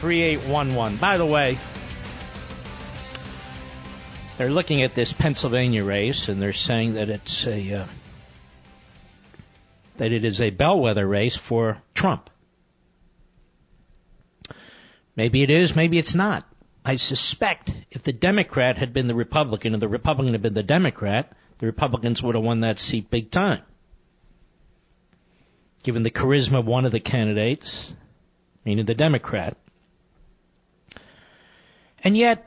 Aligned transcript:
By 0.00 1.18
the 1.18 1.26
way, 1.26 1.58
they're 4.36 4.50
looking 4.50 4.82
at 4.82 4.94
this 4.94 5.12
Pennsylvania 5.12 5.82
race 5.84 6.28
and 6.28 6.40
they're 6.40 6.52
saying 6.52 6.94
that 6.94 7.10
it's 7.10 7.46
a 7.46 7.74
uh, 7.74 7.84
that 9.96 10.12
it 10.12 10.24
is 10.24 10.40
a 10.40 10.50
bellwether 10.50 11.06
race 11.06 11.36
for 11.36 11.82
Trump. 11.94 12.30
Maybe 15.16 15.42
it 15.42 15.50
is, 15.50 15.74
maybe 15.74 15.98
it's 15.98 16.14
not. 16.14 16.46
I 16.84 16.96
suspect 16.96 17.72
if 17.90 18.04
the 18.04 18.12
Democrat 18.12 18.78
had 18.78 18.92
been 18.92 19.08
the 19.08 19.14
Republican 19.16 19.74
and 19.74 19.82
the 19.82 19.88
Republican 19.88 20.32
had 20.32 20.42
been 20.42 20.54
the 20.54 20.62
Democrat, 20.62 21.32
the 21.58 21.66
Republicans 21.66 22.22
would 22.22 22.36
have 22.36 22.44
won 22.44 22.60
that 22.60 22.78
seat 22.78 23.10
big 23.10 23.32
time. 23.32 23.62
Given 25.82 26.04
the 26.04 26.10
charisma 26.10 26.60
of 26.60 26.66
one 26.66 26.84
of 26.84 26.92
the 26.92 27.00
candidates, 27.00 27.92
meaning 28.64 28.84
the 28.84 28.94
Democrat. 28.94 29.56
And 32.02 32.16
yet, 32.16 32.46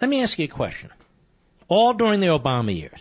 let 0.00 0.10
me 0.10 0.22
ask 0.22 0.38
you 0.38 0.44
a 0.44 0.48
question. 0.48 0.90
All 1.68 1.94
during 1.94 2.20
the 2.20 2.28
Obama 2.28 2.76
years, 2.76 3.00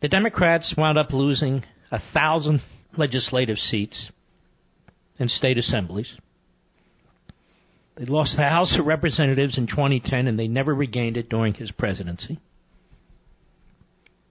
the 0.00 0.08
Democrats 0.08 0.76
wound 0.76 0.98
up 0.98 1.12
losing 1.12 1.64
a 1.90 1.98
thousand 1.98 2.62
legislative 2.96 3.58
seats 3.58 4.10
in 5.18 5.28
state 5.28 5.58
assemblies. 5.58 6.16
They 7.94 8.06
lost 8.06 8.36
the 8.36 8.48
House 8.48 8.78
of 8.78 8.86
Representatives 8.86 9.58
in 9.58 9.66
2010 9.66 10.26
and 10.26 10.38
they 10.38 10.48
never 10.48 10.74
regained 10.74 11.16
it 11.16 11.28
during 11.28 11.54
his 11.54 11.70
presidency. 11.70 12.38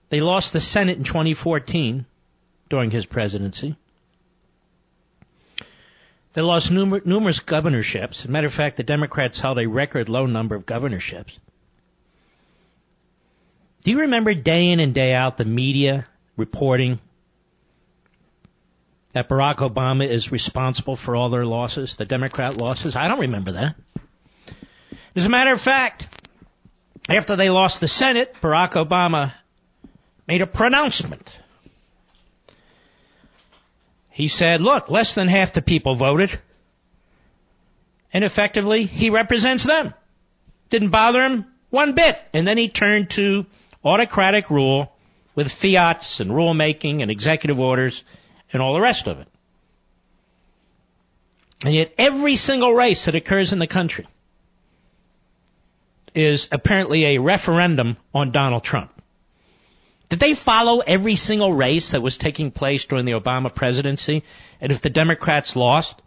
They 0.08 0.20
lost 0.20 0.52
the 0.52 0.60
Senate 0.60 0.98
in 0.98 1.04
2014 1.04 2.04
during 2.68 2.90
his 2.90 3.06
presidency. 3.06 3.76
They 6.32 6.42
lost 6.42 6.70
numer- 6.70 7.04
numerous 7.04 7.40
governorships. 7.40 8.20
As 8.20 8.24
a 8.26 8.30
matter 8.30 8.46
of 8.46 8.54
fact, 8.54 8.76
the 8.76 8.82
Democrats 8.82 9.38
held 9.38 9.58
a 9.58 9.66
record 9.66 10.08
low 10.08 10.26
number 10.26 10.54
of 10.54 10.64
governorships. 10.64 11.38
Do 13.82 13.90
you 13.90 14.00
remember 14.00 14.32
day 14.32 14.70
in 14.70 14.80
and 14.80 14.94
day 14.94 15.12
out 15.12 15.36
the 15.36 15.44
media 15.44 16.06
reporting 16.36 17.00
that 19.12 19.28
Barack 19.28 19.56
Obama 19.56 20.06
is 20.06 20.32
responsible 20.32 20.96
for 20.96 21.16
all 21.16 21.28
their 21.28 21.44
losses, 21.44 21.96
the 21.96 22.06
Democrat 22.06 22.56
losses? 22.56 22.96
I 22.96 23.08
don't 23.08 23.20
remember 23.20 23.52
that. 23.52 23.76
As 25.14 25.26
a 25.26 25.28
matter 25.28 25.52
of 25.52 25.60
fact, 25.60 26.08
after 27.08 27.36
they 27.36 27.50
lost 27.50 27.80
the 27.80 27.88
Senate, 27.88 28.34
Barack 28.40 28.72
Obama 28.72 29.32
made 30.26 30.40
a 30.40 30.46
pronouncement. 30.46 31.38
He 34.12 34.28
said, 34.28 34.60
look, 34.60 34.90
less 34.90 35.14
than 35.14 35.28
half 35.28 35.52
the 35.52 35.62
people 35.62 35.94
voted. 35.94 36.38
And 38.12 38.24
effectively, 38.24 38.84
he 38.84 39.10
represents 39.10 39.64
them. 39.64 39.94
Didn't 40.68 40.90
bother 40.90 41.22
him 41.22 41.46
one 41.70 41.94
bit. 41.94 42.20
And 42.34 42.46
then 42.46 42.58
he 42.58 42.68
turned 42.68 43.10
to 43.10 43.46
autocratic 43.84 44.50
rule 44.50 44.94
with 45.34 45.50
fiats 45.50 46.20
and 46.20 46.30
rulemaking 46.30 47.00
and 47.00 47.10
executive 47.10 47.58
orders 47.58 48.04
and 48.52 48.60
all 48.60 48.74
the 48.74 48.80
rest 48.80 49.06
of 49.06 49.18
it. 49.18 49.28
And 51.64 51.74
yet 51.74 51.94
every 51.96 52.36
single 52.36 52.74
race 52.74 53.06
that 53.06 53.14
occurs 53.14 53.52
in 53.52 53.58
the 53.58 53.66
country 53.66 54.06
is 56.14 56.48
apparently 56.52 57.04
a 57.06 57.18
referendum 57.18 57.96
on 58.14 58.30
Donald 58.30 58.62
Trump. 58.62 58.92
Did 60.12 60.20
they 60.20 60.34
follow 60.34 60.80
every 60.80 61.16
single 61.16 61.54
race 61.54 61.92
that 61.92 62.02
was 62.02 62.18
taking 62.18 62.50
place 62.50 62.84
during 62.84 63.06
the 63.06 63.12
Obama 63.12 63.52
presidency? 63.52 64.24
And 64.60 64.70
if 64.70 64.82
the 64.82 64.90
Democrats 64.90 65.56
lost, 65.56 66.02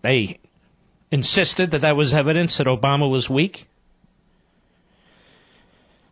they 0.00 0.38
insisted 1.10 1.72
that 1.72 1.80
that 1.80 1.96
was 1.96 2.14
evidence 2.14 2.58
that 2.58 2.68
Obama 2.68 3.10
was 3.10 3.28
weak? 3.28 3.66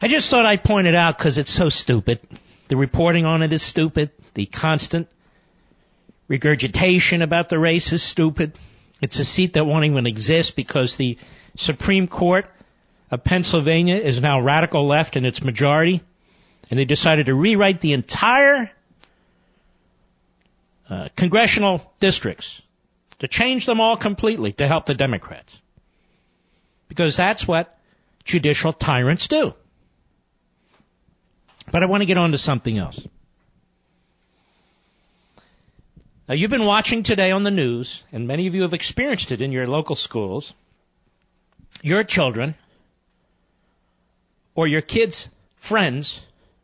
I 0.03 0.09
just 0.09 0.29
thought 0.29 0.45
I'd 0.45 0.65
point 0.65 0.89
it 0.89 0.97
out 0.97 1.17
because 1.17 1.39
it's 1.39 1.53
so 1.53 1.69
stupid. 1.69 2.21
The 2.67 2.77
reporting 2.77 3.25
on 3.25 3.43
it 3.43 3.53
is 3.53 3.63
stupid. 3.63 4.11
The 4.35 4.47
constant 4.47 5.09
regurgitation 6.27 7.23
about 7.23 7.49
the 7.49 7.61
race 7.61 7.93
is 7.93 8.03
stupid. 8.03 8.59
It's 9.01 9.21
a 9.21 9.25
seat 9.25 9.53
that 9.53 9.67
won't 9.67 9.85
even 9.85 10.09
exist 10.09 10.57
because 10.57 10.97
the 10.97 11.17
Supreme 11.55 12.09
Court 12.09 12.51
of 13.15 13.23
Pennsylvania 13.23 13.95
is 13.95 14.21
now 14.21 14.41
radical 14.41 14.89
left 14.89 15.17
in 15.17 15.25
its 15.25 15.43
majority, 15.43 16.03
and 16.69 16.79
they 16.79 16.85
decided 16.85 17.27
to 17.27 17.35
rewrite 17.35 17.81
the 17.81 17.93
entire 17.93 18.73
uh, 20.91 21.09
congressional 21.15 21.93
districts 22.01 22.61
to 23.21 23.29
change 23.29 23.67
them 23.67 23.81
all 23.81 23.97
completely 23.97 24.53
to 24.55 24.67
help 24.67 24.87
the 24.87 24.95
Democrats. 24.95 25.61
Because 26.89 27.17
that's 27.17 27.47
what 27.47 27.79
judicial 28.25 28.73
tyrants 28.73 29.29
do. 29.29 29.55
But 31.71 31.85
I 31.85 31.87
want 31.87 32.03
to 32.03 32.07
get 32.07 32.19
on 32.19 32.33
to 32.33 32.39
something 32.39 32.77
else. 32.77 33.01
Now 36.29 36.35
you've 36.35 36.51
been 36.51 36.65
watching 36.65 37.05
today 37.05 37.31
on 37.31 37.45
the 37.45 37.53
news, 37.53 38.03
and 38.11 38.27
many 38.27 38.49
of 38.49 38.57
you 38.57 38.63
have 38.63 38.75
experienced 38.75 39.31
it 39.31 39.41
in 39.41 39.53
your 39.53 39.69
local 39.69 39.95
schools. 39.95 40.53
Your 41.81 42.03
children, 42.03 42.57
or 44.55 44.67
your 44.67 44.81
kids' 44.81 45.29
friends 45.57 46.21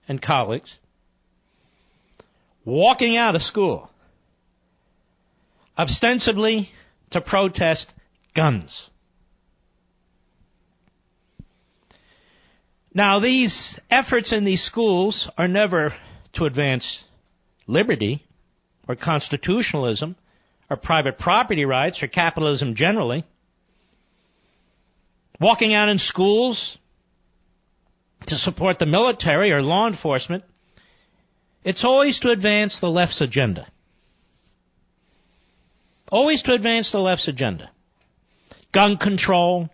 and 0.09 0.21
colleagues, 0.21 0.79
walking 2.65 3.17
out 3.17 3.35
of 3.35 3.43
school, 3.43 3.91
ostensibly 5.79 6.71
to 7.11 7.21
protest 7.21 7.95
guns. 8.35 8.91
Now 12.93 13.21
these 13.21 13.81
efforts 13.91 14.33
in 14.33 14.45
these 14.45 14.63
schools 14.63 15.31
are 15.39 15.49
never 15.49 15.95
to 16.33 16.47
advance 16.47 17.05
liberty 17.67 18.25
or 18.89 18.97
constitutionalism 18.97 20.17
or 20.69 20.77
private 20.77 21.17
property 21.19 21.65
rights 21.65 22.03
or 22.03 22.09
capitalism 22.09 22.75
generally. 22.75 23.25
Walking 25.39 25.73
out 25.73 25.89
in 25.89 25.99
schools 25.99 26.79
to 28.27 28.37
support 28.37 28.79
the 28.79 28.87
military 28.87 29.53
or 29.53 29.63
law 29.63 29.87
enforcement, 29.87 30.45
it's 31.65 31.85
always 31.85 32.21
to 32.21 32.31
advance 32.31 32.79
the 32.79 32.91
left's 32.91 33.21
agenda. 33.21 33.67
Always 36.11 36.43
to 36.45 36.55
advance 36.55 36.91
the 36.91 37.01
left's 37.01 37.29
agenda. 37.29 37.71
Gun 38.73 38.97
control. 38.97 39.69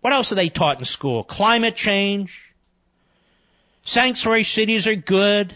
What 0.00 0.12
else 0.12 0.32
are 0.32 0.36
they 0.36 0.48
taught 0.48 0.78
in 0.78 0.84
school? 0.84 1.24
Climate 1.24 1.76
change. 1.76 2.54
Sanctuary 3.84 4.44
cities 4.44 4.86
are 4.86 4.94
good. 4.94 5.52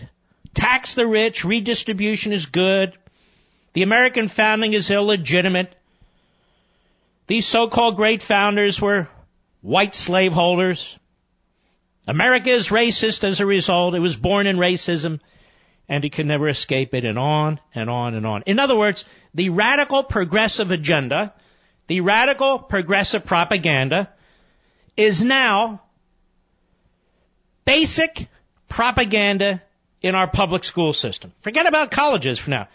Tax 0.54 0.94
the 0.94 1.06
rich. 1.06 1.44
Redistribution 1.44 2.32
is 2.32 2.46
good. 2.46 2.92
The 3.72 3.82
American 3.82 4.28
founding 4.28 4.72
is 4.72 4.90
illegitimate. 4.90 5.74
These 7.26 7.46
so-called 7.46 7.96
great 7.96 8.22
founders 8.22 8.80
were 8.80 9.08
white 9.62 9.94
slaveholders. 9.94 10.98
America 12.06 12.50
is 12.50 12.68
racist 12.68 13.24
as 13.24 13.40
a 13.40 13.46
result. 13.46 13.94
It 13.94 14.00
was 14.00 14.16
born 14.16 14.46
in 14.46 14.56
racism 14.56 15.20
and 15.88 16.04
it 16.04 16.12
can 16.12 16.26
never 16.26 16.48
escape 16.48 16.94
it 16.94 17.04
and 17.04 17.18
on 17.18 17.60
and 17.74 17.88
on 17.88 18.14
and 18.14 18.26
on. 18.26 18.42
In 18.46 18.58
other 18.58 18.76
words, 18.76 19.04
the 19.34 19.50
radical 19.50 20.02
progressive 20.02 20.70
agenda, 20.70 21.32
the 21.86 22.00
radical 22.00 22.58
progressive 22.58 23.24
propaganda 23.24 24.10
is 24.96 25.24
now 25.24 25.82
basic 27.64 28.28
propaganda 28.68 29.62
in 30.00 30.14
our 30.14 30.26
public 30.26 30.64
school 30.64 30.92
system. 30.92 31.32
Forget 31.40 31.66
about 31.66 31.90
colleges 31.90 32.38
for 32.38 32.50
now. 32.50 32.68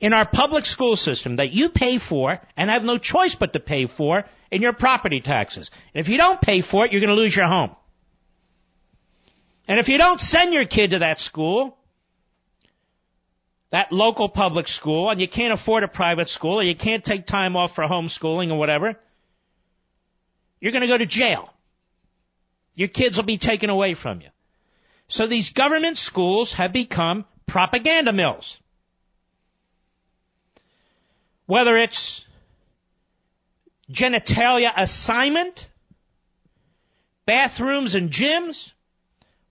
In 0.00 0.12
our 0.12 0.26
public 0.26 0.66
school 0.66 0.96
system 0.96 1.36
that 1.36 1.52
you 1.52 1.68
pay 1.68 1.98
for 1.98 2.40
and 2.56 2.70
have 2.70 2.84
no 2.84 2.98
choice 2.98 3.34
but 3.34 3.52
to 3.52 3.60
pay 3.60 3.86
for 3.86 4.24
in 4.50 4.62
your 4.62 4.72
property 4.72 5.20
taxes. 5.20 5.70
And 5.94 6.00
if 6.00 6.08
you 6.08 6.18
don't 6.18 6.40
pay 6.40 6.60
for 6.60 6.84
it, 6.84 6.92
you're 6.92 7.00
going 7.00 7.14
to 7.14 7.22
lose 7.22 7.34
your 7.34 7.46
home. 7.46 7.70
And 9.66 9.80
if 9.80 9.88
you 9.88 9.98
don't 9.98 10.20
send 10.20 10.52
your 10.52 10.64
kid 10.64 10.90
to 10.90 10.98
that 11.00 11.20
school, 11.20 11.76
that 13.70 13.90
local 13.90 14.28
public 14.28 14.68
school 14.68 15.10
and 15.10 15.20
you 15.20 15.26
can't 15.26 15.52
afford 15.52 15.82
a 15.82 15.88
private 15.88 16.28
school 16.28 16.60
or 16.60 16.62
you 16.62 16.76
can't 16.76 17.04
take 17.04 17.26
time 17.26 17.56
off 17.56 17.74
for 17.74 17.84
homeschooling 17.84 18.50
or 18.50 18.56
whatever, 18.56 18.96
you're 20.60 20.72
going 20.72 20.82
to 20.82 20.86
go 20.86 20.98
to 20.98 21.06
jail. 21.06 21.52
Your 22.76 22.88
kids 22.88 23.16
will 23.16 23.24
be 23.24 23.38
taken 23.38 23.70
away 23.70 23.94
from 23.94 24.20
you. 24.20 24.28
So 25.08 25.26
these 25.26 25.52
government 25.52 25.96
schools 25.96 26.52
have 26.54 26.72
become 26.72 27.24
propaganda 27.46 28.12
mills. 28.12 28.58
Whether 31.46 31.76
it's 31.76 32.24
genitalia 33.90 34.72
assignment, 34.76 35.68
bathrooms 37.26 37.94
and 37.94 38.10
gyms, 38.10 38.72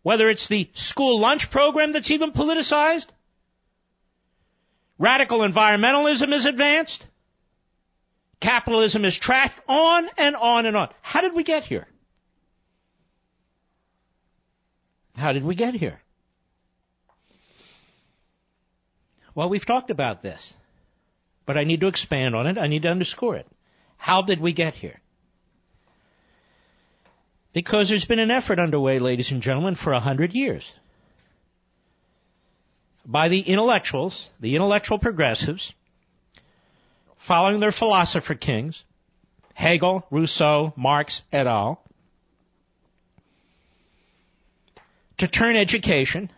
whether 0.04 0.30
it's 0.30 0.48
the 0.48 0.70
school 0.74 1.20
lunch 1.20 1.50
program 1.50 1.94
that's 1.94 2.12
even 2.12 2.32
politicized, 2.32 3.08
radical 5.00 5.40
environmentalism 5.40 6.32
is 6.32 6.46
advanced, 6.46 7.06
capitalism 8.40 9.06
is 9.06 9.18
trashed, 9.18 9.60
on 9.68 10.08
and 10.18 10.36
on 10.36 10.66
and 10.66 10.78
on. 10.78 10.90
How 11.02 11.22
did 11.22 11.34
we 11.34 11.44
get 11.44 11.64
here? 11.64 11.88
How 15.16 15.32
did 15.32 15.44
we 15.44 15.56
get 15.56 15.74
here? 15.74 16.00
Well, 19.36 19.50
we've 19.50 19.66
talked 19.66 19.90
about 19.90 20.22
this, 20.22 20.54
but 21.46 21.58
I 21.58 21.64
need 21.64 21.82
to 21.82 21.88
expand 21.88 22.36
on 22.36 22.46
it. 22.46 22.58
I 22.58 22.68
need 22.68 22.84
to 22.84 22.90
underscore 22.90 23.36
it. 23.36 23.48
How 23.98 24.22
did 24.22 24.40
we 24.40 24.54
get 24.54 24.74
here? 24.74 25.00
Because 27.54 27.88
there's 27.88 28.06
been 28.06 28.20
an 28.20 28.32
effort 28.32 28.60
underway, 28.60 29.00
ladies 29.00 29.32
and 29.32 29.42
gentlemen, 29.42 29.76
for 29.76 29.94
a 29.94 30.00
hundred 30.00 30.34
years 30.34 30.70
by 33.06 33.28
the 33.30 33.42
intellectuals, 33.42 34.30
the 34.40 34.56
intellectual 34.56 34.98
progressives, 34.98 35.74
following 37.18 37.60
their 37.60 37.72
philosopher 37.72 38.36
kings, 38.36 38.84
Hegel, 39.54 40.06
Rousseau, 40.10 40.74
Marx, 40.76 41.24
et 41.32 41.48
al., 41.48 41.84
to 45.18 45.28
turn 45.28 45.56
education 45.56 46.32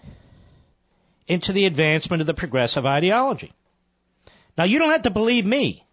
into 1.27 1.53
the 1.53 1.65
advancement 1.65 2.21
of 2.21 2.27
the 2.27 2.33
progressive 2.33 2.85
ideology. 2.85 3.53
Now, 4.57 4.65
you 4.65 4.79
don't 4.79 4.91
have 4.91 5.03
to 5.03 5.09
believe 5.09 5.45
me. 5.45 5.84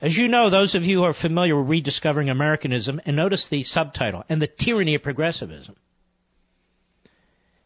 As 0.00 0.16
you 0.16 0.28
know, 0.28 0.48
those 0.48 0.74
of 0.74 0.86
you 0.86 0.98
who 0.98 1.04
are 1.04 1.12
familiar 1.12 1.56
with 1.56 1.68
rediscovering 1.68 2.30
Americanism, 2.30 3.00
and 3.04 3.16
notice 3.16 3.48
the 3.48 3.64
subtitle, 3.64 4.24
and 4.28 4.40
the 4.40 4.46
tyranny 4.46 4.94
of 4.94 5.02
progressivism. 5.02 5.74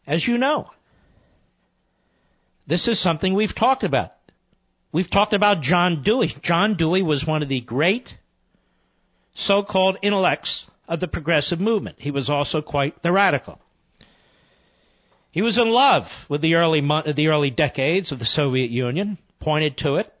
As 0.07 0.27
you 0.27 0.37
know, 0.37 0.71
this 2.65 2.87
is 2.87 2.99
something 2.99 3.33
we've 3.33 3.53
talked 3.53 3.83
about. 3.83 4.11
We've 4.91 5.09
talked 5.09 5.33
about 5.33 5.61
John 5.61 6.03
Dewey. 6.03 6.33
John 6.41 6.75
Dewey 6.75 7.01
was 7.01 7.25
one 7.25 7.41
of 7.41 7.49
the 7.49 7.61
great 7.61 8.17
so-called 9.35 9.97
intellects 10.01 10.67
of 10.87 10.99
the 10.99 11.07
progressive 11.07 11.59
movement. 11.59 11.97
He 11.99 12.11
was 12.11 12.29
also 12.29 12.61
quite 12.61 13.01
the 13.01 13.11
radical. 13.11 13.59
He 15.31 15.41
was 15.41 15.57
in 15.57 15.71
love 15.71 16.25
with 16.29 16.41
the 16.41 16.55
early 16.55 16.81
the 16.81 17.29
early 17.29 17.49
decades 17.49 18.11
of 18.11 18.19
the 18.19 18.25
Soviet 18.25 18.69
Union, 18.69 19.17
pointed 19.39 19.77
to 19.77 19.95
it. 19.95 20.13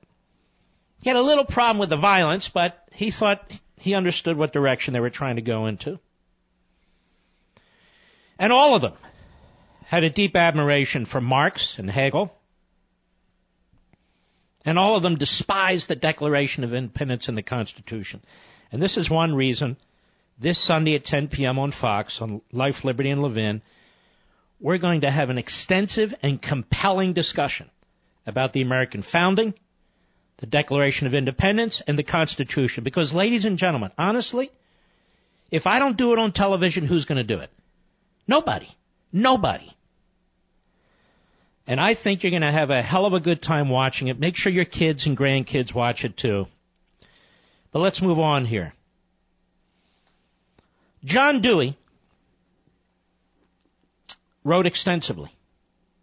He 1.03 1.09
had 1.09 1.17
a 1.17 1.21
little 1.21 1.43
problem 1.43 1.79
with 1.79 1.89
the 1.89 1.97
violence, 1.97 2.47
but 2.47 2.81
he 2.93 3.11
thought 3.11 3.51
he 3.77 3.93
understood 3.93 4.37
what 4.37 4.53
direction 4.53 4.93
they 4.93 5.01
were 5.01 5.09
trying 5.09 5.35
to 5.35 5.41
go 5.41 5.65
into. 5.65 5.99
And 8.39 8.53
all 8.53 8.75
of 8.75 8.81
them 8.81 8.93
had 9.83 10.05
a 10.05 10.09
deep 10.09 10.37
admiration 10.37 11.03
for 11.03 11.19
Marx 11.19 11.77
and 11.77 11.91
Hegel. 11.91 12.33
And 14.63 14.79
all 14.79 14.95
of 14.95 15.03
them 15.03 15.17
despised 15.17 15.89
the 15.89 15.97
Declaration 15.97 16.63
of 16.63 16.73
Independence 16.73 17.27
and 17.27 17.37
the 17.37 17.43
Constitution. 17.43 18.21
And 18.71 18.81
this 18.81 18.95
is 18.97 19.09
one 19.09 19.35
reason 19.35 19.75
this 20.39 20.57
Sunday 20.57 20.95
at 20.95 21.03
10 21.03 21.27
p.m. 21.27 21.59
on 21.59 21.71
Fox 21.71 22.21
on 22.21 22.41
Life, 22.53 22.85
Liberty, 22.85 23.09
and 23.09 23.21
Levin, 23.21 23.61
we're 24.61 24.77
going 24.77 25.01
to 25.01 25.11
have 25.11 25.29
an 25.29 25.37
extensive 25.37 26.13
and 26.23 26.41
compelling 26.41 27.11
discussion 27.11 27.69
about 28.25 28.53
the 28.53 28.61
American 28.61 29.01
founding, 29.01 29.53
the 30.43 30.47
Declaration 30.47 31.07
of 31.07 31.13
Independence, 31.13 31.81
and 31.87 31.97
the 31.97 32.03
Constitution. 32.03 32.83
Because, 32.83 33.13
ladies 33.13 33.45
and 33.45 33.57
gentlemen, 33.57 33.91
honestly, 33.97 34.51
if 35.49 35.65
I 35.67 35.79
don't 35.79 35.95
do 35.95 36.11
it 36.11 36.19
on 36.19 36.33
television, 36.33 36.85
who's 36.85 37.05
going 37.05 37.15
to 37.15 37.23
do 37.23 37.39
it? 37.39 37.49
Nobody. 38.27 38.67
Nobody. 39.13 39.71
And 41.65 41.79
I 41.79 41.93
think 41.93 42.23
you're 42.23 42.31
going 42.31 42.41
to 42.41 42.51
have 42.51 42.71
a 42.71 42.81
hell 42.81 43.05
of 43.05 43.13
a 43.13 43.21
good 43.21 43.41
time 43.41 43.69
watching 43.69 44.09
it. 44.09 44.19
Make 44.19 44.35
sure 44.35 44.51
your 44.51 44.65
kids 44.65 45.05
and 45.05 45.15
grandkids 45.15 45.73
watch 45.73 46.03
it 46.03 46.17
too. 46.17 46.47
But 47.71 47.79
let's 47.79 48.01
move 48.01 48.19
on 48.19 48.43
here. 48.43 48.73
John 51.05 51.39
Dewey 51.39 51.77
wrote 54.43 54.65
extensively. 54.65 55.29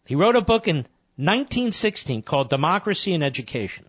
He 0.07 0.15
wrote 0.15 0.37
a 0.37 0.41
book 0.41 0.67
in 0.67 0.77
1916 1.17 2.23
called 2.23 2.49
Democracy 2.49 3.13
and 3.13 3.23
Education. 3.23 3.85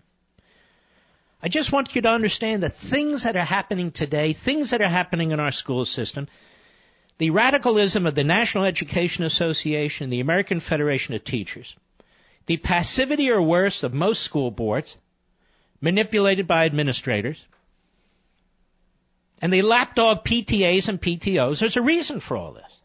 I 1.44 1.50
just 1.50 1.72
want 1.72 1.96
you 1.96 2.02
to 2.04 2.10
understand 2.10 2.64
that 2.64 2.76
things 2.76 3.24
that 3.24 3.36
are 3.36 3.44
happening 3.44 3.92
today, 3.92 4.34
things 4.34 4.70
that 4.70 4.82
are 4.82 4.88
happening 4.88 5.32
in 5.32 5.40
our 5.40 5.52
school 5.52 5.86
system, 5.86 6.28
the 7.18 7.32
radicalism 7.32 8.06
of 8.06 8.14
the 8.14 8.24
National 8.24 8.66
Education 8.66 9.24
Association, 9.24 10.10
the 10.10 10.20
American 10.20 10.60
Federation 10.60 11.16
of 11.16 11.24
Teachers, 11.24 11.76
the 12.46 12.58
passivity 12.58 13.32
or 13.32 13.42
worse 13.42 13.84
of 13.84 13.94
most 13.94 14.22
school 14.22 14.52
boards, 14.52 14.98
manipulated 15.80 16.48
by 16.48 16.66
administrators, 16.66 17.44
and 19.42 19.52
the 19.52 19.64
lapdog 19.64 20.24
PTAs 20.24 20.88
and 20.88 21.02
PTOs, 21.02 21.60
there's 21.60 21.78
a 21.78 21.82
reason 21.82 22.20
for 22.20 22.38
all 22.38 22.54
this. 22.54 22.80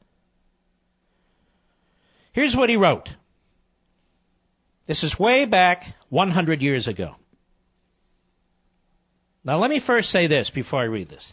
Here's 2.33 2.57
what 2.57 2.71
he 2.71 2.77
wrote. 2.77 3.11
This 4.87 5.05
is 5.05 5.19
way 5.19 5.45
back 5.45 5.95
100 6.09 6.63
years 6.63 6.89
ago. 6.89 7.17
Now 9.47 9.59
let 9.59 9.71
me 9.71 9.79
first 9.79 10.11
say 10.11 10.27
this 10.27 10.51
before 10.51 10.81
I 10.81 10.87
read 10.87 11.09
this. 11.09 11.25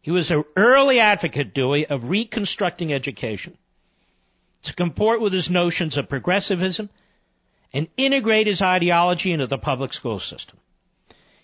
He 0.00 0.10
was 0.10 0.30
an 0.30 0.44
early 0.56 0.98
advocate, 0.98 1.52
Dewey, 1.52 1.84
of 1.84 2.08
reconstructing 2.08 2.90
education 2.90 3.56
to 4.62 4.74
comport 4.74 5.20
with 5.20 5.34
his 5.34 5.50
notions 5.50 5.98
of 5.98 6.08
progressivism 6.08 6.88
and 7.74 7.88
integrate 7.98 8.46
his 8.46 8.62
ideology 8.62 9.30
into 9.30 9.46
the 9.46 9.58
public 9.58 9.92
school 9.92 10.20
system. 10.20 10.58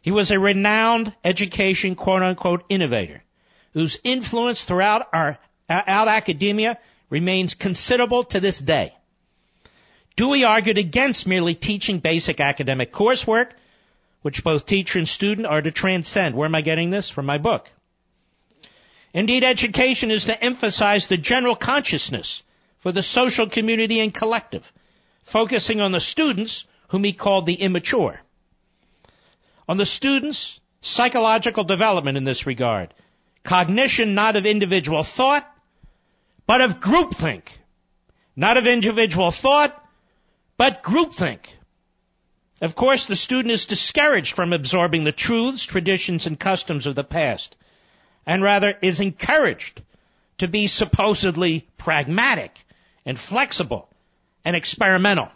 He 0.00 0.10
was 0.10 0.30
a 0.30 0.40
renowned 0.40 1.14
education 1.22 1.96
quote 1.96 2.22
unquote 2.22 2.64
innovator 2.70 3.22
whose 3.74 4.00
influence 4.02 4.64
throughout 4.64 5.08
our 5.12 5.38
out 5.68 6.08
academia 6.08 6.78
remains 7.10 7.54
considerable 7.54 8.24
to 8.24 8.40
this 8.40 8.58
day. 8.58 8.94
Dewey 10.16 10.44
argued 10.44 10.78
against 10.78 11.26
merely 11.26 11.54
teaching 11.54 11.98
basic 11.98 12.40
academic 12.40 12.90
coursework, 12.90 13.50
which 14.22 14.44
both 14.44 14.66
teacher 14.66 14.98
and 14.98 15.08
student 15.08 15.46
are 15.46 15.62
to 15.62 15.70
transcend. 15.70 16.34
Where 16.34 16.46
am 16.46 16.54
I 16.54 16.60
getting 16.60 16.90
this? 16.90 17.08
From 17.08 17.26
my 17.26 17.38
book. 17.38 17.70
Indeed, 19.14 19.44
education 19.44 20.10
is 20.10 20.26
to 20.26 20.44
emphasize 20.44 21.06
the 21.06 21.16
general 21.16 21.56
consciousness 21.56 22.42
for 22.78 22.92
the 22.92 23.02
social 23.02 23.48
community 23.48 24.00
and 24.00 24.12
collective, 24.12 24.70
focusing 25.22 25.80
on 25.80 25.92
the 25.92 26.00
students 26.00 26.66
whom 26.88 27.04
he 27.04 27.12
called 27.12 27.46
the 27.46 27.54
immature. 27.54 28.20
On 29.68 29.76
the 29.76 29.86
students' 29.86 30.60
psychological 30.80 31.64
development 31.64 32.16
in 32.16 32.24
this 32.24 32.46
regard, 32.46 32.94
cognition 33.44 34.14
not 34.14 34.36
of 34.36 34.46
individual 34.46 35.02
thought, 35.02 35.46
but 36.46 36.60
of 36.60 36.80
groupthink. 36.80 37.42
Not 38.36 38.56
of 38.56 38.66
individual 38.66 39.30
thought, 39.30 39.84
but 40.56 40.82
groupthink. 40.82 41.40
Of 42.60 42.74
course, 42.74 43.06
the 43.06 43.16
student 43.16 43.52
is 43.52 43.66
discouraged 43.66 44.34
from 44.34 44.52
absorbing 44.52 45.04
the 45.04 45.12
truths, 45.12 45.64
traditions, 45.64 46.26
and 46.26 46.38
customs 46.38 46.86
of 46.86 46.94
the 46.94 47.04
past 47.04 47.56
and 48.28 48.42
rather 48.42 48.76
is 48.82 49.00
encouraged 49.00 49.80
to 50.36 50.46
be 50.46 50.66
supposedly 50.66 51.66
pragmatic 51.78 52.54
and 53.06 53.18
flexible 53.18 53.88
and 54.44 54.54
experimental. 54.54 55.30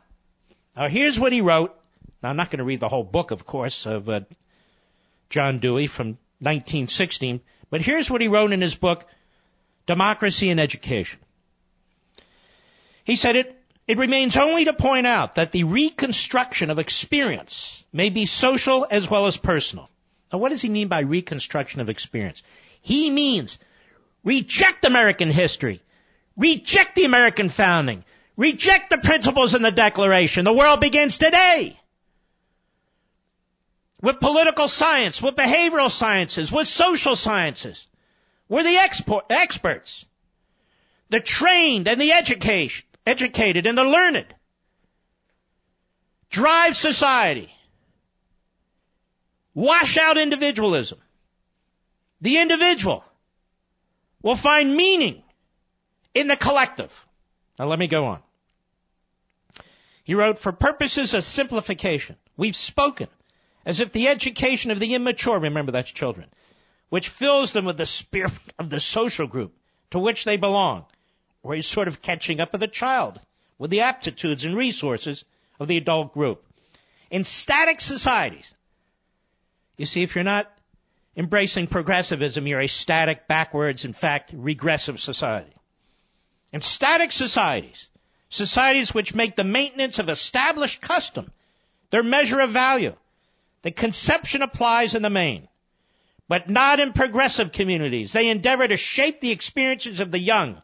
Now 0.77 0.89
here's 0.89 1.19
what 1.19 1.33
he 1.33 1.41
wrote. 1.41 1.75
Now 2.23 2.29
I'm 2.29 2.37
not 2.37 2.51
going 2.51 2.59
to 2.59 2.65
read 2.65 2.81
the 2.81 2.91
whole 2.91 3.03
book, 3.03 3.31
of 3.31 3.47
course, 3.47 3.87
of 3.87 4.11
uh, 4.11 4.21
John 5.31 5.59
Dewey 5.59 5.87
from 5.87 6.19
1916, 6.41 7.41
but 7.71 7.81
here's 7.81 8.11
what 8.11 8.21
he 8.21 8.29
wrote 8.29 8.53
in 8.53 8.61
his 8.61 8.75
book, 8.75 9.07
Democracy 9.87 10.51
and 10.51 10.61
Education. 10.61 11.19
He 13.05 13.17
said 13.17 13.37
it, 13.37 13.59
it 13.87 13.99
remains 13.99 14.37
only 14.37 14.65
to 14.67 14.73
point 14.73 15.07
out 15.07 15.37
that 15.37 15.53
the 15.53 15.65
reconstruction 15.65 16.71
of 16.71 16.79
experience 16.79 17.85
may 17.93 18.11
be 18.11 18.27
social 18.27 18.87
as 18.91 19.09
well 19.09 19.27
as 19.27 19.37
personal. 19.37 19.89
Now 20.33 20.39
what 20.39 20.51
does 20.51 20.63
he 20.63 20.69
mean 20.69 20.89
by 20.89 21.01
reconstruction 21.01 21.81
of 21.81 21.91
experience? 21.91 22.43
He 22.81 23.11
means 23.11 23.59
reject 24.25 24.85
American 24.85 25.31
history, 25.31 25.83
reject 26.37 26.95
the 26.95 27.05
American 27.05 27.49
founding, 27.49 28.05
Reject 28.37 28.91
the 28.91 28.99
principles 28.99 29.55
in 29.55 29.63
the 29.63 29.71
Declaration. 29.71 30.45
The 30.45 30.53
world 30.53 30.81
begins 30.81 31.19
today. 31.19 31.79
With 34.01 34.21
political 34.21 34.69
science, 34.69 35.23
with 35.23 35.37
behavioral 35.37 35.91
sciences, 35.91 36.51
with 36.51 36.67
social 36.67 37.15
sciences. 37.15 37.87
We're 38.49 38.65
the 38.65 38.77
export, 38.77 39.27
experts. 39.31 40.05
The 41.11 41.21
trained 41.21 41.89
and 41.89 42.01
the 42.01 42.13
education, 42.13 42.87
educated 43.07 43.67
and 43.67 43.77
the 43.77 43.85
learned. 43.85 44.35
Drive 46.31 46.77
society. 46.77 47.53
Wash 49.55 49.99
out 49.99 50.17
individualism. 50.17 50.99
The 52.21 52.39
individual 52.39 53.05
will 54.23 54.37
find 54.37 54.77
meaning 54.77 55.23
in 56.15 56.29
the 56.29 56.37
collective. 56.37 57.07
Now 57.59 57.67
let 57.67 57.79
me 57.79 57.89
go 57.89 58.07
on. 58.07 58.21
He 60.05 60.15
wrote, 60.15 60.39
for 60.39 60.53
purposes 60.53 61.15
of 61.15 61.23
simplification, 61.23 62.17
we've 62.37 62.57
spoken 62.57 63.09
as 63.65 63.81
if 63.81 63.93
the 63.93 64.09
education 64.09 64.71
of 64.71 64.81
the 64.81 64.95
immature, 64.95 65.39
remember 65.39 65.73
that's 65.73 65.91
children, 65.91 66.29
which 66.89 67.09
fills 67.09 67.53
them 67.53 67.65
with 67.65 67.77
the 67.77 67.87
spirit 67.87 68.33
of 68.59 68.71
the 68.71 68.81
social 68.81 69.27
group 69.27 69.57
to 69.91 69.99
which 69.99 70.25
they 70.25 70.37
belong, 70.37 70.85
or 71.43 71.55
is 71.55 71.67
sort 71.67 71.89
of 71.89 72.03
catching 72.03 72.41
up 72.41 72.53
with 72.53 72.61
the 72.61 72.69
child 72.69 73.21
with 73.63 73.71
the 73.71 73.83
aptitudes 73.83 74.43
and 74.43 74.57
resources 74.57 75.25
of 75.61 75.69
the 75.69 75.77
adult 75.77 76.13
group. 76.13 76.45
In 77.13 77.23
static 77.23 77.81
societies, 77.81 78.53
you 79.77 79.87
see, 79.87 80.03
if 80.03 80.17
you're 80.17 80.25
not 80.25 80.51
embracing 81.17 81.69
progressivism, 81.69 82.49
you're 82.49 82.61
a 82.61 82.67
static, 82.67 83.29
backwards, 83.29 83.85
in 83.85 83.93
fact, 83.93 84.33
regressive 84.35 84.99
society. 84.99 85.55
In 86.53 86.61
static 86.61 87.13
societies, 87.13 87.89
societies 88.31 88.93
which 88.93 89.15
make 89.15 89.37
the 89.37 89.45
maintenance 89.45 90.01
of 90.01 90.09
established 90.09 90.81
custom 90.81 91.31
their 91.91 92.03
measure 92.03 92.41
of 92.41 92.51
value, 92.51 92.97
the 93.63 93.71
conception 93.71 94.43
applies 94.43 94.97
in 94.97 95.03
the 95.03 95.11
main. 95.11 95.47
But 96.27 96.51
not 96.51 96.81
in 96.81 96.95
progressive 96.95 97.53
communities. 97.53 98.13
They 98.13 98.29
endeavor 98.29 98.67
to 98.67 98.77
shape 98.77 99.21
the 99.21 99.31
experiences 99.31 100.01
of 100.01 100.11
the 100.11 100.19
young 100.19 100.61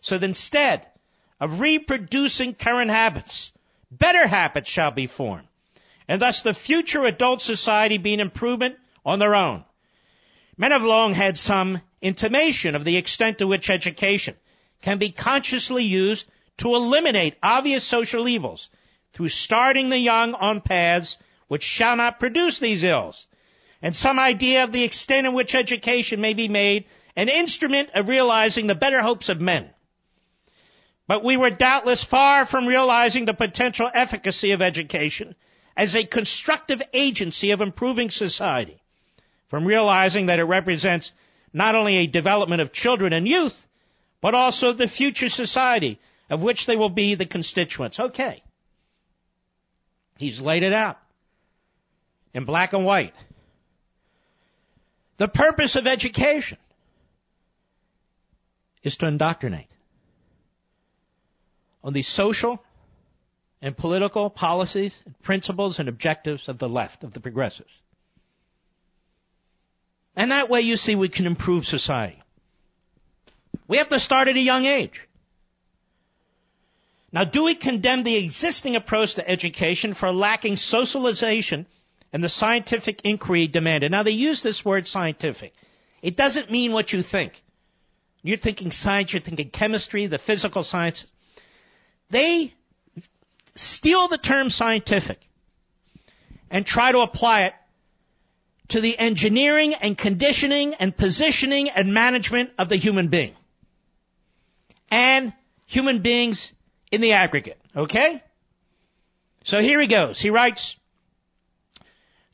so 0.00 0.18
that 0.18 0.26
instead 0.26 0.86
of 1.40 1.60
reproducing 1.60 2.54
current 2.54 2.90
habits, 2.90 3.52
better 3.90 4.26
habits 4.26 4.70
shall 4.70 4.90
be 4.90 5.06
formed. 5.06 5.46
And 6.08 6.20
thus 6.20 6.42
the 6.42 6.54
future 6.54 7.04
adult 7.04 7.42
society 7.42 7.98
be 7.98 8.14
an 8.14 8.20
improvement 8.20 8.76
on 9.04 9.18
their 9.18 9.34
own. 9.34 9.64
Men 10.56 10.72
have 10.72 10.82
long 10.82 11.14
had 11.14 11.38
some 11.38 11.80
intimation 12.02 12.74
of 12.74 12.84
the 12.84 12.96
extent 12.96 13.38
to 13.38 13.46
which 13.46 13.70
education 13.70 14.36
can 14.82 14.98
be 14.98 15.10
consciously 15.10 15.84
used 15.84 16.26
to 16.58 16.74
eliminate 16.74 17.36
obvious 17.42 17.84
social 17.84 18.28
evils 18.28 18.68
through 19.12 19.28
starting 19.28 19.88
the 19.88 19.98
young 19.98 20.34
on 20.34 20.60
paths 20.60 21.16
which 21.48 21.62
shall 21.62 21.96
not 21.96 22.20
produce 22.20 22.58
these 22.58 22.84
ills, 22.84 23.26
and 23.82 23.96
some 23.96 24.18
idea 24.18 24.64
of 24.64 24.72
the 24.72 24.84
extent 24.84 25.26
in 25.26 25.32
which 25.32 25.54
education 25.54 26.20
may 26.20 26.34
be 26.34 26.48
made 26.48 26.84
an 27.16 27.28
instrument 27.28 27.90
of 27.94 28.08
realizing 28.08 28.66
the 28.66 28.74
better 28.74 29.00
hopes 29.00 29.28
of 29.28 29.40
men. 29.40 29.68
But 31.10 31.24
we 31.24 31.36
were 31.36 31.50
doubtless 31.50 32.04
far 32.04 32.46
from 32.46 32.68
realizing 32.68 33.24
the 33.24 33.34
potential 33.34 33.90
efficacy 33.92 34.52
of 34.52 34.62
education 34.62 35.34
as 35.76 35.96
a 35.96 36.04
constructive 36.04 36.80
agency 36.92 37.50
of 37.50 37.60
improving 37.60 38.10
society 38.10 38.80
from 39.48 39.66
realizing 39.66 40.26
that 40.26 40.38
it 40.38 40.44
represents 40.44 41.12
not 41.52 41.74
only 41.74 41.96
a 41.96 42.06
development 42.06 42.62
of 42.62 42.72
children 42.72 43.12
and 43.12 43.26
youth, 43.26 43.66
but 44.20 44.36
also 44.36 44.72
the 44.72 44.86
future 44.86 45.28
society 45.28 45.98
of 46.30 46.44
which 46.44 46.66
they 46.66 46.76
will 46.76 46.90
be 46.90 47.16
the 47.16 47.26
constituents. 47.26 47.98
Okay. 47.98 48.44
He's 50.16 50.40
laid 50.40 50.62
it 50.62 50.72
out 50.72 51.00
in 52.32 52.44
black 52.44 52.72
and 52.72 52.84
white. 52.84 53.14
The 55.16 55.26
purpose 55.26 55.74
of 55.74 55.88
education 55.88 56.58
is 58.84 58.94
to 58.98 59.06
indoctrinate 59.08 59.69
on 61.82 61.92
the 61.92 62.02
social 62.02 62.62
and 63.62 63.76
political 63.76 64.30
policies, 64.30 64.96
and 65.04 65.20
principles, 65.20 65.78
and 65.78 65.88
objectives 65.88 66.48
of 66.48 66.58
the 66.58 66.68
left, 66.68 67.04
of 67.04 67.12
the 67.12 67.20
progressives. 67.20 67.70
And 70.16 70.30
that 70.30 70.48
way 70.48 70.62
you 70.62 70.76
see 70.76 70.94
we 70.94 71.08
can 71.08 71.26
improve 71.26 71.66
society. 71.66 72.22
We 73.68 73.76
have 73.76 73.90
to 73.90 73.98
start 73.98 74.28
at 74.28 74.36
a 74.36 74.40
young 74.40 74.64
age. 74.64 75.06
Now, 77.12 77.24
do 77.24 77.44
we 77.44 77.54
condemn 77.54 78.02
the 78.02 78.16
existing 78.16 78.76
approach 78.76 79.14
to 79.14 79.28
education 79.28 79.94
for 79.94 80.12
lacking 80.12 80.56
socialization 80.56 81.66
and 82.12 82.22
the 82.22 82.28
scientific 82.28 83.02
inquiry 83.04 83.46
demanded? 83.46 83.90
Now, 83.90 84.04
they 84.04 84.12
use 84.12 84.42
this 84.42 84.64
word 84.64 84.86
scientific. 84.86 85.52
It 86.02 86.16
doesn't 86.16 86.50
mean 86.50 86.72
what 86.72 86.92
you 86.92 87.02
think. 87.02 87.42
You're 88.22 88.36
thinking 88.36 88.70
science, 88.70 89.12
you're 89.12 89.22
thinking 89.22 89.50
chemistry, 89.50 90.06
the 90.06 90.18
physical 90.18 90.62
science. 90.62 91.06
They 92.10 92.52
steal 93.54 94.08
the 94.08 94.18
term 94.18 94.50
scientific 94.50 95.20
and 96.50 96.66
try 96.66 96.92
to 96.92 96.98
apply 97.00 97.42
it 97.44 97.54
to 98.68 98.80
the 98.80 98.98
engineering 98.98 99.74
and 99.74 99.96
conditioning 99.96 100.74
and 100.74 100.96
positioning 100.96 101.70
and 101.70 101.94
management 101.94 102.50
of 102.58 102.68
the 102.68 102.76
human 102.76 103.08
being. 103.08 103.34
And 104.90 105.32
human 105.66 106.00
beings 106.00 106.52
in 106.90 107.00
the 107.00 107.12
aggregate. 107.12 107.60
Okay? 107.76 108.22
So 109.44 109.60
here 109.60 109.80
he 109.80 109.86
goes. 109.86 110.20
He 110.20 110.30
writes, 110.30 110.76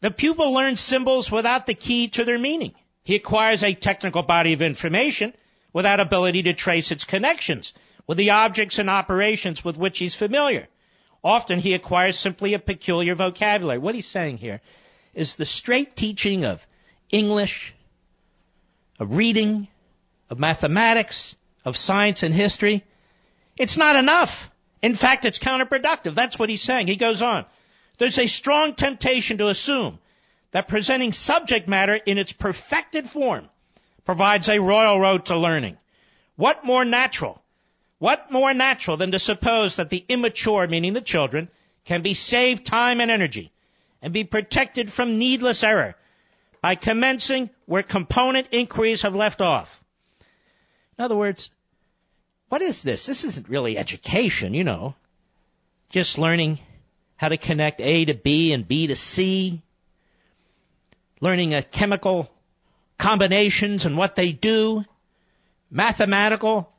the 0.00 0.10
pupil 0.10 0.52
learns 0.52 0.80
symbols 0.80 1.30
without 1.30 1.66
the 1.66 1.74
key 1.74 2.08
to 2.08 2.24
their 2.24 2.38
meaning. 2.38 2.74
He 3.02 3.16
acquires 3.16 3.62
a 3.62 3.74
technical 3.74 4.22
body 4.22 4.52
of 4.52 4.62
information 4.62 5.34
without 5.72 6.00
ability 6.00 6.44
to 6.44 6.54
trace 6.54 6.90
its 6.90 7.04
connections 7.04 7.72
with 8.06 8.18
the 8.18 8.30
objects 8.30 8.78
and 8.78 8.88
operations 8.88 9.64
with 9.64 9.76
which 9.76 9.98
he's 9.98 10.14
familiar. 10.14 10.68
Often 11.24 11.60
he 11.60 11.74
acquires 11.74 12.18
simply 12.18 12.54
a 12.54 12.58
peculiar 12.58 13.14
vocabulary. 13.14 13.78
What 13.78 13.94
he's 13.94 14.06
saying 14.06 14.38
here 14.38 14.60
is 15.14 15.34
the 15.34 15.44
straight 15.44 15.96
teaching 15.96 16.44
of 16.44 16.64
English, 17.10 17.74
of 19.00 19.16
reading, 19.16 19.68
of 20.30 20.38
mathematics, 20.38 21.34
of 21.64 21.76
science 21.76 22.22
and 22.22 22.34
history. 22.34 22.84
It's 23.58 23.76
not 23.76 23.96
enough. 23.96 24.50
In 24.82 24.94
fact, 24.94 25.24
it's 25.24 25.38
counterproductive. 25.38 26.14
That's 26.14 26.38
what 26.38 26.48
he's 26.48 26.62
saying. 26.62 26.86
He 26.86 26.96
goes 26.96 27.22
on. 27.22 27.44
There's 27.98 28.18
a 28.18 28.26
strong 28.26 28.74
temptation 28.74 29.38
to 29.38 29.48
assume 29.48 29.98
that 30.52 30.68
presenting 30.68 31.12
subject 31.12 31.66
matter 31.66 31.94
in 31.94 32.18
its 32.18 32.32
perfected 32.32 33.08
form 33.08 33.48
provides 34.04 34.48
a 34.48 34.60
royal 34.60 35.00
road 35.00 35.26
to 35.26 35.36
learning. 35.36 35.76
What 36.36 36.64
more 36.64 36.84
natural? 36.84 37.42
What 37.98 38.30
more 38.30 38.52
natural 38.52 38.96
than 38.96 39.12
to 39.12 39.18
suppose 39.18 39.76
that 39.76 39.88
the 39.90 40.04
immature, 40.08 40.66
meaning 40.66 40.92
the 40.92 41.00
children, 41.00 41.48
can 41.84 42.02
be 42.02 42.14
saved 42.14 42.66
time 42.66 43.00
and 43.00 43.10
energy 43.10 43.52
and 44.02 44.12
be 44.12 44.24
protected 44.24 44.92
from 44.92 45.18
needless 45.18 45.64
error 45.64 45.96
by 46.60 46.74
commencing 46.74 47.48
where 47.64 47.82
component 47.82 48.48
inquiries 48.50 49.02
have 49.02 49.14
left 49.14 49.40
off. 49.40 49.82
In 50.98 51.04
other 51.04 51.16
words, 51.16 51.50
what 52.48 52.62
is 52.62 52.82
this? 52.82 53.06
This 53.06 53.24
isn't 53.24 53.48
really 53.48 53.78
education, 53.78 54.54
you 54.54 54.64
know. 54.64 54.94
Just 55.88 56.18
learning 56.18 56.58
how 57.16 57.28
to 57.28 57.36
connect 57.36 57.80
A 57.80 58.04
to 58.04 58.14
B 58.14 58.52
and 58.52 58.66
B 58.66 58.88
to 58.88 58.96
C. 58.96 59.62
Learning 61.20 61.54
a 61.54 61.62
chemical 61.62 62.30
combinations 62.98 63.86
and 63.86 63.96
what 63.96 64.16
they 64.16 64.32
do. 64.32 64.84
Mathematical 65.70 66.72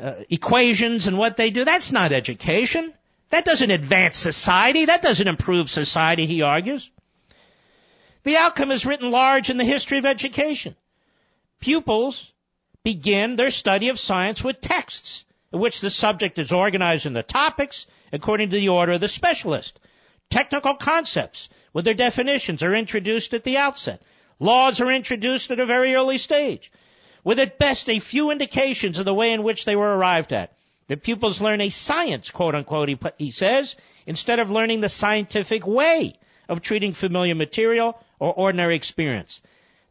uh, 0.00 0.14
equations 0.30 1.06
and 1.06 1.18
what 1.18 1.36
they 1.36 1.50
do. 1.50 1.64
That's 1.64 1.92
not 1.92 2.12
education. 2.12 2.92
That 3.30 3.44
doesn't 3.44 3.70
advance 3.70 4.16
society. 4.16 4.86
That 4.86 5.02
doesn't 5.02 5.28
improve 5.28 5.70
society, 5.70 6.26
he 6.26 6.42
argues. 6.42 6.90
The 8.24 8.36
outcome 8.36 8.70
is 8.70 8.86
written 8.86 9.10
large 9.10 9.50
in 9.50 9.58
the 9.58 9.64
history 9.64 9.98
of 9.98 10.06
education. 10.06 10.76
Pupils 11.60 12.32
begin 12.84 13.36
their 13.36 13.50
study 13.50 13.88
of 13.88 13.98
science 13.98 14.42
with 14.42 14.60
texts 14.60 15.24
in 15.52 15.60
which 15.60 15.80
the 15.80 15.90
subject 15.90 16.38
is 16.38 16.52
organized 16.52 17.06
in 17.06 17.12
the 17.12 17.22
topics 17.22 17.86
according 18.12 18.50
to 18.50 18.56
the 18.56 18.68
order 18.68 18.92
of 18.92 19.00
the 19.00 19.08
specialist. 19.08 19.78
Technical 20.30 20.74
concepts 20.74 21.48
with 21.72 21.84
their 21.84 21.94
definitions 21.94 22.62
are 22.62 22.74
introduced 22.74 23.34
at 23.34 23.44
the 23.44 23.56
outset. 23.56 24.02
Laws 24.38 24.80
are 24.80 24.92
introduced 24.92 25.50
at 25.50 25.60
a 25.60 25.66
very 25.66 25.94
early 25.94 26.18
stage, 26.18 26.70
with 27.24 27.38
at 27.38 27.58
best 27.58 27.88
a 27.88 27.98
few 27.98 28.30
indications 28.30 28.98
of 28.98 29.04
the 29.04 29.14
way 29.14 29.32
in 29.32 29.42
which 29.42 29.64
they 29.64 29.76
were 29.76 29.96
arrived 29.96 30.32
at. 30.32 30.52
The 30.88 30.96
pupils 30.96 31.40
learn 31.40 31.60
a 31.60 31.70
science, 31.70 32.30
quote 32.30 32.54
unquote, 32.54 32.88
he, 32.88 32.98
he 33.18 33.30
says, 33.30 33.76
instead 34.06 34.38
of 34.38 34.50
learning 34.50 34.80
the 34.80 34.88
scientific 34.88 35.66
way 35.66 36.18
of 36.48 36.62
treating 36.62 36.94
familiar 36.94 37.34
material 37.34 38.02
or 38.18 38.32
ordinary 38.32 38.74
experience. 38.74 39.42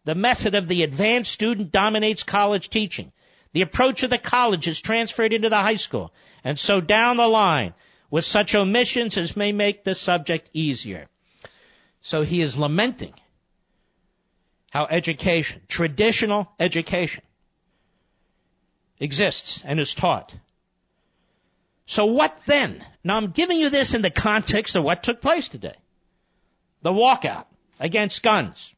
The 0.05 0.15
method 0.15 0.55
of 0.55 0.67
the 0.67 0.83
advanced 0.83 1.31
student 1.31 1.71
dominates 1.71 2.23
college 2.23 2.69
teaching. 2.69 3.11
The 3.53 3.61
approach 3.61 4.03
of 4.03 4.09
the 4.09 4.17
college 4.17 4.67
is 4.67 4.81
transferred 4.81 5.33
into 5.33 5.49
the 5.49 5.57
high 5.57 5.75
school, 5.75 6.13
and 6.43 6.57
so 6.57 6.81
down 6.81 7.17
the 7.17 7.27
line, 7.27 7.73
with 8.09 8.25
such 8.25 8.55
omissions 8.55 9.17
as 9.17 9.35
may 9.35 9.51
make 9.51 9.83
the 9.83 9.95
subject 9.95 10.49
easier. 10.53 11.07
So 12.01 12.23
he 12.23 12.41
is 12.41 12.57
lamenting 12.57 13.13
how 14.71 14.85
education, 14.85 15.61
traditional 15.67 16.51
education, 16.59 17.23
exists 18.99 19.61
and 19.65 19.79
is 19.79 19.93
taught. 19.93 20.33
So 21.85 22.05
what 22.05 22.37
then? 22.45 22.83
Now 23.03 23.17
I'm 23.17 23.31
giving 23.31 23.59
you 23.59 23.69
this 23.69 23.93
in 23.93 24.01
the 24.01 24.09
context 24.09 24.75
of 24.75 24.83
what 24.83 25.03
took 25.03 25.21
place 25.21 25.47
today. 25.47 25.75
The 26.81 26.91
walkout 26.91 27.45
against 27.79 28.23
guns. 28.23 28.73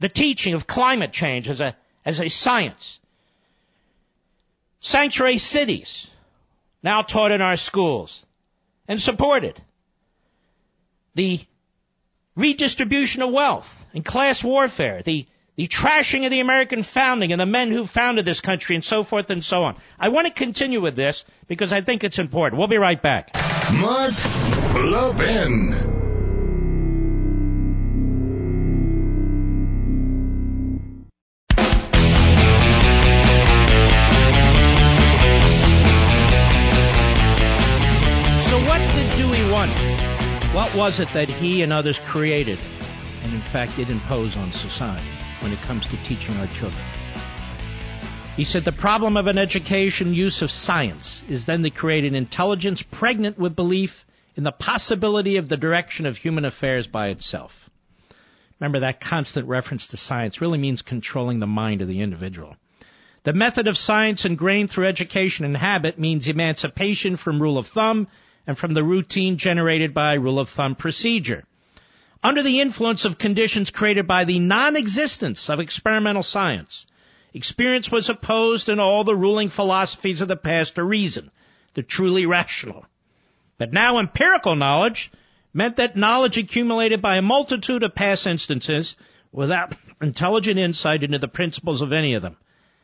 The 0.00 0.08
teaching 0.08 0.54
of 0.54 0.66
climate 0.66 1.12
change 1.12 1.48
as 1.48 1.60
a, 1.60 1.76
as 2.04 2.20
a 2.20 2.28
science. 2.28 3.00
Sanctuary 4.80 5.38
cities, 5.38 6.06
now 6.82 7.02
taught 7.02 7.32
in 7.32 7.40
our 7.40 7.56
schools 7.56 8.24
and 8.86 9.00
supported. 9.00 9.60
The 11.14 11.40
redistribution 12.36 13.22
of 13.22 13.32
wealth 13.32 13.86
and 13.94 14.04
class 14.04 14.44
warfare, 14.44 15.02
the, 15.02 15.26
the 15.56 15.66
trashing 15.66 16.24
of 16.24 16.30
the 16.30 16.40
American 16.40 16.82
founding 16.82 17.32
and 17.32 17.40
the 17.40 17.46
men 17.46 17.70
who 17.70 17.86
founded 17.86 18.24
this 18.24 18.40
country 18.40 18.76
and 18.76 18.84
so 18.84 19.02
forth 19.02 19.30
and 19.30 19.44
so 19.44 19.64
on. 19.64 19.76
I 19.98 20.10
want 20.10 20.26
to 20.26 20.32
continue 20.32 20.80
with 20.80 20.96
this 20.96 21.24
because 21.48 21.72
I 21.72 21.80
think 21.80 22.04
it's 22.04 22.18
important. 22.18 22.58
We'll 22.58 22.68
be 22.68 22.76
right 22.76 23.00
back. 23.00 23.30
Mark 23.72 24.14
Levin. 24.74 25.95
Was 40.86 41.00
it 41.00 41.12
that 41.14 41.28
he 41.28 41.64
and 41.64 41.72
others 41.72 41.98
created 41.98 42.56
and 43.24 43.34
in 43.34 43.40
fact 43.40 43.74
did 43.74 43.90
impose 43.90 44.36
on 44.36 44.52
society 44.52 45.10
when 45.40 45.52
it 45.52 45.60
comes 45.62 45.84
to 45.84 45.96
teaching 46.04 46.32
our 46.36 46.46
children? 46.46 46.80
He 48.36 48.44
said 48.44 48.62
the 48.62 48.70
problem 48.70 49.16
of 49.16 49.26
an 49.26 49.36
education 49.36 50.14
use 50.14 50.42
of 50.42 50.52
science 50.52 51.24
is 51.28 51.44
then 51.44 51.64
to 51.64 51.70
create 51.70 52.04
an 52.04 52.14
intelligence 52.14 52.82
pregnant 52.82 53.36
with 53.36 53.56
belief 53.56 54.06
in 54.36 54.44
the 54.44 54.52
possibility 54.52 55.38
of 55.38 55.48
the 55.48 55.56
direction 55.56 56.06
of 56.06 56.18
human 56.18 56.44
affairs 56.44 56.86
by 56.86 57.08
itself. 57.08 57.68
Remember 58.60 58.78
that 58.78 59.00
constant 59.00 59.48
reference 59.48 59.88
to 59.88 59.96
science 59.96 60.40
really 60.40 60.58
means 60.58 60.82
controlling 60.82 61.40
the 61.40 61.48
mind 61.48 61.82
of 61.82 61.88
the 61.88 62.00
individual. 62.00 62.56
The 63.24 63.32
method 63.32 63.66
of 63.66 63.76
science 63.76 64.24
ingrained 64.24 64.70
through 64.70 64.86
education 64.86 65.46
and 65.46 65.56
habit 65.56 65.98
means 65.98 66.28
emancipation 66.28 67.16
from 67.16 67.42
rule 67.42 67.58
of 67.58 67.66
thumb 67.66 68.06
and 68.46 68.56
from 68.56 68.74
the 68.74 68.84
routine 68.84 69.36
generated 69.36 69.92
by 69.92 70.14
rule 70.14 70.38
of 70.38 70.48
thumb 70.48 70.74
procedure. 70.74 71.44
Under 72.22 72.42
the 72.42 72.60
influence 72.60 73.04
of 73.04 73.18
conditions 73.18 73.70
created 73.70 74.06
by 74.06 74.24
the 74.24 74.38
non-existence 74.38 75.50
of 75.50 75.60
experimental 75.60 76.22
science, 76.22 76.86
experience 77.34 77.90
was 77.90 78.08
opposed 78.08 78.68
in 78.68 78.80
all 78.80 79.04
the 79.04 79.14
ruling 79.16 79.48
philosophies 79.48 80.20
of 80.20 80.28
the 80.28 80.36
past 80.36 80.76
to 80.76 80.84
reason, 80.84 81.30
the 81.74 81.82
truly 81.82 82.26
rational. 82.26 82.86
But 83.58 83.72
now 83.72 83.98
empirical 83.98 84.56
knowledge 84.56 85.10
meant 85.52 85.76
that 85.76 85.96
knowledge 85.96 86.38
accumulated 86.38 87.00
by 87.00 87.16
a 87.16 87.22
multitude 87.22 87.82
of 87.82 87.94
past 87.94 88.26
instances 88.26 88.96
without 89.32 89.74
intelligent 90.02 90.58
insight 90.58 91.04
into 91.04 91.18
the 91.18 91.28
principles 91.28 91.82
of 91.82 91.92
any 91.92 92.14
of 92.14 92.22
them. 92.22 92.36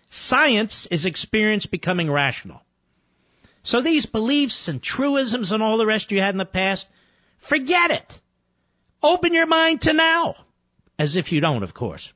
Science 0.09 0.87
is 0.87 1.07
experience 1.07 1.67
becoming 1.67 2.11
rational. 2.11 2.63
So 3.63 3.81
these 3.81 4.07
beliefs 4.07 4.69
and 4.69 4.83
truisms 4.83 5.53
and 5.53 5.63
all 5.63 5.79
the 5.79 5.87
rest 5.87 6.11
you 6.11 6.21
had 6.21 6.35
in 6.35 6.39
the 6.39 6.45
past, 6.45 6.89
forget 7.39 7.91
it. 7.91 8.21
Open 9.03 9.35
your 9.35 9.47
mind 9.47 9.83
to 9.83 9.93
now. 9.93 10.37
As 10.99 11.17
if 11.17 11.33
you 11.33 11.41
don't, 11.41 11.63
of 11.63 11.75
course. 11.75 12.13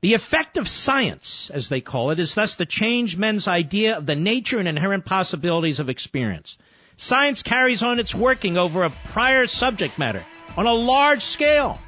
The 0.00 0.14
effect 0.14 0.58
of 0.58 0.68
science, 0.68 1.50
as 1.52 1.68
they 1.68 1.80
call 1.80 2.10
it, 2.10 2.18
is 2.18 2.34
thus 2.34 2.56
to 2.56 2.66
change 2.66 3.16
men's 3.16 3.48
idea 3.48 3.96
of 3.96 4.06
the 4.06 4.14
nature 4.14 4.58
and 4.58 4.68
inherent 4.68 5.04
possibilities 5.04 5.80
of 5.80 5.88
experience. 5.88 6.58
Science 6.96 7.42
carries 7.42 7.82
on 7.82 7.98
its 7.98 8.14
working 8.14 8.56
over 8.56 8.84
a 8.84 8.90
prior 8.90 9.46
subject 9.46 9.98
matter 9.98 10.24
on 10.56 10.66
a 10.66 10.74
large 10.74 11.22
scale. 11.22 11.78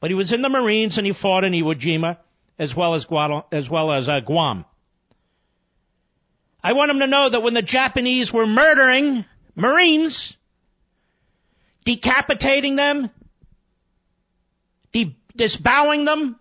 But 0.00 0.10
he 0.10 0.14
was 0.14 0.32
in 0.32 0.42
the 0.42 0.48
Marines 0.48 0.98
and 0.98 1.06
he 1.06 1.12
fought 1.12 1.44
in 1.44 1.52
Iwo 1.52 1.74
Jima 1.74 2.18
as 2.58 2.74
well 2.74 2.94
as, 2.94 3.06
Guadal- 3.06 3.44
as, 3.52 3.68
well 3.68 3.92
as 3.92 4.08
uh, 4.08 4.20
Guam. 4.20 4.64
I 6.62 6.72
want 6.72 6.90
him 6.90 7.00
to 7.00 7.06
know 7.06 7.28
that 7.28 7.42
when 7.42 7.54
the 7.54 7.62
Japanese 7.62 8.32
were 8.32 8.46
murdering 8.46 9.24
Marines, 9.54 10.36
decapitating 11.84 12.76
them, 12.76 13.10
de- 14.92 15.16
disbowing 15.36 16.04
them, 16.04 16.36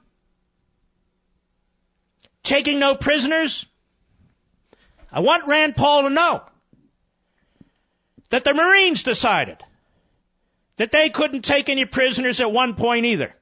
taking 2.43 2.79
no 2.79 2.95
prisoners, 2.95 3.65
I 5.11 5.19
want 5.19 5.47
Rand 5.47 5.75
Paul 5.75 6.03
to 6.03 6.09
know 6.09 6.41
that 8.29 8.43
the 8.43 8.53
Marines 8.53 9.03
decided 9.03 9.57
that 10.77 10.91
they 10.91 11.09
couldn't 11.09 11.43
take 11.43 11.69
any 11.69 11.85
prisoners 11.85 12.39
at 12.39 12.51
one 12.51 12.73
point 12.73 13.05
either. 13.05 13.33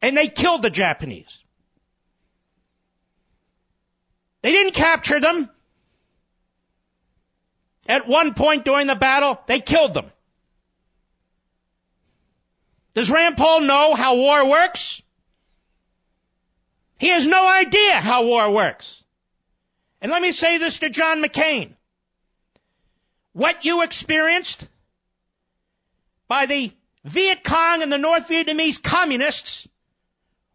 And 0.00 0.16
they 0.16 0.28
killed 0.28 0.62
the 0.62 0.70
Japanese. 0.70 1.38
They 4.42 4.52
didn't 4.52 4.74
capture 4.74 5.20
them. 5.20 5.50
At 7.88 8.06
one 8.06 8.34
point 8.34 8.64
during 8.64 8.86
the 8.86 8.94
battle, 8.94 9.40
they 9.46 9.60
killed 9.60 9.94
them. 9.94 10.10
Does 12.94 13.10
Rand 13.10 13.36
Paul 13.36 13.62
know 13.62 13.94
how 13.94 14.16
war 14.16 14.46
works? 14.48 15.02
He 16.98 17.08
has 17.08 17.26
no 17.26 17.48
idea 17.48 17.94
how 18.00 18.24
war 18.24 18.50
works. 18.50 19.02
And 20.00 20.12
let 20.12 20.20
me 20.20 20.32
say 20.32 20.58
this 20.58 20.80
to 20.80 20.90
John 20.90 21.22
McCain. 21.22 21.74
What 23.32 23.64
you 23.64 23.82
experienced 23.82 24.68
by 26.26 26.46
the 26.46 26.72
Viet 27.04 27.44
Cong 27.44 27.82
and 27.82 27.92
the 27.92 27.98
North 27.98 28.28
Vietnamese 28.28 28.82
communists 28.82 29.66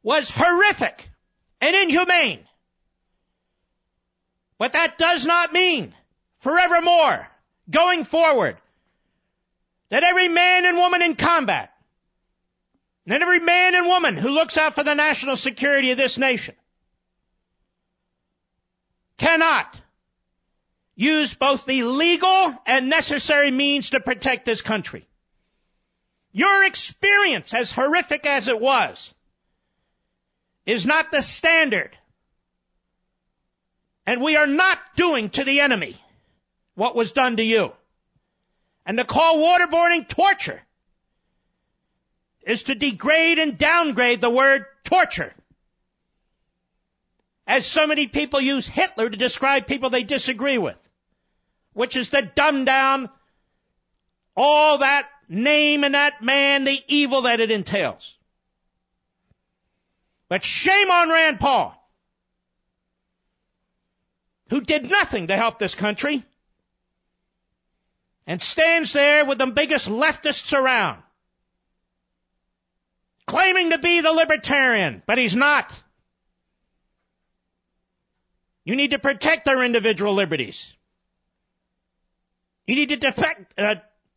was 0.04 0.30
horrific 0.30 1.10
and 1.62 1.76
inhumane. 1.76 2.46
But 4.58 4.74
that 4.74 4.98
does 4.98 5.26
not 5.26 5.54
mean 5.54 5.94
forevermore, 6.40 7.28
going 7.70 8.04
forward, 8.04 8.58
that 9.90 10.04
every 10.04 10.28
man 10.28 10.66
and 10.66 10.78
woman 10.78 11.02
in 11.02 11.16
combat, 11.16 11.74
and 13.06 13.22
every 13.22 13.40
man 13.40 13.76
and 13.76 13.88
woman 13.88 14.18
who 14.18 14.30
looks 14.30 14.58
out 14.58 14.76
for 14.76 14.84
the 14.84 14.94
national 14.94 15.36
security 15.36 15.92
of 15.92 15.98
this 15.98 16.18
nation 16.18 16.56
cannot 19.18 19.80
use 20.96 21.34
both 21.34 21.66
the 21.66 21.84
legal 21.84 22.54
and 22.66 22.90
necessary 22.90 23.52
means 23.52 23.92
to 23.92 24.00
protect 24.00 24.46
this 24.46 24.62
country. 24.62 25.08
Your 26.32 26.66
experience, 26.66 27.54
as 27.54 27.72
horrific 27.72 28.26
as 28.26 28.48
it 28.48 28.60
was, 28.60 29.14
is 30.66 30.86
not 30.86 31.12
the 31.12 31.22
standard. 31.22 31.96
And 34.06 34.22
we 34.22 34.36
are 34.36 34.48
not 34.48 34.80
doing 34.96 35.30
to 35.32 35.44
the 35.44 35.62
enemy 35.62 35.96
what 36.76 36.96
was 36.96 37.12
done 37.12 37.38
to 37.38 37.44
you. 37.44 37.72
And 38.86 38.98
to 38.98 39.06
call 39.06 39.38
waterboarding 39.38 40.08
torture 40.08 40.62
is 42.42 42.64
to 42.64 42.76
degrade 42.76 43.40
and 43.40 43.58
downgrade 43.58 44.20
the 44.20 44.30
word 44.30 44.66
torture. 44.84 45.34
As 47.48 47.66
so 47.66 47.88
many 47.88 48.08
people 48.08 48.42
use 48.42 48.68
Hitler 48.68 49.10
to 49.10 49.18
describe 49.18 49.68
people 49.68 49.90
they 49.90 50.04
disagree 50.04 50.58
with, 50.58 50.78
which 51.74 51.96
is 51.96 52.10
to 52.10 52.22
dumb 52.22 52.66
down 52.66 53.10
all 54.36 54.80
that 54.80 55.10
name 55.30 55.84
and 55.84 55.94
that 55.94 56.22
man, 56.22 56.64
the 56.64 56.80
evil 56.88 57.24
that 57.24 57.40
it 57.40 57.52
entails. 57.52 58.18
But 60.34 60.44
shame 60.44 60.90
on 60.90 61.10
Rand 61.10 61.40
Paul, 61.40 61.80
who 64.50 64.62
did 64.62 64.90
nothing 64.90 65.28
to 65.28 65.38
help 65.38 65.60
this 65.60 65.76
country 65.76 66.24
and 68.26 68.42
stands 68.42 68.94
there 68.94 69.26
with 69.26 69.38
the 69.38 69.46
biggest 69.46 69.88
leftists 69.88 70.52
around, 70.52 71.04
claiming 73.28 73.70
to 73.70 73.78
be 73.78 74.02
the 74.02 74.12
libertarian, 74.12 75.04
but 75.06 75.20
he's 75.20 75.36
not. 75.36 75.72
You 78.66 78.76
need 78.76 78.90
to 78.90 78.98
protect 78.98 79.48
our 79.48 79.64
individual 79.64 80.16
liberties. 80.16 80.74
You 82.66 82.74
need 82.74 82.90
to 82.90 82.96
defect, 82.96 83.54
uh, 83.60 83.76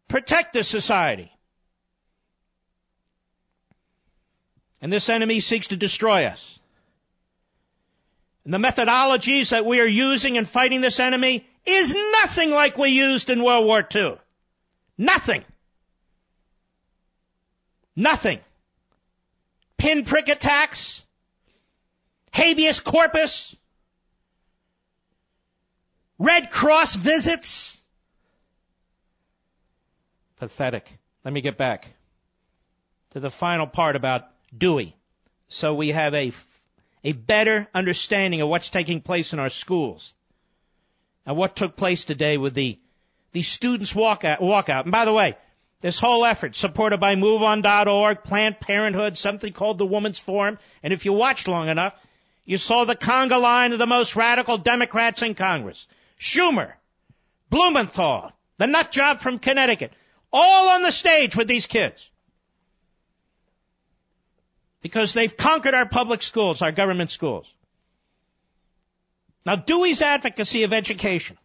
protect 0.08 0.54
this 0.54 0.66
society. 0.66 1.30
And 4.80 4.92
this 4.92 5.08
enemy 5.08 5.40
seeks 5.40 5.68
to 5.68 5.76
destroy 5.76 6.24
us. 6.26 6.58
And 8.44 8.54
the 8.54 8.58
methodologies 8.58 9.50
that 9.50 9.66
we 9.66 9.80
are 9.80 9.86
using 9.86 10.36
in 10.36 10.44
fighting 10.44 10.80
this 10.80 11.00
enemy 11.00 11.46
is 11.64 11.94
nothing 12.12 12.50
like 12.50 12.78
we 12.78 12.90
used 12.90 13.28
in 13.28 13.42
World 13.42 13.66
War 13.66 13.86
II. 13.92 14.18
Nothing. 14.96 15.44
Nothing. 17.96 18.38
Pinprick 19.78 20.28
attacks, 20.28 21.02
habeas 22.32 22.80
corpus, 22.80 23.54
Red 26.18 26.50
Cross 26.50 26.94
visits. 26.94 27.78
Pathetic. 30.36 30.90
Let 31.24 31.34
me 31.34 31.40
get 31.40 31.56
back 31.56 31.88
to 33.10 33.20
the 33.20 33.30
final 33.30 33.66
part 33.66 33.96
about 33.96 34.28
Dewey. 34.56 34.96
So 35.48 35.74
we 35.74 35.88
have 35.90 36.14
a, 36.14 36.32
a 37.04 37.12
better 37.12 37.68
understanding 37.74 38.40
of 38.40 38.48
what's 38.48 38.70
taking 38.70 39.00
place 39.00 39.32
in 39.32 39.38
our 39.38 39.50
schools 39.50 40.14
and 41.24 41.36
what 41.36 41.56
took 41.56 41.76
place 41.76 42.04
today 42.04 42.38
with 42.38 42.54
the, 42.54 42.78
the 43.32 43.42
students 43.42 43.92
walkout, 43.92 44.40
walkout. 44.40 44.82
And 44.82 44.92
by 44.92 45.04
the 45.04 45.12
way, 45.12 45.36
this 45.80 45.98
whole 45.98 46.24
effort 46.24 46.56
supported 46.56 46.98
by 46.98 47.14
MoveOn.org, 47.16 48.24
Planned 48.24 48.60
Parenthood, 48.60 49.16
something 49.16 49.52
called 49.52 49.78
the 49.78 49.86
Women's 49.86 50.18
Forum, 50.18 50.58
and 50.82 50.92
if 50.92 51.04
you 51.04 51.12
watched 51.12 51.48
long 51.48 51.68
enough, 51.68 51.94
you 52.44 52.58
saw 52.58 52.84
the 52.84 52.96
conga 52.96 53.40
line 53.40 53.72
of 53.72 53.78
the 53.78 53.86
most 53.86 54.16
radical 54.16 54.56
Democrats 54.56 55.22
in 55.22 55.34
Congress. 55.34 55.86
Schumer, 56.18 56.72
Blumenthal, 57.50 58.32
the 58.56 58.66
nut 58.66 58.90
job 58.90 59.20
from 59.20 59.38
Connecticut, 59.38 59.92
all 60.32 60.70
on 60.70 60.82
the 60.82 60.92
stage 60.92 61.36
with 61.36 61.48
these 61.48 61.66
kids. 61.66 62.08
Because 64.86 65.14
they've 65.14 65.36
conquered 65.36 65.74
our 65.74 65.88
public 65.88 66.22
schools, 66.22 66.62
our 66.62 66.70
government 66.70 67.10
schools. 67.10 67.52
Now, 69.44 69.56
Dewey's 69.56 70.00
advocacy 70.00 70.62
of 70.62 70.72
education 70.72 71.36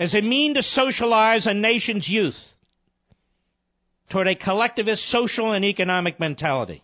as 0.00 0.14
a 0.14 0.22
mean 0.22 0.54
to 0.54 0.62
socialize 0.62 1.46
a 1.46 1.52
nation's 1.52 2.08
youth 2.08 2.54
toward 4.08 4.26
a 4.26 4.34
collectivist 4.34 5.04
social 5.04 5.52
and 5.52 5.66
economic 5.66 6.18
mentality 6.18 6.82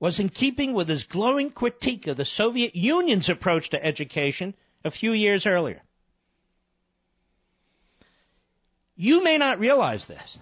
was 0.00 0.18
in 0.18 0.28
keeping 0.28 0.72
with 0.72 0.88
his 0.88 1.04
glowing 1.04 1.50
critique 1.50 2.08
of 2.08 2.16
the 2.16 2.24
Soviet 2.24 2.74
Union's 2.74 3.28
approach 3.28 3.70
to 3.70 3.84
education 3.84 4.52
a 4.84 4.90
few 4.90 5.12
years 5.12 5.46
earlier. 5.46 5.80
You 8.96 9.22
may 9.22 9.38
not 9.38 9.60
realize 9.60 10.08
this, 10.08 10.38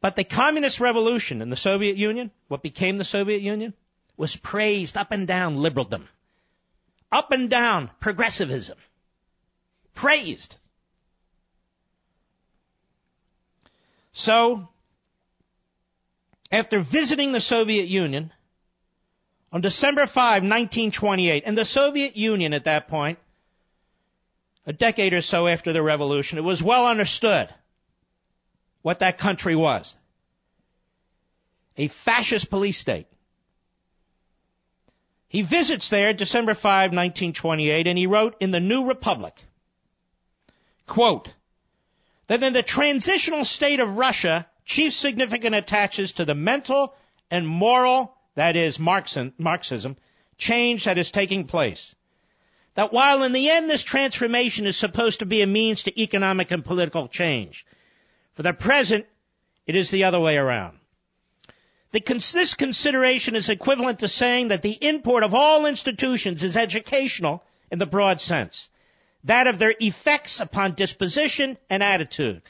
but 0.00 0.16
the 0.16 0.24
communist 0.24 0.80
revolution 0.80 1.42
in 1.42 1.50
the 1.50 1.56
Soviet 1.56 1.96
Union, 1.96 2.30
what 2.48 2.62
became 2.62 2.96
the 2.96 3.04
Soviet 3.04 3.42
Union, 3.42 3.74
was 4.16 4.36
praised 4.36 4.96
up 4.96 5.12
and 5.12 5.26
down 5.26 5.56
liberaldom, 5.56 6.06
up 7.12 7.32
and 7.32 7.50
down 7.50 7.90
progressivism. 8.00 8.78
Praised. 9.94 10.56
So, 14.12 14.68
after 16.50 16.80
visiting 16.80 17.32
the 17.32 17.40
Soviet 17.40 17.88
Union 17.88 18.32
on 19.52 19.60
December 19.60 20.06
5, 20.06 20.42
1928, 20.42 21.42
and 21.44 21.58
the 21.58 21.64
Soviet 21.64 22.16
Union 22.16 22.54
at 22.54 22.64
that 22.64 22.88
point, 22.88 23.18
a 24.66 24.72
decade 24.72 25.12
or 25.12 25.20
so 25.20 25.46
after 25.46 25.72
the 25.72 25.82
revolution, 25.82 26.38
it 26.38 26.44
was 26.44 26.62
well 26.62 26.86
understood 26.86 27.52
what 28.82 29.00
that 29.00 29.18
country 29.18 29.56
was. 29.56 29.94
A 31.76 31.88
fascist 31.88 32.50
police 32.50 32.78
state. 32.78 33.06
He 35.28 35.42
visits 35.42 35.90
there 35.90 36.12
December 36.12 36.54
5, 36.54 36.90
1928, 36.90 37.86
and 37.86 37.96
he 37.96 38.06
wrote 38.06 38.36
in 38.40 38.50
the 38.50 38.58
New 38.60 38.86
Republic, 38.86 39.34
quote, 40.86 41.32
that 42.26 42.42
in 42.42 42.52
the 42.52 42.64
transitional 42.64 43.44
state 43.44 43.80
of 43.80 43.96
Russia, 43.96 44.46
chief 44.64 44.92
significance 44.92 45.56
attaches 45.56 46.12
to 46.12 46.24
the 46.24 46.34
mental 46.34 46.94
and 47.30 47.46
moral, 47.46 48.16
that 48.34 48.56
is 48.56 48.78
Marxism, 48.78 49.96
change 50.36 50.84
that 50.84 50.98
is 50.98 51.12
taking 51.12 51.46
place. 51.46 51.94
That 52.74 52.92
while 52.92 53.22
in 53.22 53.32
the 53.32 53.50
end 53.50 53.70
this 53.70 53.82
transformation 53.82 54.66
is 54.66 54.76
supposed 54.76 55.20
to 55.20 55.26
be 55.26 55.42
a 55.42 55.46
means 55.46 55.84
to 55.84 56.00
economic 56.00 56.50
and 56.50 56.64
political 56.64 57.08
change, 57.08 57.64
for 58.34 58.42
the 58.42 58.52
present, 58.52 59.06
it 59.66 59.76
is 59.76 59.90
the 59.90 60.04
other 60.04 60.20
way 60.20 60.36
around. 60.36 60.78
The, 61.92 62.00
this 62.00 62.54
consideration 62.54 63.34
is 63.34 63.48
equivalent 63.48 64.00
to 64.00 64.08
saying 64.08 64.48
that 64.48 64.62
the 64.62 64.78
import 64.80 65.24
of 65.24 65.34
all 65.34 65.66
institutions 65.66 66.42
is 66.42 66.56
educational 66.56 67.42
in 67.70 67.78
the 67.78 67.86
broad 67.86 68.20
sense, 68.20 68.68
that 69.24 69.46
of 69.46 69.58
their 69.58 69.74
effects 69.80 70.40
upon 70.40 70.74
disposition 70.74 71.56
and 71.68 71.82
attitude. 71.82 72.42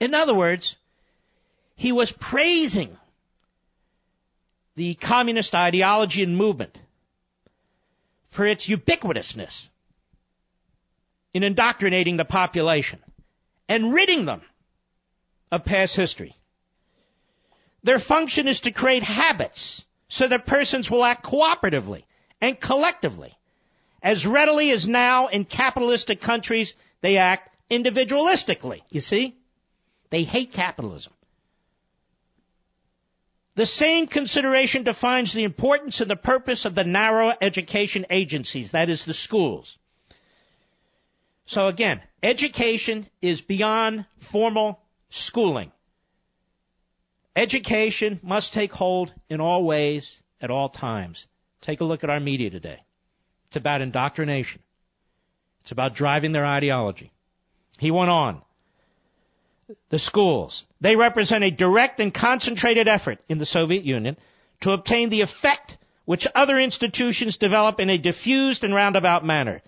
In 0.00 0.14
other 0.14 0.34
words, 0.34 0.76
he 1.74 1.92
was 1.92 2.12
praising 2.12 2.96
the 4.76 4.94
communist 4.94 5.54
ideology 5.54 6.22
and 6.22 6.36
movement 6.36 6.78
for 8.30 8.46
its 8.46 8.68
ubiquitousness 8.68 9.68
in 11.32 11.42
indoctrinating 11.42 12.16
the 12.16 12.24
population 12.24 13.00
and 13.68 13.92
ridding 13.92 14.24
them 14.24 14.40
of 15.50 15.64
past 15.64 15.96
history. 15.96 16.36
Their 17.82 17.98
function 17.98 18.48
is 18.48 18.60
to 18.60 18.70
create 18.70 19.02
habits 19.02 19.84
so 20.08 20.26
that 20.28 20.46
persons 20.46 20.90
will 20.90 21.04
act 21.04 21.24
cooperatively 21.24 22.04
and 22.40 22.58
collectively. 22.58 23.36
As 24.02 24.26
readily 24.26 24.70
as 24.70 24.86
now 24.86 25.28
in 25.28 25.44
capitalistic 25.44 26.20
countries, 26.20 26.74
they 27.00 27.16
act 27.16 27.50
individualistically. 27.70 28.82
You 28.90 29.00
see? 29.00 29.36
They 30.10 30.22
hate 30.22 30.52
capitalism. 30.52 31.12
The 33.54 33.66
same 33.66 34.06
consideration 34.06 34.84
defines 34.84 35.32
the 35.32 35.42
importance 35.42 36.00
and 36.00 36.10
the 36.10 36.16
purpose 36.16 36.64
of 36.64 36.76
the 36.76 36.84
narrow 36.84 37.34
education 37.40 38.06
agencies, 38.08 38.70
that 38.70 38.88
is 38.88 39.04
the 39.04 39.12
schools. 39.12 39.76
So 41.46 41.66
again, 41.66 42.00
education 42.22 43.08
is 43.20 43.40
beyond 43.40 44.06
formal 44.20 44.80
schooling. 45.10 45.72
Education 47.36 48.18
must 48.22 48.52
take 48.52 48.72
hold 48.72 49.12
in 49.28 49.40
all 49.40 49.64
ways, 49.64 50.20
at 50.40 50.50
all 50.50 50.68
times. 50.68 51.26
Take 51.60 51.80
a 51.80 51.84
look 51.84 52.04
at 52.04 52.10
our 52.10 52.20
media 52.20 52.50
today. 52.50 52.82
It's 53.48 53.56
about 53.56 53.80
indoctrination. 53.80 54.60
It's 55.62 55.72
about 55.72 55.94
driving 55.94 56.32
their 56.32 56.46
ideology. 56.46 57.12
He 57.78 57.90
went 57.90 58.10
on. 58.10 58.42
The 59.90 59.98
schools. 59.98 60.66
They 60.80 60.96
represent 60.96 61.44
a 61.44 61.50
direct 61.50 62.00
and 62.00 62.12
concentrated 62.12 62.88
effort 62.88 63.18
in 63.28 63.38
the 63.38 63.46
Soviet 63.46 63.84
Union 63.84 64.16
to 64.60 64.72
obtain 64.72 65.10
the 65.10 65.20
effect 65.20 65.78
which 66.04 66.26
other 66.34 66.58
institutions 66.58 67.36
develop 67.36 67.80
in 67.80 67.90
a 67.90 67.98
diffused 67.98 68.64
and 68.64 68.74
roundabout 68.74 69.24
manner. 69.24 69.60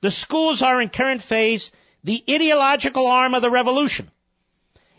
The 0.00 0.10
schools 0.10 0.62
are 0.62 0.80
in 0.80 0.88
current 0.88 1.22
phase 1.22 1.72
the 2.04 2.22
ideological 2.30 3.06
arm 3.06 3.34
of 3.34 3.42
the 3.42 3.50
revolution. 3.50 4.10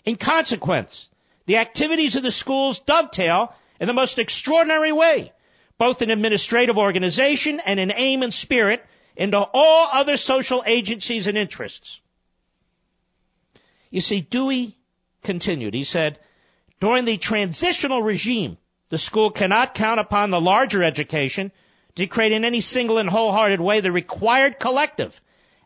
In 0.05 0.15
consequence, 0.15 1.07
the 1.45 1.57
activities 1.57 2.15
of 2.15 2.23
the 2.23 2.31
schools 2.31 2.79
dovetail 2.79 3.53
in 3.79 3.87
the 3.87 3.93
most 3.93 4.19
extraordinary 4.19 4.91
way, 4.91 5.31
both 5.77 6.01
in 6.01 6.09
administrative 6.09 6.77
organization 6.77 7.59
and 7.59 7.79
in 7.79 7.91
aim 7.95 8.23
and 8.23 8.33
spirit, 8.33 8.85
into 9.15 9.37
all 9.37 9.89
other 9.93 10.17
social 10.17 10.63
agencies 10.65 11.27
and 11.27 11.37
interests. 11.37 11.99
You 13.89 14.01
see, 14.01 14.21
Dewey 14.21 14.75
continued. 15.21 15.73
He 15.73 15.83
said, 15.83 16.19
during 16.79 17.05
the 17.05 17.17
transitional 17.17 18.01
regime, 18.01 18.57
the 18.89 18.97
school 18.97 19.31
cannot 19.31 19.75
count 19.75 19.99
upon 19.99 20.31
the 20.31 20.41
larger 20.41 20.83
education 20.83 21.51
to 21.95 22.07
create 22.07 22.31
in 22.31 22.43
any 22.43 22.61
single 22.61 22.97
and 22.97 23.09
wholehearted 23.09 23.61
way 23.61 23.81
the 23.81 23.91
required 23.91 24.59
collective 24.59 25.19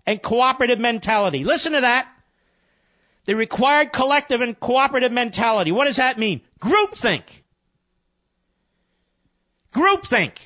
and 0.05 0.21
cooperative 0.21 0.79
mentality. 0.79 1.43
Listen 1.43 1.73
to 1.73 1.81
that. 1.81 2.07
The 3.27 3.35
required 3.35 3.91
collective 3.91 4.39
and 4.39 4.57
cooperative 4.57 5.11
mentality. 5.11 5.73
What 5.73 5.85
does 5.85 5.97
that 5.97 6.17
mean? 6.17 6.39
Groupthink. 6.61 7.23
Groupthink. 9.73 10.37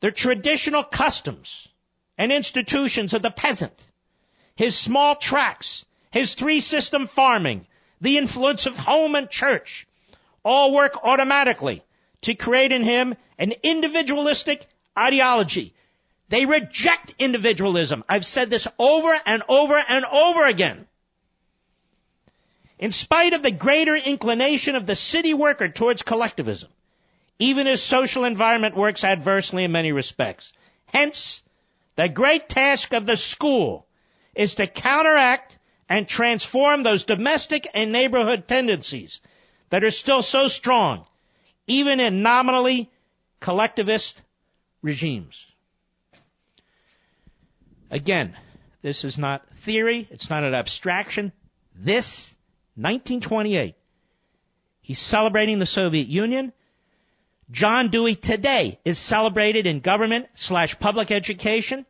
The 0.00 0.10
traditional 0.10 0.84
customs 0.84 1.66
and 2.18 2.30
institutions 2.30 3.14
of 3.14 3.22
the 3.22 3.30
peasant, 3.30 3.72
his 4.54 4.78
small 4.78 5.16
tracts, 5.16 5.86
his 6.10 6.34
three 6.34 6.60
system 6.60 7.06
farming, 7.06 7.66
the 8.02 8.18
influence 8.18 8.66
of 8.66 8.78
home 8.78 9.14
and 9.14 9.30
church, 9.30 9.86
all 10.44 10.74
work 10.74 11.04
automatically 11.04 11.82
to 12.20 12.34
create 12.34 12.72
in 12.72 12.82
him 12.82 13.14
an 13.38 13.54
individualistic 13.62 14.66
ideology. 14.98 15.72
They 16.32 16.46
reject 16.46 17.14
individualism. 17.18 18.04
I've 18.08 18.24
said 18.24 18.48
this 18.48 18.66
over 18.78 19.14
and 19.26 19.42
over 19.50 19.74
and 19.86 20.06
over 20.06 20.46
again. 20.46 20.86
In 22.78 22.90
spite 22.90 23.34
of 23.34 23.42
the 23.42 23.50
greater 23.50 23.94
inclination 23.94 24.74
of 24.74 24.86
the 24.86 24.96
city 24.96 25.34
worker 25.34 25.68
towards 25.68 26.02
collectivism, 26.02 26.70
even 27.38 27.66
his 27.66 27.82
social 27.82 28.24
environment 28.24 28.74
works 28.74 29.04
adversely 29.04 29.64
in 29.64 29.72
many 29.72 29.92
respects. 29.92 30.54
Hence, 30.86 31.42
the 31.96 32.08
great 32.08 32.48
task 32.48 32.94
of 32.94 33.04
the 33.04 33.18
school 33.18 33.86
is 34.34 34.54
to 34.54 34.66
counteract 34.66 35.58
and 35.86 36.08
transform 36.08 36.82
those 36.82 37.04
domestic 37.04 37.68
and 37.74 37.92
neighborhood 37.92 38.48
tendencies 38.48 39.20
that 39.68 39.84
are 39.84 39.90
still 39.90 40.22
so 40.22 40.48
strong, 40.48 41.04
even 41.66 42.00
in 42.00 42.22
nominally 42.22 42.90
collectivist 43.38 44.22
regimes. 44.80 45.51
Again, 47.92 48.34
this 48.80 49.04
is 49.04 49.18
not 49.18 49.46
theory, 49.50 50.08
it's 50.10 50.30
not 50.30 50.44
an 50.44 50.54
abstraction. 50.54 51.30
This, 51.76 52.34
1928, 52.76 53.74
he's 54.80 54.98
celebrating 54.98 55.58
the 55.58 55.66
Soviet 55.66 56.08
Union. 56.08 56.54
John 57.50 57.88
Dewey 57.88 58.14
today 58.14 58.78
is 58.82 58.98
celebrated 58.98 59.66
in 59.66 59.80
government 59.80 60.26
slash 60.32 60.78
public 60.78 61.10
education. 61.10 61.84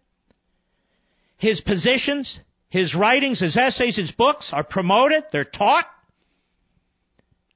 His 1.39 1.61
positions, 1.61 2.41
his 2.69 2.97
writings, 2.97 3.39
his 3.39 3.57
essays, 3.57 3.95
his 3.95 4.11
books 4.11 4.53
are 4.53 4.65
promoted, 4.65 5.23
they're 5.31 5.45
taught. 5.45 5.89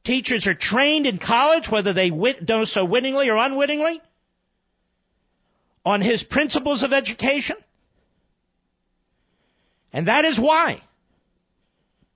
Teachers 0.05 0.47
are 0.47 0.55
trained 0.55 1.09
in 1.09 1.19
college, 1.19 1.69
whether 1.69 1.93
they 1.93 2.13
wit- 2.13 2.47
do 2.47 2.65
so 2.65 2.85
wittingly 2.85 3.29
or 3.29 3.39
unwittingly, 3.39 4.01
on 5.85 6.01
his 6.01 6.23
principles 6.23 6.85
of 6.85 6.93
education. 6.93 7.57
And 9.97 10.09
that 10.09 10.27
is 10.27 10.39
why 10.39 10.83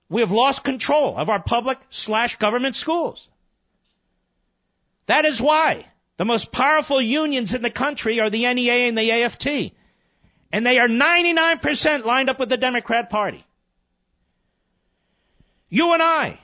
we 0.07 0.21
have 0.21 0.31
lost 0.31 0.63
control 0.63 1.17
of 1.17 1.31
our 1.31 1.41
public 1.41 1.79
slash 1.89 2.35
government 2.35 2.75
schools. 2.75 3.27
That 5.07 5.25
is 5.25 5.41
why 5.41 5.87
the 6.17 6.25
most 6.25 6.51
powerful 6.51 7.01
unions 7.01 7.55
in 7.55 7.63
the 7.63 7.71
country 7.71 8.19
are 8.19 8.29
the 8.29 8.53
NEA 8.53 8.87
and 8.87 8.95
the 8.95 9.09
AFT. 9.09 9.73
And 10.51 10.63
they 10.63 10.77
are 10.77 10.87
99% 10.87 12.05
lined 12.05 12.29
up 12.29 12.37
with 12.37 12.49
the 12.49 12.57
Democrat 12.57 13.09
Party. 13.09 13.43
You 15.69 15.93
and 15.93 16.03
I 16.03 16.39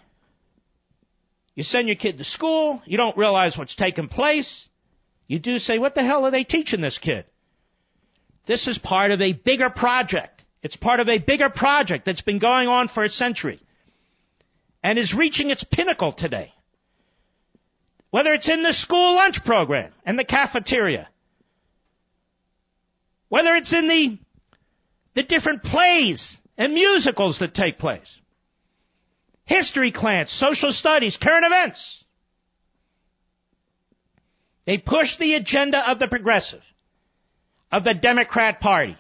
you 1.54 1.62
send 1.62 1.88
your 1.88 1.96
kid 1.98 2.18
to 2.18 2.24
school, 2.24 2.82
you 2.88 2.98
don't 2.98 3.16
realize 3.16 3.60
what's 3.60 3.76
taking 3.76 4.08
place. 4.08 4.68
You 5.28 5.38
do 5.38 5.60
say, 5.60 5.78
what 5.78 5.94
the 5.94 6.02
hell 6.02 6.26
are 6.26 6.32
they 6.32 6.44
teaching 6.46 6.82
this 6.82 6.98
kid? 6.98 7.26
This 8.48 8.68
is 8.68 8.80
part 8.80 9.12
of 9.12 9.22
a 9.22 9.34
bigger 9.34 9.70
project. 9.70 10.37
It's 10.62 10.76
part 10.76 11.00
of 11.00 11.10
a 11.10 11.20
bigger 11.20 11.50
project 11.50 12.06
that's 12.06 12.22
been 12.22 12.40
going 12.40 12.68
on 12.68 12.88
for 12.88 13.04
a 13.04 13.10
century 13.10 13.60
and 14.84 14.98
is 14.98 15.14
reaching 15.14 15.50
its 15.50 15.64
pinnacle 15.64 16.12
today. 16.12 16.54
Whether 18.10 18.34
it's 18.34 18.50
in 18.50 18.64
the 18.64 18.74
school 18.74 19.16
lunch 19.16 19.44
program 19.44 19.92
and 20.06 20.18
the 20.18 20.24
cafeteria, 20.24 21.08
whether 23.30 23.56
it's 23.56 23.74
in 23.74 23.88
the, 23.88 24.18
the 25.14 25.24
different 25.24 25.64
plays 25.64 26.38
and 26.58 26.74
musicals 26.74 27.40
that 27.40 27.54
take 27.54 27.78
place, 27.78 28.20
history 29.46 29.92
class, 29.92 30.32
social 30.32 30.72
studies, 30.72 31.18
current 31.18 31.46
events. 31.46 32.04
They 34.66 34.78
push 34.78 35.16
the 35.16 35.36
agenda 35.36 35.90
of 35.90 36.00
the 36.00 36.08
progressive, 36.08 36.64
of 37.72 37.84
the 37.84 37.94
Democrat 37.94 38.60
Party. 38.60 38.98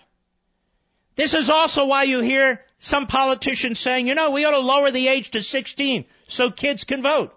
This 1.17 1.33
is 1.33 1.49
also 1.49 1.87
why 1.87 2.03
you 2.03 2.21
hear 2.21 2.63
some 2.77 3.07
politicians 3.07 3.79
saying, 3.79 4.07
you 4.07 4.13
know, 4.13 4.29
we 4.29 4.45
ought 4.45 4.51
to 4.51 4.59
lower 4.59 4.91
the 4.91 5.07
age 5.07 5.31
to 5.31 5.41
16 5.41 6.05
so 6.27 6.51
kids 6.51 6.83
can 6.83 7.01
vote. 7.01 7.35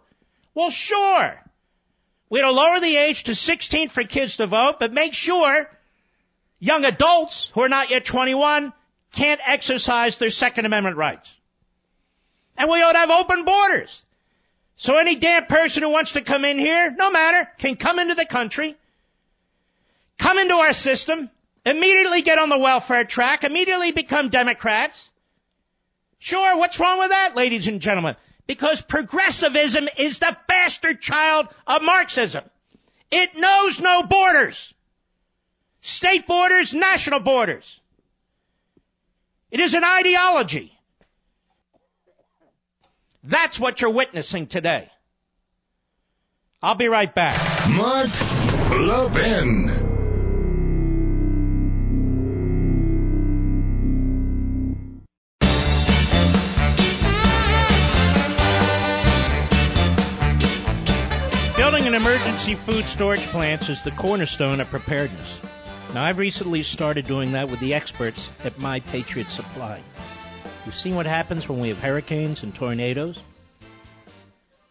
Well, 0.55 0.71
sure. 0.71 1.43
We 2.29 2.43
ought 2.43 2.49
to 2.49 2.53
lower 2.53 2.81
the 2.81 2.95
age 2.95 3.25
to 3.25 3.35
16 3.35 3.89
for 3.89 4.05
kids 4.05 4.37
to 4.37 4.47
vote, 4.47 4.79
but 4.79 4.93
make 4.93 5.15
sure 5.15 5.67
young 6.59 6.85
adults 6.85 7.51
who 7.55 7.63
are 7.63 7.71
not 7.71 7.91
yet 7.91 8.05
21 8.05 8.75
can't 9.13 9.41
exercise 9.47 10.19
their 10.19 10.31
Second 10.31 10.67
Amendment 10.67 10.99
rights. 10.99 11.35
And 12.59 12.69
we 12.69 12.83
ought 12.83 12.93
to 12.93 12.99
have 12.99 13.11
open 13.11 13.47
borders. 13.47 14.03
So 14.77 14.99
any 14.99 15.17
damn 15.17 15.47
person 15.47 15.83
who 15.83 15.89
wants 15.89 16.13
to 16.13 16.21
come 16.21 16.45
in 16.45 16.59
here, 16.59 16.91
no 16.91 17.11
matter, 17.11 17.51
can 17.57 17.77
come 17.77 17.99
into 17.99 18.15
the 18.15 18.27
country, 18.27 18.77
come 20.19 20.37
into 20.37 20.55
our 20.55 20.75
system, 20.75 21.31
immediately 21.71 22.23
get 22.23 22.39
on 22.39 22.49
the 22.49 22.59
welfare 22.59 23.05
track, 23.05 23.45
immediately 23.45 23.93
become 23.93 24.29
Democrats. 24.29 25.09
Sure, 26.19 26.59
what's 26.59 26.79
wrong 26.79 26.99
with 26.99 27.11
that, 27.11 27.37
ladies 27.37 27.67
and 27.67 27.81
gentlemen? 27.81 28.17
Because 28.47 28.83
progressivism 28.83 29.89
is 29.97 30.19
the 30.19 30.37
bastard 30.49 31.01
child 31.01 31.49
of 31.67 31.83
Marxism. 31.83 32.45
It 33.11 33.37
knows 33.37 33.81
no 33.81 34.03
borders. 34.03 34.75
State 35.81 36.27
borders, 36.27 36.75
national 36.75 37.21
borders. 37.21 37.81
It 39.51 39.61
is 39.61 39.75
an 39.75 39.85
ideology. 39.85 40.73
That's 43.25 43.59
what 43.59 43.81
you're 43.81 43.91
witnessing 43.91 44.47
today. 44.47 44.91
I'll 46.63 46.75
be 46.75 46.89
right 46.89 47.13
back. 47.15 47.39
Mark 47.71 48.11
Levin. 48.73 49.60
Emergency 62.21 62.55
food 62.55 62.87
storage 62.87 63.27
plants 63.29 63.71
is 63.71 63.81
the 63.81 63.91
cornerstone 63.93 64.61
of 64.61 64.69
preparedness. 64.69 65.39
Now, 65.95 66.05
I've 66.05 66.19
recently 66.19 66.63
started 66.63 67.07
doing 67.07 67.33
that 67.33 67.49
with 67.49 67.61
the 67.61 67.73
experts 67.73 68.31
at 68.45 68.59
My 68.59 68.81
Patriot 68.81 69.31
Supply. 69.31 69.81
You've 70.67 70.75
seen 70.75 70.97
what 70.97 71.07
happens 71.07 71.49
when 71.49 71.61
we 71.61 71.69
have 71.69 71.79
hurricanes 71.79 72.43
and 72.43 72.55
tornadoes, 72.55 73.19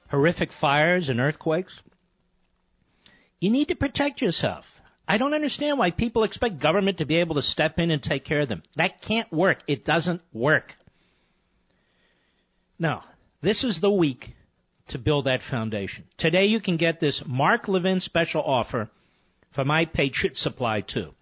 horrific 0.09 0.51
fires 0.51 1.09
and 1.09 1.19
earthquakes. 1.19 1.81
You 3.39 3.49
need 3.49 3.69
to 3.69 3.75
protect 3.75 4.21
yourself. 4.21 4.71
I 5.07 5.17
don't 5.17 5.33
understand 5.33 5.79
why 5.79 5.89
people 5.89 6.25
expect 6.25 6.59
government 6.59 6.99
to 6.99 7.05
be 7.05 7.15
able 7.15 7.35
to 7.35 7.41
step 7.41 7.79
in 7.79 7.89
and 7.89 8.01
take 8.01 8.25
care 8.25 8.41
of 8.41 8.47
them. 8.47 8.61
That 8.75 9.01
can't 9.01 9.31
work. 9.33 9.57
It 9.65 9.85
doesn't 9.85 10.21
work. 10.31 10.77
Now, 12.77 13.03
this 13.41 13.63
is 13.63 13.79
the 13.79 13.91
week 13.91 14.35
to 14.89 14.99
build 14.99 15.25
that 15.25 15.41
foundation. 15.41 16.05
Today 16.17 16.45
you 16.45 16.59
can 16.59 16.77
get 16.77 16.99
this 16.99 17.25
Mark 17.25 17.67
Levin 17.67 17.99
special 17.99 18.43
offer 18.43 18.89
for 19.51 19.65
My 19.65 19.85
Patriot 19.85 20.37
Supply 20.37 20.81
too. 20.81 21.13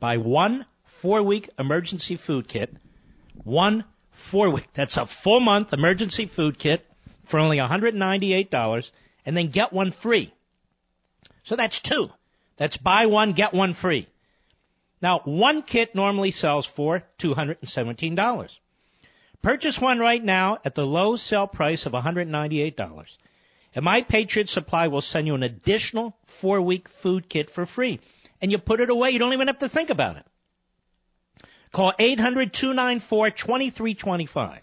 Buy 0.00 0.18
one 0.18 0.66
four-week 0.84 1.50
emergency 1.58 2.16
food 2.16 2.48
kit, 2.48 2.74
one 3.44 3.84
four-week, 4.10 4.68
that's 4.72 4.96
a 4.96 5.06
full 5.06 5.40
month 5.40 5.72
emergency 5.72 6.26
food 6.26 6.58
kit 6.58 6.86
for 7.24 7.38
only 7.38 7.58
$198, 7.58 8.90
and 9.26 9.36
then 9.36 9.48
get 9.48 9.72
one 9.72 9.90
free. 9.90 10.32
So 11.44 11.56
that's 11.56 11.80
two. 11.80 12.10
That's 12.56 12.76
buy 12.76 13.06
one, 13.06 13.32
get 13.32 13.52
one 13.52 13.74
free. 13.74 14.06
Now, 15.00 15.20
one 15.24 15.62
kit 15.62 15.94
normally 15.94 16.30
sells 16.30 16.66
for 16.66 17.02
$217. 17.18 18.58
Purchase 19.42 19.78
one 19.80 19.98
right 19.98 20.22
now 20.22 20.58
at 20.64 20.76
the 20.76 20.86
low 20.86 21.16
sale 21.16 21.48
price 21.48 21.86
of 21.86 21.92
$198. 21.92 23.16
And 23.74 23.84
My 23.84 24.02
Patriot 24.02 24.48
Supply 24.48 24.86
will 24.86 25.00
send 25.00 25.26
you 25.26 25.34
an 25.34 25.42
additional 25.42 26.16
four 26.26 26.60
week 26.60 26.88
food 26.88 27.28
kit 27.28 27.50
for 27.50 27.66
free. 27.66 27.98
And 28.40 28.52
you 28.52 28.58
put 28.58 28.78
it 28.80 28.88
away. 28.88 29.10
You 29.10 29.18
don't 29.18 29.32
even 29.32 29.48
have 29.48 29.58
to 29.58 29.68
think 29.68 29.90
about 29.90 30.16
it. 30.16 30.24
Call 31.72 31.92
800-294-2325. 31.98 34.60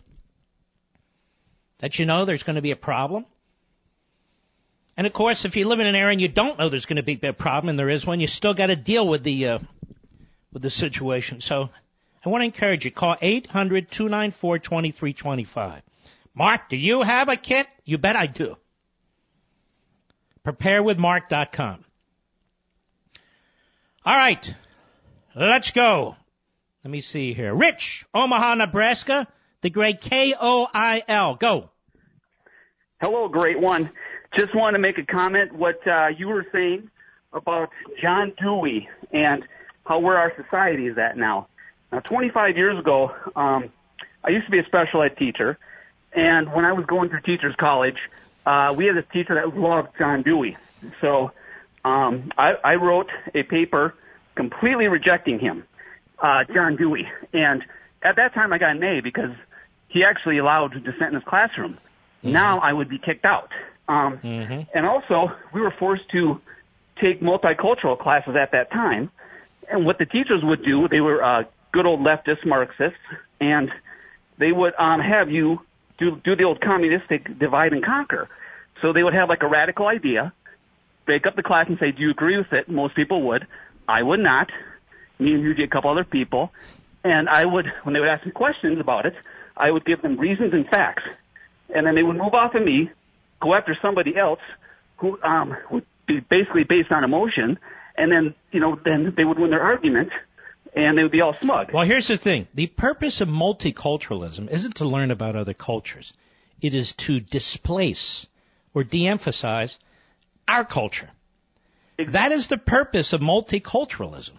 that 1.80 1.98
you 1.98 2.06
know 2.06 2.26
there's 2.26 2.44
going 2.44 2.58
to 2.58 2.62
be 2.62 2.70
a 2.72 2.76
problem. 2.76 3.26
And 4.96 5.08
of 5.08 5.14
course, 5.14 5.46
if 5.46 5.56
you 5.56 5.68
live 5.68 5.80
in 5.80 5.88
an 5.88 5.96
area 5.96 6.12
and 6.12 6.22
you 6.22 6.28
don't 6.28 6.60
know 6.60 6.70
there's 6.70 6.86
going 6.86 6.98
to 6.98 7.04
be 7.04 7.18
a 7.24 7.34
problem 7.34 7.70
and 7.70 7.80
there 7.80 7.90
is 7.90 8.06
one, 8.06 8.20
you 8.20 8.28
still 8.28 8.54
got 8.54 8.68
to 8.68 8.76
deal 8.76 9.08
with 9.08 9.24
the 9.24 9.48
uh, 9.48 9.58
with 10.54 10.62
the 10.62 10.70
situation. 10.70 11.42
So 11.42 11.72
I 12.24 12.30
want 12.30 12.42
to 12.42 12.46
encourage 12.46 12.86
you. 12.86 12.92
Call 12.92 13.16
800-294-2325. 13.16 15.82
Mark, 16.36 16.70
do 16.70 16.78
you 16.78 17.02
have 17.02 17.30
a 17.30 17.36
kit? 17.36 17.66
You 17.84 17.98
bet 17.98 18.16
I 18.16 18.28
do. 18.28 18.58
Preparewithmark.com. 20.46 21.84
All 24.06 24.16
right. 24.16 24.56
Let's 25.36 25.72
go. 25.72 26.16
Let 26.84 26.92
me 26.92 27.02
see 27.02 27.34
here. 27.34 27.54
Rich, 27.54 28.06
Omaha, 28.14 28.56
Nebraska, 28.56 29.28
the 29.62 29.70
great 29.70 30.02
K-O-I-L. 30.02 31.36
Go. 31.36 31.70
Hello, 33.02 33.28
great 33.28 33.60
one. 33.60 33.92
Just 34.36 34.56
want 34.56 34.74
to 34.74 34.80
make 34.80 34.98
a 34.98 35.06
comment 35.06 35.54
what 35.54 35.86
uh, 35.88 36.08
you 36.08 36.28
were 36.28 36.46
saying 36.52 36.90
about 37.32 37.70
John 38.02 38.34
Dewey 38.42 38.90
and 39.12 39.46
how 39.86 40.00
where 40.00 40.18
our 40.18 40.34
society 40.36 40.88
is 40.88 40.98
at 40.98 41.18
now. 41.18 41.48
Now, 41.92 42.00
25 42.00 42.58
years 42.58 42.80
ago, 42.80 43.12
um, 43.36 43.72
I 44.24 44.30
used 44.30 44.46
to 44.46 44.52
be 44.52 44.60
a 44.60 44.66
special 44.66 45.02
ed 45.04 45.18
teacher, 45.18 45.58
and 46.14 46.52
when 46.54 46.66
I 46.66 46.74
was 46.74 46.86
going 46.86 47.10
through 47.10 47.22
teachers 47.22 47.56
college, 47.58 47.98
uh, 48.46 48.74
we 48.76 48.86
had 48.86 48.96
this 48.96 49.06
teacher 49.12 49.36
that 49.36 49.56
loved 49.58 49.90
John 49.98 50.24
Dewey. 50.24 50.58
So 51.02 51.32
um, 51.86 52.32
I, 52.38 52.54
I 52.64 52.76
wrote 52.76 53.10
a 53.34 53.44
paper 53.44 53.96
completely 54.40 54.88
rejecting 54.88 55.38
him, 55.38 55.66
uh, 56.20 56.46
John 56.54 56.78
Dewey. 56.78 57.06
And 57.34 57.62
at 58.02 58.16
that 58.16 58.34
time, 58.34 58.54
I 58.54 58.58
got 58.58 58.72
an 58.78 58.82
A 58.82 59.02
because 59.02 59.32
he 59.90 60.06
actually 60.06 60.38
allowed 60.38 60.72
dissent 60.82 61.10
in 61.10 61.16
his 61.16 61.24
classroom. 61.26 61.74
Mm-hmm. 61.74 62.32
Now 62.32 62.60
I 62.60 62.72
would 62.72 62.88
be 62.88 63.00
kicked 63.00 63.26
out. 63.26 63.50
Um, 63.90 64.18
mm-hmm. 64.24 64.62
And 64.74 64.86
also, 64.86 65.36
we 65.54 65.60
were 65.60 65.74
forced 65.78 66.10
to 66.12 66.40
take 67.02 67.20
multicultural 67.22 68.00
classes 68.00 68.36
at 68.42 68.54
that 68.54 68.72
time. 68.72 69.12
And 69.70 69.86
what 69.86 69.98
the 69.98 70.06
teachers 70.06 70.42
would 70.42 70.64
do, 70.64 70.88
they 70.88 71.02
were 71.02 71.22
uh, 71.22 71.44
good 71.74 71.86
old 71.86 72.00
leftist 72.00 72.46
Marxists, 72.46 72.98
and 73.42 73.70
they 74.38 74.54
would 74.54 74.74
um, 74.80 75.02
have 75.02 75.30
you 75.30 75.60
do 75.98 76.16
do 76.24 76.34
the 76.38 76.46
old 76.46 76.62
communistic 76.62 77.38
divide 77.38 77.74
and 77.74 77.84
conquer. 77.84 78.30
So 78.82 78.94
they 78.94 79.04
would 79.04 79.14
have 79.14 79.28
like 79.28 79.44
a 79.44 79.50
radical 79.50 79.88
idea, 79.88 80.32
break 81.06 81.28
up 81.28 81.36
the 81.36 81.44
class 81.44 81.66
and 81.68 81.78
say, 81.78 81.92
"Do 81.92 82.02
you 82.02 82.12
agree 82.12 82.38
with 82.38 82.54
it?" 82.54 82.70
Most 82.70 82.96
people 82.96 83.22
would. 83.24 83.46
I 83.90 84.04
would 84.04 84.20
not. 84.20 84.52
Me 85.18 85.34
and 85.34 85.42
usually 85.44 85.66
a 85.66 85.68
couple 85.68 85.90
other 85.90 86.04
people, 86.04 86.52
and 87.04 87.28
I 87.28 87.44
would 87.44 87.66
when 87.84 87.94
they 87.94 88.00
would 88.00 88.08
ask 88.08 88.26
me 88.26 88.32
questions 88.32 88.80
about 88.80 89.06
it, 89.06 89.16
I 89.58 89.72
would 89.72 89.84
give 89.84 90.02
them 90.02 90.18
reasons 90.18 90.54
and 90.54 90.66
facts, 90.68 91.04
and 91.74 91.86
then 91.86 91.96
they 91.96 92.04
would 92.04 92.16
move 92.16 92.34
off 92.34 92.54
of 92.56 92.64
me, 92.64 92.92
go 93.42 93.54
after 93.54 93.76
somebody 93.82 94.16
else 94.16 94.40
who 94.98 95.20
um, 95.24 95.58
would 95.72 95.86
be 96.08 96.20
basically 96.20 96.64
based 96.64 96.92
on 96.92 97.04
emotion, 97.04 97.58
and 97.98 98.12
then 98.12 98.36
you 98.52 98.60
know 98.60 98.80
then 98.86 99.14
they 99.18 99.26
would 99.26 99.40
win 99.40 99.50
their 99.50 99.64
argument 99.64 100.12
and 100.76 100.96
they 100.96 101.02
would 101.02 101.12
be 101.12 101.22
all 101.22 101.36
smug. 101.42 101.74
Well, 101.74 101.84
here's 101.84 102.08
the 102.08 102.18
thing. 102.18 102.48
The 102.54 102.68
purpose 102.68 103.22
of 103.22 103.28
multiculturalism 103.28 104.52
isn't 104.52 104.76
to 104.76 104.86
learn 104.86 105.10
about 105.10 105.36
other 105.36 105.56
cultures. 105.56 106.14
It 106.62 106.76
is 106.76 106.94
to 107.08 107.20
displace 107.20 108.28
or 108.76 108.84
de-emphasize 108.84 109.80
our 110.48 110.64
culture. 110.64 111.10
Exactly. 112.00 112.14
That 112.14 112.32
is 112.32 112.48
the 112.48 112.58
purpose 112.58 113.12
of 113.12 113.20
multiculturalism. 113.20 114.32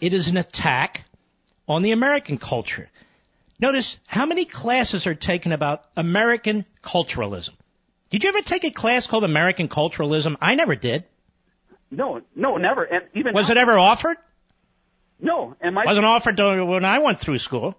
It 0.00 0.12
is 0.12 0.28
an 0.28 0.36
attack 0.36 1.04
on 1.66 1.82
the 1.82 1.90
American 1.90 2.38
culture. 2.38 2.88
Notice 3.58 3.98
how 4.06 4.26
many 4.26 4.44
classes 4.44 5.08
are 5.08 5.14
taken 5.14 5.50
about 5.50 5.84
American 5.96 6.64
culturalism. 6.82 7.54
Did 8.10 8.22
you 8.22 8.28
ever 8.28 8.42
take 8.42 8.62
a 8.62 8.70
class 8.70 9.08
called 9.08 9.24
American 9.24 9.68
culturalism? 9.68 10.36
I 10.40 10.54
never 10.54 10.76
did. 10.76 11.02
No, 11.90 12.20
no, 12.36 12.58
never. 12.58 12.84
And 12.84 13.06
even 13.14 13.34
was 13.34 13.50
it 13.50 13.56
ever 13.56 13.72
offered? 13.72 14.16
No, 15.20 15.56
and 15.60 15.74
my 15.74 15.84
wasn't 15.84 16.06
offered 16.06 16.38
when 16.38 16.84
I 16.84 17.00
went 17.00 17.18
through 17.18 17.38
school. 17.38 17.76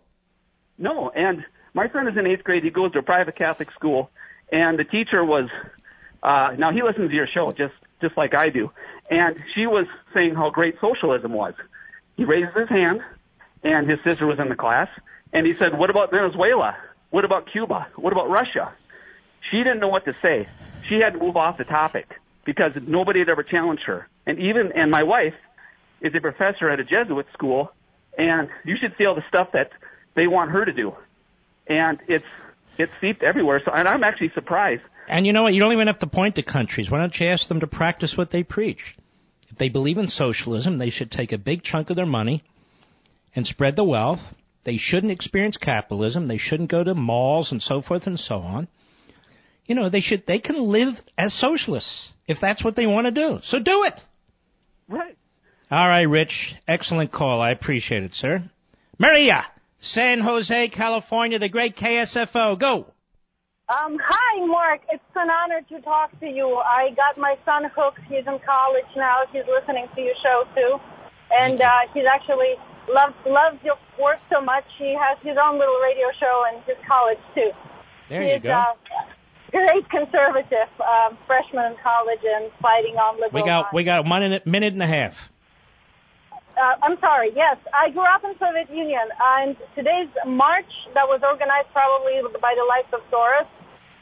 No, 0.78 1.10
and 1.10 1.46
my 1.74 1.90
son 1.90 2.10
is 2.10 2.18
in 2.18 2.28
eighth 2.28 2.44
grade. 2.44 2.66
He 2.66 2.70
goes 2.70 2.92
to 2.94 3.00
a 3.00 3.04
private 3.04 3.38
Catholic 3.38 3.72
school, 3.72 4.10
and 4.52 4.78
the 4.78 4.84
teacher 4.84 5.24
was. 5.24 5.50
Uh, 6.22 6.56
now 6.58 6.74
he 6.74 6.82
listens 6.82 7.10
to 7.12 7.16
your 7.16 7.28
show 7.28 7.52
just 7.52 7.76
just 8.02 8.18
like 8.18 8.34
I 8.36 8.50
do, 8.50 8.72
and 9.10 9.36
she 9.54 9.68
was 9.68 9.88
saying 10.14 10.36
how 10.36 10.50
great 10.50 10.76
socialism 10.80 11.34
was. 11.34 11.54
He 12.16 12.26
raises 12.26 12.54
his 12.56 12.70
hand, 12.70 13.02
and 13.64 13.90
his 13.90 14.00
sister 14.04 14.26
was 14.26 14.40
in 14.40 14.50
the 14.50 14.56
class, 14.56 14.88
and 15.34 15.46
he 15.46 15.54
said, 15.54 15.78
"What 15.78 15.90
about 15.90 16.12
Venezuela? 16.12 16.76
What 17.10 17.26
about 17.26 17.48
Cuba? 17.52 17.88
What 17.96 18.14
about 18.14 18.30
Russia?" 18.30 18.74
She 19.52 19.58
didn't 19.58 19.80
know 19.80 19.90
what 19.90 20.06
to 20.06 20.16
say. 20.22 20.48
She 20.88 21.00
had 21.00 21.14
to 21.14 21.20
move 21.20 21.38
off 21.38 21.58
the 21.58 21.66
topic 21.66 22.08
because 22.46 22.72
nobody 22.88 23.20
had 23.20 23.30
ever 23.30 23.44
challenged 23.44 23.84
her, 23.84 24.08
and 24.26 24.40
even 24.40 24.72
and 24.72 24.92
my 24.92 25.04
wife 25.04 25.36
is 26.02 26.14
a 26.16 26.22
professor 26.22 26.70
at 26.70 26.80
a 26.80 26.84
Jesuit 26.84 27.28
school, 27.34 27.72
and 28.18 28.50
you 28.64 28.78
should 28.78 28.96
see 28.98 29.06
all 29.06 29.16
the 29.16 29.26
stuff 29.28 29.52
that 29.54 29.72
they 30.16 30.28
want 30.28 30.52
her 30.52 30.66
to 30.66 30.74
do, 30.74 30.96
and 31.68 32.00
it's 32.08 32.26
it's 32.78 32.92
seeped 33.02 33.24
everywhere. 33.24 33.62
So, 33.64 33.72
and 33.72 33.88
I'm 33.88 34.04
actually 34.04 34.30
surprised. 34.30 34.84
And 35.08 35.26
you 35.26 35.34
know 35.34 35.44
what? 35.44 35.54
You 35.54 35.60
don't 35.60 35.74
even 35.74 35.88
have 35.88 36.00
to 36.00 36.08
point 36.08 36.36
to 36.36 36.44
countries. 36.44 36.90
Why 36.90 37.00
don't 37.00 37.20
you 37.20 37.28
ask 37.28 37.48
them 37.48 37.60
to 37.60 37.68
practice 37.68 38.18
what 38.18 38.32
they 38.32 38.44
preach? 38.44 38.96
If 39.50 39.58
they 39.58 39.70
believe 39.70 39.98
in 39.98 40.10
socialism, 40.10 40.78
they 40.78 40.90
should 40.90 41.12
take 41.12 41.32
a 41.32 41.38
big 41.38 41.64
chunk 41.64 41.90
of 41.90 41.96
their 41.96 42.06
money 42.06 42.44
and 43.36 43.46
spread 43.46 43.76
the 43.76 43.84
wealth. 43.84 44.34
They 44.64 44.78
shouldn't 44.78 45.12
experience 45.12 45.58
capitalism. 45.58 46.28
They 46.28 46.38
shouldn't 46.38 46.70
go 46.70 46.84
to 46.84 46.96
malls 46.96 47.52
and 47.52 47.62
so 47.62 47.82
forth 47.82 48.08
and 48.08 48.20
so 48.20 48.40
on. 48.40 48.68
You 49.68 49.76
know, 49.76 49.90
they 49.90 50.00
should, 50.00 50.26
they 50.26 50.40
can 50.40 50.58
live 50.58 51.02
as 51.18 51.34
socialists 51.34 52.14
if 52.28 52.40
that's 52.40 52.64
what 52.64 52.76
they 52.76 52.88
want 52.88 53.06
to 53.06 53.12
do. 53.12 53.40
So 53.44 53.60
do 53.60 53.84
it. 53.86 54.04
Right. 54.88 55.16
All 55.72 55.88
right, 55.88 56.04
Rich. 56.04 56.56
Excellent 56.68 57.12
call. 57.12 57.42
I 57.42 57.52
appreciate 57.52 58.04
it, 58.04 58.16
sir. 58.16 58.44
Maria, 58.98 59.46
San 59.80 60.20
Jose, 60.20 60.70
California, 60.70 61.40
the 61.40 61.50
great 61.50 61.76
KSFO. 61.76 62.58
Go. 62.58 62.88
Um, 63.68 63.98
hi, 64.00 64.46
Mark. 64.46 64.82
It's 64.94 65.04
an 65.16 65.30
honor 65.32 65.62
to 65.70 65.82
talk 65.82 66.20
to 66.20 66.28
you. 66.28 66.58
I 66.58 66.92
got 66.96 67.18
my 67.18 67.36
son 67.46 67.64
hooked. 67.76 68.02
He's 68.08 68.28
in 68.28 68.38
college 68.46 68.86
now. 68.96 69.22
He's 69.32 69.46
listening 69.50 69.88
to 69.96 70.02
your 70.02 70.14
show 70.22 70.46
too, 70.54 70.80
and 71.32 71.60
uh, 71.60 71.72
he's 71.92 72.06
actually 72.06 72.54
loves 72.88 73.16
loves 73.26 73.58
your 73.64 73.78
work 74.00 74.20
so 74.32 74.40
much. 74.40 74.66
He 74.78 74.94
has 74.94 75.18
his 75.24 75.36
own 75.44 75.58
little 75.58 75.80
radio 75.82 76.06
show 76.20 76.46
in 76.54 76.62
his 76.68 76.78
college 76.88 77.18
too. 77.34 77.50
There 78.08 78.22
he's, 78.22 78.34
you 78.34 78.40
go. 78.42 78.52
Uh, 78.52 78.74
great 79.50 79.90
conservative 79.90 80.70
um, 80.86 81.18
freshman 81.26 81.72
in 81.72 81.78
college 81.82 82.22
and 82.24 82.52
fighting 82.62 82.98
on 82.98 83.16
liberal. 83.16 83.42
We 83.42 83.48
got 83.48 83.62
lines. 83.64 83.74
we 83.74 83.84
got 83.84 84.06
a 84.06 84.08
minute 84.08 84.46
minute 84.46 84.74
and 84.74 84.84
a 84.84 84.88
half. 84.88 85.32
Uh, 86.56 86.76
I'm 86.84 87.00
sorry. 87.00 87.32
Yes, 87.36 87.58
I 87.74 87.90
grew 87.90 88.06
up 88.06 88.24
in 88.24 88.38
Soviet 88.38 88.70
Union, 88.70 89.10
and 89.20 89.58
today's 89.74 90.08
march 90.26 90.70
that 90.94 91.08
was 91.08 91.20
organized 91.24 91.68
probably 91.74 92.22
by 92.40 92.54
the 92.56 92.64
likes 92.64 92.94
of 92.94 93.02
Soros. 93.12 93.48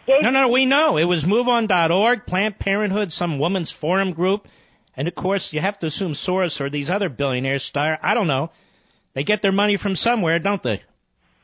Gave 0.05 0.21
No, 0.21 0.31
no, 0.31 0.49
we 0.49 0.65
know 0.65 0.97
it 0.97 1.05
was 1.05 1.23
MoveOn.org, 1.23 2.25
Planned 2.25 2.59
Parenthood, 2.59 3.11
some 3.13 3.39
women's 3.39 3.71
forum 3.71 4.13
group, 4.13 4.47
and 4.97 5.07
of 5.07 5.15
course 5.15 5.53
you 5.53 5.61
have 5.61 5.79
to 5.79 5.87
assume 5.87 6.13
Soros 6.13 6.59
or 6.59 6.69
these 6.69 6.89
other 6.89 7.09
billionaires. 7.09 7.63
Star, 7.63 7.97
I 8.01 8.13
don't 8.13 8.27
know. 8.27 8.51
They 9.13 9.23
get 9.23 9.41
their 9.41 9.51
money 9.51 9.77
from 9.77 9.95
somewhere, 9.95 10.39
don't 10.39 10.61
they? 10.61 10.81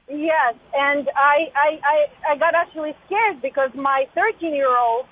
Yes, 0.09 0.55
and 0.73 1.07
I, 1.15 1.51
I, 1.55 1.79
I, 1.83 2.31
I 2.33 2.37
got 2.37 2.55
actually 2.55 2.95
scared 3.05 3.41
because 3.41 3.69
my 3.75 4.07
13 4.15 4.53
year 4.53 4.75
old 4.75 5.05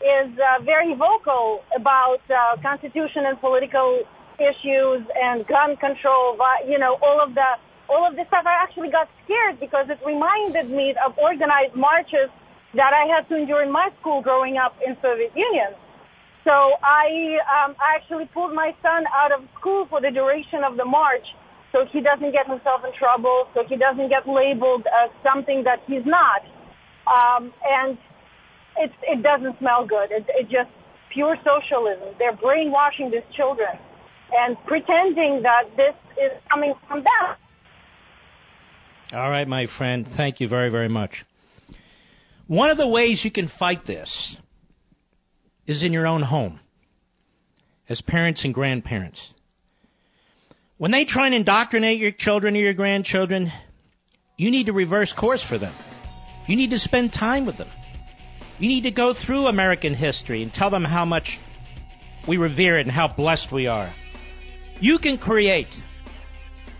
is 0.00 0.38
uh, 0.38 0.62
very 0.62 0.94
vocal 0.94 1.64
about 1.74 2.20
uh, 2.28 2.60
constitution 2.60 3.24
and 3.24 3.40
political 3.40 4.02
issues 4.38 5.06
and 5.22 5.46
gun 5.46 5.76
control, 5.76 6.36
you 6.68 6.78
know, 6.78 6.98
all 7.02 7.20
of 7.22 7.34
the 7.34 7.46
all 7.88 8.06
of 8.06 8.16
this 8.16 8.26
stuff. 8.28 8.44
I 8.46 8.62
actually 8.62 8.90
got 8.90 9.08
scared 9.24 9.60
because 9.60 9.88
it 9.88 9.98
reminded 10.04 10.70
me 10.70 10.94
of 11.04 11.16
organized 11.18 11.74
marches 11.74 12.28
that 12.76 12.92
I 12.92 13.06
had 13.06 13.28
to 13.28 13.36
endure 13.36 13.62
in 13.62 13.72
my 13.72 13.90
school 14.00 14.22
growing 14.22 14.56
up 14.56 14.76
in 14.84 14.96
Soviet 15.02 15.32
Union. 15.34 15.72
So 16.44 16.52
I, 16.52 17.38
um, 17.48 17.74
I 17.80 17.96
actually 17.96 18.26
pulled 18.26 18.52
my 18.52 18.74
son 18.82 19.04
out 19.14 19.32
of 19.32 19.44
school 19.58 19.86
for 19.88 20.00
the 20.00 20.10
duration 20.10 20.62
of 20.62 20.76
the 20.76 20.84
march 20.84 21.24
so 21.72 21.84
he 21.90 22.00
doesn't 22.00 22.30
get 22.30 22.46
himself 22.46 22.84
in 22.84 22.92
trouble, 22.92 23.48
so 23.52 23.64
he 23.68 23.76
doesn't 23.76 24.08
get 24.08 24.28
labeled 24.28 24.86
as 25.02 25.10
something 25.24 25.64
that 25.64 25.82
he's 25.86 26.06
not. 26.06 26.42
Um, 27.06 27.52
and 27.68 27.98
it, 28.76 28.92
it 29.02 29.22
doesn't 29.22 29.58
smell 29.58 29.84
good. 29.84 30.12
It, 30.12 30.24
it 30.28 30.44
just 30.44 30.70
pure 31.12 31.36
socialism. 31.44 32.14
They're 32.18 32.36
brainwashing 32.36 33.10
these 33.10 33.26
children 33.34 33.76
and 34.38 34.56
pretending 34.66 35.42
that 35.42 35.64
this 35.76 35.94
is 36.22 36.32
coming 36.48 36.74
from 36.86 37.00
them. 37.00 37.36
All 39.12 39.30
right, 39.30 39.46
my 39.48 39.66
friend. 39.66 40.06
Thank 40.06 40.40
you 40.40 40.48
very, 40.48 40.70
very 40.70 40.88
much. 40.88 41.24
One 42.46 42.68
of 42.68 42.76
the 42.76 42.88
ways 42.88 43.24
you 43.24 43.30
can 43.30 43.48
fight 43.48 43.84
this 43.86 44.36
is 45.66 45.82
in 45.82 45.94
your 45.94 46.06
own 46.06 46.20
home 46.20 46.60
as 47.88 48.02
parents 48.02 48.44
and 48.44 48.52
grandparents. 48.52 49.30
When 50.76 50.90
they 50.90 51.06
try 51.06 51.26
and 51.26 51.34
indoctrinate 51.34 51.98
your 51.98 52.10
children 52.10 52.54
or 52.54 52.60
your 52.60 52.74
grandchildren, 52.74 53.50
you 54.36 54.50
need 54.50 54.66
to 54.66 54.74
reverse 54.74 55.12
course 55.12 55.42
for 55.42 55.56
them. 55.56 55.72
You 56.46 56.56
need 56.56 56.70
to 56.70 56.78
spend 56.78 57.14
time 57.14 57.46
with 57.46 57.56
them. 57.56 57.70
You 58.58 58.68
need 58.68 58.82
to 58.82 58.90
go 58.90 59.14
through 59.14 59.46
American 59.46 59.94
history 59.94 60.42
and 60.42 60.52
tell 60.52 60.68
them 60.68 60.84
how 60.84 61.06
much 61.06 61.40
we 62.26 62.36
revere 62.36 62.78
it 62.78 62.82
and 62.82 62.92
how 62.92 63.08
blessed 63.08 63.52
we 63.52 63.68
are. 63.68 63.88
You 64.80 64.98
can 64.98 65.16
create 65.16 65.68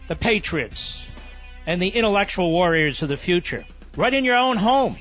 the 0.09 0.17
patriots 0.17 1.03
and 1.67 1.81
the 1.81 1.89
intellectual 1.89 2.51
warriors 2.51 3.01
of 3.01 3.09
the 3.09 3.17
future 3.17 3.65
right 3.97 4.13
in 4.13 4.27
your 4.27 4.37
own 4.37 4.59
home. 4.59 4.97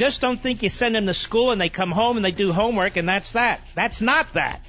Just 0.00 0.22
don't 0.22 0.42
think 0.42 0.62
you 0.62 0.70
send 0.70 0.94
them 0.94 1.04
to 1.04 1.12
school 1.12 1.50
and 1.50 1.60
they 1.60 1.68
come 1.68 1.90
home 1.90 2.16
and 2.16 2.24
they 2.24 2.30
do 2.30 2.52
homework 2.52 2.96
and 2.96 3.06
that's 3.06 3.32
that. 3.32 3.60
That's 3.74 4.00
not 4.00 4.32
that. 4.32 4.62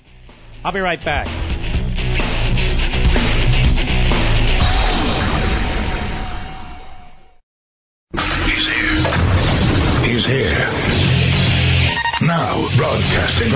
I'll 0.66 0.74
be 0.74 0.82
right 0.82 1.02
back. 1.02 1.51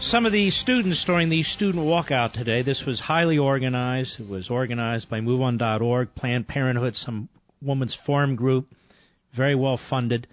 Some 0.00 0.26
of 0.26 0.32
the 0.32 0.50
students 0.50 1.04
during 1.04 1.30
the 1.30 1.42
student 1.42 1.84
walkout 1.84 2.32
today, 2.32 2.62
this 2.62 2.84
was 2.84 3.00
highly 3.00 3.38
organized. 3.38 4.20
It 4.20 4.28
was 4.28 4.50
organized 4.50 5.08
by 5.08 5.20
MoveOn.org, 5.20 6.14
Planned 6.14 6.46
Parenthood, 6.46 6.94
some 6.94 7.28
women's 7.62 7.94
forum 7.94 8.36
group, 8.36 8.72
very 9.32 9.54
well 9.54 9.76
funded. 9.76 10.26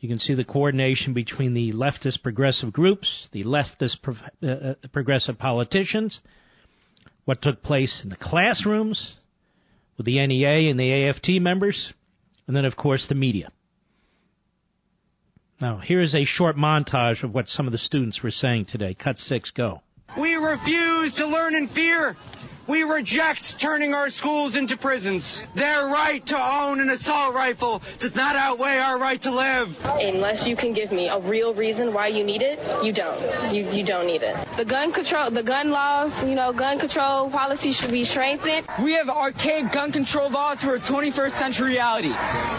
You 0.00 0.08
can 0.08 0.18
see 0.18 0.34
the 0.34 0.44
coordination 0.44 1.14
between 1.14 1.54
the 1.54 1.72
leftist 1.72 2.22
progressive 2.22 2.72
groups, 2.72 3.28
the 3.32 3.44
leftist 3.44 4.02
pro- 4.02 4.16
uh, 4.42 4.46
uh, 4.46 4.74
progressive 4.92 5.38
politicians, 5.38 6.20
what 7.24 7.40
took 7.40 7.62
place 7.62 8.04
in 8.04 8.10
the 8.10 8.16
classrooms 8.16 9.16
with 9.96 10.06
the 10.06 10.24
NEA 10.26 10.70
and 10.70 10.78
the 10.78 11.08
AFT 11.08 11.40
members, 11.40 11.92
and 12.46 12.54
then, 12.54 12.66
of 12.66 12.76
course, 12.76 13.06
the 13.06 13.14
media. 13.14 13.50
Now, 15.62 15.76
here 15.76 16.00
is 16.00 16.16
a 16.16 16.24
short 16.24 16.56
montage 16.56 17.22
of 17.22 17.32
what 17.32 17.48
some 17.48 17.66
of 17.66 17.72
the 17.72 17.78
students 17.78 18.20
were 18.20 18.32
saying 18.32 18.64
today. 18.64 18.94
Cut 18.94 19.20
six, 19.20 19.52
go. 19.52 19.80
We 20.18 20.34
refuse 20.34 21.14
to 21.14 21.26
learn 21.26 21.54
in 21.54 21.68
fear. 21.68 22.16
We 22.66 22.84
reject 22.84 23.58
turning 23.58 23.92
our 23.92 24.08
schools 24.08 24.54
into 24.54 24.76
prisons. 24.76 25.42
Their 25.54 25.86
right 25.86 26.24
to 26.26 26.38
own 26.38 26.80
an 26.80 26.90
assault 26.90 27.34
rifle 27.34 27.82
does 27.98 28.14
not 28.14 28.36
outweigh 28.36 28.78
our 28.78 28.98
right 28.98 29.20
to 29.22 29.32
live. 29.32 29.80
Unless 29.84 30.46
you 30.46 30.54
can 30.54 30.72
give 30.72 30.92
me 30.92 31.08
a 31.08 31.18
real 31.18 31.54
reason 31.54 31.92
why 31.92 32.06
you 32.08 32.22
need 32.22 32.40
it, 32.42 32.60
you 32.84 32.92
don't. 32.92 33.20
You 33.52 33.68
you 33.70 33.84
don't 33.84 34.06
need 34.06 34.22
it. 34.22 34.36
The 34.56 34.64
gun 34.64 34.92
control, 34.92 35.30
the 35.30 35.42
gun 35.42 35.70
laws, 35.70 36.22
you 36.22 36.36
know, 36.36 36.52
gun 36.52 36.78
control 36.78 37.30
policy 37.30 37.72
should 37.72 37.90
be 37.90 38.04
strengthened. 38.04 38.66
We 38.80 38.92
have 38.92 39.10
archaic 39.10 39.72
gun 39.72 39.90
control 39.90 40.30
laws 40.30 40.62
for 40.62 40.74
a 40.76 40.80
21st 40.80 41.30
century 41.30 41.70
reality. 41.70 42.14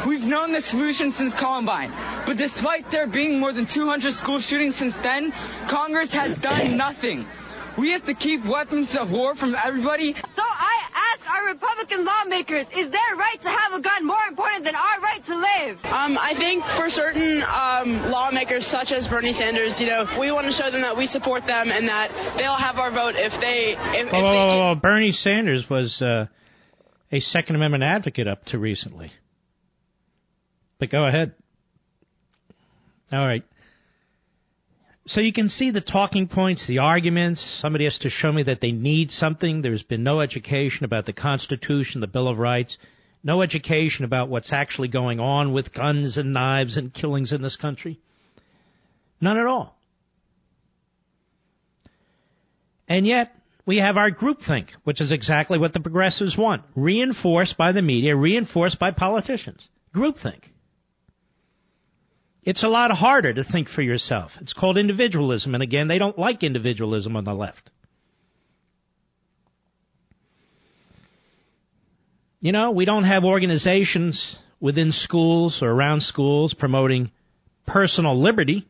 We've 0.05 0.23
known 0.23 0.51
the 0.51 0.61
solution 0.61 1.11
since 1.11 1.33
Columbine. 1.33 1.91
But 2.25 2.37
despite 2.37 2.91
there 2.91 3.07
being 3.07 3.39
more 3.39 3.53
than 3.53 3.67
200 3.67 4.11
school 4.11 4.39
shootings 4.39 4.75
since 4.75 4.97
then, 4.97 5.31
Congress 5.67 6.13
has 6.13 6.35
done 6.35 6.77
nothing. 6.77 7.25
We 7.77 7.89
have 7.91 8.05
to 8.05 8.13
keep 8.13 8.45
weapons 8.45 8.95
of 8.95 9.11
war 9.11 9.35
from 9.35 9.55
everybody. 9.55 10.13
So 10.13 10.21
I 10.37 11.13
ask 11.13 11.29
our 11.29 11.47
Republican 11.47 12.05
lawmakers, 12.05 12.67
is 12.77 12.89
their 12.89 13.15
right 13.17 13.37
to 13.41 13.49
have 13.49 13.73
a 13.73 13.81
gun 13.81 14.05
more 14.05 14.23
important 14.27 14.63
than 14.63 14.75
our 14.75 14.99
right 15.01 15.23
to 15.25 15.35
live? 15.35 15.85
Um, 15.85 16.17
I 16.21 16.33
think 16.35 16.63
for 16.65 16.89
certain 16.91 17.41
um, 17.43 18.11
lawmakers 18.11 18.67
such 18.67 18.91
as 18.91 19.07
Bernie 19.07 19.33
Sanders, 19.33 19.79
you 19.81 19.87
know, 19.87 20.07
we 20.19 20.31
want 20.31 20.45
to 20.47 20.53
show 20.53 20.69
them 20.69 20.81
that 20.81 20.97
we 20.97 21.07
support 21.07 21.45
them 21.45 21.71
and 21.71 21.89
that 21.89 22.11
they'll 22.37 22.53
have 22.53 22.77
our 22.79 22.91
vote 22.91 23.15
if 23.15 23.41
they 23.41 23.71
if, 23.73 23.79
if 24.07 24.11
Whoa, 24.11 24.21
whoa, 24.21 24.47
they 24.49 24.57
whoa, 24.59 24.73
keep- 24.75 24.81
Bernie 24.83 25.11
Sanders 25.11 25.69
was 25.69 26.01
uh, 26.01 26.27
a 27.11 27.19
Second 27.19 27.55
Amendment 27.55 27.83
advocate 27.83 28.27
up 28.27 28.45
to 28.45 28.59
recently. 28.59 29.09
But 30.77 30.89
go 30.89 31.05
ahead. 31.05 31.33
All 33.11 33.25
right. 33.25 33.43
So 35.05 35.19
you 35.19 35.33
can 35.33 35.49
see 35.49 35.71
the 35.71 35.81
talking 35.81 36.27
points, 36.27 36.65
the 36.65 36.79
arguments. 36.79 37.41
Somebody 37.41 37.83
has 37.83 37.99
to 37.99 38.09
show 38.09 38.31
me 38.31 38.43
that 38.43 38.61
they 38.61 38.71
need 38.71 39.11
something. 39.11 39.61
There's 39.61 39.83
been 39.83 40.03
no 40.03 40.21
education 40.21 40.85
about 40.85 41.05
the 41.05 41.13
Constitution, 41.13 41.99
the 41.99 42.07
Bill 42.07 42.29
of 42.29 42.39
Rights, 42.39 42.77
no 43.21 43.41
education 43.41 44.05
about 44.05 44.29
what's 44.29 44.53
actually 44.53 44.87
going 44.87 45.19
on 45.19 45.51
with 45.51 45.73
guns 45.73 46.17
and 46.17 46.31
knives 46.31 46.77
and 46.77 46.93
killings 46.93 47.33
in 47.33 47.41
this 47.41 47.57
country. 47.57 47.99
None 49.19 49.37
at 49.37 49.45
all. 49.45 49.77
And 52.87 53.05
yet, 53.05 53.35
we 53.65 53.77
have 53.77 53.97
our 53.97 54.11
groupthink, 54.11 54.71
which 54.83 55.01
is 55.01 55.11
exactly 55.11 55.57
what 55.57 55.73
the 55.73 55.79
progressives 55.79 56.37
want. 56.37 56.63
Reinforced 56.75 57.57
by 57.57 57.73
the 57.73 57.81
media, 57.81 58.15
reinforced 58.15 58.79
by 58.79 58.91
politicians. 58.91 59.67
Groupthink. 59.93 60.52
It's 62.45 62.63
a 62.63 62.67
lot 62.67 62.91
harder 62.91 63.33
to 63.33 63.43
think 63.43 63.69
for 63.69 63.81
yourself. 63.81 64.37
It's 64.41 64.53
called 64.53 64.77
individualism, 64.77 65.53
and 65.53 65.63
again, 65.63 65.87
they 65.87 65.97
don't 65.97 66.17
like 66.17 66.43
individualism 66.43 67.15
on 67.15 67.23
the 67.23 67.33
left. 67.33 67.71
You 72.41 72.51
know, 72.51 72.71
we 72.71 72.83
don't 72.83 73.05
have 73.05 73.23
organizations 73.23 74.37
within 74.59 74.91
schools 74.91 75.63
or 75.63 75.71
around 75.71 76.01
schools 76.01 76.53
promoting 76.53 77.11
personal 77.65 78.17
liberty. 78.17 78.67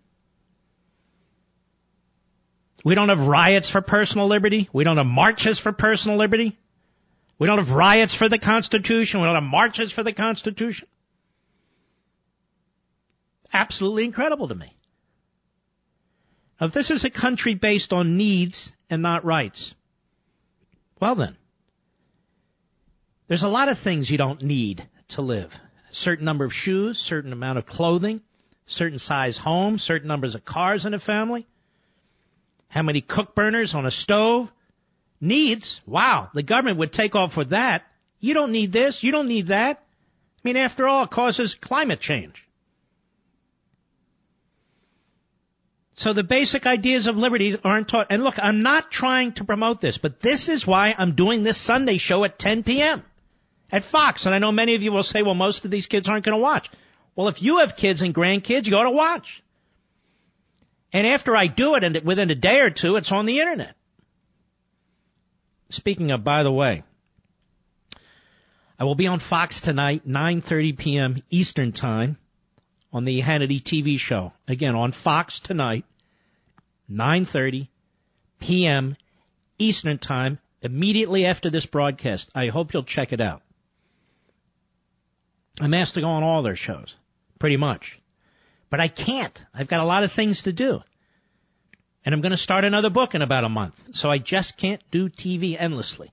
We 2.84 2.94
don't 2.94 3.10
have 3.10 3.26
riots 3.26 3.70
for 3.70 3.82
personal 3.82 4.28
liberty. 4.28 4.70
We 4.72 4.84
don't 4.84 4.98
have 4.98 5.08
marches 5.08 5.58
for 5.58 5.72
personal 5.72 6.18
liberty. 6.18 6.56
We 7.40 7.48
don't 7.48 7.58
have 7.58 7.72
riots 7.72 8.14
for 8.14 8.30
the 8.30 8.38
Constitution. 8.38 9.22
We 9.22 9.26
don't 9.26 9.36
have 9.36 9.44
marches 9.44 9.92
for 9.92 10.04
the 10.04 10.14
Constitution. 10.14 10.88
Absolutely 13.54 14.04
incredible 14.06 14.48
to 14.48 14.56
me. 14.56 14.76
Now, 16.60 16.68
if 16.68 16.74
this 16.74 16.92
is 16.92 17.04
a 17.04 17.10
country 17.10 17.54
based 17.54 17.94
on 17.94 18.18
needs 18.18 18.74
and 18.90 19.02
not 19.02 19.26
rights, 19.26 19.76
well 21.00 21.16
then, 21.16 21.38
there's 23.28 23.44
a 23.44 23.48
lot 23.48 23.70
of 23.70 23.78
things 23.78 24.10
you 24.10 24.18
don't 24.18 24.42
need 24.42 24.88
to 25.10 25.22
live. 25.22 25.58
A 25.92 25.96
certain 25.96 26.26
number 26.26 26.46
of 26.46 26.54
shoes, 26.54 27.00
certain 27.00 27.34
amount 27.34 27.58
of 27.58 27.66
clothing, 27.66 28.22
certain 28.66 29.00
size 29.00 29.38
home, 29.38 29.78
certain 29.78 30.08
numbers 30.08 30.36
of 30.36 30.46
cars 30.46 30.86
in 30.86 30.94
a 30.94 31.00
family, 31.00 31.46
how 32.70 32.82
many 32.82 33.02
cook 33.02 33.36
burners 33.36 33.76
on 33.76 33.86
a 33.86 33.92
stove. 33.92 34.52
Needs, 35.22 35.80
wow, 35.86 36.30
the 36.34 36.44
government 36.44 36.80
would 36.80 36.92
take 36.92 37.16
off 37.16 37.38
with 37.38 37.52
that. 37.52 37.84
You 38.20 38.34
don't 38.34 38.52
need 38.52 38.72
this, 38.72 39.04
you 39.04 39.12
don't 39.12 39.28
need 39.28 39.48
that. 39.48 39.78
I 39.78 40.40
mean, 40.44 40.58
after 40.58 40.88
all, 40.88 41.04
it 41.04 41.10
causes 41.10 41.56
climate 41.56 42.02
change. 42.02 42.46
So 45.96 46.14
the 46.14 46.24
basic 46.24 46.66
ideas 46.66 47.08
of 47.08 47.18
liberty 47.18 47.58
aren't 47.64 47.88
taught. 47.88 48.08
And 48.10 48.24
look, 48.24 48.40
I'm 48.42 48.64
not 48.64 48.92
trying 48.92 49.34
to 49.34 49.44
promote 49.44 49.80
this, 49.80 49.98
but 49.98 50.20
this 50.22 50.50
is 50.50 50.66
why 50.66 50.96
I'm 50.98 51.14
doing 51.14 51.44
this 51.44 51.58
Sunday 51.58 51.98
show 51.98 52.24
at 52.24 52.40
10 52.40 52.64
p.m. 52.64 53.04
at 53.72 53.84
Fox. 53.84 54.26
And 54.26 54.34
I 54.34 54.40
know 54.40 54.52
many 54.52 54.74
of 54.76 54.82
you 54.82 54.92
will 54.92 55.04
say, 55.04 55.22
well, 55.22 55.36
most 55.36 55.66
of 55.66 55.72
these 55.72 55.88
kids 55.88 56.10
aren't 56.10 56.26
going 56.26 56.38
to 56.38 56.42
watch. 56.42 56.70
Well, 57.16 57.28
if 57.28 57.44
you 57.44 57.60
have 57.60 57.76
kids 57.76 58.02
and 58.02 58.14
grandkids, 58.14 58.66
you 58.66 58.76
ought 58.76 58.86
to 58.86 58.92
watch. 58.92 59.44
And 60.92 61.06
after 61.06 61.36
I 61.36 61.48
do 61.48 61.76
it, 61.76 61.84
and 61.84 62.02
within 62.04 62.32
a 62.32 62.36
day 62.36 62.62
or 62.62 62.70
two, 62.70 62.96
it's 62.96 63.12
on 63.12 63.26
the 63.26 63.40
internet. 63.40 63.76
Speaking 65.70 66.12
of, 66.12 66.24
by 66.24 66.44
the 66.44 66.52
way, 66.52 66.84
I 68.80 68.84
will 68.84 68.96
be 68.96 69.08
on 69.08 69.20
Fox 69.20 69.62
tonight, 69.62 70.08
9:30 70.08 70.78
p.m. 70.78 71.16
Eastern 71.30 71.72
Time, 71.72 72.18
on 72.94 73.04
the 73.04 73.22
Hannity 73.22 73.62
TV 73.62 74.00
show. 74.00 74.32
Again, 74.48 74.76
on 74.76 74.92
Fox 74.92 75.40
tonight, 75.40 75.84
9:30 76.90 77.68
p.m. 78.40 78.96
Eastern 79.58 79.98
Time, 79.98 80.40
immediately 80.62 81.26
after 81.26 81.50
this 81.50 81.66
broadcast. 81.66 82.30
I 82.36 82.48
hope 82.48 82.74
you'll 82.74 82.84
check 82.84 83.12
it 83.12 83.20
out. 83.20 83.42
I'm 85.60 85.74
asked 85.74 85.96
to 85.96 86.02
go 86.02 86.10
on 86.10 86.24
all 86.24 86.44
their 86.44 86.56
shows, 86.56 86.96
pretty 87.40 87.58
much. 87.58 88.00
But 88.70 88.80
I 88.80 88.88
can't. 88.88 89.46
I've 89.54 89.68
got 89.68 89.82
a 89.82 89.86
lot 89.86 90.04
of 90.04 90.12
things 90.12 90.44
to 90.44 90.54
do. 90.54 90.82
And 92.06 92.14
I'm 92.14 92.22
going 92.22 92.32
to 92.32 92.38
start 92.38 92.66
another 92.66 92.90
book 92.90 93.16
in 93.16 93.22
about 93.22 93.44
a 93.44 93.50
month. 93.50 93.96
So 93.96 94.10
I 94.10 94.18
just 94.18 94.58
can't 94.58 94.82
do 94.92 95.10
TV 95.10 95.56
endlessly. 95.58 96.12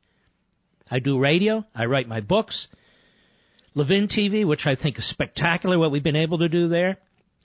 I 0.91 0.99
do 0.99 1.19
radio. 1.19 1.65
I 1.75 1.87
write 1.87 2.07
my 2.07 2.21
books. 2.21 2.69
Levin 3.75 4.09
TV, 4.09 4.45
which 4.45 4.67
I 4.67 4.75
think 4.75 4.99
is 4.99 5.05
spectacular 5.05 5.79
what 5.79 5.91
we've 5.91 6.03
been 6.03 6.17
able 6.17 6.39
to 6.39 6.49
do 6.49 6.69
there. 6.69 6.99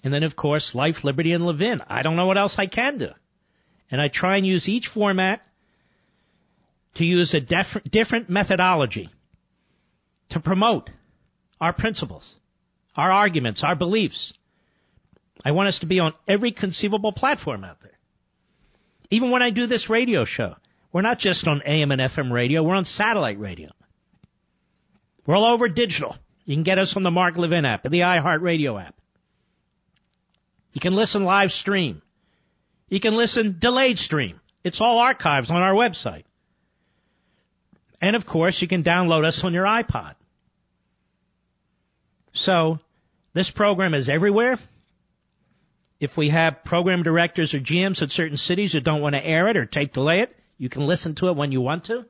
And 0.04 0.14
then, 0.14 0.24
of 0.24 0.36
course, 0.36 0.76
Life, 0.76 1.04
Liberty, 1.04 1.34
and 1.34 1.46
Levin. 1.46 1.82
I 1.88 2.04
don't 2.04 2.16
know 2.16 2.28
what 2.28 2.38
else 2.38 2.60
I 2.60 2.68
can 2.68 2.98
do. 2.98 3.10
And 3.92 4.02
I 4.02 4.08
try 4.08 4.38
and 4.38 4.46
use 4.46 4.70
each 4.70 4.88
format 4.88 5.46
to 6.96 7.06
use 7.06 7.34
a 7.34 7.42
def- 7.42 7.84
different 7.90 8.30
methodology 8.30 9.10
to 10.30 10.40
promote 10.40 10.90
our 11.62 11.74
principles, 11.74 12.36
our 12.96 13.12
arguments, 13.12 13.64
our 13.64 13.76
beliefs. 13.76 14.34
I 15.44 15.52
want 15.52 15.68
us 15.68 15.80
to 15.80 15.86
be 15.86 16.00
on 16.00 16.14
every 16.28 16.52
conceivable 16.52 17.12
platform 17.12 17.64
out 17.64 17.82
there. 17.82 17.98
Even 19.12 19.32
when 19.32 19.44
I 19.44 19.52
do 19.52 19.68
this 19.68 19.90
radio 19.90 20.26
show, 20.26 20.56
we're 20.92 21.02
not 21.02 21.20
just 21.20 21.48
on 21.48 21.62
AM 21.66 21.92
and 21.92 22.02
FM 22.02 22.32
radio, 22.32 22.64
we're 22.64 22.76
on 22.76 22.86
satellite 22.86 23.40
radio. 23.40 23.72
We're 25.26 25.36
all 25.36 25.46
over 25.46 25.68
digital. 25.68 26.16
You 26.46 26.56
can 26.56 26.64
get 26.64 26.78
us 26.78 26.96
on 26.96 27.04
the 27.04 27.12
Mark 27.12 27.38
Levin 27.38 27.66
app 27.66 27.86
and 27.86 27.94
the 27.94 28.02
iHeartRadio 28.02 28.82
app. 28.82 28.96
You 30.74 30.82
can 30.82 30.96
listen 30.96 31.24
live 31.24 31.52
stream. 31.52 32.02
You 32.90 33.00
can 33.00 33.16
listen 33.16 33.58
delayed 33.58 33.98
stream. 33.98 34.40
It's 34.64 34.82
all 34.82 35.00
archives 35.00 35.50
on 35.50 35.62
our 35.62 35.74
website. 35.74 36.24
And 38.02 38.16
of 38.16 38.26
course, 38.26 38.62
you 38.62 38.68
can 38.68 38.84
download 38.84 39.24
us 39.24 39.44
on 39.44 39.54
your 39.54 39.66
iPod. 39.66 40.16
So, 42.34 42.80
this 43.34 43.50
program 43.50 43.94
is 43.94 44.10
everywhere. 44.10 44.60
If 46.00 46.18
we 46.18 46.30
have 46.30 46.64
program 46.64 47.04
directors 47.04 47.54
or 47.54 47.60
GMs 47.60 48.02
at 48.02 48.12
certain 48.12 48.38
cities 48.38 48.74
who 48.74 48.82
don't 48.82 49.02
want 49.02 49.16
to 49.16 49.26
air 49.26 49.48
it 49.48 49.58
or 49.58 49.66
tape 49.66 49.94
delay 49.94 50.20
it, 50.20 50.36
you 50.58 50.70
can 50.70 50.86
listen 50.86 51.16
to 51.16 51.30
it 51.30 51.36
when 51.36 51.52
you 51.52 51.62
want 51.62 51.86
to, 51.86 52.06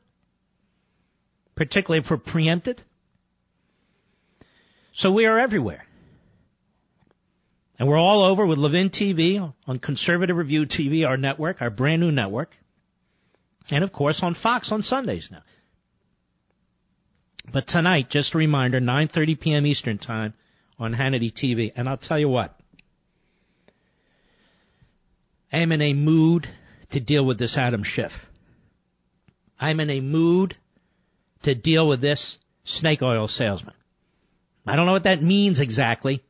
particularly 1.54 2.00
if 2.00 2.10
we're 2.10 2.18
preempted. 2.18 2.82
So 4.96 5.12
we 5.12 5.26
are 5.26 5.38
everywhere. 5.38 5.86
And 7.78 7.90
we're 7.90 8.00
all 8.00 8.22
over 8.22 8.46
with 8.46 8.58
Levin 8.58 8.90
TV 8.90 9.54
on 9.68 9.80
Conservative 9.80 10.38
Review 10.38 10.66
TV, 10.66 11.06
our 11.06 11.18
network, 11.18 11.62
our 11.62 11.70
brand 11.70 12.00
new 12.00 12.14
network. 12.14 12.58
And 13.70 13.84
of 13.84 13.92
course 13.92 14.24
on 14.24 14.34
Fox 14.34 14.72
on 14.72 14.84
Sundays 14.84 15.30
now. 15.30 15.42
But 17.52 17.68
tonight, 17.68 18.10
just 18.10 18.36
a 18.36 18.38
reminder, 18.38 18.80
9.30 18.80 19.38
p.m. 19.38 19.66
Eastern 19.66 19.98
Time 19.98 20.34
on 20.80 20.94
Hannity 20.94 21.30
TV. 21.30 21.74
And 21.76 21.90
I'll 21.90 21.98
tell 21.98 22.18
you 22.18 22.30
what. 22.30 22.58
I 25.52 25.58
am 25.58 25.74
in 25.74 25.82
a 25.82 25.94
mood 25.94 26.48
to 26.92 27.02
deal 27.02 27.26
with 27.26 27.38
this 27.38 27.58
Adam 27.58 27.84
Schiff. 27.84 28.26
I'm 29.60 29.82
in 29.82 29.90
a 29.90 30.00
mood 30.00 30.56
to 31.42 31.54
deal 31.54 31.86
with 31.86 32.00
this 32.00 32.38
snake 32.64 33.02
oil 33.02 33.28
salesman. 33.28 33.76
I 34.66 34.76
don't 34.76 34.86
know 34.86 34.94
what 34.94 35.04
that 35.04 35.22
means 35.22 35.60
exactly, 35.60 36.24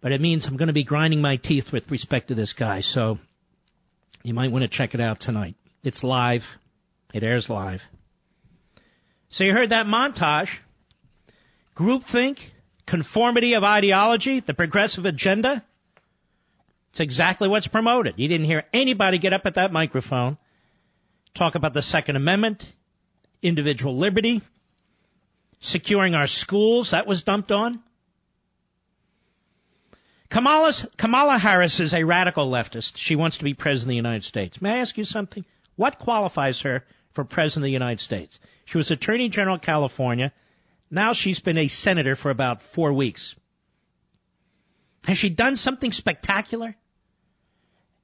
but 0.00 0.12
it 0.12 0.20
means 0.20 0.46
I'm 0.46 0.56
going 0.56 0.68
to 0.68 0.72
be 0.72 0.84
grinding 0.84 1.20
my 1.20 1.36
teeth 1.36 1.72
with 1.72 1.90
respect 1.90 2.28
to 2.28 2.34
this 2.34 2.52
guy. 2.52 2.80
So 2.80 3.18
you 4.22 4.34
might 4.34 4.52
want 4.52 4.62
to 4.62 4.68
check 4.68 4.94
it 4.94 5.00
out 5.00 5.18
tonight. 5.18 5.56
It's 5.82 6.04
live. 6.04 6.56
It 7.12 7.22
airs 7.22 7.50
live. 7.50 7.82
So 9.30 9.44
you 9.44 9.52
heard 9.52 9.70
that 9.70 9.86
montage. 9.86 10.58
Groupthink, 11.74 12.38
conformity 12.86 13.54
of 13.54 13.64
ideology, 13.64 14.40
the 14.40 14.54
progressive 14.54 15.06
agenda. 15.06 15.64
It's 16.90 17.00
exactly 17.00 17.48
what's 17.48 17.66
promoted. 17.66 18.14
You 18.18 18.28
didn't 18.28 18.46
hear 18.46 18.62
anybody 18.72 19.18
get 19.18 19.32
up 19.32 19.46
at 19.46 19.56
that 19.56 19.72
microphone, 19.72 20.38
talk 21.34 21.56
about 21.56 21.72
the 21.72 21.82
Second 21.82 22.14
Amendment, 22.14 22.72
individual 23.42 23.96
liberty, 23.96 24.42
securing 25.64 26.14
our 26.14 26.26
schools. 26.26 26.90
That 26.90 27.06
was 27.06 27.22
dumped 27.22 27.50
on. 27.50 27.80
Kamala's, 30.28 30.86
Kamala 30.96 31.38
Harris 31.38 31.80
is 31.80 31.94
a 31.94 32.04
radical 32.04 32.50
leftist. 32.50 32.96
She 32.96 33.16
wants 33.16 33.38
to 33.38 33.44
be 33.44 33.54
president 33.54 33.90
of 33.90 33.92
the 33.92 34.08
United 34.08 34.24
States. 34.24 34.60
May 34.60 34.72
I 34.72 34.78
ask 34.78 34.98
you 34.98 35.04
something? 35.04 35.44
What 35.76 35.98
qualifies 35.98 36.60
her 36.62 36.84
for 37.12 37.24
president 37.24 37.62
of 37.62 37.66
the 37.66 37.72
United 37.72 38.00
States? 38.00 38.40
She 38.64 38.76
was 38.76 38.90
Attorney 38.90 39.28
General 39.28 39.56
of 39.56 39.62
California. 39.62 40.32
Now 40.90 41.12
she's 41.12 41.40
been 41.40 41.58
a 41.58 41.68
senator 41.68 42.16
for 42.16 42.30
about 42.30 42.62
four 42.62 42.92
weeks. 42.92 43.34
Has 45.04 45.18
she 45.18 45.28
done 45.28 45.56
something 45.56 45.92
spectacular? 45.92 46.74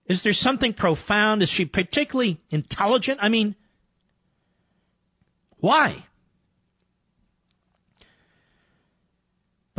Is 0.07 0.23
there 0.23 0.33
something 0.33 0.73
profound? 0.73 1.43
Is 1.43 1.49
she 1.49 1.65
particularly 1.65 2.41
intelligent? 2.51 3.21
I 3.23 3.29
mean, 3.29 3.55
why? 5.59 6.05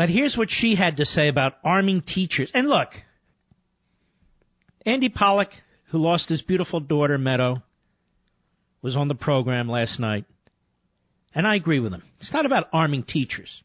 But 0.02 0.10
here's 0.10 0.36
what 0.36 0.50
she 0.50 0.74
had 0.74 0.98
to 0.98 1.06
say 1.06 1.28
about 1.28 1.60
arming 1.64 2.02
teachers. 2.02 2.50
And 2.56 2.68
look, 2.68 3.00
Andy 4.84 5.10
Pollack, 5.10 5.54
who 5.90 6.00
lost 6.00 6.28
his 6.28 6.42
beautiful 6.42 6.80
daughter, 6.80 7.20
Meadow, 7.20 7.62
was 8.82 8.96
on 8.96 9.10
the 9.10 9.14
program 9.14 9.70
last 9.70 10.00
night. 10.00 10.26
And 11.36 11.46
I 11.46 11.54
agree 11.54 11.80
with 11.80 11.94
him. 11.94 12.02
It's 12.20 12.34
not 12.34 12.48
about 12.48 12.70
arming 12.74 13.04
teachers. 13.04 13.62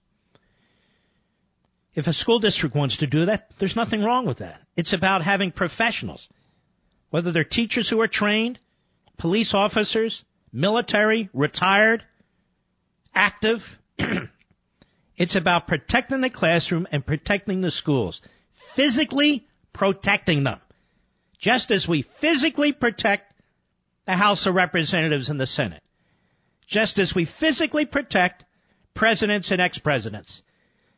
If 1.95 2.07
a 2.07 2.13
school 2.13 2.39
district 2.39 2.75
wants 2.75 2.99
to 2.99 3.07
do 3.07 3.25
that, 3.25 3.51
there's 3.57 3.75
nothing 3.75 4.03
wrong 4.03 4.27
with 4.27 4.41
that. 4.41 4.61
It's 4.77 4.93
about 4.93 5.23
having 5.23 5.53
professionals, 5.53 6.29
whether 7.09 7.33
they're 7.33 7.45
teachers 7.45 7.89
who 7.89 8.03
are 8.03 8.09
trained, 8.09 8.59
police 9.17 9.55
officers, 9.55 10.23
military, 10.53 11.31
retired, 11.33 12.05
active. 13.15 13.79
it's 15.17 15.37
about 15.37 15.67
protecting 15.67 16.21
the 16.21 16.31
classroom 16.31 16.87
and 16.93 17.05
protecting 17.05 17.61
the 17.61 17.71
schools. 17.71 18.21
Physically 18.75 19.47
protecting 19.73 20.43
them. 20.43 20.61
Just 21.39 21.71
as 21.71 21.89
we 21.89 22.03
physically 22.03 22.73
protect 22.73 23.33
the 24.05 24.15
House 24.15 24.47
of 24.47 24.55
Representatives 24.55 25.31
and 25.31 25.41
the 25.41 25.47
Senate. 25.47 25.83
Just 26.67 26.99
as 26.99 27.15
we 27.15 27.25
physically 27.25 27.87
protect 27.87 28.45
presidents 28.95 29.51
and 29.51 29.61
ex-presidents. 29.61 30.43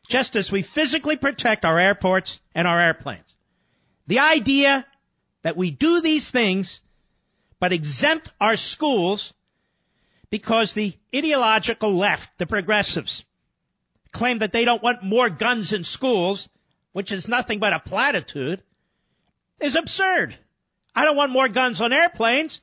Just 0.07 0.35
as 0.35 0.51
we 0.51 0.63
physically 0.63 1.15
protect 1.15 1.65
our 1.65 1.79
airports 1.79 2.39
and 2.55 2.67
our 2.67 2.81
airplanes. 2.81 3.35
The 4.07 4.19
idea 4.19 4.85
that 5.43 5.55
we 5.55 5.71
do 5.71 6.01
these 6.01 6.31
things 6.31 6.81
but 7.59 7.73
exempt 7.73 8.33
our 8.39 8.55
schools 8.55 9.33
because 10.29 10.73
the 10.73 10.93
ideological 11.15 11.93
left, 11.93 12.37
the 12.37 12.45
progressives, 12.45 13.25
claim 14.11 14.39
that 14.39 14.51
they 14.51 14.65
don't 14.65 14.83
want 14.83 15.03
more 15.03 15.29
guns 15.29 15.73
in 15.73 15.83
schools, 15.83 16.49
which 16.91 17.11
is 17.11 17.27
nothing 17.27 17.59
but 17.59 17.73
a 17.73 17.79
platitude, 17.79 18.61
is 19.59 19.75
absurd. 19.75 20.37
I 20.95 21.05
don't 21.05 21.17
want 21.17 21.31
more 21.31 21.47
guns 21.47 21.81
on 21.81 21.93
airplanes, 21.93 22.61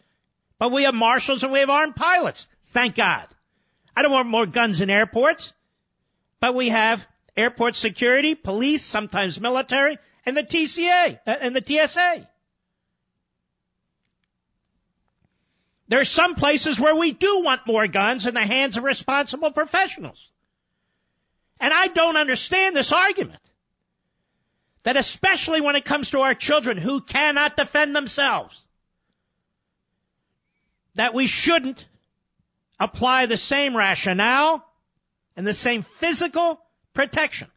but 0.59 0.72
we 0.72 0.82
have 0.84 0.94
marshals 0.94 1.42
and 1.42 1.53
we 1.53 1.61
have 1.61 1.70
armed 1.70 1.97
pilots. 1.97 2.47
Thank 2.64 2.94
God. 2.94 3.26
I 3.94 4.03
don't 4.03 4.12
want 4.12 4.28
more 4.28 4.47
guns 4.47 4.80
in 4.80 4.90
airports, 4.90 5.53
but 6.40 6.55
we 6.55 6.68
have 6.68 7.07
airport 7.36 7.76
security, 7.76 8.34
police, 8.34 8.82
sometimes 8.82 9.40
military, 9.40 9.99
and 10.24 10.36
the 10.36 10.42
TCA 10.42 11.18
uh, 11.26 11.36
and 11.40 11.55
the 11.55 11.62
TSA. 11.64 12.28
There 15.88 16.01
are 16.01 16.05
some 16.05 16.34
places 16.34 16.80
where 16.80 16.97
we 16.97 17.12
do 17.12 17.42
want 17.44 17.66
more 17.66 17.86
guns 17.86 18.26
in 18.26 18.34
the 18.34 18.44
hands 18.44 18.76
of 18.76 18.82
responsible 18.84 19.53
professionals. 19.53 20.30
And 21.61 21.72
I 21.72 21.88
don't 21.88 22.16
understand 22.16 22.76
this 22.76 22.92
argument. 22.92 23.40
That 24.82 24.96
especially 24.96 25.61
when 25.61 25.76
it 25.76 25.84
comes 25.84 26.11
to 26.11 26.20
our 26.20 26.34
children 26.34 26.76
who 26.76 27.00
cannot 27.00 27.57
defend 27.57 27.96
themselves, 27.96 28.61
that 30.94 31.12
we 31.12 31.26
shouldn't 31.26 31.84
apply 32.78 33.26
the 33.26 33.36
same 33.36 33.76
rationale 33.76 34.64
and 35.36 35.46
the 35.46 35.54
same 35.54 35.82
physical 35.82 36.61
protection 36.94 37.48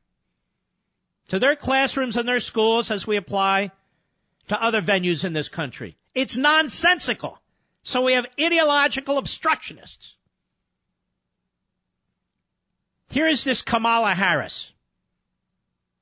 to 1.30 1.40
their 1.40 1.56
classrooms 1.56 2.18
and 2.18 2.28
their 2.28 2.40
schools 2.40 2.92
as 2.92 3.06
we 3.06 3.16
apply 3.16 3.72
to 4.48 4.62
other 4.62 4.82
venues 4.82 5.24
in 5.24 5.34
this 5.34 5.50
country. 5.50 5.98
It's 6.14 6.36
nonsensical. 6.36 7.40
So 7.84 8.04
we 8.04 8.14
have 8.14 8.28
ideological 8.40 9.18
obstructionists. 9.18 10.16
Here 13.10 13.28
is 13.28 13.44
this 13.44 13.62
Kamala 13.62 14.14
Harris. 14.14 14.72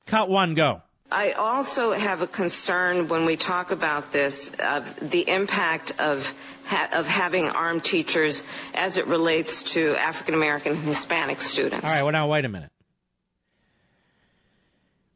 Cut 0.06 0.28
one, 0.28 0.54
go. 0.54 0.82
I 1.10 1.32
also 1.32 1.92
have 1.92 2.20
a 2.20 2.26
concern 2.26 3.08
when 3.08 3.24
we 3.24 3.36
talk 3.36 3.70
about 3.70 4.12
this 4.12 4.52
of 4.58 5.10
the 5.10 5.26
impact 5.26 5.92
of 5.98 6.34
ha- 6.66 6.90
of 6.92 7.06
having 7.06 7.46
armed 7.48 7.82
teachers 7.82 8.42
as 8.74 8.98
it 8.98 9.06
relates 9.06 9.74
to 9.74 9.96
African 9.96 10.34
American 10.34 10.72
and 10.72 10.82
Hispanic 10.82 11.40
students. 11.40 11.84
All 11.84 11.90
right, 11.90 12.02
well 12.02 12.12
now 12.12 12.28
wait 12.28 12.44
a 12.44 12.48
minute. 12.48 12.70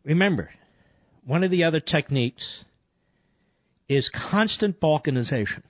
Remember, 0.04 0.50
one 1.26 1.44
of 1.44 1.50
the 1.50 1.64
other 1.64 1.80
techniques 1.80 2.64
is 3.86 4.08
constant 4.08 4.80
balkanization. 4.80 5.62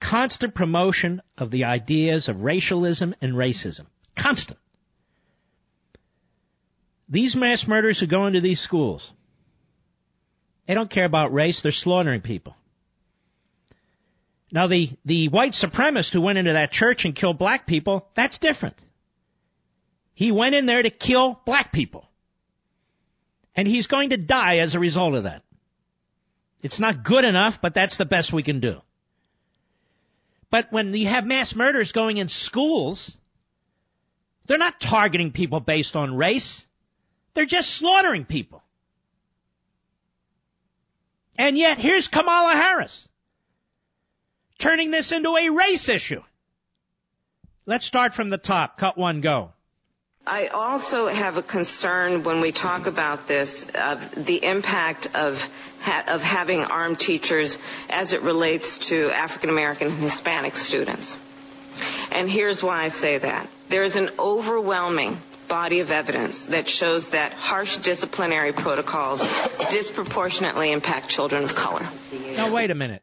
Constant 0.00 0.54
promotion 0.54 1.20
of 1.36 1.50
the 1.50 1.64
ideas 1.64 2.28
of 2.28 2.42
racialism 2.42 3.14
and 3.20 3.34
racism. 3.34 3.86
Constant. 4.14 4.58
These 7.08 7.36
mass 7.36 7.66
murderers 7.66 8.00
who 8.00 8.06
go 8.06 8.26
into 8.26 8.40
these 8.40 8.60
schools, 8.60 9.12
they 10.66 10.74
don't 10.74 10.90
care 10.90 11.04
about 11.04 11.32
race, 11.32 11.60
they're 11.60 11.72
slaughtering 11.72 12.20
people. 12.20 12.56
Now 14.50 14.68
the, 14.68 14.90
the 15.04 15.28
white 15.28 15.52
supremacist 15.52 16.12
who 16.12 16.20
went 16.20 16.38
into 16.38 16.52
that 16.52 16.72
church 16.72 17.04
and 17.04 17.14
killed 17.14 17.38
black 17.38 17.66
people, 17.66 18.08
that's 18.14 18.38
different. 18.38 18.76
He 20.14 20.30
went 20.30 20.54
in 20.54 20.66
there 20.66 20.82
to 20.82 20.90
kill 20.90 21.40
black 21.44 21.72
people. 21.72 22.08
And 23.56 23.68
he's 23.68 23.86
going 23.86 24.10
to 24.10 24.16
die 24.16 24.58
as 24.58 24.74
a 24.74 24.80
result 24.80 25.14
of 25.14 25.24
that. 25.24 25.42
It's 26.62 26.80
not 26.80 27.02
good 27.02 27.24
enough, 27.24 27.60
but 27.60 27.74
that's 27.74 27.96
the 27.96 28.06
best 28.06 28.32
we 28.32 28.42
can 28.42 28.60
do. 28.60 28.80
But 30.50 30.72
when 30.72 30.94
you 30.94 31.08
have 31.08 31.26
mass 31.26 31.54
murders 31.54 31.92
going 31.92 32.16
in 32.16 32.28
schools, 32.28 33.16
they're 34.46 34.58
not 34.58 34.80
targeting 34.80 35.32
people 35.32 35.60
based 35.60 35.96
on 35.96 36.16
race. 36.16 36.64
They're 37.34 37.46
just 37.46 37.70
slaughtering 37.70 38.24
people. 38.24 38.62
And 41.36 41.58
yet, 41.58 41.78
here's 41.78 42.08
Kamala 42.08 42.52
Harris 42.52 43.08
turning 44.58 44.90
this 44.90 45.12
into 45.12 45.36
a 45.36 45.50
race 45.50 45.88
issue. 45.88 46.22
Let's 47.66 47.86
start 47.86 48.14
from 48.14 48.30
the 48.30 48.38
top. 48.38 48.78
Cut 48.78 48.96
one, 48.96 49.20
go. 49.20 49.52
I 50.26 50.46
also 50.46 51.08
have 51.08 51.36
a 51.36 51.42
concern 51.42 52.22
when 52.22 52.40
we 52.40 52.50
talk 52.50 52.86
about 52.86 53.28
this 53.28 53.68
of 53.74 54.24
the 54.24 54.42
impact 54.42 55.08
of 55.14 55.50
ha- 55.82 56.04
of 56.08 56.22
having 56.22 56.62
armed 56.62 56.98
teachers 56.98 57.58
as 57.90 58.14
it 58.14 58.22
relates 58.22 58.88
to 58.90 59.10
African 59.10 59.50
American 59.50 59.88
and 59.88 59.98
Hispanic 59.98 60.56
students. 60.56 61.18
And 62.14 62.30
here's 62.30 62.62
why 62.62 62.84
I 62.84 62.88
say 62.88 63.18
that. 63.18 63.48
There 63.68 63.82
is 63.82 63.96
an 63.96 64.08
overwhelming 64.18 65.20
body 65.48 65.80
of 65.80 65.90
evidence 65.90 66.46
that 66.46 66.68
shows 66.68 67.08
that 67.08 67.32
harsh 67.32 67.76
disciplinary 67.78 68.52
protocols 68.52 69.20
disproportionately 69.70 70.72
impact 70.72 71.08
children 71.08 71.44
of 71.44 71.54
color. 71.54 71.86
Now 72.36 72.52
wait 72.52 72.70
a 72.70 72.74
minute. 72.74 73.02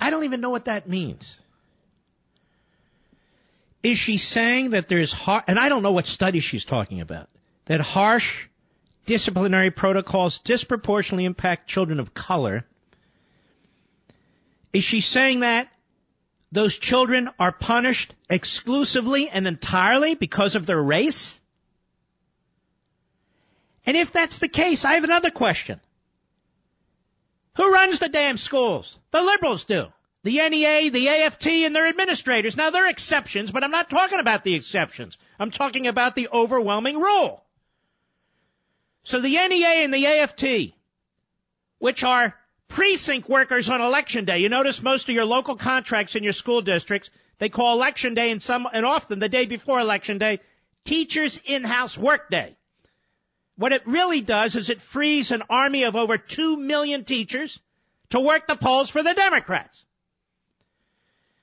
I 0.00 0.10
don't 0.10 0.24
even 0.24 0.40
know 0.40 0.50
what 0.50 0.64
that 0.66 0.88
means. 0.88 1.38
Is 3.82 3.98
she 3.98 4.18
saying 4.18 4.70
that 4.70 4.88
there's 4.88 5.12
har- 5.12 5.44
and 5.46 5.58
I 5.58 5.68
don't 5.68 5.82
know 5.82 5.92
what 5.92 6.06
study 6.06 6.40
she's 6.40 6.64
talking 6.64 7.00
about, 7.00 7.28
that 7.66 7.80
harsh 7.80 8.46
disciplinary 9.06 9.70
protocols 9.70 10.38
disproportionately 10.38 11.24
impact 11.24 11.68
children 11.68 12.00
of 12.00 12.12
color? 12.12 12.64
Is 14.72 14.84
she 14.84 15.00
saying 15.00 15.40
that 15.40 15.68
those 16.52 16.78
children 16.78 17.30
are 17.38 17.52
punished 17.52 18.14
exclusively 18.28 19.28
and 19.30 19.46
entirely 19.46 20.14
because 20.14 20.54
of 20.54 20.66
their 20.66 20.82
race? 20.82 21.40
And 23.86 23.96
if 23.96 24.12
that's 24.12 24.38
the 24.38 24.48
case, 24.48 24.84
I 24.84 24.94
have 24.94 25.04
another 25.04 25.30
question. 25.30 25.80
Who 27.56 27.72
runs 27.72 27.98
the 27.98 28.08
damn 28.08 28.36
schools? 28.36 28.98
The 29.10 29.22
liberals 29.22 29.64
do. 29.64 29.86
The 30.22 30.48
NEA, 30.48 30.90
the 30.90 31.08
AFT, 31.08 31.46
and 31.46 31.74
their 31.74 31.88
administrators. 31.88 32.56
Now, 32.56 32.70
there 32.70 32.86
are 32.86 32.90
exceptions, 32.90 33.50
but 33.50 33.64
I'm 33.64 33.70
not 33.70 33.88
talking 33.88 34.18
about 34.18 34.44
the 34.44 34.54
exceptions. 34.54 35.16
I'm 35.38 35.50
talking 35.50 35.86
about 35.86 36.14
the 36.14 36.28
overwhelming 36.32 37.00
rule. 37.00 37.42
So 39.02 39.20
the 39.20 39.36
NEA 39.36 39.84
and 39.84 39.94
the 39.94 40.06
AFT, 40.06 40.74
which 41.78 42.04
are 42.04 42.34
precinct 42.80 43.28
workers 43.28 43.68
on 43.68 43.82
election 43.82 44.24
day, 44.24 44.38
you 44.38 44.48
notice 44.48 44.82
most 44.82 45.06
of 45.06 45.14
your 45.14 45.26
local 45.26 45.54
contracts 45.54 46.16
in 46.16 46.24
your 46.24 46.32
school 46.32 46.62
districts, 46.62 47.10
they 47.36 47.50
call 47.50 47.74
election 47.74 48.14
day 48.14 48.30
and 48.30 48.40
some, 48.40 48.66
and 48.72 48.86
often 48.86 49.18
the 49.18 49.28
day 49.28 49.44
before 49.44 49.78
election 49.78 50.16
day, 50.16 50.40
teachers 50.82 51.38
in-house 51.44 51.98
work 51.98 52.30
day. 52.30 52.56
What 53.56 53.72
it 53.72 53.86
really 53.86 54.22
does 54.22 54.56
is 54.56 54.70
it 54.70 54.80
frees 54.80 55.30
an 55.30 55.42
army 55.50 55.82
of 55.82 55.94
over 55.94 56.16
2 56.16 56.56
million 56.56 57.04
teachers 57.04 57.60
to 58.08 58.20
work 58.20 58.46
the 58.46 58.56
polls 58.56 58.88
for 58.88 59.02
the 59.02 59.12
Democrats. 59.12 59.84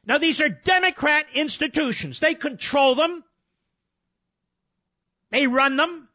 Now 0.07 0.17
these 0.17 0.41
are 0.41 0.49
Democrat 0.49 1.27
institutions. 1.35 2.19
They 2.19 2.33
control 2.33 2.95
them. 2.95 3.23
They 5.29 5.45
run 5.45 5.77
them. 5.77 6.09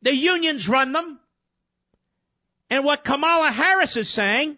The 0.00 0.14
unions 0.14 0.70
run 0.70 0.92
them. 0.92 1.20
And 2.78 2.84
what 2.84 3.02
Kamala 3.02 3.50
Harris 3.50 3.96
is 3.96 4.08
saying 4.08 4.56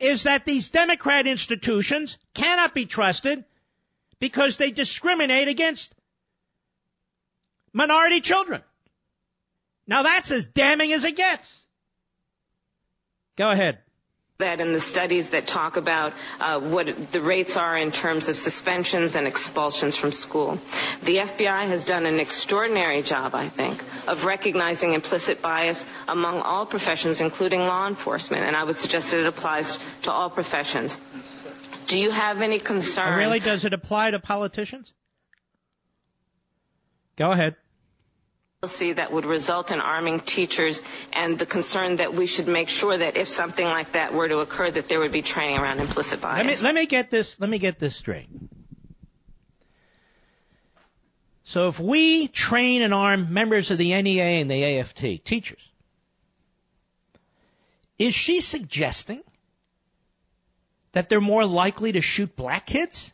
is 0.00 0.22
that 0.22 0.46
these 0.46 0.70
Democrat 0.70 1.26
institutions 1.26 2.16
cannot 2.32 2.72
be 2.72 2.86
trusted 2.86 3.44
because 4.20 4.56
they 4.56 4.70
discriminate 4.70 5.48
against 5.48 5.94
minority 7.74 8.22
children. 8.22 8.62
Now 9.86 10.02
that's 10.02 10.32
as 10.32 10.46
damning 10.46 10.94
as 10.94 11.04
it 11.04 11.14
gets. 11.14 11.60
Go 13.36 13.50
ahead 13.50 13.83
that 14.44 14.60
in 14.60 14.72
the 14.72 14.80
studies 14.80 15.30
that 15.30 15.46
talk 15.46 15.76
about 15.76 16.12
uh, 16.38 16.60
what 16.60 17.12
the 17.12 17.20
rates 17.20 17.56
are 17.56 17.76
in 17.76 17.90
terms 17.90 18.28
of 18.28 18.36
suspensions 18.36 19.16
and 19.16 19.26
expulsions 19.26 19.96
from 19.96 20.12
school. 20.12 20.58
The 21.02 21.16
FBI 21.16 21.66
has 21.68 21.84
done 21.84 22.06
an 22.06 22.20
extraordinary 22.20 23.02
job, 23.02 23.34
I 23.34 23.48
think, 23.48 23.82
of 24.06 24.24
recognizing 24.24 24.92
implicit 24.92 25.40
bias 25.40 25.86
among 26.06 26.40
all 26.42 26.66
professions, 26.66 27.20
including 27.20 27.60
law 27.60 27.88
enforcement, 27.88 28.44
and 28.44 28.54
I 28.54 28.64
would 28.64 28.76
suggest 28.76 29.10
that 29.10 29.20
it 29.20 29.26
applies 29.26 29.78
to 30.02 30.12
all 30.12 30.30
professions. 30.30 31.00
Do 31.86 31.98
you 31.98 32.10
have 32.10 32.42
any 32.42 32.58
concern? 32.58 33.14
Oh, 33.14 33.16
really? 33.16 33.40
Does 33.40 33.64
it 33.64 33.72
apply 33.72 34.10
to 34.12 34.18
politicians? 34.18 34.92
Go 37.16 37.30
ahead 37.30 37.56
policy 38.64 38.94
that 38.94 39.12
would 39.12 39.26
result 39.26 39.70
in 39.72 39.78
arming 39.78 40.20
teachers 40.20 40.80
and 41.12 41.38
the 41.38 41.44
concern 41.44 41.96
that 41.96 42.14
we 42.14 42.26
should 42.26 42.48
make 42.48 42.70
sure 42.70 42.96
that 42.96 43.14
if 43.14 43.28
something 43.28 43.66
like 43.66 43.92
that 43.92 44.14
were 44.14 44.26
to 44.26 44.38
occur 44.38 44.70
that 44.70 44.88
there 44.88 45.00
would 45.00 45.12
be 45.12 45.20
training 45.20 45.58
around 45.58 45.80
implicit 45.80 46.22
bias. 46.22 46.46
Let 46.46 46.46
me, 46.46 46.64
let 46.64 46.74
me 46.74 46.86
get 46.86 47.10
this 47.10 47.38
let 47.38 47.50
me 47.50 47.58
get 47.58 47.78
this 47.78 47.94
straight. 47.94 48.26
So 51.44 51.68
if 51.68 51.78
we 51.78 52.28
train 52.28 52.80
and 52.80 52.94
arm 52.94 53.34
members 53.34 53.70
of 53.70 53.76
the 53.76 54.00
NEA 54.00 54.40
and 54.40 54.50
the 54.50 54.78
AFT, 54.80 55.22
teachers, 55.26 55.60
is 57.98 58.14
she 58.14 58.40
suggesting 58.40 59.22
that 60.92 61.10
they're 61.10 61.20
more 61.20 61.44
likely 61.44 61.92
to 61.92 62.00
shoot 62.00 62.34
black 62.34 62.64
kids? 62.64 63.12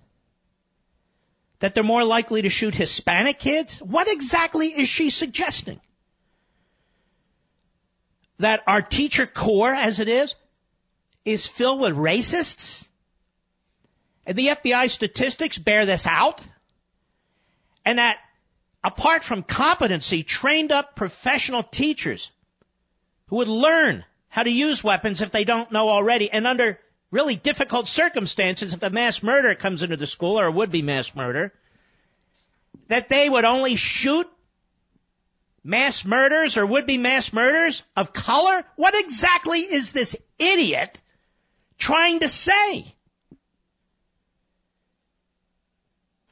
That 1.61 1.74
they're 1.74 1.84
more 1.84 2.04
likely 2.04 2.42
to 2.42 2.50
shoot 2.50 2.74
Hispanic 2.74 3.38
kids? 3.38 3.80
What 3.80 4.11
exactly 4.11 4.66
is 4.68 4.88
she 4.88 5.11
suggesting? 5.11 5.80
that 8.40 8.62
our 8.66 8.82
teacher 8.82 9.26
corps, 9.26 9.74
as 9.74 10.00
it 10.00 10.08
is, 10.08 10.34
is 11.24 11.46
filled 11.46 11.80
with 11.80 11.94
racists? 11.94 12.86
And 14.26 14.36
the 14.36 14.48
FBI 14.48 14.90
statistics 14.90 15.58
bear 15.58 15.86
this 15.86 16.06
out. 16.06 16.40
And 17.84 17.98
that 17.98 18.18
apart 18.82 19.24
from 19.24 19.42
competency, 19.42 20.22
trained 20.22 20.72
up 20.72 20.96
professional 20.96 21.62
teachers 21.62 22.30
who 23.26 23.36
would 23.36 23.48
learn 23.48 24.04
how 24.28 24.42
to 24.42 24.50
use 24.50 24.82
weapons 24.82 25.20
if 25.20 25.30
they 25.32 25.44
don't 25.44 25.72
know 25.72 25.88
already 25.88 26.30
and 26.30 26.46
under 26.46 26.78
really 27.11 27.36
difficult 27.36 27.88
circumstances 27.88 28.72
if 28.72 28.82
a 28.82 28.90
mass 28.90 29.22
murder 29.22 29.54
comes 29.54 29.82
into 29.82 29.96
the 29.96 30.06
school 30.06 30.38
or 30.38 30.46
a 30.46 30.52
would-be 30.52 30.82
mass 30.82 31.14
murder, 31.14 31.52
that 32.88 33.08
they 33.08 33.28
would 33.28 33.44
only 33.44 33.76
shoot 33.76 34.28
mass 35.64 36.04
murders 36.04 36.56
or 36.56 36.64
would-be 36.66 36.98
mass 36.98 37.32
murders 37.32 37.82
of 37.96 38.12
color? 38.12 38.64
What 38.76 38.94
exactly 38.96 39.61
is 39.61 39.92
this 39.92 40.16
idiot 40.38 40.98
trying 41.78 42.20
to 42.20 42.28
say? 42.28 42.94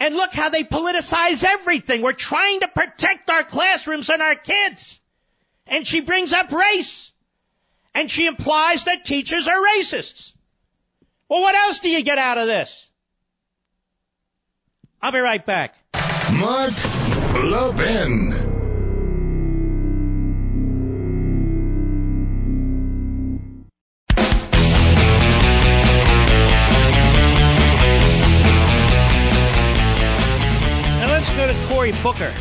And 0.00 0.14
look 0.14 0.32
how 0.32 0.48
they 0.48 0.62
politicize 0.62 1.42
everything. 1.42 2.02
We're 2.02 2.12
trying 2.12 2.60
to 2.60 2.68
protect 2.68 3.28
our 3.30 3.42
classrooms 3.42 4.08
and 4.10 4.22
our 4.22 4.36
kids. 4.36 5.00
And 5.66 5.86
she 5.86 6.00
brings 6.00 6.32
up 6.32 6.52
race. 6.52 7.12
And 7.94 8.08
she 8.08 8.26
implies 8.26 8.84
that 8.84 9.04
teachers 9.04 9.48
are 9.48 9.56
racists. 9.56 10.32
Well, 11.28 11.42
what 11.42 11.54
else 11.54 11.80
do 11.80 11.90
you 11.90 12.02
get 12.02 12.16
out 12.16 12.38
of 12.38 12.46
this? 12.46 12.88
I'll 15.02 15.12
be 15.12 15.18
right 15.18 15.44
back. 15.44 15.74
Mark 16.32 16.72
Levin. 17.34 18.30
Now 30.96 31.08
let's 31.08 31.30
go 31.30 31.46
to 31.46 31.66
Cory 31.68 31.92
Booker, 32.02 32.32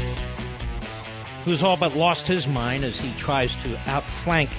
who's 1.44 1.62
all 1.62 1.76
but 1.76 1.94
lost 1.94 2.26
his 2.26 2.48
mind 2.48 2.86
as 2.86 2.98
he 2.98 3.14
tries 3.18 3.54
to 3.64 3.78
outflank 3.90 4.50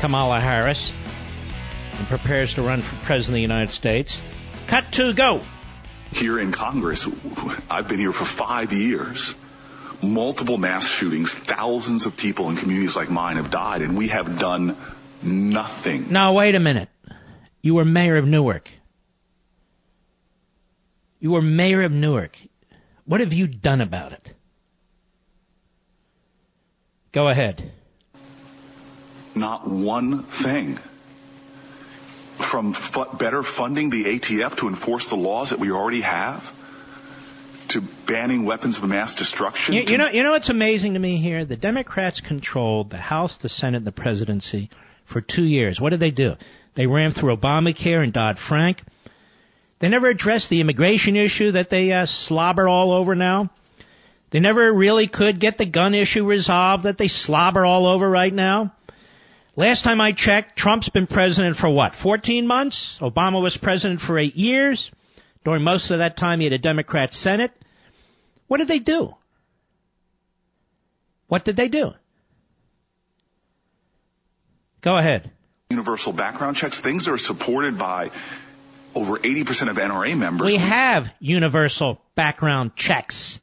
Kamala 0.00 0.40
Harris 0.40 0.92
and 1.98 2.06
prepares 2.08 2.54
two 2.54 2.62
run 2.62 2.82
for 2.82 2.96
president 3.04 3.30
of 3.30 3.34
the 3.34 3.40
United 3.40 3.70
States. 3.70 4.20
Cut 4.66 4.92
to 4.92 5.12
go. 5.12 5.40
Here 6.12 6.38
in 6.38 6.52
Congress, 6.52 7.08
I've 7.70 7.88
been 7.88 7.98
here 7.98 8.12
for 8.12 8.24
five 8.24 8.72
years. 8.72 9.34
Multiple 10.02 10.58
mass 10.58 10.88
shootings, 10.88 11.32
thousands 11.32 12.06
of 12.06 12.16
people 12.16 12.50
in 12.50 12.56
communities 12.56 12.96
like 12.96 13.10
mine 13.10 13.36
have 13.36 13.50
died, 13.50 13.82
and 13.82 13.96
we 13.96 14.08
have 14.08 14.38
done 14.38 14.76
nothing. 15.22 16.12
Now 16.12 16.34
wait 16.34 16.54
a 16.54 16.60
minute. 16.60 16.88
You 17.62 17.74
were 17.74 17.84
mayor 17.84 18.16
of 18.16 18.26
Newark. 18.26 18.70
You 21.18 21.32
were 21.32 21.42
mayor 21.42 21.82
of 21.82 21.92
Newark. 21.92 22.38
What 23.04 23.20
have 23.20 23.32
you 23.32 23.46
done 23.46 23.80
about 23.80 24.12
it? 24.12 24.34
Go 27.12 27.28
ahead. 27.28 27.72
Not 29.34 29.66
one 29.66 30.22
thing. 30.22 30.78
From 32.36 32.72
fu- 32.72 33.16
better 33.16 33.42
funding 33.42 33.90
the 33.90 34.04
ATF 34.04 34.56
to 34.58 34.68
enforce 34.68 35.08
the 35.08 35.16
laws 35.16 35.50
that 35.50 35.58
we 35.58 35.70
already 35.70 36.02
have, 36.02 36.52
to 37.68 37.80
banning 37.80 38.44
weapons 38.44 38.78
of 38.78 38.88
mass 38.88 39.14
destruction. 39.14 39.74
You, 39.74 39.82
you 39.82 39.98
know, 39.98 40.08
you 40.08 40.22
know 40.22 40.32
what's 40.32 40.50
amazing 40.50 40.94
to 40.94 40.98
me 40.98 41.16
here? 41.16 41.44
The 41.44 41.56
Democrats 41.56 42.20
controlled 42.20 42.90
the 42.90 42.98
House, 42.98 43.38
the 43.38 43.48
Senate, 43.48 43.78
and 43.78 43.86
the 43.86 43.92
presidency 43.92 44.70
for 45.04 45.20
two 45.20 45.44
years. 45.44 45.80
What 45.80 45.90
did 45.90 46.00
they 46.00 46.10
do? 46.10 46.36
They 46.74 46.86
rammed 46.86 47.14
through 47.14 47.36
Obamacare 47.36 48.02
and 48.02 48.12
Dodd 48.12 48.38
Frank. 48.38 48.82
They 49.78 49.88
never 49.88 50.08
addressed 50.08 50.50
the 50.50 50.60
immigration 50.60 51.16
issue 51.16 51.52
that 51.52 51.70
they 51.70 51.92
uh, 51.92 52.06
slobber 52.06 52.68
all 52.68 52.92
over 52.92 53.14
now. 53.14 53.50
They 54.30 54.40
never 54.40 54.72
really 54.72 55.06
could 55.06 55.38
get 55.38 55.58
the 55.58 55.66
gun 55.66 55.94
issue 55.94 56.24
resolved 56.24 56.84
that 56.84 56.98
they 56.98 57.08
slobber 57.08 57.64
all 57.64 57.86
over 57.86 58.08
right 58.08 58.32
now. 58.32 58.72
Last 59.58 59.84
time 59.84 60.02
I 60.02 60.12
checked, 60.12 60.56
Trump's 60.56 60.90
been 60.90 61.06
president 61.06 61.56
for 61.56 61.70
what, 61.70 61.94
14 61.94 62.46
months? 62.46 62.98
Obama 62.98 63.40
was 63.40 63.56
president 63.56 64.02
for 64.02 64.18
eight 64.18 64.36
years. 64.36 64.90
During 65.44 65.62
most 65.62 65.90
of 65.90 65.98
that 65.98 66.18
time, 66.18 66.40
he 66.40 66.44
had 66.44 66.52
a 66.52 66.58
Democrat 66.58 67.14
Senate. 67.14 67.52
What 68.48 68.58
did 68.58 68.68
they 68.68 68.80
do? 68.80 69.14
What 71.28 71.44
did 71.46 71.56
they 71.56 71.68
do? 71.68 71.94
Go 74.82 74.96
ahead. 74.96 75.30
universal 75.70 76.12
background 76.12 76.56
checks, 76.56 76.80
things 76.82 77.08
are 77.08 77.18
supported 77.18 77.78
by 77.78 78.10
over 78.94 79.18
80% 79.18 79.70
of 79.70 79.76
NRA 79.78 80.16
members. 80.16 80.46
We 80.46 80.56
have 80.56 81.12
universal 81.18 82.00
background 82.14 82.76
checks. 82.76 83.40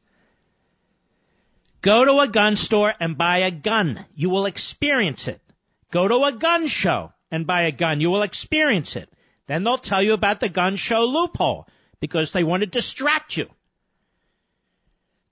Go 1.82 2.06
to 2.06 2.20
a 2.20 2.28
gun 2.28 2.56
store 2.56 2.94
and 3.00 3.18
buy 3.18 3.40
a 3.40 3.52
gun. 3.52 4.06
You 4.16 4.30
will 4.30 4.46
experience 4.46 5.28
it. 5.28 5.42
Go 5.94 6.08
to 6.08 6.24
a 6.24 6.32
gun 6.32 6.66
show 6.66 7.14
and 7.30 7.46
buy 7.46 7.62
a 7.64 7.72
gun. 7.72 8.02
You 8.02 8.10
will 8.10 8.24
experience 8.24 8.96
it. 8.96 9.14
Then 9.46 9.64
they'll 9.64 9.78
tell 9.78 10.02
you 10.02 10.14
about 10.14 10.40
the 10.40 10.50
gun 10.50 10.76
show 10.76 11.06
loophole 11.06 11.68
because 12.00 12.32
they 12.32 12.44
want 12.44 12.62
to 12.62 12.68
distract 12.68 13.38
you. 13.38 13.48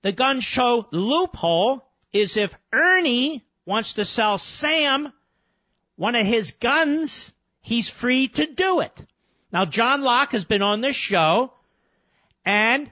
The 0.02 0.12
gun 0.12 0.38
show 0.38 0.86
loophole 0.92 1.84
is 2.12 2.36
if 2.36 2.56
Ernie 2.72 3.44
wants 3.66 3.94
to 3.94 4.04
sell 4.04 4.38
Sam 4.38 5.12
one 5.96 6.14
of 6.14 6.24
his 6.24 6.52
guns, 6.52 7.32
he's 7.60 7.88
free 7.88 8.28
to 8.28 8.46
do 8.46 8.82
it. 8.82 9.06
Now, 9.52 9.64
John 9.64 10.02
Lott 10.02 10.30
has 10.30 10.44
been 10.44 10.62
on 10.62 10.80
this 10.80 10.94
show, 10.94 11.52
and 12.44 12.88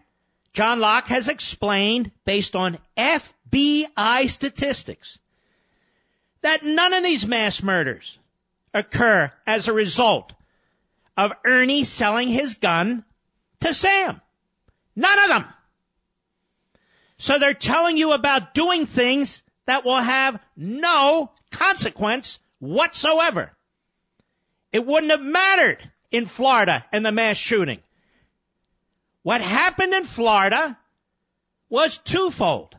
John 0.52 0.80
Lott 0.80 1.06
has 1.06 1.28
explained, 1.28 2.10
based 2.24 2.56
on 2.56 2.78
FBI 2.96 4.28
statistics, 4.28 5.19
that 6.42 6.62
none 6.62 6.94
of 6.94 7.02
these 7.02 7.26
mass 7.26 7.62
murders 7.62 8.18
occur 8.72 9.30
as 9.46 9.68
a 9.68 9.72
result 9.72 10.32
of 11.16 11.32
Ernie 11.44 11.84
selling 11.84 12.28
his 12.28 12.54
gun 12.54 13.04
to 13.60 13.74
Sam. 13.74 14.20
None 14.96 15.18
of 15.18 15.28
them. 15.28 15.44
So 17.18 17.38
they're 17.38 17.54
telling 17.54 17.98
you 17.98 18.12
about 18.12 18.54
doing 18.54 18.86
things 18.86 19.42
that 19.66 19.84
will 19.84 19.96
have 19.96 20.40
no 20.56 21.30
consequence 21.50 22.38
whatsoever. 22.58 23.50
It 24.72 24.86
wouldn't 24.86 25.10
have 25.10 25.20
mattered 25.20 25.90
in 26.10 26.26
Florida 26.26 26.84
and 26.92 27.04
the 27.04 27.12
mass 27.12 27.36
shooting. 27.36 27.80
What 29.22 29.42
happened 29.42 29.92
in 29.92 30.04
Florida 30.04 30.78
was 31.68 31.98
twofold. 31.98 32.74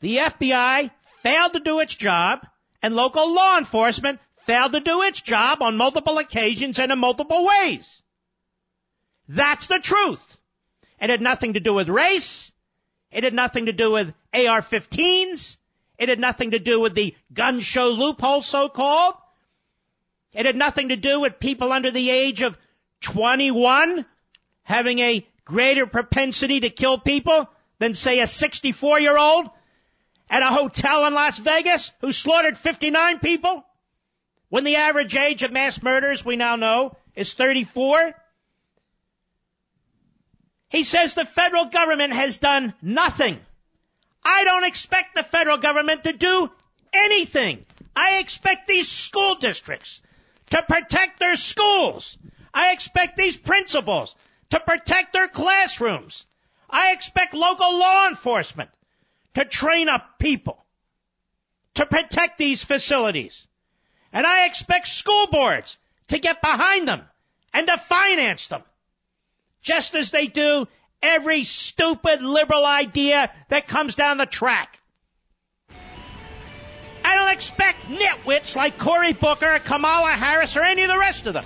The 0.00 0.18
FBI 0.18 0.90
failed 1.22 1.52
to 1.54 1.60
do 1.60 1.80
its 1.80 1.94
job 1.94 2.46
and 2.82 2.94
local 2.94 3.34
law 3.34 3.58
enforcement 3.58 4.20
failed 4.38 4.72
to 4.72 4.80
do 4.80 5.02
its 5.02 5.20
job 5.20 5.62
on 5.62 5.76
multiple 5.76 6.18
occasions 6.18 6.78
and 6.78 6.90
in 6.90 6.98
multiple 6.98 7.46
ways. 7.46 8.00
That's 9.28 9.66
the 9.66 9.78
truth. 9.78 10.36
It 11.00 11.10
had 11.10 11.20
nothing 11.20 11.54
to 11.54 11.60
do 11.60 11.74
with 11.74 11.88
race. 11.88 12.50
It 13.10 13.24
had 13.24 13.34
nothing 13.34 13.66
to 13.66 13.72
do 13.72 13.90
with 13.92 14.14
AR-15s. 14.34 15.56
It 15.98 16.08
had 16.08 16.18
nothing 16.18 16.52
to 16.52 16.58
do 16.58 16.80
with 16.80 16.94
the 16.94 17.14
gun 17.32 17.60
show 17.60 17.90
loophole, 17.90 18.42
so-called. 18.42 19.14
It 20.32 20.46
had 20.46 20.56
nothing 20.56 20.88
to 20.88 20.96
do 20.96 21.20
with 21.20 21.40
people 21.40 21.72
under 21.72 21.90
the 21.90 22.10
age 22.10 22.42
of 22.42 22.56
21 23.02 24.04
having 24.62 24.98
a 25.00 25.26
greater 25.44 25.86
propensity 25.86 26.60
to 26.60 26.70
kill 26.70 26.98
people 26.98 27.48
than, 27.78 27.94
say, 27.94 28.20
a 28.20 28.26
64 28.26 29.00
year 29.00 29.18
old 29.18 29.50
at 30.30 30.42
a 30.42 30.46
hotel 30.46 31.06
in 31.06 31.14
Las 31.14 31.38
Vegas 31.38 31.92
who 32.00 32.12
slaughtered 32.12 32.56
59 32.56 33.18
people 33.18 33.64
when 34.48 34.64
the 34.64 34.76
average 34.76 35.16
age 35.16 35.42
of 35.42 35.52
mass 35.52 35.82
murders, 35.82 36.24
we 36.24 36.36
now 36.36 36.56
know, 36.56 36.96
is 37.16 37.34
34. 37.34 38.14
He 40.68 40.84
says 40.84 41.14
the 41.14 41.24
federal 41.24 41.66
government 41.66 42.12
has 42.12 42.38
done 42.38 42.72
nothing. 42.80 43.40
I 44.24 44.44
don't 44.44 44.64
expect 44.64 45.16
the 45.16 45.24
federal 45.24 45.58
government 45.58 46.04
to 46.04 46.12
do 46.12 46.50
anything. 46.92 47.66
I 47.96 48.18
expect 48.18 48.68
these 48.68 48.88
school 48.88 49.34
districts 49.34 50.00
to 50.50 50.62
protect 50.62 51.18
their 51.18 51.36
schools. 51.36 52.16
I 52.54 52.72
expect 52.72 53.16
these 53.16 53.36
principals 53.36 54.14
to 54.50 54.60
protect 54.60 55.12
their 55.12 55.28
classrooms. 55.28 56.24
I 56.68 56.92
expect 56.92 57.34
local 57.34 57.78
law 57.78 58.08
enforcement 58.08 58.70
to 59.34 59.44
train 59.44 59.88
up 59.88 60.18
people 60.18 60.64
to 61.74 61.86
protect 61.86 62.38
these 62.38 62.64
facilities. 62.64 63.46
And 64.12 64.26
I 64.26 64.46
expect 64.46 64.88
school 64.88 65.26
boards 65.28 65.76
to 66.08 66.18
get 66.18 66.42
behind 66.42 66.88
them 66.88 67.02
and 67.52 67.66
to 67.66 67.78
finance 67.78 68.48
them. 68.48 68.62
Just 69.62 69.94
as 69.94 70.10
they 70.10 70.26
do 70.26 70.66
every 71.02 71.44
stupid 71.44 72.22
liberal 72.22 72.64
idea 72.66 73.30
that 73.48 73.66
comes 73.66 73.94
down 73.94 74.18
the 74.18 74.26
track. 74.26 74.78
I 77.04 77.16
don't 77.16 77.32
expect 77.32 77.86
nitwits 77.86 78.56
like 78.56 78.78
Cory 78.78 79.12
Booker, 79.12 79.58
Kamala 79.64 80.12
Harris, 80.12 80.56
or 80.56 80.62
any 80.62 80.82
of 80.82 80.88
the 80.88 80.98
rest 80.98 81.26
of 81.26 81.34
them 81.34 81.44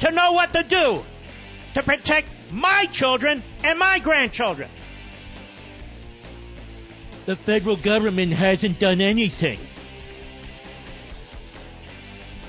to 0.00 0.10
know 0.10 0.32
what 0.32 0.52
to 0.52 0.62
do 0.62 1.04
to 1.74 1.82
protect 1.82 2.28
my 2.50 2.86
children 2.86 3.42
and 3.64 3.78
my 3.78 3.98
grandchildren. 3.98 4.68
The 7.26 7.36
federal 7.36 7.76
government 7.76 8.32
hasn't 8.32 8.78
done 8.78 9.00
anything. 9.00 9.58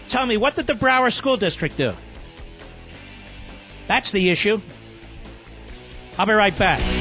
Tell 0.08 0.26
me, 0.26 0.38
what 0.38 0.56
did 0.56 0.68
the 0.68 0.74
Broward 0.74 1.14
School 1.14 1.36
District 1.36 1.76
do? 1.76 1.94
That's 3.88 4.12
the 4.12 4.30
issue. 4.30 4.62
I'll 6.18 6.26
be 6.26 6.34
right 6.34 6.58
back. 6.58 6.97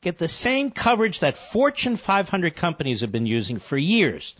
Get 0.00 0.18
the 0.18 0.28
same 0.28 0.70
coverage 0.70 1.20
that 1.20 1.36
Fortune 1.36 1.96
500 1.96 2.54
companies 2.54 3.00
have 3.00 3.10
been 3.10 3.26
using 3.26 3.58
for 3.58 3.76
years 3.76 4.36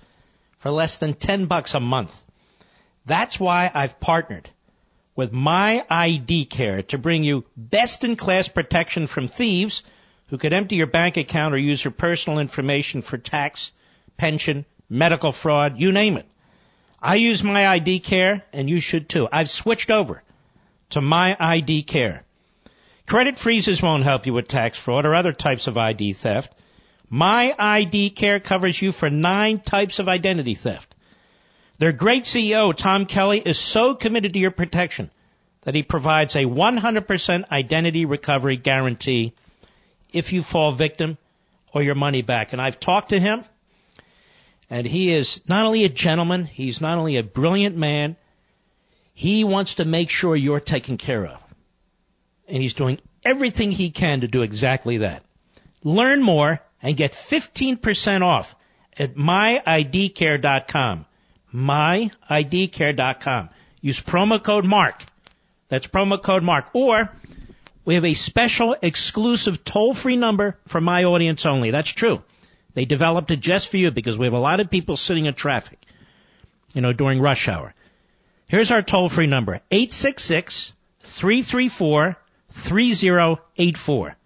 for 0.58 0.70
less 0.70 0.96
than 0.96 1.14
10 1.14 1.46
bucks 1.46 1.74
a 1.74 1.80
month. 1.80 2.24
That's 3.06 3.40
why 3.40 3.70
I've 3.74 3.98
partnered 3.98 4.48
with 5.16 5.32
My 5.32 5.84
ID 5.90 6.44
Care 6.44 6.82
to 6.84 6.98
bring 6.98 7.24
you 7.24 7.44
best 7.56 8.04
in 8.04 8.14
class 8.14 8.46
protection 8.46 9.08
from 9.08 9.26
thieves 9.26 9.82
who 10.28 10.38
could 10.38 10.52
empty 10.52 10.76
your 10.76 10.86
bank 10.86 11.16
account 11.16 11.54
or 11.54 11.58
use 11.58 11.82
your 11.82 11.90
personal 11.90 12.38
information 12.38 13.02
for 13.02 13.18
tax, 13.18 13.72
pension, 14.16 14.64
medical 14.88 15.32
fraud, 15.32 15.80
you 15.80 15.90
name 15.90 16.16
it. 16.18 16.26
I 17.00 17.16
use 17.16 17.42
My 17.42 17.66
ID 17.66 18.00
Care 18.00 18.44
and 18.52 18.70
you 18.70 18.78
should 18.78 19.08
too. 19.08 19.28
I've 19.32 19.50
switched 19.50 19.90
over 19.90 20.22
to 20.90 21.00
My 21.00 21.36
ID 21.38 21.82
Care. 21.82 22.22
Credit 23.08 23.38
freezes 23.38 23.80
won't 23.80 24.04
help 24.04 24.26
you 24.26 24.34
with 24.34 24.48
tax 24.48 24.76
fraud 24.76 25.06
or 25.06 25.14
other 25.14 25.32
types 25.32 25.66
of 25.66 25.78
ID 25.78 26.12
theft. 26.12 26.52
My 27.08 27.54
ID 27.58 28.10
Care 28.10 28.38
covers 28.38 28.82
you 28.82 28.92
for 28.92 29.08
nine 29.08 29.60
types 29.60 29.98
of 29.98 30.10
identity 30.10 30.54
theft. 30.54 30.94
Their 31.78 31.92
great 31.92 32.24
CEO, 32.24 32.76
Tom 32.76 33.06
Kelly, 33.06 33.40
is 33.40 33.58
so 33.58 33.94
committed 33.94 34.34
to 34.34 34.38
your 34.38 34.50
protection 34.50 35.10
that 35.62 35.74
he 35.74 35.82
provides 35.82 36.36
a 36.36 36.44
100% 36.44 37.50
identity 37.50 38.04
recovery 38.04 38.58
guarantee 38.58 39.32
if 40.12 40.34
you 40.34 40.42
fall 40.42 40.72
victim 40.72 41.16
or 41.72 41.82
your 41.82 41.94
money 41.94 42.20
back. 42.20 42.52
And 42.52 42.60
I've 42.60 42.78
talked 42.78 43.08
to 43.08 43.18
him, 43.18 43.42
and 44.68 44.86
he 44.86 45.14
is 45.14 45.40
not 45.48 45.64
only 45.64 45.84
a 45.84 45.88
gentleman, 45.88 46.44
he's 46.44 46.82
not 46.82 46.98
only 46.98 47.16
a 47.16 47.22
brilliant 47.22 47.74
man, 47.74 48.16
he 49.14 49.44
wants 49.44 49.76
to 49.76 49.86
make 49.86 50.10
sure 50.10 50.36
you're 50.36 50.60
taken 50.60 50.98
care 50.98 51.24
of. 51.24 51.47
And 52.48 52.62
he's 52.62 52.74
doing 52.74 52.98
everything 53.24 53.70
he 53.70 53.90
can 53.90 54.22
to 54.22 54.28
do 54.28 54.42
exactly 54.42 54.98
that. 54.98 55.22
Learn 55.84 56.22
more 56.22 56.60
and 56.82 56.96
get 56.96 57.12
15% 57.12 58.22
off 58.22 58.54
at 58.96 59.14
myidcare.com. 59.14 61.06
Myidcare.com. 61.54 63.48
Use 63.80 64.00
promo 64.00 64.42
code 64.42 64.64
MARK. 64.64 65.04
That's 65.68 65.86
promo 65.86 66.20
code 66.22 66.42
MARK. 66.42 66.70
Or 66.72 67.10
we 67.84 67.94
have 67.94 68.04
a 68.04 68.14
special 68.14 68.76
exclusive 68.82 69.64
toll 69.64 69.94
free 69.94 70.16
number 70.16 70.58
for 70.66 70.80
my 70.80 71.04
audience 71.04 71.46
only. 71.46 71.70
That's 71.70 71.90
true. 71.90 72.22
They 72.74 72.84
developed 72.84 73.30
it 73.30 73.40
just 73.40 73.70
for 73.70 73.76
you 73.76 73.90
because 73.90 74.18
we 74.18 74.26
have 74.26 74.34
a 74.34 74.38
lot 74.38 74.60
of 74.60 74.70
people 74.70 74.96
sitting 74.96 75.24
in 75.24 75.34
traffic, 75.34 75.78
you 76.74 76.80
know, 76.80 76.92
during 76.92 77.20
rush 77.20 77.48
hour. 77.48 77.74
Here's 78.46 78.70
our 78.70 78.82
toll 78.82 79.08
free 79.08 79.26
number. 79.26 79.60
866 79.70 80.74
334 81.00 82.16
3084. 82.50 84.16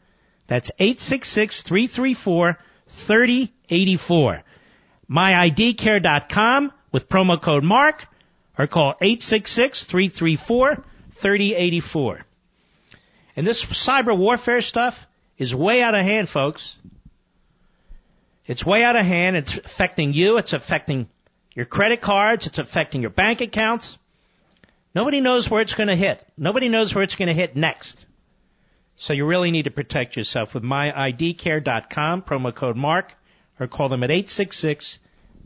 That's 0.47 0.70
866 0.79 1.62
334 1.62 2.59
3084. 2.89 4.43
MyIDCare.com 5.11 6.73
with 6.91 7.09
promo 7.09 7.41
code 7.41 7.64
MARK 7.64 8.07
or 8.59 8.66
call 8.66 8.95
866 9.01 9.85
334 9.85 10.85
3084. 11.11 12.27
And 13.37 13.47
this 13.47 13.64
cyber 13.64 14.16
warfare 14.16 14.62
stuff 14.62 15.07
is 15.39 15.55
way 15.55 15.83
out 15.83 15.95
of 15.95 16.03
hand, 16.03 16.29
folks. 16.29 16.77
It's 18.47 18.66
way 18.66 18.85
out 18.85 18.97
of 18.97 19.07
hand. 19.07 19.37
It's 19.37 19.57
affecting 19.57 20.12
you. 20.12 20.37
It's 20.37 20.53
affecting 20.53 21.09
your 21.55 21.66
credit 21.66 22.01
cards. 22.01 22.47
It's 22.47 22.59
affecting 22.59 23.01
your 23.01 23.11
bank 23.11 23.41
accounts. 23.41 23.99
Nobody 24.95 25.20
knows 25.20 25.49
where 25.49 25.62
it's 25.62 25.75
going 25.75 25.89
to 25.89 25.97
hit. 25.97 26.25
Nobody 26.37 26.68
knows 26.68 26.95
where 26.95 27.05
it's 27.05 27.14
going 27.14 27.29
to 27.29 27.35
hit 27.35 27.57
next. 27.57 28.05
So 29.03 29.14
you 29.14 29.26
really 29.26 29.50
need 29.50 29.64
to 29.64 29.72
protect 29.72 30.14
yourself 30.14 30.55
with 30.55 30.62
myidcare.com, 30.62 32.22
promo 32.22 32.55
code 32.55 32.76
MARK, 32.76 33.12
or 33.59 33.66
call 33.66 33.88
them 33.88 34.05
at 34.05 34.12
866 34.12 35.00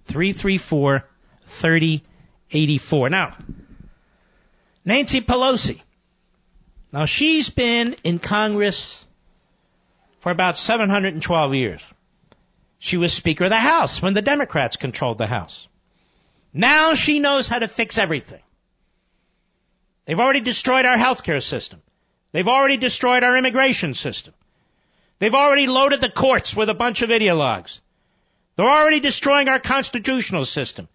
334 0.05 1.09
3084. 1.41 3.09
Now, 3.09 3.35
Nancy 4.85 5.23
Pelosi. 5.23 5.81
Now, 6.93 7.07
she's 7.07 7.49
been 7.49 7.95
in 8.05 8.19
Congress 8.19 9.07
for 10.21 10.31
about 10.31 10.59
712 10.59 11.55
years. 11.55 11.83
She 12.79 12.99
was 12.99 13.15
Speaker 13.15 13.45
of 13.45 13.51
the 13.51 13.57
House 13.57 14.03
when 14.03 14.13
the 14.13 14.21
Democrats 14.21 14.77
controlled 14.77 15.17
the 15.17 15.27
House. 15.27 15.67
Now 16.53 16.93
she 16.93 17.21
knows 17.21 17.49
how 17.49 17.61
to 17.61 17.69
fix 17.69 17.97
everything. 17.97 18.43
They've 20.05 20.21
already 20.21 20.43
destroyed 20.43 20.85
our 20.85 20.99
healthcare 20.99 21.43
system. 21.43 21.81
They've 22.37 22.47
already 22.47 22.77
destroyed 22.77 23.23
our 23.23 23.39
immigration 23.39 23.95
system. 23.95 24.35
They've 25.21 25.35
already 25.35 25.67
loaded 25.67 26.03
the 26.03 26.11
courts 26.11 26.55
with 26.55 26.69
a 26.69 26.75
bunch 26.75 27.01
of 27.01 27.09
ideologues. 27.09 27.81
They're 28.57 28.69
already 28.69 29.01
destroying 29.01 29.49
our 29.49 29.59
constitutional 29.59 30.45
system. 30.45 30.87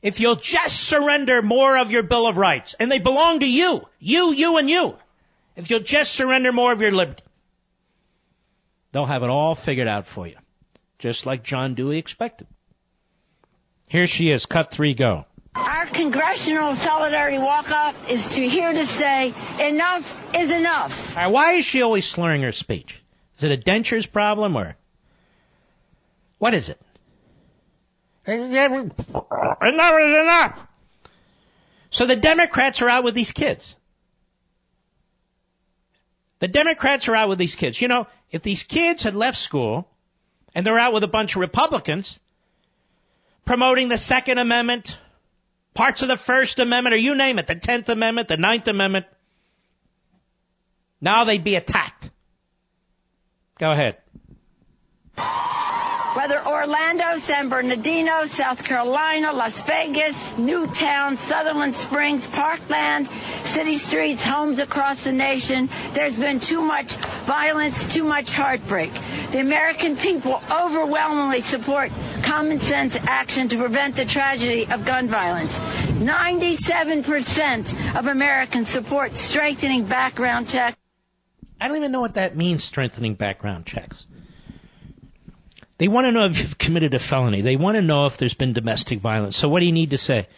If 0.00 0.20
you'll 0.20 0.36
just 0.36 0.80
surrender 0.80 1.42
more 1.42 1.76
of 1.76 1.92
your 1.92 2.02
Bill 2.02 2.26
of 2.26 2.38
Rights, 2.38 2.74
and 2.80 2.90
they 2.90 2.98
belong 2.98 3.40
to 3.40 3.46
you, 3.46 3.86
you, 3.98 4.32
you, 4.32 4.56
and 4.56 4.70
you, 4.70 4.96
if 5.54 5.68
you'll 5.68 5.80
just 5.80 6.14
surrender 6.14 6.50
more 6.50 6.72
of 6.72 6.80
your 6.80 6.92
liberty, 6.92 7.22
they'll 8.92 9.04
have 9.04 9.22
it 9.22 9.28
all 9.28 9.54
figured 9.54 9.86
out 9.86 10.06
for 10.06 10.26
you. 10.26 10.36
Just 10.98 11.26
like 11.26 11.42
John 11.42 11.74
Dewey 11.74 11.98
expected. 11.98 12.46
Here 13.86 14.06
she 14.06 14.30
is, 14.30 14.46
cut 14.46 14.70
three, 14.70 14.94
go. 14.94 15.26
Our 15.54 15.86
congressional 15.86 16.74
solidarity 16.74 17.38
walk-up 17.38 18.10
is 18.10 18.30
to 18.30 18.48
here 18.48 18.72
to 18.72 18.86
say 18.86 19.32
enough 19.60 20.34
is 20.34 20.50
enough. 20.50 21.10
All 21.10 21.16
right, 21.16 21.26
why 21.28 21.52
is 21.52 21.64
she 21.64 21.82
always 21.82 22.06
slurring 22.06 22.42
her 22.42 22.52
speech? 22.52 23.00
Is 23.38 23.44
it 23.44 23.52
a 23.52 23.56
dentures 23.56 24.10
problem 24.10 24.56
or 24.56 24.76
what 26.38 26.54
is 26.54 26.68
it? 26.68 26.80
Enough 28.26 28.92
is 29.62 30.14
enough. 30.14 30.58
So 31.90 32.06
the 32.06 32.16
Democrats 32.16 32.82
are 32.82 32.88
out 32.88 33.04
with 33.04 33.14
these 33.14 33.30
kids. 33.30 33.76
The 36.40 36.48
Democrats 36.48 37.08
are 37.08 37.14
out 37.14 37.28
with 37.28 37.38
these 37.38 37.54
kids. 37.54 37.80
You 37.80 37.86
know, 37.88 38.08
if 38.32 38.42
these 38.42 38.64
kids 38.64 39.04
had 39.04 39.14
left 39.14 39.38
school 39.38 39.88
and 40.54 40.66
they're 40.66 40.78
out 40.78 40.92
with 40.92 41.04
a 41.04 41.08
bunch 41.08 41.36
of 41.36 41.40
Republicans 41.40 42.18
promoting 43.44 43.88
the 43.88 43.98
Second 43.98 44.38
Amendment, 44.38 44.98
parts 45.74 46.02
of 46.02 46.08
the 46.08 46.16
First 46.16 46.58
Amendment, 46.60 46.94
or 46.94 46.98
you 46.98 47.14
name 47.14 47.38
it, 47.38 47.46
the 47.46 47.54
Tenth 47.54 47.88
Amendment, 47.88 48.28
the 48.28 48.36
Ninth 48.36 48.68
Amendment, 48.68 49.06
now 51.00 51.24
they'd 51.24 51.44
be 51.44 51.56
attacked. 51.56 52.10
Go 53.58 53.70
ahead. 53.70 53.96
Whether 56.14 56.40
Orlando, 56.46 57.16
San 57.16 57.48
Bernardino, 57.48 58.26
South 58.26 58.62
Carolina, 58.62 59.32
Las 59.32 59.62
Vegas, 59.62 60.38
Newtown, 60.38 61.18
Sutherland 61.18 61.74
Springs, 61.74 62.24
Parkland, 62.24 63.10
city 63.42 63.76
streets, 63.78 64.24
homes 64.24 64.58
across 64.58 64.96
the 65.04 65.10
nation, 65.10 65.68
there's 65.92 66.16
been 66.16 66.38
too 66.38 66.62
much 66.62 66.94
violence, 67.26 67.92
too 67.92 68.04
much 68.04 68.32
heartbreak. 68.32 68.92
The 69.32 69.40
American 69.40 69.96
people 69.96 70.40
overwhelmingly 70.48 71.40
support 71.40 71.90
common 72.24 72.58
sense 72.58 72.96
action 72.96 73.48
to 73.50 73.58
prevent 73.58 73.96
the 73.96 74.04
tragedy 74.04 74.66
of 74.66 74.84
gun 74.84 75.08
violence. 75.08 75.58
97% 75.58 77.96
of 77.96 78.06
Americans 78.06 78.68
support 78.68 79.14
strengthening 79.14 79.84
background 79.84 80.48
checks. 80.48 80.76
I 81.60 81.68
don't 81.68 81.76
even 81.76 81.92
know 81.92 82.00
what 82.00 82.14
that 82.14 82.36
means, 82.36 82.64
strengthening 82.64 83.14
background 83.14 83.66
checks. 83.66 84.06
They 85.78 85.88
want 85.88 86.06
to 86.06 86.12
know 86.12 86.26
if 86.26 86.38
you've 86.38 86.58
committed 86.58 86.94
a 86.94 86.98
felony. 86.98 87.40
They 87.40 87.56
want 87.56 87.76
to 87.76 87.82
know 87.82 88.06
if 88.06 88.16
there's 88.16 88.34
been 88.34 88.52
domestic 88.52 89.00
violence. 89.00 89.36
So 89.36 89.48
what 89.48 89.60
do 89.60 89.66
you 89.66 89.72
need 89.72 89.90
to 89.90 89.98
say? 89.98 90.28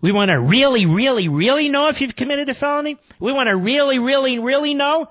We 0.00 0.12
want 0.12 0.30
to 0.30 0.40
really, 0.40 0.86
really, 0.86 1.28
really 1.28 1.68
know 1.68 1.88
if 1.88 2.00
you've 2.00 2.16
committed 2.16 2.48
a 2.48 2.54
felony. 2.54 2.98
We 3.18 3.32
want 3.32 3.48
to 3.48 3.56
really, 3.56 3.98
really, 3.98 4.38
really 4.38 4.74
know 4.74 5.08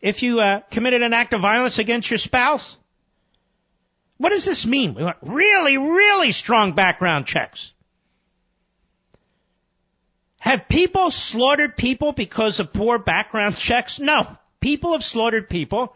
if 0.00 0.22
you 0.22 0.40
uh, 0.40 0.60
committed 0.70 1.02
an 1.02 1.12
act 1.12 1.32
of 1.32 1.40
violence 1.40 1.78
against 1.78 2.10
your 2.10 2.18
spouse. 2.18 2.76
What 4.18 4.30
does 4.30 4.44
this 4.44 4.64
mean? 4.64 4.94
We 4.94 5.02
want 5.02 5.18
really, 5.22 5.76
really 5.76 6.32
strong 6.32 6.72
background 6.72 7.26
checks. 7.26 7.72
Have 10.38 10.68
people 10.68 11.10
slaughtered 11.10 11.76
people 11.76 12.12
because 12.12 12.60
of 12.60 12.72
poor 12.72 12.98
background 12.98 13.56
checks? 13.56 13.98
No. 13.98 14.36
People 14.60 14.92
have 14.92 15.04
slaughtered 15.04 15.50
people 15.50 15.94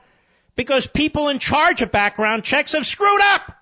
because 0.56 0.86
people 0.86 1.28
in 1.28 1.38
charge 1.38 1.82
of 1.82 1.92
background 1.92 2.44
checks 2.44 2.72
have 2.72 2.86
screwed 2.86 3.20
up. 3.22 3.56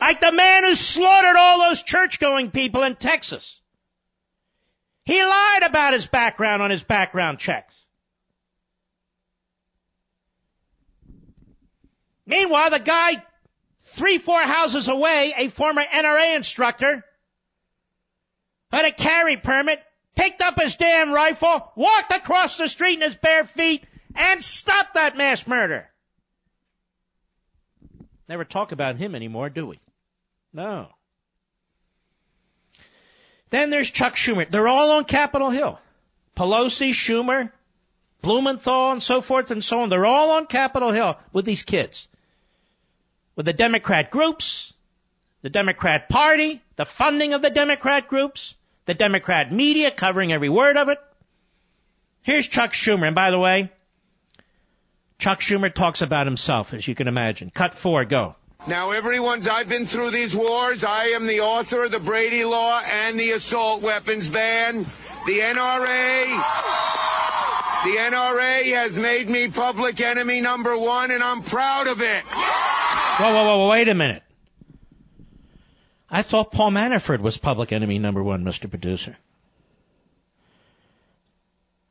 Like 0.00 0.20
the 0.20 0.32
man 0.32 0.64
who 0.64 0.74
slaughtered 0.74 1.36
all 1.36 1.58
those 1.60 1.82
church 1.82 2.20
going 2.20 2.50
people 2.50 2.82
in 2.82 2.94
Texas. 2.94 3.60
He 5.04 5.22
lied 5.22 5.62
about 5.62 5.92
his 5.92 6.06
background 6.06 6.62
on 6.62 6.70
his 6.70 6.82
background 6.82 7.38
checks. 7.38 7.73
Meanwhile, 12.26 12.70
the 12.70 12.78
guy 12.78 13.22
three, 13.82 14.18
four 14.18 14.40
houses 14.40 14.88
away, 14.88 15.34
a 15.36 15.48
former 15.48 15.82
NRA 15.82 16.36
instructor, 16.36 17.04
had 18.72 18.86
a 18.86 18.92
carry 18.92 19.36
permit, 19.36 19.80
picked 20.16 20.42
up 20.42 20.60
his 20.60 20.76
damn 20.76 21.12
rifle, 21.12 21.72
walked 21.76 22.12
across 22.12 22.56
the 22.56 22.68
street 22.68 22.94
in 22.94 23.02
his 23.02 23.14
bare 23.14 23.44
feet, 23.44 23.84
and 24.14 24.42
stopped 24.42 24.94
that 24.94 25.16
mass 25.16 25.46
murder. 25.46 25.88
Never 28.28 28.44
talk 28.44 28.72
about 28.72 28.96
him 28.96 29.14
anymore, 29.14 29.50
do 29.50 29.66
we? 29.66 29.80
No. 30.52 30.88
Then 33.50 33.70
there's 33.70 33.90
Chuck 33.90 34.16
Schumer. 34.16 34.50
They're 34.50 34.66
all 34.66 34.92
on 34.92 35.04
Capitol 35.04 35.50
Hill. 35.50 35.78
Pelosi, 36.36 36.90
Schumer, 36.90 37.52
Blumenthal, 38.22 38.92
and 38.92 39.02
so 39.02 39.20
forth 39.20 39.50
and 39.50 39.62
so 39.62 39.80
on. 39.80 39.90
They're 39.90 40.06
all 40.06 40.32
on 40.32 40.46
Capitol 40.46 40.90
Hill 40.90 41.18
with 41.32 41.44
these 41.44 41.62
kids. 41.62 42.08
With 43.36 43.46
the 43.46 43.52
Democrat 43.52 44.10
groups, 44.10 44.72
the 45.42 45.50
Democrat 45.50 46.08
Party, 46.08 46.62
the 46.76 46.84
funding 46.84 47.34
of 47.34 47.42
the 47.42 47.50
Democrat 47.50 48.08
groups, 48.08 48.54
the 48.86 48.94
Democrat 48.94 49.52
media 49.52 49.90
covering 49.90 50.32
every 50.32 50.48
word 50.48 50.76
of 50.76 50.88
it. 50.88 51.00
Here's 52.22 52.48
Chuck 52.48 52.72
Schumer. 52.72 53.06
And 53.06 53.14
by 53.14 53.30
the 53.30 53.38
way, 53.38 53.70
Chuck 55.18 55.40
Schumer 55.40 55.72
talks 55.72 56.00
about 56.02 56.26
himself, 56.26 56.74
as 56.74 56.86
you 56.86 56.94
can 56.94 57.08
imagine. 57.08 57.50
Cut 57.50 57.74
four, 57.74 58.04
go. 58.04 58.36
Now, 58.66 58.92
everyone's, 58.92 59.46
I've 59.46 59.68
been 59.68 59.84
through 59.84 60.10
these 60.10 60.34
wars. 60.34 60.84
I 60.84 61.08
am 61.08 61.26
the 61.26 61.40
author 61.40 61.84
of 61.84 61.90
the 61.90 62.00
Brady 62.00 62.44
Law 62.44 62.80
and 62.80 63.20
the 63.20 63.32
assault 63.32 63.82
weapons 63.82 64.30
ban. 64.30 64.86
The 65.26 65.38
NRA, 65.40 66.24
the 67.84 67.90
NRA 67.90 68.74
has 68.76 68.98
made 68.98 69.28
me 69.28 69.48
public 69.48 70.00
enemy 70.00 70.40
number 70.40 70.78
one, 70.78 71.10
and 71.10 71.22
I'm 71.22 71.42
proud 71.42 71.88
of 71.88 72.00
it. 72.00 72.24
Whoa, 73.16 73.32
whoa, 73.32 73.58
whoa, 73.58 73.68
wait 73.68 73.88
a 73.88 73.94
minute. 73.94 74.22
I 76.10 76.22
thought 76.22 76.50
Paul 76.50 76.72
Manafort 76.72 77.20
was 77.20 77.36
public 77.36 77.72
enemy 77.72 77.98
number 77.98 78.22
one, 78.22 78.44
Mr. 78.44 78.68
Producer. 78.68 79.16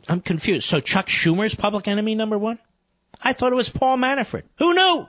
I'm 0.07 0.19
confused. 0.19 0.67
So 0.67 0.81
Chuck 0.81 1.07
Schumer's 1.07 1.55
public 1.55 1.87
enemy 1.87 2.15
number 2.15 2.37
one? 2.37 2.59
I 3.21 3.33
thought 3.33 3.53
it 3.53 3.55
was 3.55 3.69
Paul 3.69 3.97
Manafort. 3.97 4.43
Who 4.57 4.73
knew? 4.73 5.07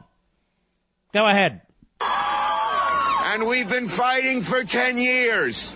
Go 1.13 1.27
ahead. 1.27 1.63
And 2.01 3.47
we've 3.47 3.69
been 3.69 3.89
fighting 3.89 4.43
for 4.43 4.63
10 4.63 4.99
years. 4.99 5.75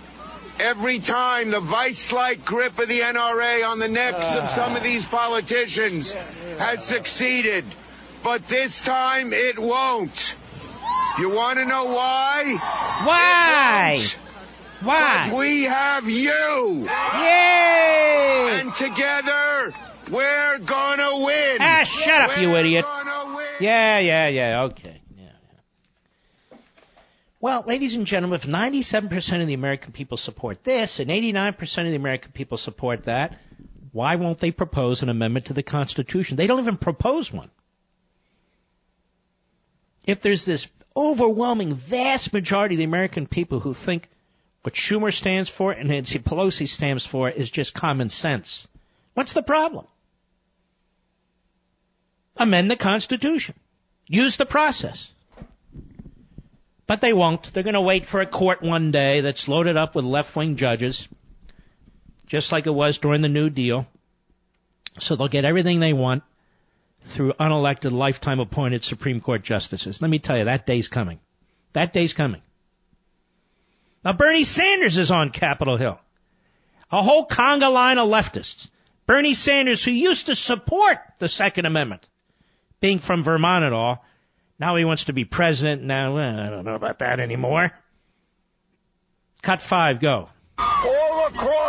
Every 0.59 0.99
time 0.99 1.51
the 1.51 1.59
vice-like 1.59 2.45
grip 2.45 2.79
of 2.79 2.87
the 2.87 2.99
NRA 3.01 3.67
on 3.69 3.79
the 3.79 3.87
necks 3.89 4.35
of 4.35 4.49
some 4.49 4.75
of 4.75 4.83
these 4.83 5.05
politicians 5.05 6.13
has 6.59 6.83
succeeded. 6.85 7.65
But 8.23 8.47
this 8.47 8.85
time 8.85 9.33
it 9.33 9.57
won't. 9.57 10.35
You 11.19 11.29
want 11.31 11.59
to 11.59 11.65
know 11.65 11.85
why? 11.85 12.55
Why? 13.03 13.97
Why? 14.81 15.27
But 15.29 15.37
we 15.37 15.63
have 15.63 16.07
you. 16.07 16.87
Yay! 17.21 18.59
And 18.61 18.73
together 18.73 19.73
we're 20.09 20.59
gonna 20.59 21.25
win. 21.25 21.57
Ah, 21.59 21.83
shut 21.83 22.29
up, 22.29 22.39
you 22.39 22.51
We're 22.51 22.59
idiot. 22.61 22.85
gonna 22.85 23.35
win. 23.35 23.45
Yeah, 23.59 23.99
yeah, 23.99 24.27
yeah, 24.27 24.63
okay. 24.63 25.01
Yeah, 25.17 25.23
yeah. 26.51 26.57
Well, 27.41 27.63
ladies 27.67 27.95
and 27.95 28.07
gentlemen, 28.07 28.39
if 28.39 28.47
97% 28.47 29.41
of 29.41 29.47
the 29.47 29.53
American 29.53 29.91
people 29.91 30.17
support 30.17 30.63
this 30.63 30.99
and 30.99 31.09
89% 31.09 31.85
of 31.85 31.89
the 31.89 31.95
American 31.95 32.31
people 32.31 32.57
support 32.57 33.03
that, 33.03 33.37
why 33.91 34.15
won't 34.15 34.39
they 34.39 34.51
propose 34.51 35.03
an 35.03 35.09
amendment 35.09 35.47
to 35.47 35.53
the 35.53 35.63
Constitution? 35.63 36.37
They 36.37 36.47
don't 36.47 36.59
even 36.59 36.77
propose 36.77 37.31
one. 37.31 37.49
If 40.05 40.21
there's 40.21 40.45
this 40.45 40.67
overwhelming, 40.95 41.75
vast 41.75 42.33
majority 42.33 42.75
of 42.75 42.79
the 42.79 42.83
American 42.83 43.27
people 43.27 43.59
who 43.59 43.73
think 43.73 44.09
what 44.63 44.73
Schumer 44.73 45.13
stands 45.13 45.49
for 45.49 45.71
and 45.71 45.89
Nancy 45.89 46.19
Pelosi 46.19 46.67
stands 46.67 47.05
for 47.05 47.29
is 47.29 47.49
just 47.49 47.73
common 47.73 48.09
sense, 48.09 48.67
what's 49.13 49.33
the 49.33 49.43
problem? 49.43 49.85
Amend 52.37 52.71
the 52.71 52.75
Constitution. 52.75 53.55
Use 54.07 54.37
the 54.37 54.45
process. 54.45 55.11
But 56.87 57.01
they 57.01 57.13
won't. 57.13 57.53
They're 57.53 57.63
going 57.63 57.73
to 57.75 57.81
wait 57.81 58.05
for 58.05 58.21
a 58.21 58.25
court 58.25 58.61
one 58.61 58.91
day 58.91 59.21
that's 59.21 59.47
loaded 59.47 59.77
up 59.77 59.93
with 59.93 60.05
left-wing 60.05 60.55
judges, 60.55 61.07
just 62.25 62.51
like 62.51 62.65
it 62.65 62.71
was 62.71 62.97
during 62.97 63.21
the 63.21 63.27
New 63.27 63.49
Deal. 63.49 63.87
So 64.99 65.15
they'll 65.15 65.27
get 65.27 65.45
everything 65.45 65.79
they 65.79 65.93
want 65.93 66.23
through 67.09 67.33
unelected, 67.33 67.91
lifetime 67.91 68.39
appointed 68.39 68.83
Supreme 68.83 69.19
Court 69.19 69.43
justices. 69.43 70.01
Let 70.01 70.09
me 70.09 70.19
tell 70.19 70.37
you, 70.37 70.45
that 70.45 70.65
day's 70.65 70.87
coming. 70.87 71.19
That 71.73 71.93
day's 71.93 72.13
coming. 72.13 72.41
Now 74.03 74.13
Bernie 74.13 74.43
Sanders 74.43 74.97
is 74.97 75.11
on 75.11 75.31
Capitol 75.31 75.77
Hill. 75.77 75.99
A 76.91 77.03
whole 77.03 77.27
conga 77.27 77.71
line 77.71 77.97
of 77.97 78.07
leftists. 78.07 78.69
Bernie 79.05 79.33
Sanders, 79.33 79.83
who 79.83 79.91
used 79.91 80.27
to 80.27 80.35
support 80.35 80.97
the 81.19 81.27
Second 81.27 81.65
Amendment, 81.65 82.07
being 82.79 82.99
from 82.99 83.23
Vermont 83.23 83.65
and 83.65 83.73
all, 83.73 84.05
now 84.59 84.75
he 84.75 84.85
wants 84.85 85.05
to 85.05 85.13
be 85.13 85.25
president. 85.25 85.83
Now, 85.83 86.15
well, 86.15 86.39
I 86.39 86.49
don't 86.49 86.65
know 86.65 86.75
about 86.75 86.99
that 86.99 87.19
anymore. 87.19 87.71
Cut 89.41 89.61
five, 89.61 89.99
go. 89.99 90.29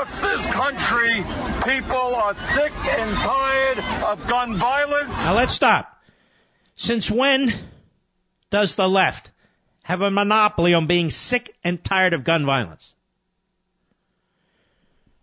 Across 0.01 0.21
this 0.21 0.47
country, 0.47 1.25
people 1.71 2.15
are 2.15 2.33
sick 2.33 2.73
and 2.73 3.17
tired 3.19 3.79
of 4.05 4.27
gun 4.27 4.57
violence. 4.57 5.27
Now 5.27 5.35
let's 5.35 5.53
stop. 5.53 5.95
Since 6.75 7.11
when 7.11 7.53
does 8.49 8.77
the 8.77 8.89
left 8.89 9.31
have 9.83 10.01
a 10.01 10.11
monopoly 10.11 10.73
on 10.73 10.87
being 10.87 11.11
sick 11.11 11.55
and 11.63 11.85
tired 11.85 12.15
of 12.15 12.25
gun 12.25 12.47
violence? 12.47 12.91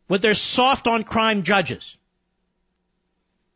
With 0.07 0.21
their 0.21 0.35
soft 0.35 0.85
on 0.85 1.03
crime 1.03 1.41
judges. 1.41 1.97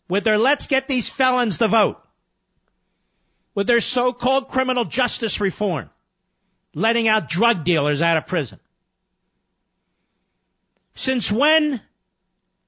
With 0.10 0.24
their 0.24 0.40
let's 0.40 0.66
get 0.66 0.88
these 0.88 1.08
felons 1.08 1.60
the 1.60 1.68
vote. 1.68 2.04
With 3.54 3.68
their 3.68 3.82
so-called 3.82 4.48
criminal 4.48 4.86
justice 4.86 5.40
reform. 5.40 5.92
Letting 6.74 7.08
out 7.08 7.30
drug 7.30 7.64
dealers 7.64 8.02
out 8.02 8.18
of 8.18 8.26
prison. 8.26 8.60
Since 11.02 11.32
when 11.32 11.82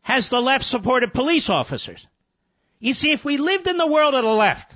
has 0.02 0.30
the 0.30 0.42
left 0.42 0.66
supported 0.66 1.14
police 1.14 1.50
officers? 1.50 2.04
You 2.80 2.94
see, 2.96 3.12
if 3.12 3.24
we 3.24 3.38
lived 3.38 3.68
in 3.68 3.78
the 3.78 3.86
world 3.86 4.16
of 4.16 4.24
the 4.24 4.34
left, 4.34 4.76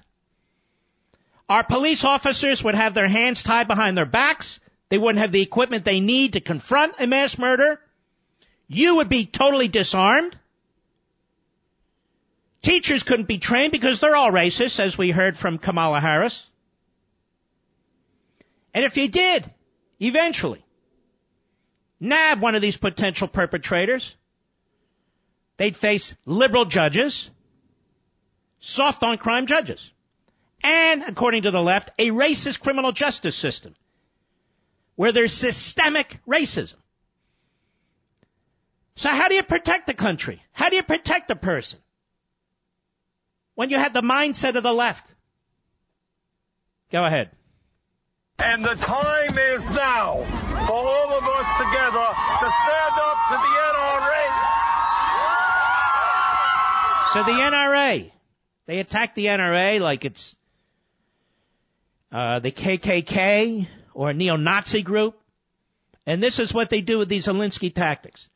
our 1.50 1.64
police 1.64 2.04
officers 2.04 2.64
would 2.64 2.76
have 2.76 2.94
their 2.94 3.08
hands 3.08 3.42
tied 3.42 3.68
behind 3.68 3.98
their 3.98 4.06
backs. 4.06 4.60
They 4.90 5.00
wouldn't 5.00 5.22
have 5.22 5.32
the 5.32 5.42
equipment 5.42 5.86
they 5.86 6.00
need 6.00 6.34
to 6.34 6.40
confront 6.40 7.00
a 7.00 7.08
mass 7.08 7.40
murder. 7.40 7.82
You 8.68 8.98
would 8.98 9.10
be 9.10 9.26
totally 9.26 9.68
disarmed. 9.68 10.38
Teachers 12.62 13.02
couldn't 13.02 13.28
be 13.28 13.40
trained 13.40 13.72
because 13.72 14.00
they're 14.00 14.16
all 14.16 14.32
racist, 14.32 14.80
as 14.80 15.00
we 15.00 15.10
heard 15.10 15.36
from 15.36 15.58
Kamala 15.58 16.00
Harris. 16.00 16.46
And 18.76 18.86
if 18.86 18.98
you 18.98 19.08
did, 19.08 19.52
eventually, 20.00 20.64
nab 22.00 22.42
one 22.42 22.56
of 22.56 22.62
these 22.62 22.78
potential 22.78 23.28
perpetrators, 23.28 24.16
they'd 25.58 25.76
face 25.76 26.16
liberal 26.26 26.66
judges, 26.66 27.30
soft 28.60 29.04
on 29.04 29.18
crime 29.18 29.46
judges. 29.48 29.92
and, 30.64 31.04
according 31.04 31.44
to 31.44 31.52
the 31.52 31.62
left, 31.62 31.92
a 32.00 32.10
racist 32.10 32.60
criminal 32.60 32.92
justice 32.92 33.36
system 33.36 33.76
where 34.96 35.12
there's 35.12 35.34
systemic 35.34 36.20
racism. 36.28 36.76
So 38.96 39.10
how 39.10 39.28
do 39.28 39.36
you 39.36 39.44
protect 39.44 39.86
the 39.86 39.94
country? 39.94 40.42
How 40.52 40.70
do 40.70 40.76
you 40.76 40.84
protect 40.84 41.30
a 41.30 41.36
person? 41.36 41.80
When 43.54 43.70
you 43.70 43.78
have 43.78 43.94
the 43.94 44.02
mindset 44.02 44.56
of 44.56 44.64
the 44.64 44.74
left. 44.74 45.14
Go 46.92 47.06
ahead. 47.06 47.30
And 48.40 48.66
the 48.66 48.76
time 48.76 49.38
is 49.38 49.70
now 49.72 50.26
all 50.86 51.10
of 51.18 51.24
us 51.24 51.50
together 51.58 52.08
to 52.40 52.48
stand 52.52 52.96
up 53.02 53.18
to 53.30 53.36
the 53.42 53.54
NRA. 53.74 54.24
So 57.14 57.24
the 57.24 57.32
NRA, 57.32 58.12
they 58.66 58.80
attack 58.80 59.16
the 59.16 59.26
NRA 59.26 59.80
like 59.80 60.06
it's 60.06 60.36
uh, 62.12 62.40
the 62.40 62.52
KKK 62.52 63.68
or 63.94 64.12
a 64.12 64.14
neo-Nazi 64.14 64.82
group. 64.82 65.20
And 66.06 66.22
this 66.22 66.40
is 66.40 66.54
what 66.54 66.70
they 66.70 66.82
do 66.82 66.98
with 66.98 67.10
these 67.10 67.28
Alinsky 67.28 67.74
tactics. 67.74 68.30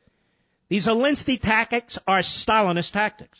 These 0.68 0.86
Alinsky 0.86 1.40
tactics 1.40 1.98
are 2.06 2.20
Stalinist 2.20 2.92
tactics. 2.92 3.38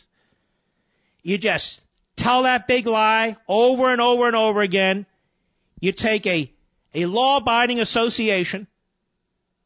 You 1.22 1.38
just 1.38 1.80
tell 2.16 2.44
that 2.44 2.66
big 2.66 2.86
lie 2.86 3.36
over 3.48 3.90
and 3.90 4.00
over 4.00 4.26
and 4.26 4.36
over 4.36 4.60
again. 4.60 5.06
You 5.80 5.92
take 5.92 6.26
a, 6.26 6.52
a 6.94 7.06
law-abiding 7.06 7.80
association 7.80 8.66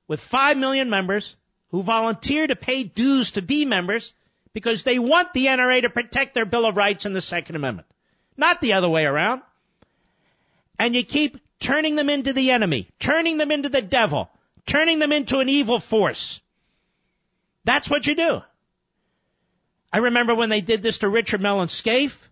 with 0.09 0.20
five 0.20 0.57
million 0.57 0.90
members 0.90 1.36
who 1.70 1.82
volunteer 1.82 2.46
to 2.46 2.57
pay 2.57 2.84
dues 2.84 3.32
to 3.32 3.42
be 3.42 3.64
members 3.64 4.12
because 4.52 4.82
they 4.82 4.98
want 4.98 5.32
the 5.32 5.46
NRA 5.46 5.82
to 5.82 5.90
protect 5.90 6.34
their 6.34 6.46
Bill 6.46 6.64
of 6.64 6.76
Rights 6.76 7.04
and 7.04 7.14
the 7.14 7.20
Second 7.20 7.57
Amendment. 7.57 7.88
Not 8.36 8.61
the 8.61 8.74
other 8.74 8.88
way 8.88 9.04
around. 9.04 9.42
And 10.78 10.94
you 10.94 11.04
keep 11.04 11.38
turning 11.59 11.96
them 11.96 12.11
into 12.11 12.32
the 12.32 12.50
enemy, 12.50 12.88
turning 12.98 13.38
them 13.38 13.50
into 13.50 13.68
the 13.68 13.82
devil, 13.82 14.30
turning 14.66 14.98
them 14.98 15.12
into 15.12 15.38
an 15.38 15.48
evil 15.48 15.80
force. 15.80 16.40
That's 17.64 17.90
what 17.90 18.07
you 18.07 18.14
do. 18.14 18.42
I 19.92 19.98
remember 19.98 20.34
when 20.34 20.50
they 20.50 20.61
did 20.61 20.82
this 20.82 20.98
to 20.98 21.09
Richard 21.09 21.40
Mellon 21.40 21.68
Scaife 21.68 22.28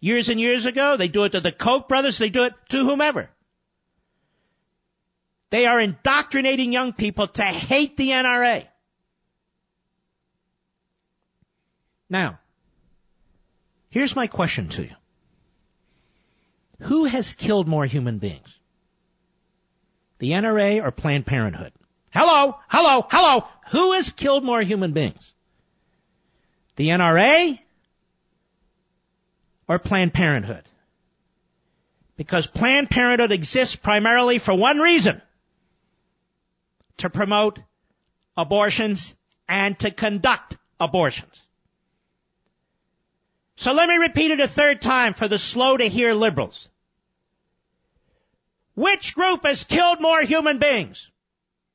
years 0.00 0.28
and 0.28 0.40
years 0.40 0.66
ago. 0.66 0.96
They 0.96 1.08
do 1.08 1.24
it 1.24 1.32
to 1.32 1.40
the 1.40 1.52
Koch 1.52 1.88
brothers. 1.88 2.18
They 2.18 2.28
do 2.28 2.44
it 2.44 2.54
to 2.70 2.84
whomever. 2.84 3.28
They 5.56 5.64
are 5.64 5.80
indoctrinating 5.80 6.70
young 6.70 6.92
people 6.92 7.28
to 7.28 7.42
hate 7.42 7.96
the 7.96 8.10
NRA. 8.10 8.66
Now, 12.10 12.38
here's 13.88 14.14
my 14.14 14.26
question 14.26 14.68
to 14.68 14.82
you. 14.82 14.94
Who 16.80 17.06
has 17.06 17.32
killed 17.32 17.68
more 17.68 17.86
human 17.86 18.18
beings? 18.18 18.54
The 20.18 20.32
NRA 20.32 20.84
or 20.84 20.90
Planned 20.90 21.24
Parenthood? 21.24 21.72
Hello, 22.12 22.58
hello, 22.68 23.06
hello. 23.10 23.48
Who 23.70 23.92
has 23.92 24.10
killed 24.10 24.44
more 24.44 24.60
human 24.60 24.92
beings? 24.92 25.32
The 26.76 26.88
NRA 26.88 27.58
or 29.68 29.78
Planned 29.78 30.12
Parenthood? 30.12 30.64
Because 32.18 32.46
Planned 32.46 32.90
Parenthood 32.90 33.32
exists 33.32 33.74
primarily 33.74 34.36
for 34.36 34.54
one 34.54 34.80
reason. 34.80 35.22
To 36.98 37.10
promote 37.10 37.58
abortions 38.36 39.14
and 39.48 39.78
to 39.80 39.90
conduct 39.90 40.56
abortions. 40.80 41.40
So 43.56 43.72
let 43.72 43.88
me 43.88 43.96
repeat 43.96 44.30
it 44.30 44.40
a 44.40 44.48
third 44.48 44.82
time 44.82 45.14
for 45.14 45.28
the 45.28 45.38
slow 45.38 45.76
to 45.76 45.88
hear 45.88 46.12
liberals. 46.12 46.68
Which 48.74 49.14
group 49.14 49.44
has 49.44 49.64
killed 49.64 50.00
more 50.00 50.20
human 50.20 50.58
beings? 50.58 51.10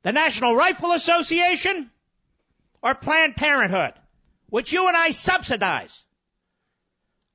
The 0.04 0.12
National 0.12 0.56
Rifle 0.56 0.92
Association 0.92 1.90
or 2.84 2.94
Planned 2.94 3.36
Parenthood, 3.36 3.94
which 4.50 4.74
you 4.74 4.88
and 4.88 4.96
I 4.96 5.12
subsidize? 5.12 6.04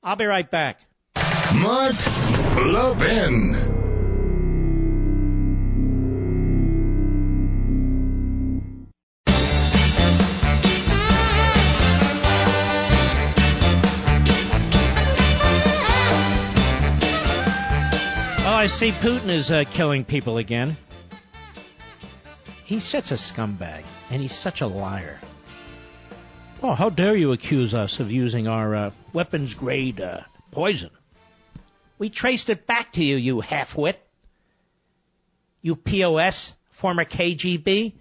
I'll 0.03 0.16
be 0.16 0.24
right 0.24 0.49
back. 0.49 0.80
Mark 1.55 1.97
Levin. 2.64 3.66
I 18.67 18.69
see 18.69 18.91
Putin 18.91 19.29
is 19.29 19.53
uh, 19.53 19.62
killing 19.62 20.05
people 20.05 20.39
again. 20.39 20.77
He's 22.64 22.83
such 22.83 23.12
a 23.12 23.14
scumbag, 23.14 23.85
and 24.11 24.21
he's 24.21 24.35
such 24.35 24.61
a 24.61 24.67
liar. 24.67 25.21
Oh, 26.64 26.75
how 26.75 26.91
dare 26.91 27.14
you 27.14 27.31
accuse 27.31 27.75
us 27.75 28.01
of 28.01 28.11
using 28.11 28.49
our 28.49 28.75
uh, 28.75 28.91
weapons 29.12 29.55
grade 29.55 30.01
uh, 30.01 30.23
poison? 30.51 30.91
We 32.01 32.11
traced 32.11 32.51
it 32.51 32.67
back 32.67 32.91
to 32.95 33.05
you, 33.05 33.14
you 33.14 33.41
halfwit. 33.41 33.99
You 35.62 35.77
POS, 35.77 36.53
former 36.71 37.05
KGB. 37.05 37.95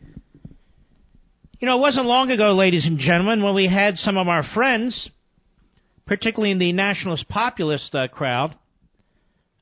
You 1.59 1.65
know, 1.67 1.77
it 1.77 1.81
wasn't 1.81 2.07
long 2.07 2.31
ago, 2.31 2.53
ladies 2.53 2.87
and 2.87 2.97
gentlemen, 2.97 3.43
when 3.43 3.53
we 3.53 3.67
had 3.67 3.99
some 3.99 4.17
of 4.17 4.27
our 4.27 4.41
friends, 4.41 5.11
particularly 6.07 6.49
in 6.49 6.57
the 6.57 6.73
nationalist 6.73 7.27
populist 7.27 7.95
uh, 7.95 8.07
crowd, 8.07 8.55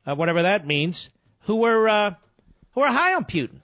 uh, 0.06 0.16
whatever 0.16 0.44
that 0.44 0.66
means, 0.66 1.10
who 1.42 1.58
were 1.58 1.88
uh, 1.88 2.14
who 2.74 2.82
were 2.82 2.88
high 2.88 3.14
on 3.16 3.26
Putin, 3.26 3.62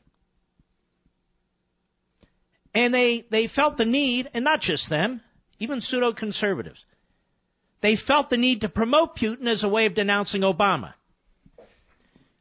and 2.73 2.93
they 2.93 3.21
they 3.29 3.47
felt 3.47 3.77
the 3.77 3.85
need, 3.85 4.29
and 4.33 4.43
not 4.43 4.61
just 4.61 4.89
them, 4.89 5.21
even 5.59 5.81
pseudo 5.81 6.13
conservatives, 6.13 6.85
they 7.81 7.95
felt 7.95 8.29
the 8.29 8.37
need 8.37 8.61
to 8.61 8.69
promote 8.69 9.15
Putin 9.15 9.47
as 9.47 9.63
a 9.63 9.69
way 9.69 9.85
of 9.85 9.93
denouncing 9.93 10.41
Obama. 10.41 10.93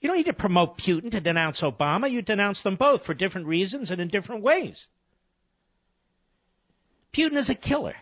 You 0.00 0.08
don't 0.08 0.16
need 0.16 0.26
to 0.26 0.32
promote 0.32 0.78
Putin 0.78 1.10
to 1.10 1.20
denounce 1.20 1.60
Obama. 1.60 2.10
You 2.10 2.22
denounce 2.22 2.62
them 2.62 2.76
both 2.76 3.04
for 3.04 3.14
different 3.14 3.48
reasons 3.48 3.90
and 3.90 4.00
in 4.00 4.08
different 4.08 4.42
ways. 4.42 4.86
Putin 7.12 7.34
is 7.34 7.50
a 7.50 7.54
killer. 7.54 7.96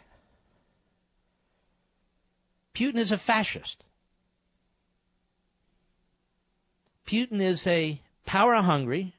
Putin 2.74 2.96
is 2.96 3.12
a 3.12 3.18
fascist. 3.18 3.82
Putin 7.06 7.40
is 7.40 7.66
a 7.66 8.00
power 8.24 8.54
hungry 8.56 9.14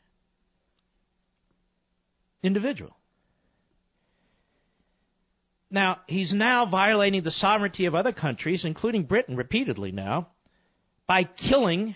individual. 2.43 2.95
Now, 5.69 5.99
he's 6.07 6.33
now 6.33 6.65
violating 6.65 7.23
the 7.23 7.31
sovereignty 7.31 7.85
of 7.85 7.95
other 7.95 8.13
countries, 8.13 8.63
including 8.63 9.03
Britain 9.03 9.35
repeatedly 9.35 9.91
now, 9.91 10.27
by 11.07 11.23
killing 11.23 11.95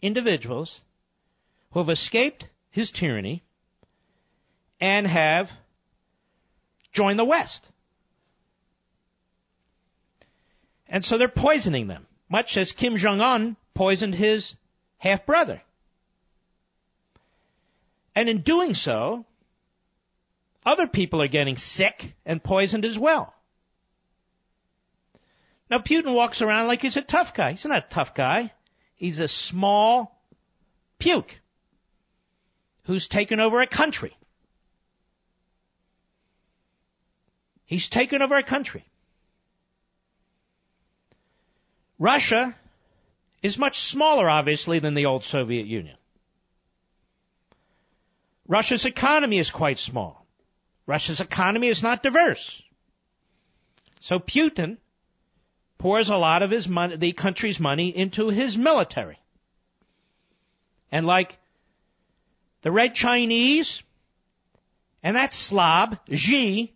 individuals 0.00 0.80
who 1.72 1.80
have 1.80 1.88
escaped 1.88 2.48
his 2.70 2.90
tyranny 2.90 3.42
and 4.80 5.06
have 5.06 5.50
joined 6.92 7.18
the 7.18 7.24
West. 7.24 7.66
And 10.88 11.04
so 11.04 11.18
they're 11.18 11.28
poisoning 11.28 11.86
them, 11.86 12.06
much 12.28 12.56
as 12.56 12.72
Kim 12.72 12.96
Jong 12.98 13.20
Un 13.20 13.56
poisoned 13.74 14.14
his 14.14 14.54
half 15.02 15.26
brother. 15.26 15.60
And 18.14 18.28
in 18.28 18.42
doing 18.42 18.74
so, 18.74 19.26
other 20.64 20.86
people 20.86 21.20
are 21.20 21.28
getting 21.28 21.56
sick 21.56 22.14
and 22.24 22.42
poisoned 22.42 22.84
as 22.84 22.96
well. 22.96 23.34
Now 25.68 25.78
Putin 25.78 26.14
walks 26.14 26.40
around 26.40 26.68
like 26.68 26.82
he's 26.82 26.96
a 26.96 27.02
tough 27.02 27.34
guy. 27.34 27.50
He's 27.50 27.64
not 27.64 27.78
a 27.78 27.88
tough 27.88 28.14
guy. 28.14 28.52
He's 28.94 29.18
a 29.18 29.26
small 29.26 30.16
puke 31.00 31.40
who's 32.84 33.08
taken 33.08 33.40
over 33.40 33.60
a 33.60 33.66
country. 33.66 34.16
He's 37.64 37.88
taken 37.88 38.22
over 38.22 38.36
a 38.36 38.42
country. 38.44 38.84
Russia 41.98 42.54
is 43.42 43.58
much 43.58 43.78
smaller, 43.78 44.30
obviously, 44.30 44.78
than 44.78 44.94
the 44.94 45.06
old 45.06 45.24
Soviet 45.24 45.66
Union. 45.66 45.96
Russia's 48.46 48.84
economy 48.84 49.38
is 49.38 49.50
quite 49.50 49.78
small. 49.78 50.26
Russia's 50.86 51.20
economy 51.20 51.68
is 51.68 51.82
not 51.82 52.02
diverse. 52.02 52.62
So 54.00 54.18
Putin 54.18 54.78
pours 55.78 56.08
a 56.08 56.16
lot 56.16 56.42
of 56.42 56.50
his 56.50 56.68
money, 56.68 56.96
the 56.96 57.12
country's 57.12 57.58
money 57.58 57.96
into 57.96 58.28
his 58.28 58.58
military. 58.58 59.18
And 60.90 61.06
like 61.06 61.38
the 62.62 62.70
Red 62.70 62.94
Chinese 62.94 63.82
and 65.02 65.16
that 65.16 65.32
slob, 65.32 65.98
Xi, 66.12 66.72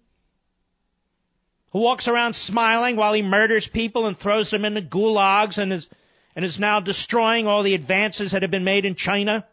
who 1.70 1.78
walks 1.78 2.08
around 2.08 2.34
smiling 2.34 2.96
while 2.96 3.12
he 3.12 3.22
murders 3.22 3.68
people 3.68 4.06
and 4.06 4.16
throws 4.16 4.50
them 4.50 4.64
into 4.64 4.80
gulags 4.80 5.58
and 5.58 5.72
is 5.72 5.88
and 6.36 6.44
is 6.44 6.60
now 6.60 6.80
destroying 6.80 7.46
all 7.46 7.62
the 7.62 7.74
advances 7.74 8.32
that 8.32 8.42
have 8.42 8.50
been 8.50 8.62
made 8.62 8.84
in 8.84 8.94
China. 8.94 9.46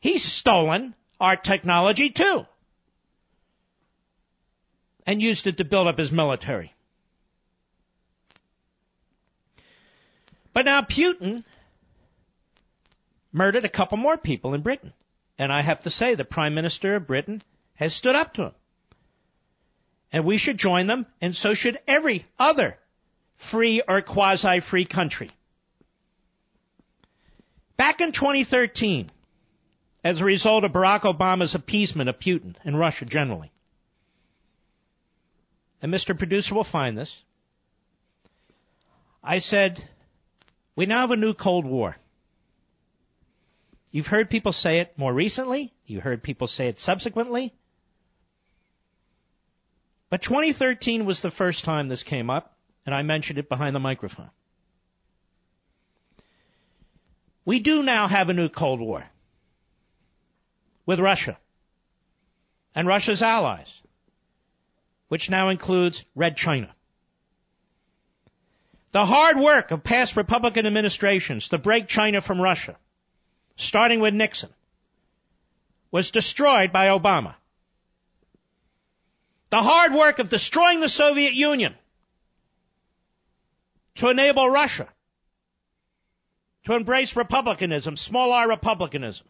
He's 0.00 0.24
stolen 0.24 0.94
our 1.20 1.36
technology 1.36 2.10
too 2.10 2.46
and 5.06 5.22
used 5.22 5.46
it 5.46 5.56
to 5.56 5.64
build 5.64 5.86
up 5.86 5.98
his 5.98 6.12
military. 6.12 6.74
But 10.52 10.64
now 10.64 10.82
Putin 10.82 11.44
murdered 13.32 13.64
a 13.64 13.68
couple 13.68 13.96
more 13.96 14.16
people 14.16 14.54
in 14.54 14.62
Britain. 14.62 14.92
And 15.38 15.52
I 15.52 15.62
have 15.62 15.82
to 15.82 15.90
say, 15.90 16.16
the 16.16 16.24
Prime 16.24 16.54
Minister 16.54 16.96
of 16.96 17.06
Britain 17.06 17.40
has 17.76 17.94
stood 17.94 18.16
up 18.16 18.34
to 18.34 18.42
him. 18.46 18.52
And 20.12 20.24
we 20.24 20.36
should 20.36 20.58
join 20.58 20.88
them, 20.88 21.06
and 21.20 21.36
so 21.36 21.54
should 21.54 21.78
every 21.86 22.24
other 22.38 22.76
free 23.38 23.82
or 23.86 24.02
quasi 24.02 24.60
free 24.60 24.84
country. 24.84 25.30
Back 27.76 28.00
in 28.00 28.12
2013, 28.12 29.08
as 30.04 30.20
a 30.20 30.24
result 30.24 30.64
of 30.64 30.72
Barack 30.72 31.00
Obama's 31.00 31.54
appeasement 31.54 32.08
of 32.08 32.18
Putin 32.18 32.54
and 32.64 32.78
Russia 32.78 33.04
generally, 33.04 33.50
and 35.80 35.92
Mr. 35.92 36.16
Producer 36.16 36.54
will 36.54 36.64
find 36.64 36.98
this, 36.98 37.22
I 39.22 39.38
said, 39.38 39.82
we 40.74 40.86
now 40.86 41.00
have 41.00 41.10
a 41.12 41.16
new 41.16 41.34
Cold 41.34 41.64
War. 41.64 41.96
You've 43.90 44.06
heard 44.06 44.28
people 44.28 44.52
say 44.52 44.80
it 44.80 44.98
more 44.98 45.12
recently. 45.12 45.72
You 45.86 46.00
heard 46.00 46.22
people 46.22 46.46
say 46.46 46.68
it 46.68 46.78
subsequently. 46.78 47.54
But 50.10 50.22
2013 50.22 51.04
was 51.04 51.20
the 51.20 51.30
first 51.30 51.64
time 51.64 51.88
this 51.88 52.02
came 52.02 52.30
up, 52.30 52.57
and 52.88 52.94
I 52.94 53.02
mentioned 53.02 53.38
it 53.38 53.50
behind 53.50 53.76
the 53.76 53.80
microphone. 53.80 54.30
We 57.44 57.58
do 57.58 57.82
now 57.82 58.08
have 58.08 58.30
a 58.30 58.32
new 58.32 58.48
Cold 58.48 58.80
War 58.80 59.04
with 60.86 60.98
Russia 60.98 61.36
and 62.74 62.88
Russia's 62.88 63.20
allies, 63.20 63.70
which 65.08 65.28
now 65.28 65.50
includes 65.50 66.02
Red 66.14 66.38
China. 66.38 66.74
The 68.92 69.04
hard 69.04 69.36
work 69.36 69.70
of 69.70 69.84
past 69.84 70.16
Republican 70.16 70.64
administrations 70.64 71.48
to 71.50 71.58
break 71.58 71.88
China 71.88 72.22
from 72.22 72.40
Russia 72.40 72.78
starting 73.56 74.00
with 74.00 74.14
Nixon, 74.14 74.48
was 75.90 76.10
destroyed 76.10 76.72
by 76.72 76.86
Obama. 76.86 77.34
The 79.50 79.62
hard 79.62 79.92
work 79.92 80.20
of 80.20 80.30
destroying 80.30 80.80
the 80.80 80.88
Soviet 80.88 81.34
Union 81.34 81.74
to 83.98 84.08
enable 84.10 84.48
Russia 84.48 84.88
to 86.64 86.74
embrace 86.74 87.16
republicanism, 87.16 87.96
small 87.96 88.32
r 88.32 88.48
republicanism. 88.48 89.26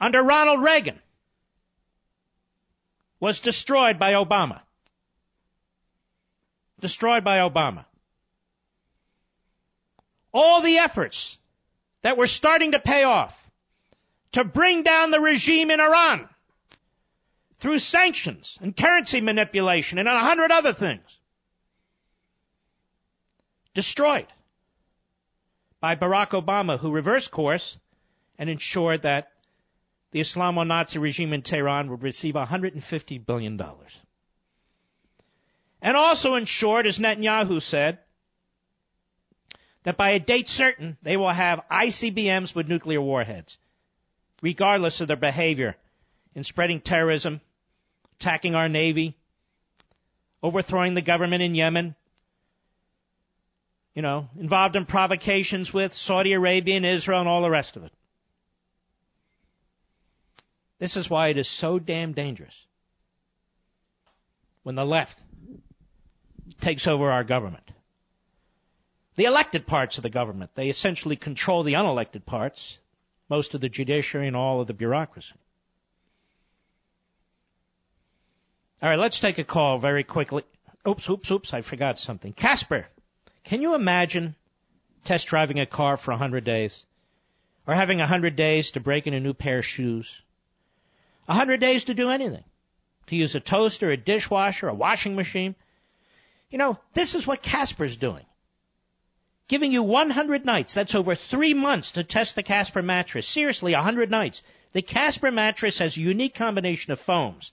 Under 0.00 0.22
Ronald 0.22 0.62
Reagan 0.62 1.00
was 3.18 3.40
destroyed 3.40 3.98
by 3.98 4.12
Obama. 4.12 4.60
Destroyed 6.78 7.24
by 7.24 7.38
Obama. 7.38 7.86
All 10.32 10.60
the 10.60 10.78
efforts 10.78 11.38
that 12.02 12.16
were 12.16 12.26
starting 12.26 12.72
to 12.72 12.78
pay 12.78 13.02
off 13.02 13.36
to 14.32 14.44
bring 14.44 14.82
down 14.82 15.10
the 15.10 15.20
regime 15.20 15.70
in 15.70 15.80
Iran 15.80 16.28
through 17.58 17.78
sanctions 17.78 18.58
and 18.60 18.76
currency 18.76 19.20
manipulation 19.20 19.98
and 19.98 20.06
a 20.06 20.20
hundred 20.20 20.52
other 20.52 20.74
things. 20.74 21.18
Destroyed 23.76 24.26
by 25.80 25.96
Barack 25.96 26.30
Obama, 26.30 26.78
who 26.78 26.90
reversed 26.90 27.30
course 27.30 27.76
and 28.38 28.48
ensured 28.48 29.02
that 29.02 29.30
the 30.12 30.20
Islamo-Nazi 30.20 30.98
regime 30.98 31.34
in 31.34 31.42
Tehran 31.42 31.90
would 31.90 32.02
receive 32.02 32.36
$150 32.36 33.26
billion. 33.26 33.60
And 35.82 35.94
also 35.94 36.36
ensured, 36.36 36.86
as 36.86 36.98
Netanyahu 36.98 37.60
said, 37.60 37.98
that 39.82 39.98
by 39.98 40.12
a 40.12 40.20
date 40.20 40.48
certain, 40.48 40.96
they 41.02 41.18
will 41.18 41.28
have 41.28 41.68
ICBMs 41.70 42.54
with 42.54 42.70
nuclear 42.70 43.02
warheads, 43.02 43.58
regardless 44.40 45.02
of 45.02 45.08
their 45.08 45.18
behavior 45.18 45.76
in 46.34 46.44
spreading 46.44 46.80
terrorism, 46.80 47.42
attacking 48.14 48.54
our 48.54 48.70
Navy, 48.70 49.18
overthrowing 50.42 50.94
the 50.94 51.02
government 51.02 51.42
in 51.42 51.54
Yemen, 51.54 51.94
you 53.96 54.02
know, 54.02 54.28
involved 54.38 54.76
in 54.76 54.84
provocations 54.84 55.72
with 55.72 55.94
Saudi 55.94 56.34
Arabia 56.34 56.76
and 56.76 56.86
Israel 56.86 57.18
and 57.18 57.28
all 57.28 57.42
the 57.42 57.50
rest 57.50 57.76
of 57.76 57.82
it. 57.82 57.92
This 60.78 60.96
is 60.96 61.10
why 61.10 61.28
it 61.28 61.38
is 61.38 61.48
so 61.48 61.78
damn 61.78 62.12
dangerous 62.12 62.54
when 64.62 64.74
the 64.74 64.84
left 64.84 65.20
takes 66.60 66.86
over 66.86 67.10
our 67.10 67.24
government 67.24 67.72
the 69.16 69.24
elected 69.24 69.66
parts 69.66 69.96
of 69.96 70.02
the 70.02 70.10
government. 70.10 70.50
They 70.54 70.68
essentially 70.68 71.16
control 71.16 71.62
the 71.62 71.72
unelected 71.72 72.26
parts, 72.26 72.78
most 73.30 73.54
of 73.54 73.62
the 73.62 73.68
judiciary 73.70 74.28
and 74.28 74.36
all 74.36 74.60
of 74.60 74.66
the 74.66 74.74
bureaucracy. 74.74 75.32
All 78.82 78.90
right, 78.90 78.98
let's 78.98 79.18
take 79.18 79.38
a 79.38 79.44
call 79.44 79.78
very 79.78 80.04
quickly. 80.04 80.42
Oops, 80.86 81.08
oops, 81.08 81.30
oops, 81.30 81.54
I 81.54 81.62
forgot 81.62 81.98
something. 81.98 82.34
Casper, 82.34 82.86
can 83.46 83.62
you 83.62 83.74
imagine 83.74 84.34
test 85.04 85.26
driving 85.26 85.58
a 85.58 85.66
car 85.66 85.96
for 85.96 86.10
100 86.10 86.44
days? 86.44 86.84
Or 87.66 87.74
having 87.74 87.98
100 87.98 88.36
days 88.36 88.72
to 88.72 88.80
break 88.80 89.06
in 89.06 89.14
a 89.14 89.20
new 89.20 89.34
pair 89.34 89.58
of 89.58 89.64
shoes? 89.64 90.22
100 91.24 91.58
days 91.58 91.84
to 91.84 91.94
do 91.94 92.10
anything. 92.10 92.44
To 93.06 93.16
use 93.16 93.34
a 93.34 93.40
toaster, 93.40 93.90
a 93.90 93.96
dishwasher, 93.96 94.68
a 94.68 94.74
washing 94.74 95.16
machine. 95.16 95.56
You 96.50 96.58
know, 96.58 96.78
this 96.92 97.14
is 97.14 97.26
what 97.26 97.42
Casper's 97.42 97.96
doing 97.96 98.24
giving 99.48 99.72
you 99.72 99.82
100 99.82 100.44
nights. 100.44 100.74
That's 100.74 100.94
over 100.94 101.14
three 101.14 101.54
months 101.54 101.92
to 101.92 102.04
test 102.04 102.34
the 102.34 102.42
Casper 102.42 102.82
mattress. 102.82 103.28
Seriously, 103.28 103.72
100 103.72 104.10
nights. 104.10 104.42
The 104.72 104.82
Casper 104.82 105.30
mattress 105.30 105.78
has 105.78 105.96
a 105.96 106.00
unique 106.00 106.34
combination 106.34 106.92
of 106.92 107.00
foams 107.00 107.52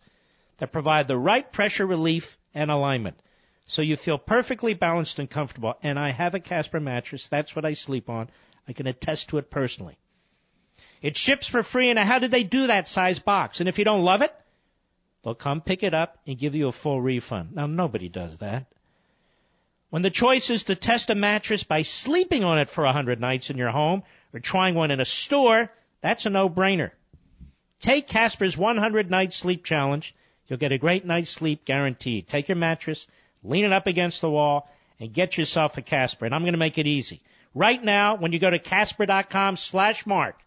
that 0.57 0.71
provide 0.71 1.07
the 1.07 1.17
right 1.17 1.49
pressure 1.51 1.85
relief 1.85 2.37
and 2.53 2.71
alignment. 2.71 3.17
So 3.65 3.81
you 3.81 3.95
feel 3.95 4.17
perfectly 4.17 4.73
balanced 4.73 5.19
and 5.19 5.29
comfortable. 5.29 5.77
And 5.83 5.97
I 5.97 6.09
have 6.09 6.35
a 6.35 6.39
Casper 6.39 6.79
mattress. 6.79 7.27
That's 7.27 7.55
what 7.55 7.65
I 7.65 7.73
sleep 7.73 8.09
on. 8.09 8.29
I 8.67 8.73
can 8.73 8.87
attest 8.87 9.29
to 9.29 9.37
it 9.37 9.49
personally. 9.49 9.97
It 11.01 11.17
ships 11.17 11.47
for 11.47 11.63
free 11.63 11.89
and 11.89 11.99
how 11.99 12.19
did 12.19 12.31
they 12.31 12.43
do 12.43 12.67
that 12.67 12.87
size 12.87 13.19
box? 13.19 13.59
And 13.59 13.67
if 13.67 13.77
you 13.77 13.85
don't 13.85 14.03
love 14.03 14.21
it, 14.21 14.33
they'll 15.23 15.35
come 15.35 15.61
pick 15.61 15.83
it 15.83 15.93
up 15.93 16.17
and 16.25 16.37
give 16.37 16.55
you 16.55 16.69
a 16.69 16.71
full 16.71 17.01
refund. 17.01 17.53
Now 17.55 17.67
nobody 17.67 18.09
does 18.09 18.37
that. 18.39 18.67
When 19.89 20.01
the 20.01 20.09
choice 20.09 20.49
is 20.49 20.63
to 20.63 20.75
test 20.75 21.09
a 21.09 21.15
mattress 21.15 21.63
by 21.63 21.83
sleeping 21.83 22.43
on 22.43 22.57
it 22.57 22.69
for 22.69 22.83
100 22.83 23.19
nights 23.19 23.49
in 23.49 23.57
your 23.57 23.69
home 23.69 24.03
or 24.33 24.39
trying 24.39 24.75
one 24.75 24.91
in 24.91 24.99
a 24.99 25.05
store, 25.05 25.71
that's 26.01 26.25
a 26.25 26.29
no-brainer. 26.29 26.91
Take 27.79 28.07
Casper's 28.07 28.57
100 28.57 29.11
night 29.11 29.33
sleep 29.33 29.63
challenge. 29.63 30.15
You'll 30.47 30.57
get 30.57 30.71
a 30.71 30.77
great 30.77 31.05
night's 31.05 31.29
sleep 31.29 31.65
guaranteed. 31.65 32.27
Take 32.27 32.47
your 32.47 32.55
mattress, 32.55 33.07
lean 33.43 33.65
it 33.65 33.73
up 33.73 33.87
against 33.87 34.21
the 34.21 34.29
wall, 34.29 34.69
and 34.99 35.13
get 35.13 35.37
yourself 35.37 35.77
a 35.77 35.81
Casper. 35.81 36.25
And 36.25 36.33
I'm 36.33 36.41
going 36.41 36.53
to 36.53 36.59
make 36.59 36.77
it 36.77 36.87
easy. 36.87 37.21
Right 37.53 37.83
now, 37.83 38.15
when 38.15 38.31
you 38.31 38.39
go 38.39 38.49
to 38.49 38.59
casper.com 38.59 39.57
slash 39.57 40.05
mark 40.05 40.39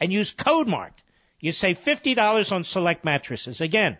and 0.00 0.12
use 0.12 0.32
code 0.32 0.68
mark, 0.68 0.92
you 1.40 1.52
save 1.52 1.78
$50 1.78 2.52
on 2.52 2.64
select 2.64 3.04
mattresses. 3.04 3.60
Again, 3.60 3.98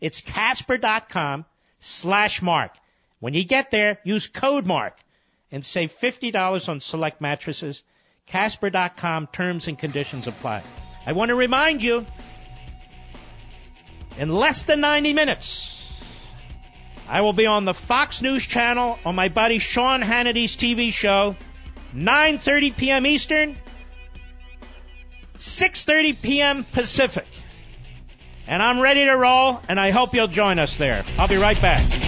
it's 0.00 0.20
casper.com 0.20 1.44
slash 1.80 2.40
mark. 2.40 2.72
When 3.20 3.34
you 3.34 3.44
get 3.44 3.70
there, 3.70 3.98
use 4.04 4.28
code 4.28 4.66
mark 4.66 4.96
and 5.50 5.64
save 5.64 5.92
$50 5.92 6.68
on 6.68 6.80
select 6.80 7.20
mattresses. 7.20 7.82
Casper.com 8.26 9.28
terms 9.28 9.66
and 9.66 9.78
conditions 9.78 10.26
apply. 10.26 10.62
I 11.06 11.12
want 11.12 11.30
to 11.30 11.34
remind 11.34 11.82
you, 11.82 12.06
in 14.18 14.28
less 14.28 14.64
than 14.64 14.80
90 14.80 15.14
minutes, 15.14 15.77
I 17.08 17.22
will 17.22 17.32
be 17.32 17.46
on 17.46 17.64
the 17.64 17.74
Fox 17.74 18.20
News 18.20 18.46
channel 18.46 18.98
on 19.04 19.14
my 19.14 19.28
buddy 19.28 19.58
Sean 19.58 20.02
Hannity's 20.02 20.56
TV 20.56 20.92
show, 20.92 21.36
9:30 21.94 22.76
p.m. 22.76 23.06
Eastern, 23.06 23.56
6:30 25.38 26.20
p.m. 26.20 26.64
Pacific. 26.64 27.26
And 28.46 28.62
I'm 28.62 28.80
ready 28.80 29.04
to 29.06 29.12
roll 29.12 29.60
and 29.68 29.80
I 29.80 29.90
hope 29.90 30.14
you'll 30.14 30.26
join 30.26 30.58
us 30.58 30.76
there. 30.76 31.04
I'll 31.18 31.28
be 31.28 31.36
right 31.36 31.60
back. 31.60 32.07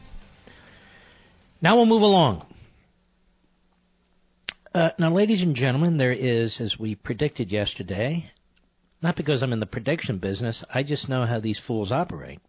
Now 1.61 1.75
we'll 1.75 1.85
move 1.85 2.01
along. 2.01 2.45
Uh, 4.73 4.91
now, 4.97 5.11
ladies 5.11 5.43
and 5.43 5.55
gentlemen, 5.55 5.97
there 5.97 6.13
is, 6.13 6.59
as 6.59 6.79
we 6.79 6.95
predicted 6.95 7.51
yesterday, 7.51 8.25
not 9.01 9.15
because 9.15 9.43
I'm 9.43 9.53
in 9.53 9.59
the 9.59 9.65
prediction 9.65 10.17
business, 10.17 10.63
I 10.73 10.83
just 10.83 11.09
know 11.09 11.25
how 11.25 11.39
these 11.39 11.59
fools 11.59 11.91
operate, 11.91 12.39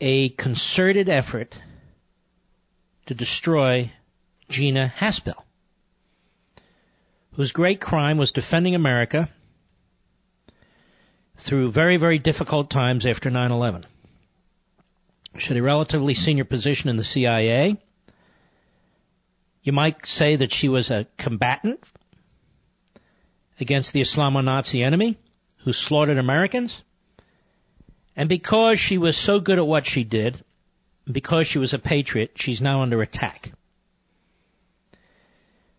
a 0.00 0.30
concerted 0.30 1.08
effort 1.08 1.58
to 3.06 3.14
destroy 3.14 3.90
Gina 4.48 4.92
Haspel, 4.96 5.42
whose 7.32 7.52
great 7.52 7.80
crime 7.80 8.16
was 8.16 8.32
defending 8.32 8.74
America 8.74 9.28
through 11.36 11.70
very, 11.70 11.96
very 11.96 12.18
difficult 12.18 12.70
times 12.70 13.04
after 13.04 13.30
9-11. 13.30 13.84
She 15.38 15.48
had 15.48 15.56
a 15.56 15.62
relatively 15.62 16.14
senior 16.14 16.44
position 16.44 16.90
in 16.90 16.96
the 16.96 17.04
CIA. 17.04 17.76
You 19.62 19.72
might 19.72 20.06
say 20.06 20.36
that 20.36 20.52
she 20.52 20.68
was 20.68 20.90
a 20.90 21.06
combatant 21.16 21.82
against 23.60 23.92
the 23.92 24.00
Islamo-Nazi 24.00 24.82
enemy 24.82 25.18
who 25.58 25.72
slaughtered 25.72 26.18
Americans. 26.18 26.82
And 28.16 28.28
because 28.28 28.80
she 28.80 28.98
was 28.98 29.16
so 29.16 29.40
good 29.40 29.58
at 29.58 29.66
what 29.66 29.86
she 29.86 30.04
did, 30.04 30.42
because 31.10 31.46
she 31.46 31.58
was 31.58 31.74
a 31.74 31.78
patriot, 31.78 32.32
she's 32.36 32.60
now 32.60 32.82
under 32.82 33.02
attack. 33.02 33.52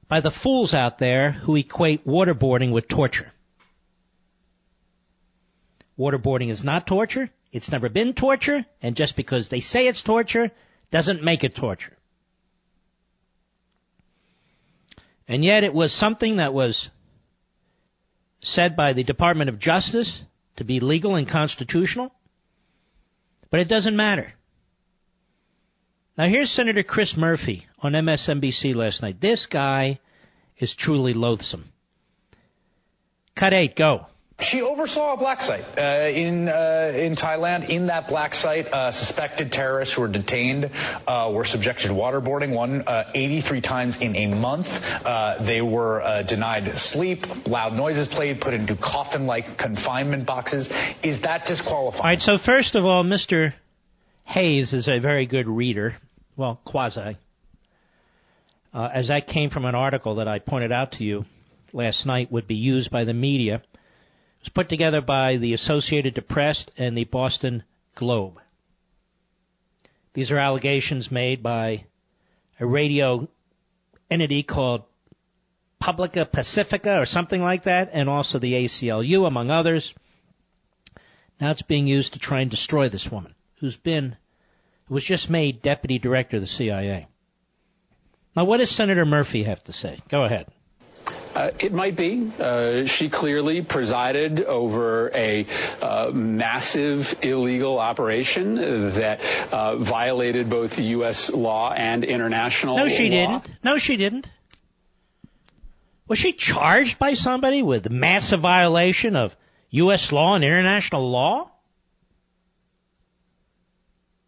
By 0.08 0.20
the 0.20 0.32
fools 0.32 0.74
out 0.74 0.98
there 0.98 1.32
who 1.32 1.56
equate 1.56 2.06
waterboarding 2.06 2.72
with 2.72 2.88
torture. 2.88 3.32
Waterboarding 5.98 6.50
is 6.50 6.64
not 6.64 6.88
torture. 6.88 7.30
It's 7.52 7.72
never 7.72 7.90
been 7.90 8.14
torture. 8.14 8.66
And 8.82 8.96
just 8.96 9.16
because 9.16 9.50
they 9.50 9.60
say 9.60 9.88
it's 9.88 10.02
torture 10.02 10.52
doesn't 10.90 11.24
make 11.24 11.44
it 11.44 11.56
torture. 11.56 11.98
And 15.28 15.44
yet 15.46 15.64
it 15.64 15.74
was 15.74 15.94
something 15.94 16.38
that 16.38 16.54
was 16.54 16.90
said 18.42 18.76
by 18.76 18.94
the 18.94 19.04
Department 19.04 19.50
of 19.50 19.60
Justice 19.60 20.24
to 20.58 20.64
be 20.64 20.80
legal 20.80 21.16
and 21.16 21.28
constitutional. 21.28 22.12
But 23.50 23.60
it 23.60 23.68
doesn't 23.68 23.96
matter. 23.96 24.34
Now 26.18 26.28
here's 26.28 26.50
Senator 26.50 26.84
Chris 26.84 27.16
Murphy 27.16 27.68
on 27.80 27.94
MSNBC 27.94 28.76
last 28.76 29.02
night. 29.02 29.20
This 29.20 29.46
guy 29.46 30.00
is 30.58 30.74
truly 30.74 31.14
loathsome. 31.14 31.72
Cut 33.36 33.54
eight, 33.54 33.76
go. 33.76 34.08
She 34.42 34.62
oversaw 34.62 35.14
a 35.14 35.18
black 35.18 35.42
site 35.42 35.66
uh, 35.78 36.08
in 36.08 36.50
uh, 36.50 36.92
in 36.96 37.16
Thailand. 37.16 37.70
In 37.70 37.88
that 37.88 38.08
black 38.08 38.34
site, 38.34 38.74
uh, 38.74 38.92
suspected 38.92 39.52
terrorists 39.52 39.94
who 39.94 40.02
were 40.02 40.08
detained 40.08 40.72
uh, 41.08 41.30
were 41.32 41.46
subjected 41.46 41.90
to 41.90 41.94
waterboarding. 41.94 42.52
One 42.54 42.82
uh, 42.88 43.12
83 43.14 43.62
times 43.62 44.02
in 44.02 44.16
a 44.16 44.28
month. 44.28 45.06
Uh, 45.06 45.38
they 45.40 45.62
were 45.62 46.24
denied 46.28 46.78
sleep. 46.80 47.48
Loud 47.48 47.74
noises 47.76 48.08
played. 48.08 48.42
Put 48.42 48.54
into 48.54 48.76
coffin-like 48.76 49.58
confinement 49.58 50.26
boxes. 50.26 50.72
Is 51.04 51.22
that 51.22 51.46
disqualifying? 51.46 52.04
All 52.04 52.10
right. 52.10 52.22
So 52.22 52.38
first 52.38 52.76
of 52.76 52.86
all, 52.86 53.04
Mr. 53.04 53.54
Hayes 54.26 54.74
is 54.74 54.88
a 54.88 55.00
very 55.00 55.28
good 55.28 55.48
reader. 55.48 55.96
Well, 56.36 56.60
quasi. 56.66 57.18
as 58.74 59.10
that 59.10 59.28
came 59.28 59.52
from 59.52 59.66
an 59.66 59.76
article 59.76 60.16
that 60.16 60.28
I 60.28 60.40
pointed 60.40 60.72
out 60.72 60.94
to 60.94 61.04
you 61.04 61.26
last 61.74 62.06
night, 62.06 62.32
would 62.32 62.48
be 62.48 62.56
used 62.56 62.90
by 62.90 63.04
the 63.04 63.14
media 63.14 63.62
was 64.42 64.50
put 64.50 64.70
together 64.70 65.02
by 65.02 65.38
the 65.38 65.54
Associated 65.54 66.28
Press 66.28 66.66
and 66.78 66.98
the 66.98 67.06
Boston 67.06 67.64
Globe. 67.96 68.40
These 70.14 70.32
are 70.32 70.38
allegations 70.38 71.12
made 71.12 71.42
by 71.42 71.86
a 72.60 72.66
radio 72.66 73.30
entity 74.10 74.44
called 74.44 74.84
Publica 75.80 76.26
Pacifica 76.26 77.00
or 77.00 77.06
something 77.06 77.42
like 77.42 77.64
that, 77.64 77.90
and 77.94 78.10
also 78.10 78.38
the 78.38 78.54
ACLU, 78.54 79.26
among 79.26 79.50
others. 79.50 79.94
Now 81.40 81.52
it's 81.52 81.64
being 81.64 81.88
used 81.88 82.14
to 82.14 82.20
try 82.20 82.42
and 82.42 82.52
destroy 82.52 82.90
this 82.90 83.10
woman, 83.12 83.34
who's 83.56 83.78
been, 83.78 84.16
who 84.86 84.96
was 84.96 85.04
just 85.04 85.30
made 85.30 85.62
deputy 85.62 85.98
director 85.98 86.38
of 86.38 86.44
the 86.44 86.48
CIA. 86.48 87.08
Now, 88.36 88.46
what 88.46 88.58
does 88.58 88.70
Senator 88.70 89.06
Murphy 89.06 89.44
have 89.44 89.64
to 89.66 89.74
say? 89.74 90.00
Go 90.08 90.24
ahead. 90.24 90.48
Uh, 91.34 91.52
it 91.60 91.72
might 91.72 91.96
be. 91.96 92.32
Uh, 92.40 92.86
she 92.86 93.10
clearly 93.10 93.62
presided 93.62 94.42
over 94.44 95.10
a 95.14 95.46
uh, 95.82 96.12
massive 96.14 97.18
illegal 97.22 97.80
operation 97.80 98.56
that 98.56 99.22
uh, 99.52 99.78
violated 99.78 100.50
both 100.50 100.78
U.S. 100.80 101.30
law 101.30 101.72
and 101.72 102.04
international 102.04 102.76
law. 102.76 102.84
No, 102.84 102.90
she 102.90 103.10
law. 103.10 103.40
didn't. 103.40 103.64
No, 103.64 103.78
she 103.78 103.98
didn't. 103.98 104.28
Was 106.08 106.20
she 106.20 106.34
charged 106.34 107.00
by 107.00 107.14
somebody 107.14 107.64
with 107.64 107.90
massive 107.90 108.42
violation 108.42 109.16
of 109.16 109.34
U.S. 109.70 110.12
law 110.12 110.36
and 110.36 110.44
international 110.44 111.10
law? 111.10 111.50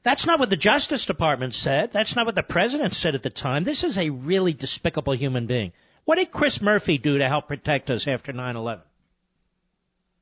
That's 0.03 0.25
not 0.25 0.39
what 0.39 0.49
the 0.49 0.57
Justice 0.57 1.05
Department 1.05 1.53
said. 1.53 1.91
That's 1.91 2.15
not 2.15 2.25
what 2.25 2.35
the 2.35 2.43
President 2.43 2.93
said 2.93 3.15
at 3.15 3.23
the 3.23 3.29
time. 3.29 3.63
This 3.63 3.83
is 3.83 3.97
a 3.97 4.09
really 4.09 4.53
despicable 4.53 5.13
human 5.13 5.45
being. 5.45 5.73
What 6.05 6.17
did 6.17 6.31
Chris 6.31 6.61
Murphy 6.61 6.97
do 6.97 7.17
to 7.17 7.27
help 7.27 7.47
protect 7.47 7.89
us 7.89 8.07
after 8.07 8.33
9-11? 8.33 8.81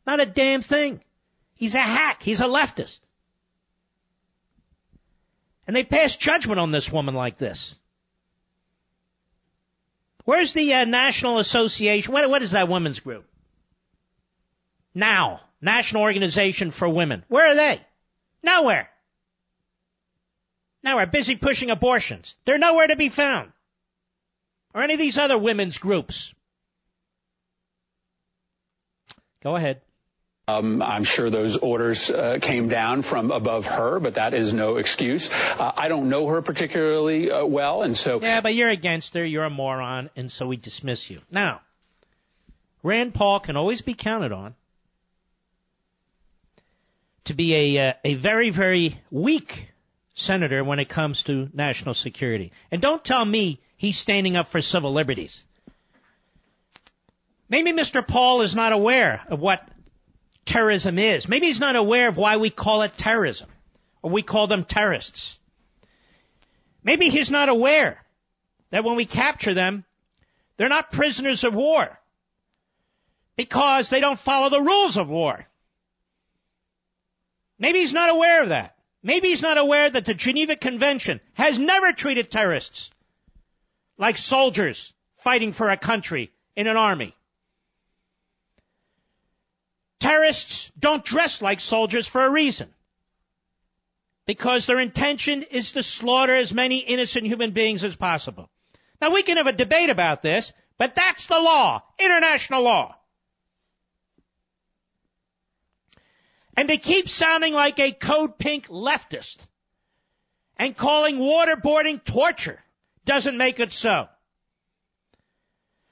Not 0.05 0.19
a 0.19 0.25
damn 0.25 0.61
thing. 0.61 1.01
He's 1.57 1.75
a 1.75 1.79
hack. 1.79 2.21
He's 2.21 2.41
a 2.41 2.45
leftist. 2.45 2.99
And 5.67 5.75
they 5.75 5.83
pass 5.83 6.15
judgment 6.15 6.59
on 6.59 6.71
this 6.71 6.91
woman 6.91 7.15
like 7.15 7.37
this. 7.37 7.75
Where's 10.25 10.53
the 10.53 10.73
uh, 10.73 10.85
National 10.85 11.39
Association? 11.39 12.13
What, 12.13 12.29
what 12.29 12.41
is 12.41 12.51
that 12.51 12.67
women's 12.67 12.99
group? 12.99 13.25
Now, 14.93 15.41
National 15.61 16.03
Organization 16.03 16.71
for 16.71 16.89
Women. 16.89 17.23
Where 17.27 17.51
are 17.51 17.55
they? 17.55 17.81
Nowhere. 18.43 18.89
Nowhere. 20.83 21.07
Busy 21.07 21.35
pushing 21.35 21.71
abortions. 21.71 22.35
They're 22.45 22.57
nowhere 22.57 22.87
to 22.87 22.95
be 22.95 23.09
found 23.09 23.51
or 24.73 24.81
any 24.81 24.93
of 24.93 24.99
these 24.99 25.17
other 25.17 25.37
women's 25.37 25.77
groups. 25.77 26.33
Go 29.43 29.55
ahead. 29.55 29.81
Um, 30.47 30.81
I'm 30.81 31.03
sure 31.03 31.29
those 31.29 31.57
orders 31.57 32.09
uh, 32.09 32.39
came 32.41 32.67
down 32.67 33.03
from 33.03 33.31
above 33.31 33.67
her, 33.67 33.99
but 33.99 34.15
that 34.15 34.33
is 34.33 34.53
no 34.53 34.77
excuse. 34.77 35.29
Uh, 35.31 35.71
I 35.75 35.87
don't 35.87 36.09
know 36.09 36.27
her 36.27 36.41
particularly 36.41 37.31
uh, 37.31 37.45
well, 37.45 37.83
and 37.83 37.95
so. 37.95 38.19
Yeah, 38.21 38.41
but 38.41 38.53
you're 38.53 38.69
against 38.69 39.13
her. 39.13 39.23
You're 39.23 39.45
a 39.45 39.49
moron, 39.49 40.09
and 40.15 40.31
so 40.31 40.47
we 40.47 40.57
dismiss 40.57 41.09
you. 41.09 41.21
Now, 41.31 41.61
Rand 42.83 43.13
Paul 43.13 43.39
can 43.39 43.55
always 43.55 43.81
be 43.81 43.93
counted 43.93 44.31
on 44.31 44.55
to 47.25 47.33
be 47.33 47.75
a 47.77 47.89
uh, 47.89 47.93
a 48.03 48.15
very 48.15 48.49
very 48.49 48.99
weak 49.11 49.69
senator 50.15 50.63
when 50.63 50.79
it 50.79 50.89
comes 50.89 51.23
to 51.23 51.49
national 51.53 51.93
security. 51.93 52.51
And 52.71 52.81
don't 52.81 53.03
tell 53.03 53.23
me 53.23 53.61
he's 53.81 53.97
standing 53.97 54.35
up 54.37 54.45
for 54.45 54.61
civil 54.61 54.93
liberties. 54.93 55.43
Maybe 57.49 57.71
Mr. 57.73 58.07
Paul 58.07 58.41
is 58.41 58.53
not 58.53 58.73
aware 58.73 59.23
of 59.27 59.39
what 59.39 59.67
terrorism 60.45 60.99
is. 60.99 61.27
Maybe 61.27 61.47
he's 61.47 61.59
not 61.59 61.75
aware 61.75 62.07
of 62.07 62.15
why 62.15 62.37
we 62.37 62.51
call 62.51 62.83
it 62.83 62.93
terrorism 62.95 63.49
or 64.03 64.11
we 64.11 64.21
call 64.21 64.45
them 64.45 64.65
terrorists. 64.65 65.39
Maybe 66.83 67.09
he's 67.09 67.31
not 67.31 67.49
aware 67.49 67.99
that 68.69 68.83
when 68.83 68.97
we 68.97 69.05
capture 69.05 69.55
them, 69.55 69.83
they're 70.57 70.69
not 70.69 70.91
prisoners 70.91 71.43
of 71.43 71.55
war 71.55 71.99
because 73.35 73.89
they 73.89 73.99
don't 73.99 74.19
follow 74.19 74.49
the 74.49 74.61
rules 74.61 74.97
of 74.97 75.09
war. 75.09 75.43
Maybe 77.57 77.79
he's 77.79 77.93
not 77.93 78.11
aware 78.11 78.43
of 78.43 78.49
that. 78.49 78.75
Maybe 79.01 79.29
he's 79.29 79.41
not 79.41 79.57
aware 79.57 79.89
that 79.89 80.05
the 80.05 80.13
Geneva 80.13 80.55
Convention 80.55 81.19
has 81.33 81.57
never 81.57 81.93
treated 81.93 82.29
terrorists 82.29 82.91
like 83.97 84.17
soldiers 84.17 84.93
fighting 85.17 85.51
for 85.53 85.69
a 85.69 85.77
country 85.77 86.31
in 86.55 86.67
an 86.67 86.77
army. 86.77 87.15
Terrorists 89.99 90.71
don't 90.79 91.05
dress 91.05 91.41
like 91.41 91.59
soldiers 91.59 92.07
for 92.07 92.25
a 92.25 92.31
reason. 92.31 92.73
because 94.25 94.65
their 94.65 94.79
intention 94.79 95.43
is 95.43 95.73
to 95.73 95.83
slaughter 95.83 96.35
as 96.35 96.53
many 96.53 96.77
innocent 96.77 97.25
human 97.25 97.51
beings 97.51 97.83
as 97.83 97.95
possible. 97.95 98.49
Now 99.01 99.11
we 99.11 99.23
can 99.23 99.37
have 99.37 99.47
a 99.47 99.51
debate 99.51 99.89
about 99.89 100.21
this, 100.21 100.53
but 100.77 100.95
that's 100.95 101.27
the 101.27 101.39
law, 101.39 101.81
international 101.99 102.61
law. 102.63 102.95
And 106.55 106.67
to 106.69 106.77
keep 106.77 107.09
sounding 107.09 107.53
like 107.53 107.79
a 107.79 107.91
code 107.91 108.37
pink 108.37 108.67
leftist 108.67 109.37
and 110.57 110.77
calling 110.77 111.17
waterboarding 111.17 112.03
torture 112.03 112.59
doesn't 113.05 113.37
make 113.37 113.59
it 113.59 113.71
so. 113.71 114.07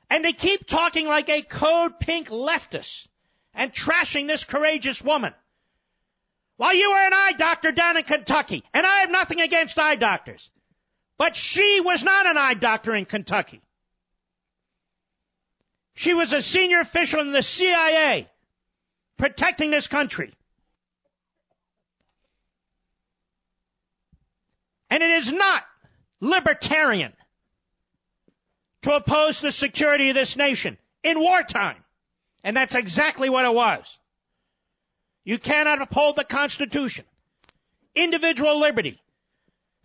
And 0.10 0.26
they 0.26 0.34
keep 0.34 0.66
talking 0.68 1.08
like 1.08 1.30
a 1.30 1.42
code 1.42 2.00
pink 2.00 2.30
leftist 2.30 3.08
and 3.54 3.74
trashing 3.74 4.28
this 4.28 4.44
courageous 4.44 5.02
woman. 5.04 5.34
While 6.58 6.76
you 6.76 6.92
were 6.92 7.06
an 7.06 7.14
eye 7.14 7.34
doctor 7.38 7.72
down 7.72 7.98
in 7.98 8.04
Kentucky, 8.04 8.64
and 8.74 8.86
I 8.86 9.00
have 9.00 9.12
nothing 9.12 9.40
against 9.40 9.80
eye 9.80 9.96
doctors, 9.96 10.50
but 11.18 11.36
she 11.36 11.80
was 11.82 12.04
not 12.04 12.26
an 12.26 12.38
eye 12.38 12.54
doctor 12.54 12.96
in 12.96 13.06
Kentucky. 13.06 13.62
She 15.94 16.14
was 16.14 16.34
a 16.34 16.42
senior 16.42 16.80
official 16.80 17.20
in 17.20 17.32
the 17.32 17.44
CIA 17.44 18.30
protecting 19.18 19.70
this 19.70 19.88
country. 19.88 20.34
And 24.90 25.04
it 25.04 25.12
is 25.12 25.32
not 25.32 25.64
libertarian 26.22 27.14
to 28.82 28.96
oppose 28.96 29.40
the 29.40 29.52
security 29.52 30.10
of 30.10 30.16
this 30.16 30.38
nation 30.38 30.78
in 31.04 31.20
wartime. 31.20 31.84
And 32.44 32.56
that's 32.56 32.76
exactly 32.76 33.30
what 33.30 33.46
it 33.46 33.54
was. 33.54 33.98
You 35.24 35.38
cannot 35.38 35.82
uphold 35.82 36.16
the 36.16 36.24
Constitution, 36.24 37.06
individual 37.94 38.60
liberty, 38.60 39.02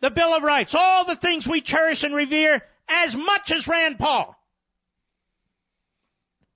the 0.01 0.11
Bill 0.11 0.35
of 0.35 0.43
Rights, 0.43 0.74
all 0.74 1.05
the 1.05 1.16
things 1.16 1.47
we 1.47 1.61
cherish 1.61 2.05
and 2.05 2.15
revere 2.15 2.62
as 2.89 3.16
much 3.16 3.51
as 3.51 3.66
Rand 3.66 3.98
Paul. 3.98 4.36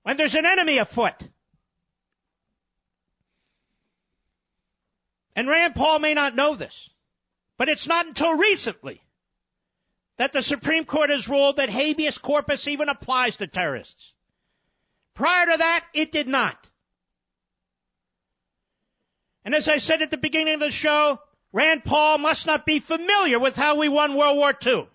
When 0.03 0.17
there's 0.17 0.35
an 0.35 0.45
enemy 0.45 0.77
afoot. 0.77 1.13
And 5.35 5.47
Rand 5.47 5.75
Paul 5.75 5.99
may 5.99 6.13
not 6.13 6.35
know 6.35 6.55
this, 6.55 6.89
but 7.57 7.69
it's 7.69 7.87
not 7.87 8.07
until 8.07 8.37
recently 8.37 9.01
that 10.19 10.33
the 10.33 10.41
Supreme 10.41 10.83
Court 10.83 11.09
has 11.11 11.29
ruled 11.29 11.55
that 11.55 11.69
habeas 11.69 12.17
corpus 12.17 12.67
even 12.67 12.89
applies 12.89 13.37
to 13.37 13.47
terrorists. 13.47 14.13
Prior 15.15 15.45
to 15.45 15.57
that, 15.57 15.85
it 15.93 16.11
did 16.11 16.27
not. 16.27 16.57
And 19.45 19.55
as 19.55 19.69
I 19.69 19.77
said 19.77 20.01
at 20.01 20.11
the 20.11 20.17
beginning 20.17 20.55
of 20.55 20.59
the 20.59 20.71
show, 20.71 21.21
Rand 21.53 21.85
Paul 21.85 22.17
must 22.17 22.45
not 22.45 22.65
be 22.65 22.79
familiar 22.79 23.39
with 23.39 23.55
how 23.55 23.77
we 23.77 23.87
won 23.87 24.15
World 24.15 24.37
War 24.37 24.53
II. 24.65 24.89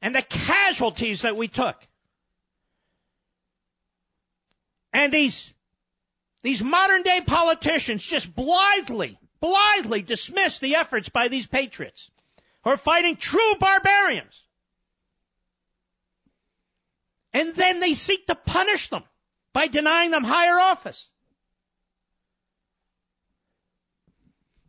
And 0.00 0.14
the 0.14 0.22
casualties 0.22 1.22
that 1.22 1.36
we 1.36 1.48
took. 1.48 1.76
And 4.92 5.12
these, 5.12 5.52
these 6.42 6.62
modern 6.62 7.02
day 7.02 7.22
politicians 7.26 8.06
just 8.06 8.32
blithely, 8.32 9.18
blithely 9.40 10.02
dismiss 10.02 10.60
the 10.60 10.76
efforts 10.76 11.08
by 11.08 11.26
these 11.26 11.46
patriots 11.46 12.08
who 12.64 12.70
are 12.70 12.76
fighting 12.76 13.16
true 13.16 13.54
barbarians. 13.58 14.42
And 17.32 17.54
then 17.54 17.80
they 17.80 17.94
seek 17.94 18.26
to 18.26 18.34
punish 18.34 18.88
them 18.88 19.04
by 19.52 19.68
denying 19.68 20.10
them 20.10 20.24
higher 20.24 20.58
office. 20.58 21.08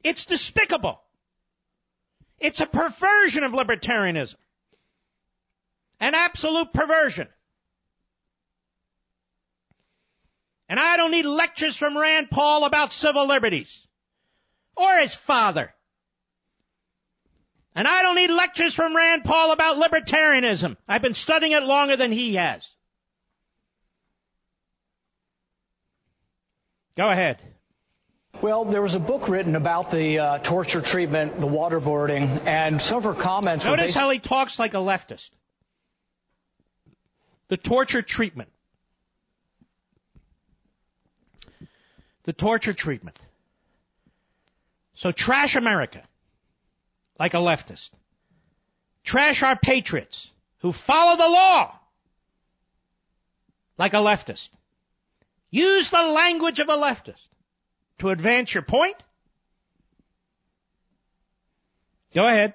It's 0.03 0.26
despicable. 0.26 1.02
It's 2.40 2.61
a 2.61 2.66
perversion 2.66 3.44
of 3.44 3.52
libertarianism. 3.52 4.38
An 5.99 6.16
absolute 6.16 6.72
perversion. 6.72 7.28
And 10.70 10.80
I 10.80 10.98
don't 10.98 11.11
need 11.11 11.26
lectures 11.26 11.76
from 11.76 11.98
Rand 11.98 12.30
Paul 12.30 12.66
about 12.66 12.94
civil 12.94 13.28
liberties. 13.28 13.86
Or 14.78 14.99
his 14.99 15.16
father. 15.16 15.74
And 17.76 17.88
I 17.88 18.02
don't 18.02 18.16
need 18.16 18.32
lectures 18.32 18.74
from 18.74 18.96
Rand 18.96 19.24
Paul 19.24 19.52
about 19.52 19.78
libertarianism. 19.78 20.76
I've 20.88 21.02
been 21.02 21.14
studying 21.14 21.52
it 21.54 21.64
longer 21.64 21.96
than 21.96 22.12
he 22.12 22.36
has. 22.36 22.68
Go 26.98 27.08
ahead. 27.08 27.40
Well, 28.41 28.66
there 28.66 28.82
was 28.82 28.96
a 28.96 29.00
book 29.00 29.28
written 29.30 29.56
about 29.56 29.91
the 29.91 30.20
uh, 30.20 30.38
torture 30.40 30.82
treatment, 30.82 31.40
the 31.40 31.48
waterboarding, 31.48 32.46
and 32.46 32.82
some 32.82 32.98
of 32.98 33.04
her 33.04 33.14
comments. 33.14 33.66
Notice 33.66 33.88
based- 33.88 33.98
how 33.98 34.10
he 34.10 34.20
talks 34.20 34.60
like 34.60 34.74
a 34.74 34.78
leftist. 34.78 35.30
The 37.50 37.58
torture 37.58 38.02
treatment. 38.02 38.50
The 42.24 42.34
torture 42.34 42.74
treatment. 42.74 43.18
So 44.94 45.12
trash 45.12 45.56
America 45.56 46.04
like 47.20 47.34
a 47.34 47.38
leftist. 47.38 47.90
Trash 49.04 49.44
our 49.44 49.56
patriots 49.56 50.32
who 50.60 50.72
follow 50.72 51.18
the 51.18 51.30
law 51.30 51.76
like 53.78 53.94
a 53.94 53.98
leftist. 53.98 54.50
Use 55.52 55.90
the 55.90 56.04
language 56.04 56.60
of 56.60 56.70
a 56.70 56.74
leftist 56.74 57.28
to 58.00 58.10
advance 58.10 58.54
your 58.54 58.64
point. 58.64 58.96
Go 62.14 62.26
ahead. 62.26 62.54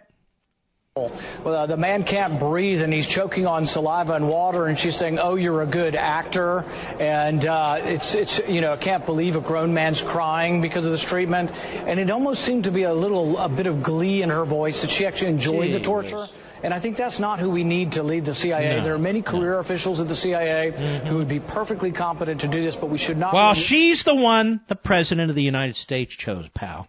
Well, 0.97 1.11
uh, 1.45 1.67
the 1.67 1.77
man 1.77 2.05
can't 2.05 2.39
breathe 2.39 2.81
and 2.81 2.93
he's 2.93 3.09
choking 3.09 3.49
on 3.49 3.67
saliva 3.67 4.13
and 4.13 4.29
water, 4.29 4.67
and 4.67 4.79
she's 4.79 4.95
saying, 4.95 5.19
"Oh, 5.19 5.35
you're 5.35 5.61
a 5.61 5.67
good 5.67 5.97
actor," 5.97 6.65
and 7.01 7.45
uh, 7.45 7.81
it's 7.83 8.15
it's 8.15 8.41
you 8.47 8.61
know, 8.61 8.75
I 8.75 8.77
can't 8.77 9.05
believe 9.05 9.35
a 9.35 9.41
grown 9.41 9.75
man's 9.75 10.01
crying 10.03 10.61
because 10.61 10.87
of 10.87 10.93
this 10.93 11.03
treatment, 11.03 11.51
and 11.89 11.99
it 11.99 12.13
almost 12.13 12.45
seemed 12.45 12.63
to 12.65 12.71
be 12.71 12.85
a 12.85 12.95
little 12.95 13.39
a 13.39 13.49
bit 13.49 13.67
of 13.67 13.83
glee 13.83 14.23
in 14.23 14.31
her 14.31 14.45
voice 14.45 14.83
that 14.83 14.91
she 14.91 15.05
actually 15.05 15.31
enjoyed 15.31 15.73
the 15.73 15.81
torture. 15.81 16.29
And 16.63 16.73
I 16.73 16.79
think 16.79 16.97
that's 16.97 17.19
not 17.19 17.41
who 17.41 17.51
we 17.51 17.65
need 17.65 17.93
to 17.99 18.05
lead 18.05 18.25
the 18.25 18.33
CIA. 18.33 18.77
No, 18.77 18.85
there 18.85 18.95
are 18.95 18.99
many 18.99 19.21
career 19.21 19.59
officials 19.59 19.99
at 19.99 20.07
the 20.07 20.15
CIA 20.15 20.71
Mm-hmm. 20.71 21.07
who 21.09 21.17
would 21.17 21.27
be 21.29 21.41
perfectly 21.41 21.91
competent 21.91 22.43
to 22.43 22.47
do 22.47 22.63
this, 22.63 22.77
but 22.77 22.89
we 22.89 22.99
should 22.99 23.19
not. 23.19 23.35
Well, 23.35 23.55
be- 23.55 23.61
she's 23.61 24.05
the 24.05 24.15
one 24.15 24.61
the 24.69 24.77
President 24.77 25.29
of 25.29 25.35
the 25.35 25.43
United 25.43 25.75
States 25.75 26.15
chose, 26.15 26.49
pal. 26.55 26.87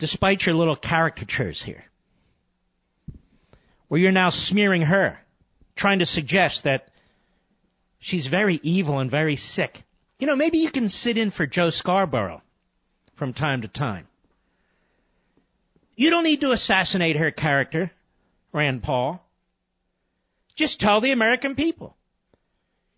Despite 0.00 0.44
your 0.44 0.56
little 0.56 0.74
caricatures 0.74 1.62
here. 1.62 1.84
Where 3.88 4.00
you're 4.00 4.12
now 4.12 4.30
smearing 4.30 4.82
her, 4.82 5.18
trying 5.76 6.00
to 6.00 6.06
suggest 6.06 6.64
that 6.64 6.88
she's 7.98 8.26
very 8.26 8.58
evil 8.62 8.98
and 8.98 9.10
very 9.10 9.36
sick. 9.36 9.82
You 10.18 10.26
know, 10.26 10.36
maybe 10.36 10.58
you 10.58 10.70
can 10.70 10.88
sit 10.88 11.18
in 11.18 11.30
for 11.30 11.46
Joe 11.46 11.70
Scarborough 11.70 12.42
from 13.14 13.32
time 13.32 13.62
to 13.62 13.68
time. 13.68 14.06
You 15.94 16.10
don't 16.10 16.24
need 16.24 16.42
to 16.42 16.50
assassinate 16.50 17.16
her 17.16 17.30
character, 17.30 17.90
Rand 18.52 18.82
Paul. 18.82 19.22
Just 20.54 20.80
tell 20.80 21.00
the 21.00 21.12
American 21.12 21.54
people. 21.54 21.96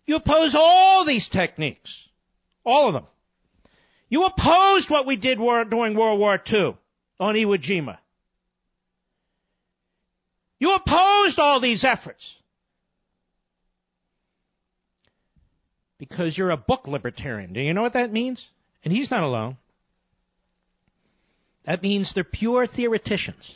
You 0.05 0.15
oppose 0.15 0.55
all 0.55 1.05
these 1.05 1.29
techniques. 1.29 2.07
All 2.65 2.87
of 2.87 2.93
them. 2.93 3.05
You 4.09 4.25
opposed 4.25 4.89
what 4.89 5.05
we 5.05 5.15
did 5.15 5.39
war, 5.39 5.63
during 5.65 5.93
World 5.93 6.19
War 6.19 6.41
II 6.51 6.75
on 7.19 7.35
Iwo 7.35 7.57
Jima. 7.57 7.99
You 10.59 10.75
opposed 10.75 11.39
all 11.39 11.59
these 11.59 11.83
efforts. 11.83 12.35
Because 15.97 16.37
you're 16.37 16.51
a 16.51 16.57
book 16.57 16.87
libertarian. 16.87 17.53
Do 17.53 17.61
you 17.61 17.73
know 17.73 17.81
what 17.81 17.93
that 17.93 18.11
means? 18.11 18.47
And 18.83 18.93
he's 18.93 19.11
not 19.11 19.23
alone. 19.23 19.57
That 21.63 21.81
means 21.81 22.13
they're 22.13 22.23
pure 22.23 22.65
theoreticians. 22.65 23.55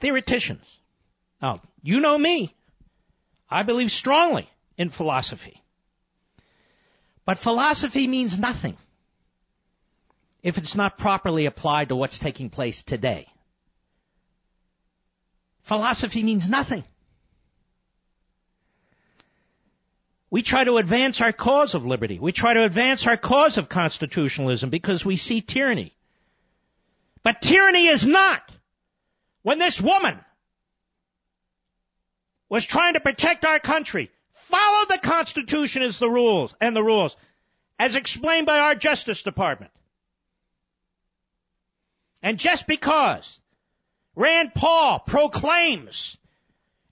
Theoreticians. 0.00 0.64
Now, 1.40 1.60
you 1.82 2.00
know 2.00 2.16
me. 2.16 2.54
I 3.50 3.62
believe 3.62 3.90
strongly 3.90 4.48
in 4.76 4.90
philosophy. 4.90 5.62
But 7.24 7.38
philosophy 7.38 8.06
means 8.06 8.38
nothing 8.38 8.76
if 10.46 10.58
it's 10.58 10.76
not 10.76 10.96
properly 10.96 11.46
applied 11.46 11.88
to 11.88 11.96
what's 11.96 12.20
taking 12.20 12.50
place 12.50 12.82
today. 12.82 13.26
Philosophy 15.62 16.22
means 16.22 16.48
nothing. 16.48 16.84
We 20.30 20.42
try 20.42 20.62
to 20.62 20.76
advance 20.76 21.20
our 21.20 21.32
cause 21.32 21.74
of 21.74 21.84
liberty. 21.84 22.20
We 22.20 22.30
try 22.30 22.54
to 22.54 22.62
advance 22.62 23.06
our 23.08 23.16
cause 23.16 23.58
of 23.58 23.68
constitutionalism 23.68 24.70
because 24.70 25.04
we 25.04 25.16
see 25.16 25.40
tyranny. 25.40 25.92
But 27.24 27.42
tyranny 27.42 27.88
is 27.88 28.06
not 28.06 28.48
when 29.42 29.58
this 29.58 29.80
woman 29.80 30.20
was 32.48 32.64
trying 32.64 32.94
to 32.94 33.00
protect 33.00 33.44
our 33.44 33.58
country, 33.58 34.12
Follow 34.46 34.86
the 34.88 34.98
Constitution 34.98 35.82
as 35.82 35.98
the 35.98 36.08
rules 36.08 36.54
and 36.60 36.76
the 36.76 36.84
rules, 36.84 37.16
as 37.80 37.96
explained 37.96 38.46
by 38.46 38.60
our 38.60 38.76
Justice 38.76 39.24
Department. 39.24 39.72
And 42.26 42.40
just 42.40 42.66
because 42.66 43.38
Rand 44.16 44.52
Paul 44.52 44.98
proclaims 44.98 46.18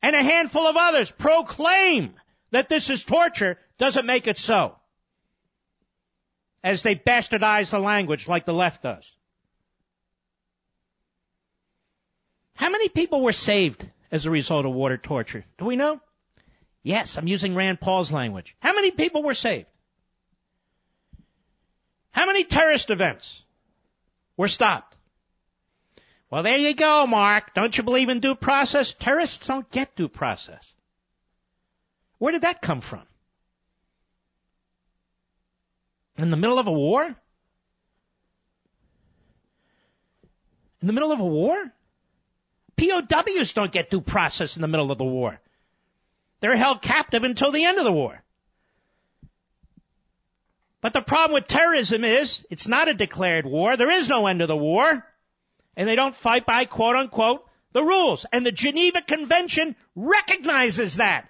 and 0.00 0.14
a 0.14 0.22
handful 0.22 0.62
of 0.62 0.76
others 0.78 1.10
proclaim 1.10 2.14
that 2.52 2.68
this 2.68 2.88
is 2.88 3.02
torture 3.02 3.58
doesn't 3.76 4.06
make 4.06 4.28
it 4.28 4.38
so. 4.38 4.76
As 6.62 6.84
they 6.84 6.94
bastardize 6.94 7.70
the 7.70 7.80
language 7.80 8.28
like 8.28 8.44
the 8.44 8.54
left 8.54 8.84
does. 8.84 9.10
How 12.54 12.70
many 12.70 12.88
people 12.88 13.20
were 13.20 13.32
saved 13.32 13.90
as 14.12 14.26
a 14.26 14.30
result 14.30 14.66
of 14.66 14.72
water 14.72 14.98
torture? 14.98 15.44
Do 15.58 15.64
we 15.64 15.74
know? 15.74 16.00
Yes, 16.84 17.18
I'm 17.18 17.26
using 17.26 17.56
Rand 17.56 17.80
Paul's 17.80 18.12
language. 18.12 18.54
How 18.60 18.72
many 18.72 18.92
people 18.92 19.24
were 19.24 19.34
saved? 19.34 19.66
How 22.12 22.24
many 22.24 22.44
terrorist 22.44 22.90
events 22.90 23.42
were 24.36 24.46
stopped? 24.46 24.93
Well, 26.34 26.42
there 26.42 26.56
you 26.56 26.74
go, 26.74 27.06
Mark. 27.06 27.54
Don't 27.54 27.78
you 27.78 27.84
believe 27.84 28.08
in 28.08 28.18
due 28.18 28.34
process? 28.34 28.92
Terrorists 28.92 29.46
don't 29.46 29.70
get 29.70 29.94
due 29.94 30.08
process. 30.08 30.74
Where 32.18 32.32
did 32.32 32.42
that 32.42 32.60
come 32.60 32.80
from? 32.80 33.02
In 36.16 36.32
the 36.32 36.36
middle 36.36 36.58
of 36.58 36.66
a 36.66 36.72
war? 36.72 37.04
In 37.04 37.14
the 40.88 40.92
middle 40.92 41.12
of 41.12 41.20
a 41.20 41.24
war? 41.24 41.72
POWs 42.74 43.52
don't 43.52 43.70
get 43.70 43.90
due 43.90 44.00
process 44.00 44.56
in 44.56 44.62
the 44.62 44.66
middle 44.66 44.90
of 44.90 44.98
the 44.98 45.04
war. 45.04 45.40
They're 46.40 46.56
held 46.56 46.82
captive 46.82 47.22
until 47.22 47.52
the 47.52 47.64
end 47.64 47.78
of 47.78 47.84
the 47.84 47.92
war. 47.92 48.20
But 50.80 50.94
the 50.94 51.00
problem 51.00 51.34
with 51.34 51.46
terrorism 51.46 52.02
is 52.02 52.44
it's 52.50 52.66
not 52.66 52.88
a 52.88 52.94
declared 52.94 53.46
war. 53.46 53.76
There 53.76 53.92
is 53.92 54.08
no 54.08 54.26
end 54.26 54.42
of 54.42 54.48
the 54.48 54.56
war. 54.56 55.06
And 55.76 55.88
they 55.88 55.96
don't 55.96 56.14
fight 56.14 56.46
by 56.46 56.64
quote 56.64 56.96
unquote 56.96 57.46
the 57.72 57.82
rules. 57.82 58.26
And 58.32 58.46
the 58.46 58.52
Geneva 58.52 59.02
Convention 59.02 59.76
recognizes 59.94 60.96
that. 60.96 61.28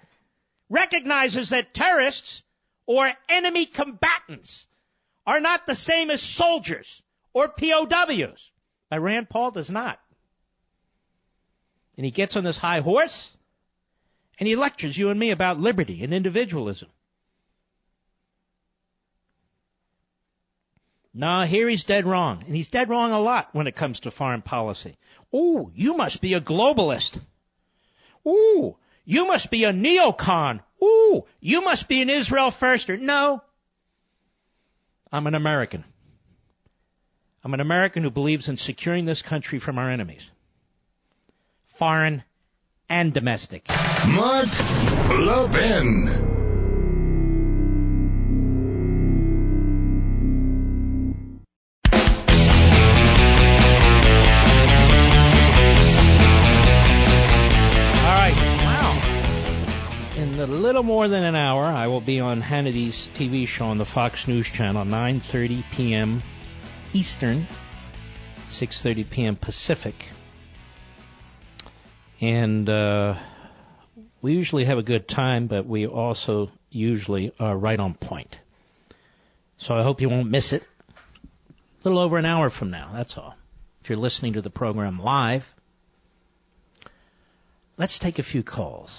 Recognizes 0.69 1.49
that 1.49 1.73
terrorists 1.73 2.43
or 2.85 3.11
enemy 3.29 3.65
combatants 3.65 4.65
are 5.25 5.39
not 5.39 5.65
the 5.65 5.75
same 5.75 6.09
as 6.09 6.21
soldiers 6.21 7.01
or 7.33 7.49
POWs. 7.49 8.51
But 8.89 8.99
Rand 8.99 9.29
Paul 9.29 9.51
does 9.51 9.71
not. 9.71 9.99
And 11.97 12.05
he 12.05 12.11
gets 12.11 12.35
on 12.35 12.43
this 12.43 12.57
high 12.57 12.81
horse 12.81 13.35
and 14.39 14.47
he 14.47 14.55
lectures 14.55 14.97
you 14.97 15.09
and 15.09 15.19
me 15.19 15.31
about 15.31 15.59
liberty 15.59 16.03
and 16.03 16.13
individualism. 16.13 16.89
No, 21.17 21.43
here 21.43 21.69
he's 21.69 21.85
dead 21.85 22.05
wrong. 22.05 22.43
And 22.45 22.53
he's 22.53 22.67
dead 22.67 22.89
wrong 22.89 23.13
a 23.13 23.19
lot 23.19 23.47
when 23.53 23.67
it 23.67 23.75
comes 23.75 24.01
to 24.01 24.11
foreign 24.11 24.41
policy. 24.41 24.97
Ooh, 25.33 25.71
you 25.73 25.95
must 25.95 26.19
be 26.19 26.33
a 26.33 26.41
globalist. 26.41 27.17
Ooh, 28.27 28.75
you 29.05 29.25
must 29.25 29.49
be 29.49 29.63
a 29.63 29.71
neocon. 29.71 30.59
Ooh, 30.83 31.25
you 31.39 31.61
must 31.61 31.87
be 31.87 32.01
an 32.01 32.09
Israel 32.09 32.51
firster. 32.51 32.99
No. 32.99 33.41
I'm 35.09 35.25
an 35.27 35.35
American. 35.35 35.85
I'm 37.45 37.53
an 37.53 37.61
American 37.61 38.03
who 38.03 38.11
believes 38.11 38.49
in 38.49 38.57
securing 38.57 39.05
this 39.05 39.21
country 39.21 39.59
from 39.59 39.77
our 39.77 39.89
enemies. 39.89 40.29
Foreign 41.75 42.23
and 42.89 43.13
domestic. 43.13 43.69
Mark 44.09 44.47
Levin. 45.09 46.24
More 60.85 61.07
than 61.07 61.23
an 61.23 61.35
hour, 61.35 61.63
I 61.63 61.87
will 61.87 61.99
be 61.99 62.19
on 62.19 62.41
Hannity's 62.41 63.09
TV 63.15 63.47
show 63.47 63.65
on 63.65 63.79
the 63.79 63.85
Fox 63.85 64.27
News 64.27 64.45
Channel, 64.45 64.85
9:30 64.85 65.63
p.m. 65.71 66.21
Eastern, 66.93 67.47
6:30 68.49 69.09
p.m. 69.09 69.35
Pacific. 69.35 69.95
And 72.21 72.69
uh, 72.69 73.15
we 74.21 74.33
usually 74.33 74.65
have 74.65 74.77
a 74.77 74.83
good 74.83 75.07
time, 75.07 75.47
but 75.47 75.65
we 75.65 75.87
also 75.87 76.51
usually 76.69 77.33
are 77.39 77.57
right 77.57 77.79
on 77.79 77.95
point. 77.95 78.37
So 79.57 79.73
I 79.75 79.81
hope 79.81 80.01
you 80.01 80.09
won't 80.09 80.29
miss 80.29 80.53
it. 80.53 80.61
A 80.61 81.83
little 81.83 81.99
over 81.99 82.19
an 82.19 82.25
hour 82.25 82.51
from 82.51 82.69
now, 82.69 82.91
that's 82.93 83.17
all. 83.17 83.35
If 83.81 83.89
you're 83.89 83.97
listening 83.97 84.33
to 84.33 84.41
the 84.41 84.51
program 84.51 84.99
live, 84.99 85.51
let's 87.75 87.97
take 87.97 88.19
a 88.19 88.23
few 88.23 88.43
calls. 88.43 88.91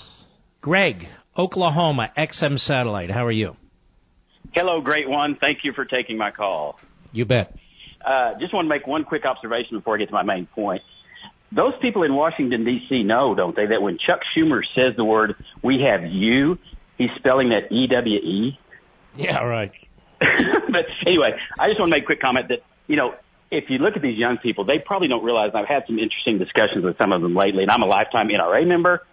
Greg, 0.66 1.06
Oklahoma, 1.38 2.10
XM 2.18 2.58
Satellite, 2.58 3.08
how 3.08 3.24
are 3.24 3.30
you? 3.30 3.56
Hello, 4.52 4.80
great 4.80 5.08
one. 5.08 5.36
Thank 5.40 5.58
you 5.62 5.72
for 5.72 5.84
taking 5.84 6.18
my 6.18 6.32
call. 6.32 6.80
You 7.12 7.24
bet. 7.24 7.54
Uh, 8.04 8.32
just 8.40 8.52
want 8.52 8.64
to 8.64 8.68
make 8.68 8.84
one 8.84 9.04
quick 9.04 9.24
observation 9.24 9.78
before 9.78 9.94
I 9.94 9.98
get 9.98 10.08
to 10.08 10.12
my 10.12 10.24
main 10.24 10.46
point. 10.46 10.82
Those 11.52 11.74
people 11.80 12.02
in 12.02 12.16
Washington, 12.16 12.64
D.C. 12.64 13.04
know, 13.04 13.36
don't 13.36 13.54
they, 13.54 13.66
that 13.66 13.80
when 13.80 13.96
Chuck 13.96 14.18
Schumer 14.36 14.62
says 14.74 14.96
the 14.96 15.04
word, 15.04 15.36
we 15.62 15.86
have 15.88 16.04
you, 16.04 16.58
he's 16.98 17.10
spelling 17.16 17.50
that 17.50 17.70
E-W-E? 17.70 18.58
Yeah, 19.14 19.44
right. 19.44 19.70
but 20.18 20.88
anyway, 21.06 21.38
I 21.60 21.68
just 21.68 21.78
want 21.78 21.92
to 21.92 21.96
make 21.96 22.02
a 22.02 22.06
quick 22.06 22.20
comment 22.20 22.48
that, 22.48 22.64
you 22.88 22.96
know, 22.96 23.14
if 23.52 23.70
you 23.70 23.78
look 23.78 23.94
at 23.94 24.02
these 24.02 24.18
young 24.18 24.38
people, 24.38 24.64
they 24.64 24.80
probably 24.84 25.06
don't 25.06 25.22
realize, 25.22 25.50
and 25.54 25.58
I've 25.58 25.68
had 25.68 25.84
some 25.86 26.00
interesting 26.00 26.38
discussions 26.38 26.84
with 26.84 26.98
some 26.98 27.12
of 27.12 27.22
them 27.22 27.36
lately, 27.36 27.62
and 27.62 27.70
I'm 27.70 27.82
a 27.82 27.86
lifetime 27.86 28.30
NRA 28.30 28.66
member, 28.66 29.06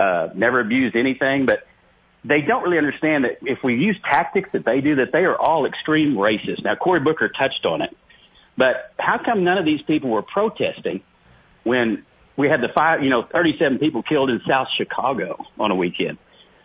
uh, 0.00 0.30
never 0.34 0.60
abused 0.60 0.96
anything, 0.96 1.44
but 1.44 1.66
they 2.24 2.40
don't 2.40 2.62
really 2.62 2.78
understand 2.78 3.24
that 3.24 3.38
if 3.42 3.58
we 3.62 3.74
use 3.74 3.96
tactics 4.08 4.48
that 4.52 4.64
they 4.64 4.80
do, 4.80 4.96
that 4.96 5.12
they 5.12 5.20
are 5.20 5.36
all 5.36 5.66
extreme 5.66 6.14
racists. 6.14 6.64
Now, 6.64 6.74
Cory 6.74 7.00
Booker 7.00 7.28
touched 7.28 7.66
on 7.66 7.82
it, 7.82 7.94
but 8.56 8.94
how 8.98 9.20
come 9.22 9.44
none 9.44 9.58
of 9.58 9.66
these 9.66 9.82
people 9.82 10.10
were 10.10 10.22
protesting 10.22 11.02
when 11.64 12.04
we 12.36 12.48
had 12.48 12.60
the 12.62 12.68
five, 12.74 13.02
you 13.02 13.10
know, 13.10 13.26
37 13.30 13.78
people 13.78 14.02
killed 14.02 14.30
in 14.30 14.40
South 14.48 14.68
Chicago 14.76 15.44
on 15.58 15.70
a 15.70 15.76
weekend? 15.76 16.16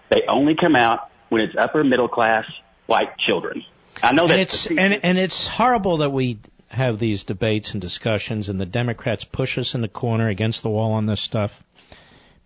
They 0.10 0.22
only 0.30 0.56
come 0.56 0.76
out 0.76 1.10
when 1.28 1.42
it's 1.42 1.56
upper 1.58 1.84
middle 1.84 2.08
class 2.08 2.46
white 2.86 3.18
children. 3.18 3.66
I 4.02 4.14
know 4.14 4.28
that 4.28 4.34
and 4.34 4.42
it's 4.42 4.66
and, 4.68 5.00
and 5.04 5.18
it's 5.18 5.48
horrible 5.48 5.98
that 5.98 6.12
we 6.12 6.40
have 6.68 7.00
these 7.00 7.24
debates 7.24 7.74
and 7.74 7.82
discussions, 7.82 8.50
and 8.50 8.60
the 8.60 8.66
Democrats 8.66 9.24
push 9.24 9.58
us 9.58 9.76
in 9.76 9.82
the 9.82 9.88
corner 9.88 10.30
against 10.30 10.64
the 10.64 10.70
wall 10.70 10.94
on 10.94 11.06
this 11.06 11.22
stuff 11.22 11.62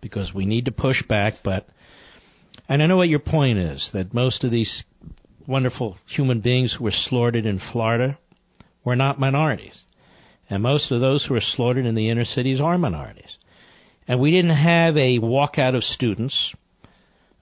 because 0.00 0.34
we 0.34 0.46
need 0.46 0.66
to 0.66 0.72
push 0.72 1.02
back. 1.02 1.42
But 1.42 1.68
and 2.68 2.82
I 2.82 2.86
know 2.86 2.96
what 2.96 3.08
your 3.08 3.18
point 3.18 3.58
is 3.58 3.90
that 3.92 4.14
most 4.14 4.44
of 4.44 4.50
these 4.50 4.84
wonderful 5.46 5.96
human 6.06 6.40
beings 6.40 6.72
who 6.72 6.84
were 6.84 6.90
slaughtered 6.90 7.46
in 7.46 7.58
Florida 7.58 8.18
were 8.84 8.96
not 8.96 9.18
minorities, 9.18 9.80
and 10.48 10.62
most 10.62 10.90
of 10.90 11.00
those 11.00 11.24
who 11.24 11.34
were 11.34 11.40
slaughtered 11.40 11.86
in 11.86 11.94
the 11.94 12.08
inner 12.08 12.24
cities 12.24 12.60
are 12.60 12.78
minorities. 12.78 13.38
And 14.08 14.18
we 14.18 14.30
didn't 14.30 14.50
have 14.50 14.96
a 14.96 15.18
walkout 15.18 15.76
of 15.76 15.84
students. 15.84 16.54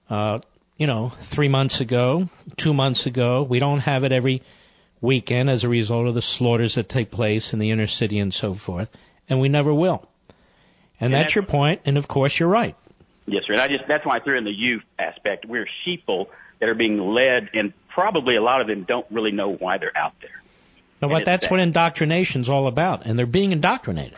Uh, 0.09 0.39
you 0.79 0.87
know, 0.87 1.11
three 1.19 1.49
months 1.49 1.81
ago, 1.81 2.29
two 2.55 2.73
months 2.73 3.05
ago. 3.05 3.43
We 3.43 3.59
don't 3.59 3.79
have 3.79 4.05
it 4.05 4.13
every 4.13 4.41
weekend 5.01 5.49
as 5.49 5.65
a 5.65 5.69
result 5.69 6.07
of 6.07 6.15
the 6.15 6.21
slaughters 6.21 6.75
that 6.75 6.87
take 6.87 7.11
place 7.11 7.51
in 7.51 7.59
the 7.59 7.71
inner 7.71 7.85
city 7.85 8.17
and 8.17 8.33
so 8.33 8.53
forth, 8.53 8.89
and 9.27 9.41
we 9.41 9.49
never 9.49 9.73
will. 9.73 10.08
And, 10.99 11.07
And 11.07 11.13
that's 11.13 11.33
that's- 11.33 11.35
your 11.35 11.43
point, 11.43 11.81
and 11.85 11.97
of 11.97 12.07
course 12.07 12.39
you're 12.39 12.49
right. 12.49 12.75
Yes, 13.25 13.43
sir. 13.45 13.53
And 13.53 13.61
I 13.61 13.67
just 13.67 13.87
that's 13.87 14.05
why 14.05 14.17
I 14.17 14.19
threw 14.19 14.37
in 14.37 14.43
the 14.43 14.51
youth 14.51 14.83
aspect. 14.97 15.45
We're 15.45 15.67
sheeple 15.85 16.27
that 16.59 16.67
are 16.67 16.73
being 16.75 16.97
led, 16.99 17.49
and 17.53 17.73
probably 17.87 18.35
a 18.35 18.41
lot 18.41 18.59
of 18.61 18.67
them 18.67 18.83
don't 18.83 19.05
really 19.11 19.31
know 19.31 19.53
why 19.53 19.77
they're 19.77 19.95
out 19.95 20.13
there. 20.21 20.31
No, 21.01 21.07
but 21.09 21.25
that's 21.25 21.45
that. 21.45 21.51
what 21.51 21.59
indoctrination's 21.59 22.49
all 22.49 22.67
about, 22.67 23.05
and 23.05 23.17
they're 23.17 23.25
being 23.25 23.51
indoctrinated. 23.51 24.17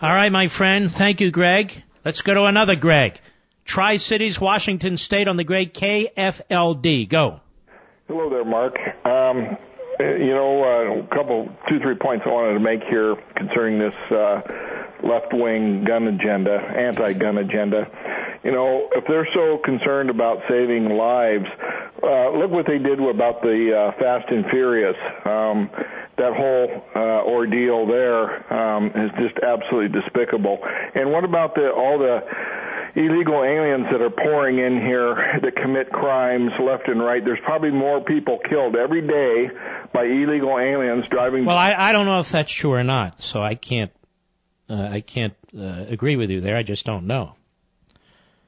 All 0.00 0.08
right, 0.08 0.32
my 0.32 0.48
friend. 0.48 0.90
Thank 0.90 1.20
you, 1.20 1.30
Greg. 1.30 1.82
Let's 2.04 2.22
go 2.22 2.32
to 2.34 2.44
another 2.44 2.74
Greg. 2.74 3.20
Tri 3.66 3.98
Cities, 3.98 4.40
Washington 4.40 4.96
State 4.96 5.28
on 5.28 5.36
the 5.36 5.44
great 5.44 5.74
KFLD. 5.74 7.08
Go. 7.08 7.40
Hello 8.08 8.30
there, 8.30 8.44
Mark. 8.44 8.76
Um, 9.04 9.56
uh, 10.00 10.04
you 10.04 10.34
know, 10.34 10.64
uh, 10.64 11.02
a 11.04 11.06
couple, 11.14 11.50
two, 11.68 11.78
three 11.80 11.94
points 11.94 12.24
I 12.26 12.30
wanted 12.30 12.54
to 12.54 12.60
make 12.60 12.82
here 12.84 13.14
concerning 13.36 13.78
this 13.78 13.94
uh, 14.10 14.40
left-wing 15.04 15.84
gun 15.84 16.08
agenda, 16.08 16.54
anti-gun 16.54 17.38
agenda. 17.38 17.86
You 18.42 18.52
know, 18.52 18.88
if 18.92 19.04
they're 19.06 19.28
so 19.34 19.58
concerned 19.58 20.10
about 20.10 20.42
saving 20.48 20.90
lives, 20.90 21.46
uh, 22.02 22.30
look 22.30 22.50
what 22.50 22.66
they 22.66 22.78
did 22.78 23.00
about 23.00 23.42
the 23.42 23.74
uh, 23.74 23.98
Fast 23.98 24.28
and 24.30 24.44
Furious. 24.50 24.96
Um, 25.24 25.70
that 26.16 26.32
whole 26.34 26.84
uh, 26.94 27.24
ordeal 27.24 27.86
there 27.86 28.52
um, 28.52 28.86
is 28.86 29.10
just 29.18 29.38
absolutely 29.42 30.00
despicable. 30.00 30.58
And 30.94 31.10
what 31.10 31.24
about 31.24 31.54
the 31.54 31.72
all 31.72 31.98
the 31.98 32.22
illegal 32.94 33.42
aliens 33.42 33.86
that 33.90 34.00
are 34.00 34.10
pouring 34.10 34.58
in 34.58 34.80
here 34.80 35.40
that 35.42 35.56
commit 35.56 35.90
crimes 35.90 36.52
left 36.60 36.88
and 36.88 37.02
right. 37.02 37.24
There's 37.24 37.40
probably 37.44 37.70
more 37.70 38.00
people 38.00 38.38
killed 38.48 38.76
every 38.76 39.02
day 39.02 39.50
by 39.92 40.04
illegal 40.04 40.58
aliens 40.58 41.08
driving. 41.08 41.44
Well, 41.44 41.56
I, 41.56 41.74
I 41.74 41.92
don't 41.92 42.06
know 42.06 42.20
if 42.20 42.30
that's 42.30 42.52
true 42.52 42.72
or 42.72 42.84
not, 42.84 43.20
so 43.20 43.42
I 43.42 43.56
can't 43.56 43.90
uh, 44.68 44.88
I 44.90 45.00
can't 45.00 45.34
uh, 45.56 45.84
agree 45.88 46.16
with 46.16 46.30
you 46.30 46.40
there. 46.40 46.56
I 46.56 46.62
just 46.62 46.84
don't 46.86 47.06
know. 47.06 47.34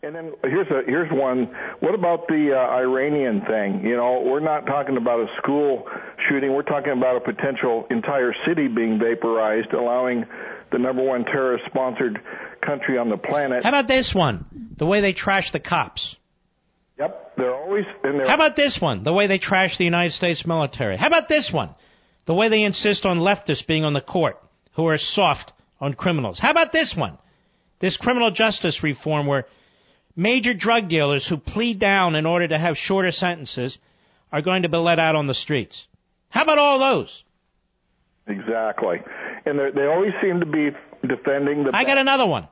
And 0.02 0.14
then 0.14 0.32
here's 0.44 0.68
a 0.68 0.82
here's 0.86 1.10
one. 1.10 1.46
What 1.80 1.94
about 1.94 2.28
the 2.28 2.52
uh, 2.54 2.76
Iranian 2.76 3.40
thing? 3.40 3.84
You 3.84 3.96
know, 3.96 4.22
we're 4.24 4.40
not 4.40 4.66
talking 4.66 4.96
about 4.96 5.20
a 5.20 5.26
school 5.38 5.88
shooting. 6.28 6.54
We're 6.54 6.62
talking 6.62 6.92
about 6.92 7.16
a 7.16 7.20
potential 7.20 7.86
entire 7.90 8.32
city 8.46 8.68
being 8.68 8.98
vaporized, 9.00 9.72
allowing 9.72 10.26
the 10.70 10.78
number 10.78 11.02
one 11.02 11.24
terrorist-sponsored 11.24 12.20
country 12.60 12.98
on 12.98 13.08
the 13.08 13.16
planet. 13.16 13.64
How 13.64 13.70
about 13.70 13.88
this 13.88 14.14
one? 14.14 14.44
The 14.76 14.86
way 14.86 15.00
they 15.00 15.12
trash 15.12 15.50
the 15.50 15.60
cops. 15.60 16.16
Yep, 16.98 17.36
they're 17.36 17.54
always. 17.54 17.84
And 18.04 18.20
they're 18.20 18.28
How 18.28 18.34
about 18.34 18.54
this 18.54 18.80
one? 18.80 19.02
The 19.02 19.12
way 19.12 19.26
they 19.26 19.38
trash 19.38 19.76
the 19.76 19.84
United 19.84 20.12
States 20.12 20.46
military. 20.46 20.96
How 20.96 21.08
about 21.08 21.28
this 21.28 21.52
one? 21.52 21.70
The 22.26 22.34
way 22.34 22.48
they 22.48 22.62
insist 22.62 23.06
on 23.06 23.18
leftists 23.18 23.66
being 23.66 23.84
on 23.84 23.92
the 23.92 24.00
court 24.00 24.40
who 24.72 24.86
are 24.86 24.98
soft 24.98 25.52
on 25.80 25.94
criminals. 25.94 26.38
How 26.38 26.50
about 26.50 26.72
this 26.72 26.96
one? 26.96 27.18
This 27.78 27.96
criminal 27.96 28.30
justice 28.30 28.82
reform 28.82 29.26
where 29.26 29.46
major 30.14 30.54
drug 30.54 30.88
dealers 30.88 31.26
who 31.26 31.36
plead 31.36 31.78
down 31.78 32.16
in 32.16 32.26
order 32.26 32.48
to 32.48 32.58
have 32.58 32.78
shorter 32.78 33.12
sentences 33.12 33.78
are 34.32 34.42
going 34.42 34.62
to 34.62 34.68
be 34.68 34.76
let 34.78 34.98
out 34.98 35.14
on 35.14 35.26
the 35.26 35.34
streets. 35.34 35.86
How 36.30 36.42
about 36.42 36.58
all 36.58 36.78
those? 36.78 37.22
Exactly. 38.26 39.00
And 39.44 39.58
they 39.58 39.70
they 39.70 39.86
always 39.86 40.12
seem 40.20 40.40
to 40.40 40.46
be 40.46 40.70
defending 41.06 41.64
the. 41.64 41.76
I 41.76 41.84
got 41.84 41.98
another 41.98 42.26
one. 42.26 42.48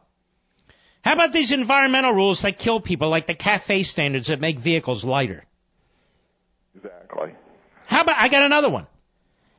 How 1.04 1.12
about 1.12 1.32
these 1.32 1.52
environmental 1.52 2.12
rules 2.12 2.42
that 2.42 2.58
kill 2.58 2.80
people, 2.80 3.10
like 3.10 3.26
the 3.26 3.34
CAFE 3.34 3.84
standards 3.84 4.28
that 4.28 4.40
make 4.40 4.58
vehicles 4.58 5.04
lighter? 5.04 5.44
Exactly. 6.74 7.34
How 7.86 8.00
about, 8.02 8.16
I 8.18 8.28
got 8.28 8.42
another 8.42 8.70
one. 8.70 8.86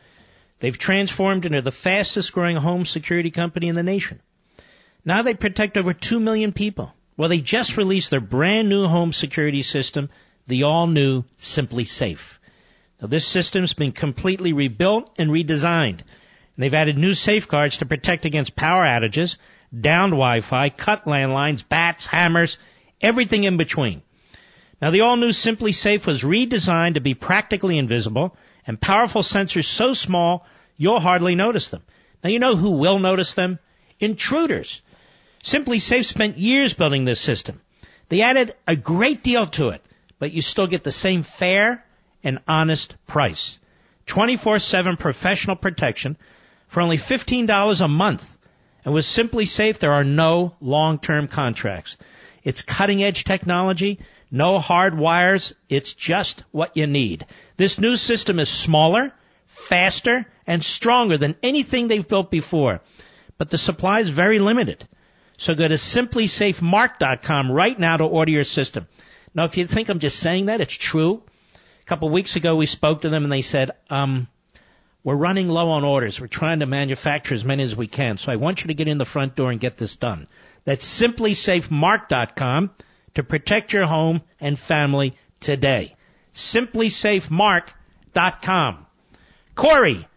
They've 0.59 0.77
transformed 0.77 1.47
into 1.47 1.63
the 1.63 1.71
fastest 1.71 2.33
growing 2.33 2.57
home 2.57 2.85
security 2.85 3.31
company 3.31 3.67
in 3.67 3.73
the 3.73 3.81
nation. 3.81 4.21
Now 5.03 5.23
they 5.23 5.33
protect 5.33 5.75
over 5.75 5.93
2 5.93 6.19
million 6.19 6.51
people. 6.51 6.93
Well, 7.17 7.29
they 7.29 7.41
just 7.41 7.77
released 7.77 8.11
their 8.11 8.21
brand 8.21 8.69
new 8.69 8.85
home 8.85 9.11
security 9.11 9.63
system, 9.63 10.11
the 10.45 10.61
all 10.61 10.85
new 10.85 11.23
SimpliSafe. 11.39 12.37
Now 13.01 13.07
this 13.07 13.25
system's 13.25 13.73
been 13.73 13.91
completely 13.91 14.53
rebuilt 14.53 15.09
and 15.17 15.31
redesigned. 15.31 16.01
They've 16.59 16.73
added 16.73 16.97
new 16.97 17.13
safeguards 17.13 17.77
to 17.77 17.85
protect 17.85 18.25
against 18.25 18.53
power 18.53 18.83
outages, 18.83 19.37
downed 19.71 20.11
Wi-Fi, 20.11 20.67
cut 20.71 21.05
landlines, 21.05 21.63
bats, 21.67 22.05
hammers, 22.05 22.59
everything 22.99 23.45
in 23.45 23.55
between. 23.55 24.01
Now 24.81 24.91
the 24.91 24.99
all 24.99 25.15
new 25.15 25.29
SimpliSafe 25.29 26.05
was 26.05 26.23
redesigned 26.23 26.95
to 26.95 26.99
be 26.99 27.13
practically 27.13 27.77
invisible 27.77 28.35
and 28.67 28.79
powerful 28.79 29.21
sensors 29.21 29.63
so 29.63 29.93
small 29.93 30.45
you'll 30.75 30.99
hardly 30.99 31.33
notice 31.33 31.69
them. 31.69 31.81
Now 32.25 32.29
you 32.29 32.39
know 32.39 32.57
who 32.57 32.71
will 32.71 32.99
notice 32.99 33.35
them? 33.35 33.59
Intruders. 34.01 34.81
SimpliSafe 35.41 36.03
spent 36.03 36.37
years 36.37 36.73
building 36.73 37.05
this 37.05 37.21
system. 37.21 37.61
They 38.09 38.21
added 38.21 38.53
a 38.67 38.75
great 38.75 39.23
deal 39.23 39.47
to 39.47 39.69
it, 39.69 39.81
but 40.19 40.33
you 40.33 40.41
still 40.41 40.67
get 40.67 40.83
the 40.83 40.91
same 40.91 41.23
fair 41.23 41.85
and 42.21 42.39
honest 42.49 42.97
price. 43.07 43.59
24-7 44.07 44.99
professional 44.99 45.55
protection 45.55 46.17
for 46.69 46.81
only 46.81 46.97
$15 46.97 47.81
a 47.81 47.87
month. 47.87 48.37
And 48.85 48.93
with 48.93 49.05
SimpliSafe, 49.05 49.79
there 49.79 49.91
are 49.91 50.05
no 50.05 50.55
long-term 50.61 51.27
contracts. 51.27 51.97
It's 52.43 52.61
cutting 52.61 53.03
edge 53.03 53.25
technology, 53.25 53.99
no 54.31 54.59
hard 54.59 54.97
wires. 54.97 55.53
It's 55.67 55.93
just 55.93 56.43
what 56.51 56.77
you 56.77 56.87
need. 56.87 57.25
This 57.57 57.79
new 57.79 57.97
system 57.97 58.39
is 58.39 58.49
smaller, 58.49 59.11
faster, 59.47 60.25
and 60.47 60.63
stronger 60.63 61.17
than 61.17 61.35
anything 61.43 61.87
they've 61.87 62.07
built 62.07 62.31
before. 62.31 62.81
But 63.37 63.49
the 63.49 63.57
supply 63.57 63.99
is 63.99 64.09
very 64.09 64.39
limited. 64.39 64.87
So 65.37 65.55
go 65.55 65.67
to 65.67 65.75
simplisafemark.com 65.75 67.51
right 67.51 67.79
now 67.79 67.97
to 67.97 68.05
order 68.05 68.31
your 68.31 68.43
system. 68.43 68.87
Now, 69.33 69.45
if 69.45 69.57
you 69.57 69.65
think 69.65 69.89
I'm 69.89 69.99
just 69.99 70.19
saying 70.19 70.47
that, 70.47 70.61
it's 70.61 70.73
true. 70.73 71.23
A 71.81 71.85
couple 71.85 72.07
of 72.07 72.13
weeks 72.13 72.35
ago, 72.35 72.55
we 72.55 72.65
spoke 72.65 73.01
to 73.01 73.09
them 73.09 73.23
and 73.23 73.31
they 73.31 73.41
said, 73.41 73.71
um, 73.89 74.27
we're 75.03 75.15
running 75.15 75.49
low 75.49 75.69
on 75.69 75.83
orders. 75.83 76.19
We're 76.19 76.27
trying 76.27 76.59
to 76.59 76.65
manufacture 76.65 77.33
as 77.33 77.45
many 77.45 77.63
as 77.63 77.75
we 77.75 77.87
can. 77.87 78.17
So 78.17 78.31
I 78.31 78.35
want 78.35 78.63
you 78.63 78.67
to 78.67 78.73
get 78.73 78.87
in 78.87 78.97
the 78.97 79.05
front 79.05 79.35
door 79.35 79.51
and 79.51 79.59
get 79.59 79.77
this 79.77 79.95
done. 79.95 80.27
That's 80.65 80.85
simplisafemark.com 81.01 82.71
to 83.15 83.23
protect 83.23 83.73
your 83.73 83.85
home 83.85 84.21
and 84.39 84.59
family 84.59 85.15
today. 85.39 85.95
Simplisafemark.com. 86.33 88.85
Corey, 89.55 90.07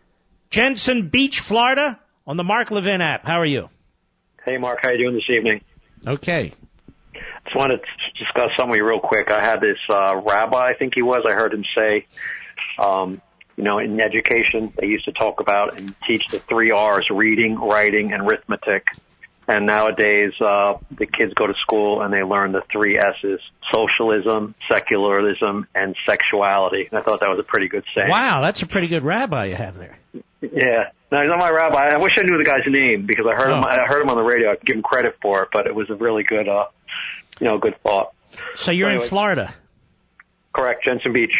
Jensen 0.50 1.08
Beach, 1.08 1.40
Florida, 1.40 1.98
on 2.26 2.36
the 2.36 2.44
Mark 2.44 2.70
Levin 2.70 3.00
app. 3.00 3.26
How 3.26 3.38
are 3.38 3.46
you? 3.46 3.70
Hey, 4.44 4.58
Mark. 4.58 4.80
How 4.82 4.90
you 4.90 4.98
doing 4.98 5.14
this 5.14 5.34
evening? 5.34 5.62
Okay. 6.06 6.52
I 7.14 7.18
just 7.44 7.56
wanted 7.56 7.78
to 7.78 8.24
discuss 8.24 8.50
something 8.56 8.80
real 8.80 9.00
quick. 9.00 9.30
I 9.30 9.40
had 9.40 9.60
this 9.60 9.78
uh, 9.88 10.20
rabbi, 10.24 10.68
I 10.68 10.74
think 10.74 10.94
he 10.94 11.02
was. 11.02 11.24
I 11.26 11.32
heard 11.32 11.54
him 11.54 11.64
say, 11.76 12.06
um, 12.78 13.20
you 13.56 13.64
know, 13.64 13.78
in 13.78 14.00
education, 14.00 14.72
they 14.78 14.86
used 14.86 15.04
to 15.06 15.12
talk 15.12 15.40
about 15.40 15.78
and 15.78 15.94
teach 16.06 16.22
the 16.30 16.38
three 16.38 16.70
R's: 16.70 17.06
reading, 17.10 17.56
writing, 17.56 18.12
and 18.12 18.22
arithmetic. 18.28 18.86
And 19.48 19.66
nowadays, 19.66 20.32
uh, 20.40 20.74
the 20.92 21.04
kids 21.04 21.34
go 21.34 21.48
to 21.48 21.54
school 21.60 22.00
and 22.00 22.12
they 22.14 22.22
learn 22.22 22.52
the 22.52 22.62
three 22.70 22.96
S's: 22.98 23.40
socialism, 23.72 24.54
secularism, 24.70 25.66
and 25.74 25.96
sexuality. 26.06 26.88
And 26.90 26.98
I 26.98 27.02
thought 27.02 27.20
that 27.20 27.28
was 27.28 27.40
a 27.40 27.42
pretty 27.42 27.68
good 27.68 27.84
saying. 27.94 28.08
Wow, 28.08 28.40
that's 28.40 28.62
a 28.62 28.66
pretty 28.66 28.88
good 28.88 29.02
rabbi 29.02 29.46
you 29.46 29.56
have 29.56 29.76
there. 29.76 29.98
Yeah. 30.40 30.90
No, 31.10 31.20
he's 31.20 31.28
not 31.28 31.38
my 31.38 31.50
rabbi. 31.50 31.88
I 31.88 31.98
wish 31.98 32.12
I 32.18 32.22
knew 32.22 32.38
the 32.38 32.44
guy's 32.44 32.60
name 32.66 33.04
because 33.04 33.26
I 33.26 33.34
heard 33.34 33.50
him. 33.50 33.62
Oh. 33.64 33.68
I 33.68 33.84
heard 33.86 34.02
him 34.02 34.10
on 34.10 34.16
the 34.16 34.22
radio. 34.22 34.52
I 34.52 34.56
give 34.64 34.76
him 34.76 34.82
credit 34.82 35.16
for 35.20 35.42
it, 35.42 35.48
but 35.52 35.66
it 35.66 35.74
was 35.74 35.90
a 35.90 35.94
really 35.94 36.22
good, 36.22 36.48
uh, 36.48 36.66
you 37.40 37.46
know, 37.46 37.58
good 37.58 37.76
thought. 37.82 38.14
So 38.54 38.70
you're 38.70 38.88
Anyway. 38.88 39.02
in 39.04 39.08
Florida. 39.10 39.54
Correct, 40.54 40.84
Jensen 40.84 41.12
Beach. 41.12 41.32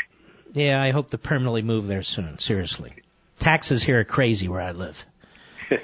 Yeah, 0.53 0.81
I 0.81 0.91
hope 0.91 1.11
to 1.11 1.19
permanently 1.19 1.63
move 1.63 1.87
there 1.87 2.03
soon. 2.03 2.39
Seriously. 2.39 2.93
Taxes 3.39 3.83
here 3.83 4.01
are 4.01 4.05
crazy 4.05 4.49
where 4.49 4.61
I 4.61 4.73
live. 4.73 5.05
All 5.71 5.79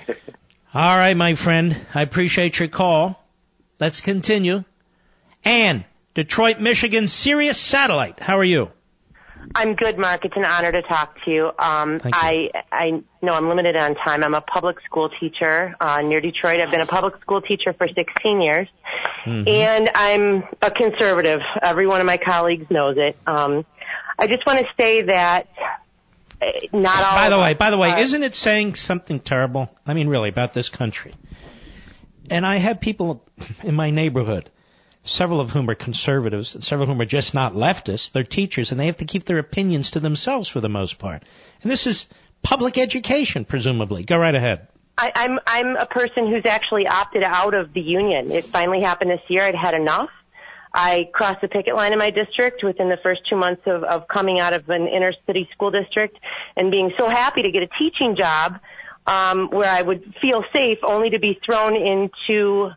right, 0.97 1.17
my 1.17 1.35
friend. 1.35 1.77
I 1.95 2.03
appreciate 2.03 2.59
your 2.59 2.69
call. 2.69 3.23
Let's 3.81 4.01
continue. 4.01 4.65
Ann, 5.45 5.85
Detroit, 6.15 6.61
Michigan, 6.61 7.09
Sirius 7.09 7.59
Satellite. 7.59 8.21
How 8.21 8.39
are 8.39 8.45
you? 8.45 8.71
I'm 9.55 9.75
good, 9.75 9.99
Mark. 9.99 10.25
It's 10.25 10.37
an 10.37 10.45
honor 10.45 10.73
to 10.73 10.83
talk 10.83 11.17
to 11.25 11.31
you. 11.31 11.47
Um, 11.47 12.01
I 12.05 12.51
I 12.71 13.03
know 13.23 13.33
I'm 13.33 13.49
limited 13.49 13.77
on 13.77 13.95
time. 13.95 14.23
I'm 14.23 14.35
a 14.35 14.41
public 14.41 14.77
school 14.85 15.09
teacher 15.21 15.75
uh, 15.81 16.03
near 16.03 16.21
Detroit. 16.21 16.61
I've 16.61 16.71
been 16.71 16.81
a 16.81 16.87
public 16.87 17.19
school 17.21 17.41
teacher 17.41 17.73
for 17.73 17.89
16 17.89 18.41
years, 18.43 18.69
and 19.25 19.91
I'm 19.95 20.45
a 20.61 20.71
conservative. 20.71 21.41
Every 21.63 21.87
one 21.87 22.01
of 22.01 22.07
my 22.07 22.19
colleagues 22.19 22.67
knows 22.71 22.97
it. 22.99 23.17
Um, 23.27 23.65
I 24.19 24.27
just 24.27 24.45
want 24.47 24.59
to 24.61 24.67
say 24.79 25.03
that 25.03 25.49
uh, 26.43 26.47
not 26.73 26.97
all. 27.03 27.17
By 27.17 27.29
the 27.31 27.39
way, 27.39 27.55
by 27.55 27.71
the 27.71 27.79
way, 27.79 27.91
are- 27.91 27.99
isn't 28.01 28.23
it 28.23 28.35
saying 28.35 28.75
something 28.75 29.21
terrible? 29.21 29.71
I 29.87 29.95
mean, 29.95 30.09
really, 30.09 30.29
about 30.29 30.53
this 30.55 30.69
country. 30.69 31.15
And 32.31 32.45
I 32.47 32.57
have 32.59 32.81
people 32.81 33.25
in 33.63 33.75
my 33.75 33.91
neighborhood, 33.91 34.51
several 35.03 35.41
of 35.41 35.51
whom 35.51 35.71
are 35.71 35.75
conservatives, 35.75 36.55
and 36.55 36.63
several 36.63 36.85
of 36.85 36.89
whom 36.91 37.01
are 37.01 37.07
just 37.07 37.33
not 37.33 37.55
leftists. 37.55 38.13
They're 38.13 38.25
teachers, 38.25 38.71
and 38.71 38.79
they 38.79 38.87
have 38.87 38.99
to 38.99 39.05
keep 39.07 39.25
their 39.25 39.39
opinions 39.39 39.93
to 39.93 40.01
themselves 40.01 40.49
for 40.49 40.61
the 40.61 40.69
most 40.69 40.99
part. 40.99 41.23
And 41.63 41.71
this 41.71 41.87
is 41.87 42.07
public 42.43 42.77
education, 42.77 43.45
presumably. 43.45 44.05
Go 44.05 44.19
right 44.19 44.35
ahead. 44.35 44.69
I, 45.01 45.13
I'm 45.15 45.39
I'm 45.47 45.77
a 45.77 45.87
person 45.87 46.27
who's 46.29 46.45
actually 46.45 46.87
opted 46.89 47.23
out 47.23 47.55
of 47.55 47.73
the 47.73 47.81
union. 47.81 48.33
It 48.33 48.45
finally 48.47 48.81
happened 48.83 49.11
this 49.13 49.21
year. 49.29 49.43
I'd 49.45 49.55
had 49.55 49.75
enough. 49.75 50.11
I 50.73 51.09
crossed 51.13 51.41
the 51.41 51.49
picket 51.49 51.75
line 51.75 51.93
in 51.93 51.99
my 51.99 52.11
district 52.11 52.63
within 52.63 52.89
the 52.89 52.99
first 53.03 53.23
two 53.29 53.37
months 53.37 53.63
of, 53.67 53.85
of 53.85 54.09
coming 54.09 54.39
out 54.39 54.53
of 54.53 54.69
an 54.69 54.87
inner 54.87 55.13
city 55.27 55.49
school 55.53 55.71
district 55.71 56.19
and 56.57 56.71
being 56.71 56.93
so 56.99 57.09
happy 57.09 57.43
to 57.43 57.51
get 57.51 57.63
a 57.63 57.69
teaching 57.79 58.17
job 58.17 58.59
um, 59.07 59.49
where 59.51 59.71
I 59.71 59.81
would 59.81 60.15
feel 60.21 60.45
safe 60.55 60.79
only 60.83 61.11
to 61.11 61.19
be 61.19 61.41
thrown 61.45 61.75
into 61.75 62.71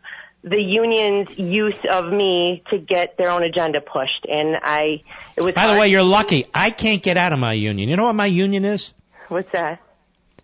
the 0.44 0.60
union's 0.60 1.38
use 1.38 1.78
of 1.88 2.10
me 2.12 2.62
to 2.70 2.78
get 2.78 3.16
their 3.16 3.30
own 3.30 3.44
agenda 3.44 3.80
pushed. 3.80 4.26
And 4.28 4.56
I, 4.60 5.02
it 5.36 5.42
was 5.42 5.54
By 5.54 5.72
the 5.72 5.78
way, 5.78 5.88
you're 5.88 6.02
lucky. 6.02 6.46
I 6.52 6.70
can't 6.70 7.02
get 7.02 7.16
out 7.16 7.32
of 7.32 7.38
my 7.38 7.52
union. 7.52 7.88
You 7.88 7.96
know 7.96 8.04
what 8.04 8.14
my 8.14 8.26
union 8.26 8.64
is? 8.64 8.92
What's 9.28 9.52
that? 9.52 9.80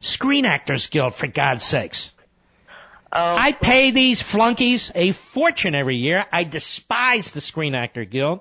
Screen 0.00 0.44
Actors 0.46 0.86
Guild, 0.86 1.14
for 1.14 1.26
God's 1.26 1.64
sakes. 1.64 2.12
Oh. 3.12 3.36
I 3.36 3.52
pay 3.52 3.90
these 3.90 4.20
flunkies 4.20 4.92
a 4.94 5.12
fortune 5.12 5.74
every 5.74 5.96
year. 5.96 6.26
I 6.30 6.44
despise 6.44 7.30
the 7.30 7.40
Screen 7.40 7.74
Actor 7.74 8.04
Guild. 8.04 8.40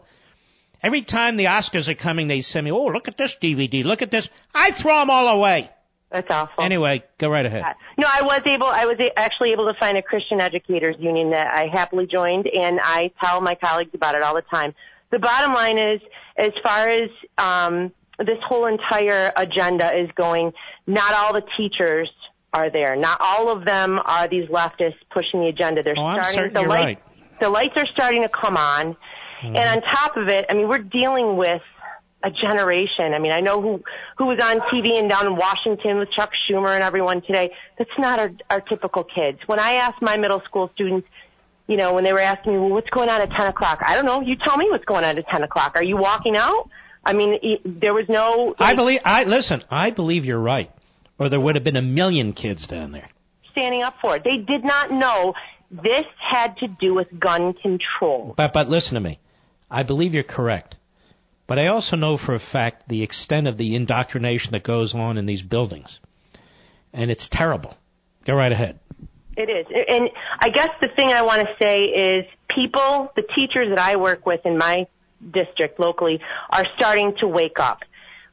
Every 0.84 1.02
time 1.02 1.38
the 1.38 1.46
Oscars 1.46 1.88
are 1.90 1.96
coming, 1.96 2.28
they 2.28 2.42
send 2.42 2.66
me, 2.66 2.72
oh, 2.72 2.86
look 2.86 3.08
at 3.08 3.18
this 3.18 3.36
DVD, 3.38 3.84
look 3.84 4.02
at 4.02 4.12
this. 4.12 4.30
I 4.54 4.72
throw 4.72 5.00
them 5.00 5.10
all 5.10 5.28
away. 5.40 5.70
That's 6.12 6.30
awful. 6.30 6.64
Anyway, 6.64 7.04
go 7.18 7.30
right 7.30 7.46
ahead. 7.46 7.64
No, 7.98 8.08
I 8.08 8.22
was 8.22 8.42
able. 8.46 8.68
I 8.68 8.86
was 8.86 8.98
actually 9.18 9.52
able 9.52 9.72
to 9.72 9.78
find 9.78 9.98
a 9.98 10.02
Christian 10.02 10.40
educators 10.40 10.96
union 11.00 11.32
that 11.32 11.48
I 11.48 11.68
happily 11.68 12.08
joined, 12.08 12.48
and 12.48 12.80
I 12.82 13.12
tell 13.22 13.42
my 13.42 13.56
colleagues 13.56 13.94
about 13.94 14.16
it 14.16 14.22
all 14.22 14.36
the 14.36 14.44
time. 14.44 14.74
The 15.10 15.20
bottom 15.20 15.54
line 15.54 15.78
is, 15.78 16.00
as 16.38 16.52
far 16.64 16.88
as 16.88 17.10
um, 17.38 17.92
this 18.20 18.38
whole 18.48 18.68
entire 18.68 19.34
agenda 19.36 19.98
is 19.98 20.10
going, 20.16 20.54
not 20.86 21.14
all 21.14 21.34
the 21.34 21.44
teachers 21.58 22.10
are 22.54 22.70
there. 22.70 22.96
Not 22.96 23.20
all 23.22 23.50
of 23.52 23.66
them 23.66 24.00
are 24.04 24.28
these 24.28 24.48
leftists 24.50 24.96
pushing 25.12 25.42
the 25.42 25.48
agenda. 25.48 25.84
They're 25.84 25.96
Oh, 25.98 26.22
starting. 26.22 26.54
the 26.54 26.62
lights, 26.62 26.70
right. 26.70 27.00
the 27.40 27.50
lights 27.50 27.74
are 27.78 27.88
starting 27.94 28.22
to 28.24 28.30
come 28.30 28.58
on, 28.58 28.94
mm-hmm. 28.94 29.56
and 29.56 29.58
on 29.58 29.82
top 29.82 30.18
of 30.18 30.28
it, 30.30 30.46
I 30.50 30.54
mean, 30.54 30.68
we're 30.68 30.80
dealing 30.80 31.38
with 31.38 31.62
a 32.24 32.32
generation. 32.32 33.14
I 33.14 33.20
mean, 33.20 33.32
I 33.32 33.42
know 33.42 33.62
who 33.62 33.84
who 34.18 34.26
was 34.26 34.40
on 34.42 34.60
TV 34.72 35.00
and 35.00 35.10
down 35.10 35.28
in 35.28 35.36
Washington 35.36 36.00
with 36.00 36.10
Chuck 36.12 36.32
Schumer 36.50 36.70
and 36.74 36.84
everyone 36.84 37.22
today. 37.22 37.52
That's 37.78 37.92
not 38.00 38.20
our 38.20 38.32
our 38.50 38.62
typical 38.62 39.04
kids. 39.04 39.40
When 39.46 39.60
I 39.60 39.74
asked 39.74 40.02
my 40.02 40.18
middle 40.18 40.42
school 40.42 40.72
students, 40.74 41.08
you 41.68 41.78
know, 41.78 41.94
when 41.94 42.04
they 42.04 42.14
were 42.14 42.20
asking 42.20 42.54
me, 42.54 42.60
well, 42.60 42.70
what's 42.70 42.90
going 42.90 43.10
on 43.10 43.22
at 43.22 43.30
10 43.32 43.48
o'clock? 43.48 43.82
I 43.86 43.94
don't 43.94 44.06
know. 44.06 44.22
You 44.22 44.36
tell 44.38 44.58
me 44.58 44.68
what's 44.70 44.86
going 44.86 45.04
on 45.04 45.18
at 45.18 45.28
10 45.28 45.44
o'clock. 45.44 45.74
Are 45.76 45.84
you 45.84 45.98
walking 45.98 46.36
out? 46.38 46.70
I 47.06 47.14
mean, 47.14 47.60
there 47.66 47.94
was 47.94 48.06
no. 48.10 48.56
I 48.58 48.76
believe, 48.76 49.02
I, 49.06 49.24
listen, 49.26 49.62
I 49.70 49.92
believe 49.92 50.26
you're 50.26 50.40
right. 50.40 50.72
Or 51.20 51.30
there 51.30 51.40
would 51.40 51.56
have 51.56 51.64
been 51.64 51.76
a 51.78 51.82
million 51.82 52.34
kids 52.34 52.68
down 52.68 52.92
there. 52.92 53.10
standing 53.52 53.82
up 53.82 53.96
for 54.02 54.16
it. 54.18 54.24
They 54.24 54.38
did 54.38 54.64
not 54.64 54.92
know 54.92 55.34
this 55.72 56.06
had 56.20 56.58
to 56.58 56.68
do 56.68 56.94
with 56.94 57.08
gun 57.20 57.54
control. 57.54 58.34
But, 58.38 58.54
but 58.54 58.70
listen 58.70 58.96
to 58.96 59.02
me. 59.02 59.20
I 59.70 59.84
believe 59.84 60.14
you're 60.14 60.24
correct. 60.24 60.76
But 61.48 61.60
I 61.60 61.68
also 61.68 61.96
know 61.96 62.18
for 62.18 62.36
a 62.36 62.40
fact 62.40 62.88
the 62.88 63.04
extent 63.04 63.48
of 63.48 63.58
the 63.58 63.76
indoctrination 63.76 64.52
that 64.52 64.64
goes 64.64 64.94
on 64.94 65.18
in 65.18 65.26
these 65.26 65.42
buildings. 65.42 66.00
And 66.94 67.10
it's 67.10 67.30
terrible. 67.30 67.76
Go 68.26 68.36
right 68.36 68.52
ahead. 68.52 68.80
It 69.36 69.50
is. 69.50 69.66
And 69.88 70.10
I 70.40 70.50
guess 70.50 70.70
the 70.82 70.88
thing 70.96 71.10
I 71.12 71.22
want 71.22 71.48
to 71.48 71.56
say 71.62 71.84
is 71.86 72.26
people, 72.54 73.12
the 73.16 73.24
teachers 73.36 73.70
that 73.70 73.80
I 73.80 73.96
work 73.96 74.26
with 74.26 74.46
in 74.46 74.58
my 74.58 74.88
district 75.32 75.80
locally 75.80 76.20
are 76.50 76.66
starting 76.76 77.16
to 77.22 77.28
wake 77.28 77.60
up. 77.60 77.84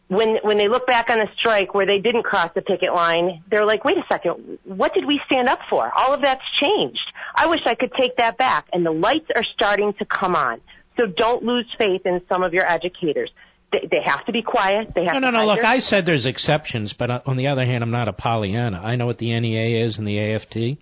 When 0.09 0.36
when 0.43 0.59
they 0.59 0.68
look 0.68 0.86
back 0.86 1.09
on 1.09 1.18
the 1.18 1.28
strike 1.39 1.74
where 1.74 1.86
they 1.86 1.98
didn't 1.98 2.24
cross 2.24 2.51
the 2.55 2.60
picket 2.60 2.93
line, 2.93 3.43
they're 3.51 3.64
like, 3.64 3.85
"Wait 3.85 3.97
a 3.97 4.05
second, 4.09 4.59
what 4.64 4.93
did 4.93 5.06
we 5.06 5.20
stand 5.26 5.48
up 5.48 5.60
for? 5.70 5.90
All 5.97 6.12
of 6.12 6.20
that's 6.20 6.43
changed. 6.60 7.12
I 7.35 7.47
wish 7.47 7.60
I 7.64 7.74
could 7.74 7.93
take 7.94 8.16
that 8.18 8.36
back." 8.36 8.66
And 8.72 8.85
the 8.85 8.90
lights 8.93 9.31
are 9.35 9.44
starting 9.55 9.94
to 9.94 10.05
come 10.05 10.36
on. 10.36 10.60
So 10.97 11.06
don't 11.06 11.43
lose 11.43 11.66
faith 11.78 12.02
in 12.05 12.20
some 12.28 12.43
of 12.43 12.52
your 12.52 12.66
educators. 12.70 13.31
They, 13.72 13.89
they 13.90 14.01
have 14.05 14.24
to 14.26 14.32
be 14.32 14.43
quiet. 14.43 14.94
They 14.94 15.05
have 15.05 15.14
No, 15.14 15.31
no, 15.31 15.31
no. 15.31 15.47
Look, 15.47 15.64
I 15.64 15.81
said 15.81 16.06
there's 16.06 16.26
exceptions, 16.26 16.93
but 16.93 17.10
uh, 17.10 17.20
on 17.26 17.36
the 17.36 17.48
other 17.48 17.64
hand, 17.64 17.82
I'm 17.82 17.90
not 17.90 18.09
a 18.09 18.12
Pollyanna. 18.12 18.81
I 18.82 18.97
know 18.97 19.06
what 19.06 19.18
the 19.18 19.39
NEA 19.39 19.85
is 19.85 19.98
and 19.98 20.06
the 20.06 20.20
AFT. 20.20 20.78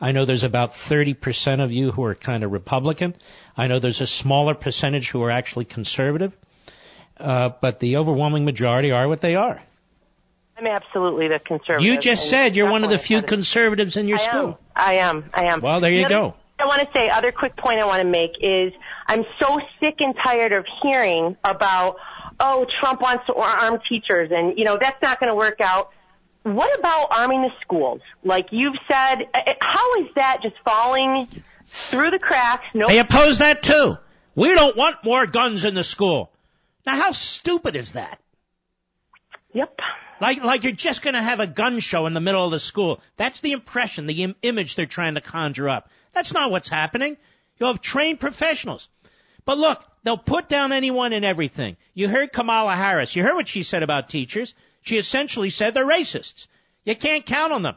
I 0.00 0.12
know 0.12 0.24
there's 0.24 0.42
about 0.42 0.72
30% 0.72 1.62
of 1.62 1.72
you 1.72 1.90
who 1.90 2.04
are 2.04 2.14
kind 2.14 2.44
of 2.44 2.52
Republican. 2.52 3.14
I 3.56 3.68
know 3.68 3.78
there's 3.78 4.00
a 4.00 4.06
smaller 4.06 4.54
percentage 4.54 5.10
who 5.10 5.22
are 5.22 5.30
actually 5.30 5.64
conservative. 5.64 6.36
Uh, 7.18 7.50
but 7.60 7.80
the 7.80 7.96
overwhelming 7.96 8.44
majority 8.44 8.92
are 8.92 9.08
what 9.08 9.20
they 9.20 9.36
are. 9.36 9.60
I'm 10.58 10.66
absolutely 10.66 11.28
the 11.28 11.38
conservative. 11.38 11.82
You 11.82 11.98
just 11.98 12.28
said 12.30 12.56
you're 12.56 12.70
one 12.70 12.82
of 12.84 12.90
the 12.90 12.98
few 12.98 13.22
conservatives 13.22 13.96
in 13.96 14.08
your 14.08 14.18
I 14.18 14.22
school. 14.22 14.48
Am. 14.48 14.56
I 14.74 14.94
am. 14.94 15.30
I 15.34 15.44
am. 15.52 15.60
Well, 15.60 15.80
there 15.80 15.90
you 15.90 15.98
The 15.98 16.04
other- 16.06 16.14
go. 16.14 16.34
I 16.58 16.66
want 16.66 16.80
to 16.80 16.88
say 16.98 17.10
other 17.10 17.32
quick 17.32 17.54
point 17.56 17.80
I 17.80 17.84
want 17.86 18.00
to 18.00 18.08
make 18.08 18.30
is 18.40 18.72
I'm 19.06 19.24
so 19.38 19.60
sick 19.78 19.96
and 19.98 20.14
tired 20.22 20.52
of 20.52 20.64
hearing 20.82 21.36
about 21.44 21.96
oh 22.40 22.64
Trump 22.80 23.02
wants 23.02 23.26
to 23.26 23.34
arm 23.34 23.78
teachers 23.86 24.30
and 24.32 24.56
you 24.58 24.64
know 24.64 24.78
that's 24.80 25.00
not 25.02 25.20
going 25.20 25.28
to 25.30 25.36
work 25.36 25.60
out. 25.60 25.90
What 26.44 26.78
about 26.78 27.08
arming 27.10 27.42
the 27.42 27.50
schools? 27.60 28.00
Like 28.24 28.46
you've 28.52 28.76
said, 28.88 29.26
uh, 29.34 29.52
how 29.60 30.00
is 30.00 30.06
that 30.14 30.38
just 30.42 30.54
falling 30.64 31.28
through 31.66 32.10
the 32.12 32.18
cracks? 32.18 32.64
No. 32.72 32.86
They 32.86 33.00
oppose 33.00 33.40
that 33.40 33.62
too. 33.62 33.98
We 34.34 34.54
don't 34.54 34.76
want 34.76 35.04
more 35.04 35.26
guns 35.26 35.64
in 35.64 35.74
the 35.74 35.84
school. 35.84 36.30
Now, 36.86 36.94
how 36.94 37.10
stupid 37.10 37.74
is 37.74 37.94
that? 37.94 38.20
Yep. 39.52 39.78
Like, 40.20 40.42
like 40.42 40.62
you're 40.62 40.72
just 40.72 41.02
going 41.02 41.14
to 41.14 41.22
have 41.22 41.40
a 41.40 41.46
gun 41.46 41.80
show 41.80 42.06
in 42.06 42.14
the 42.14 42.20
middle 42.20 42.44
of 42.44 42.52
the 42.52 42.60
school. 42.60 43.00
That's 43.16 43.40
the 43.40 43.52
impression, 43.52 44.06
the 44.06 44.22
Im- 44.22 44.36
image 44.42 44.76
they're 44.76 44.86
trying 44.86 45.16
to 45.16 45.20
conjure 45.20 45.68
up. 45.68 45.90
That's 46.14 46.32
not 46.32 46.50
what's 46.50 46.68
happening. 46.68 47.16
You'll 47.58 47.72
have 47.72 47.80
trained 47.80 48.20
professionals. 48.20 48.88
But 49.44 49.58
look, 49.58 49.82
they'll 50.04 50.16
put 50.16 50.48
down 50.48 50.72
anyone 50.72 51.12
and 51.12 51.24
everything. 51.24 51.76
You 51.94 52.08
heard 52.08 52.32
Kamala 52.32 52.74
Harris. 52.74 53.16
You 53.16 53.22
heard 53.22 53.34
what 53.34 53.48
she 53.48 53.62
said 53.62 53.82
about 53.82 54.08
teachers. 54.08 54.54
She 54.82 54.96
essentially 54.98 55.50
said 55.50 55.74
they're 55.74 55.86
racists. 55.86 56.46
You 56.84 56.94
can't 56.94 57.26
count 57.26 57.52
on 57.52 57.62
them. 57.62 57.76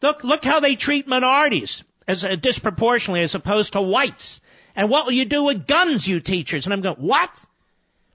Look, 0.00 0.24
look 0.24 0.44
how 0.44 0.60
they 0.60 0.76
treat 0.76 1.06
minorities 1.06 1.84
as 2.06 2.24
uh, 2.24 2.36
disproportionately 2.36 3.22
as 3.22 3.34
opposed 3.34 3.74
to 3.74 3.82
whites. 3.82 4.40
And 4.74 4.88
what 4.88 5.04
will 5.04 5.12
you 5.12 5.24
do 5.24 5.44
with 5.44 5.66
guns, 5.66 6.06
you 6.06 6.20
teachers? 6.20 6.66
And 6.66 6.72
I'm 6.72 6.80
going, 6.80 6.96
what? 6.96 7.30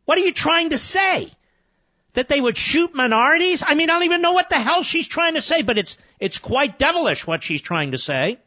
What 0.06 0.18
are 0.18 0.22
you 0.22 0.34
trying 0.34 0.70
to 0.72 0.78
say? 0.78 1.32
That 2.14 2.30
they 2.30 2.40
would 2.40 2.58
shoot 2.58 2.94
minorities? 2.94 3.64
I 3.66 3.74
mean, 3.74 3.90
I 3.90 3.94
don't 3.94 4.04
even 4.04 4.22
know 4.22 4.34
what 4.34 4.50
the 4.50 4.60
hell 4.60 4.84
she's 4.84 5.08
trying 5.08 5.34
to 5.34 5.42
say, 5.42 5.64
but 5.64 5.80
it's, 5.80 5.98
it's 6.20 6.38
quite 6.38 6.78
devilish 6.78 7.26
what 7.26 7.42
she's 7.42 7.62
trying 7.62 7.92
to 7.92 7.98
say. 7.98 8.38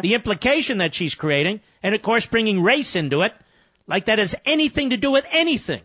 The 0.00 0.14
implication 0.14 0.78
that 0.78 0.94
she's 0.94 1.14
creating, 1.14 1.60
and 1.82 1.94
of 1.94 2.00
course 2.00 2.26
bringing 2.26 2.62
race 2.62 2.96
into 2.96 3.22
it, 3.22 3.34
like 3.86 4.06
that 4.06 4.18
has 4.18 4.34
anything 4.46 4.90
to 4.90 4.96
do 4.96 5.10
with 5.10 5.26
anything. 5.30 5.82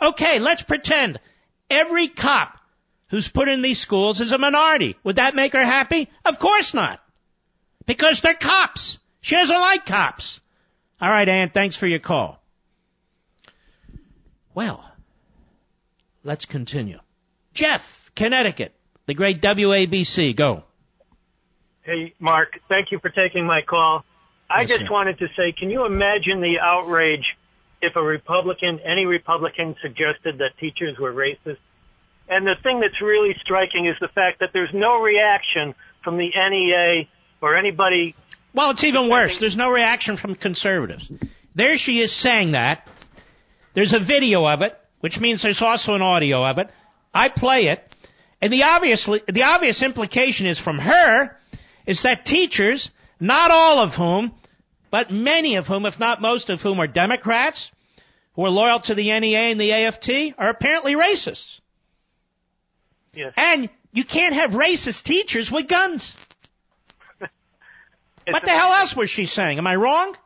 Okay, 0.00 0.38
let's 0.38 0.62
pretend 0.62 1.20
every 1.70 2.08
cop 2.08 2.58
who's 3.08 3.28
put 3.28 3.48
in 3.48 3.62
these 3.62 3.78
schools 3.78 4.20
is 4.20 4.32
a 4.32 4.38
minority. 4.38 4.96
Would 5.04 5.16
that 5.16 5.34
make 5.34 5.52
her 5.52 5.64
happy? 5.64 6.08
Of 6.24 6.38
course 6.38 6.74
not. 6.74 7.00
Because 7.84 8.20
they're 8.20 8.34
cops. 8.34 8.98
She 9.20 9.36
doesn't 9.36 9.60
like 9.60 9.86
cops. 9.86 10.40
All 11.00 11.10
right, 11.10 11.28
Ann, 11.28 11.50
thanks 11.50 11.76
for 11.76 11.86
your 11.86 11.98
call. 11.98 12.42
Well, 14.56 14.82
let's 16.24 16.46
continue. 16.46 16.98
Jeff, 17.52 18.10
Connecticut, 18.16 18.74
the 19.04 19.12
great 19.12 19.42
WABC, 19.42 20.34
go. 20.34 20.64
Hey, 21.82 22.14
Mark, 22.18 22.58
thank 22.66 22.90
you 22.90 22.98
for 22.98 23.10
taking 23.10 23.44
my 23.46 23.60
call. 23.60 24.02
I 24.48 24.62
Yes, 24.62 24.70
just 24.70 24.80
sir. 24.86 24.90
wanted 24.90 25.18
to 25.18 25.26
say, 25.36 25.52
can 25.52 25.68
you 25.68 25.84
imagine 25.84 26.40
the 26.40 26.54
outrage 26.58 27.36
if 27.82 27.96
a 27.96 28.02
Republican, 28.02 28.80
any 28.80 29.04
Republican, 29.04 29.76
suggested 29.82 30.38
that 30.38 30.56
teachers 30.58 30.96
were 30.98 31.12
racist? 31.12 31.58
And 32.26 32.46
the 32.46 32.54
thing 32.62 32.80
that's 32.80 33.02
really 33.02 33.36
striking 33.42 33.84
is 33.84 33.96
the 34.00 34.08
fact 34.08 34.40
that 34.40 34.50
there's 34.54 34.72
no 34.72 35.02
reaction 35.02 35.74
from 36.02 36.16
the 36.16 36.30
NEA 36.34 37.06
or 37.42 37.56
anybody. 37.58 38.14
Well, 38.54 38.70
it's 38.70 38.84
even 38.84 39.10
worse. 39.10 39.36
There's 39.36 39.56
no 39.56 39.70
reaction 39.70 40.16
from 40.16 40.34
conservatives. 40.34 41.12
There 41.54 41.76
she 41.76 42.00
is 42.00 42.10
saying 42.10 42.52
that. 42.52 42.88
There's 43.76 43.92
a 43.92 43.98
video 43.98 44.48
of 44.48 44.62
it, 44.62 44.74
which 45.00 45.20
means 45.20 45.42
there's 45.42 45.60
also 45.60 45.94
an 45.94 46.00
audio 46.00 46.42
of 46.42 46.56
it. 46.56 46.70
I 47.12 47.28
play 47.28 47.66
it, 47.66 47.94
and 48.40 48.50
the 48.50 48.62
obviously 48.62 49.20
the 49.28 49.42
obvious 49.42 49.82
implication 49.82 50.46
is 50.46 50.58
from 50.58 50.78
her 50.78 51.36
is 51.84 52.00
that 52.02 52.24
teachers, 52.24 52.90
not 53.20 53.50
all 53.50 53.80
of 53.80 53.94
whom, 53.94 54.32
but 54.90 55.10
many 55.10 55.56
of 55.56 55.66
whom, 55.66 55.84
if 55.84 56.00
not 56.00 56.22
most 56.22 56.48
of 56.48 56.62
whom, 56.62 56.80
are 56.80 56.86
Democrats 56.86 57.70
who 58.32 58.46
are 58.46 58.48
loyal 58.48 58.80
to 58.80 58.94
the 58.94 59.20
NEA 59.20 59.50
and 59.50 59.60
the 59.60 59.72
AFT, 59.74 60.34
are 60.38 60.48
apparently 60.48 60.94
racists. 60.94 61.60
Yes. 63.12 63.34
And 63.36 63.68
you 63.92 64.04
can't 64.04 64.34
have 64.34 64.52
racist 64.52 65.04
teachers 65.04 65.52
with 65.52 65.68
guns. 65.68 66.16
What 68.26 68.42
the 68.42 68.52
hell 68.52 68.72
else 68.72 68.96
was 68.96 69.10
she 69.10 69.26
saying? 69.26 69.58
Am 69.58 69.66
I 69.66 69.76
wrong? 69.76 70.16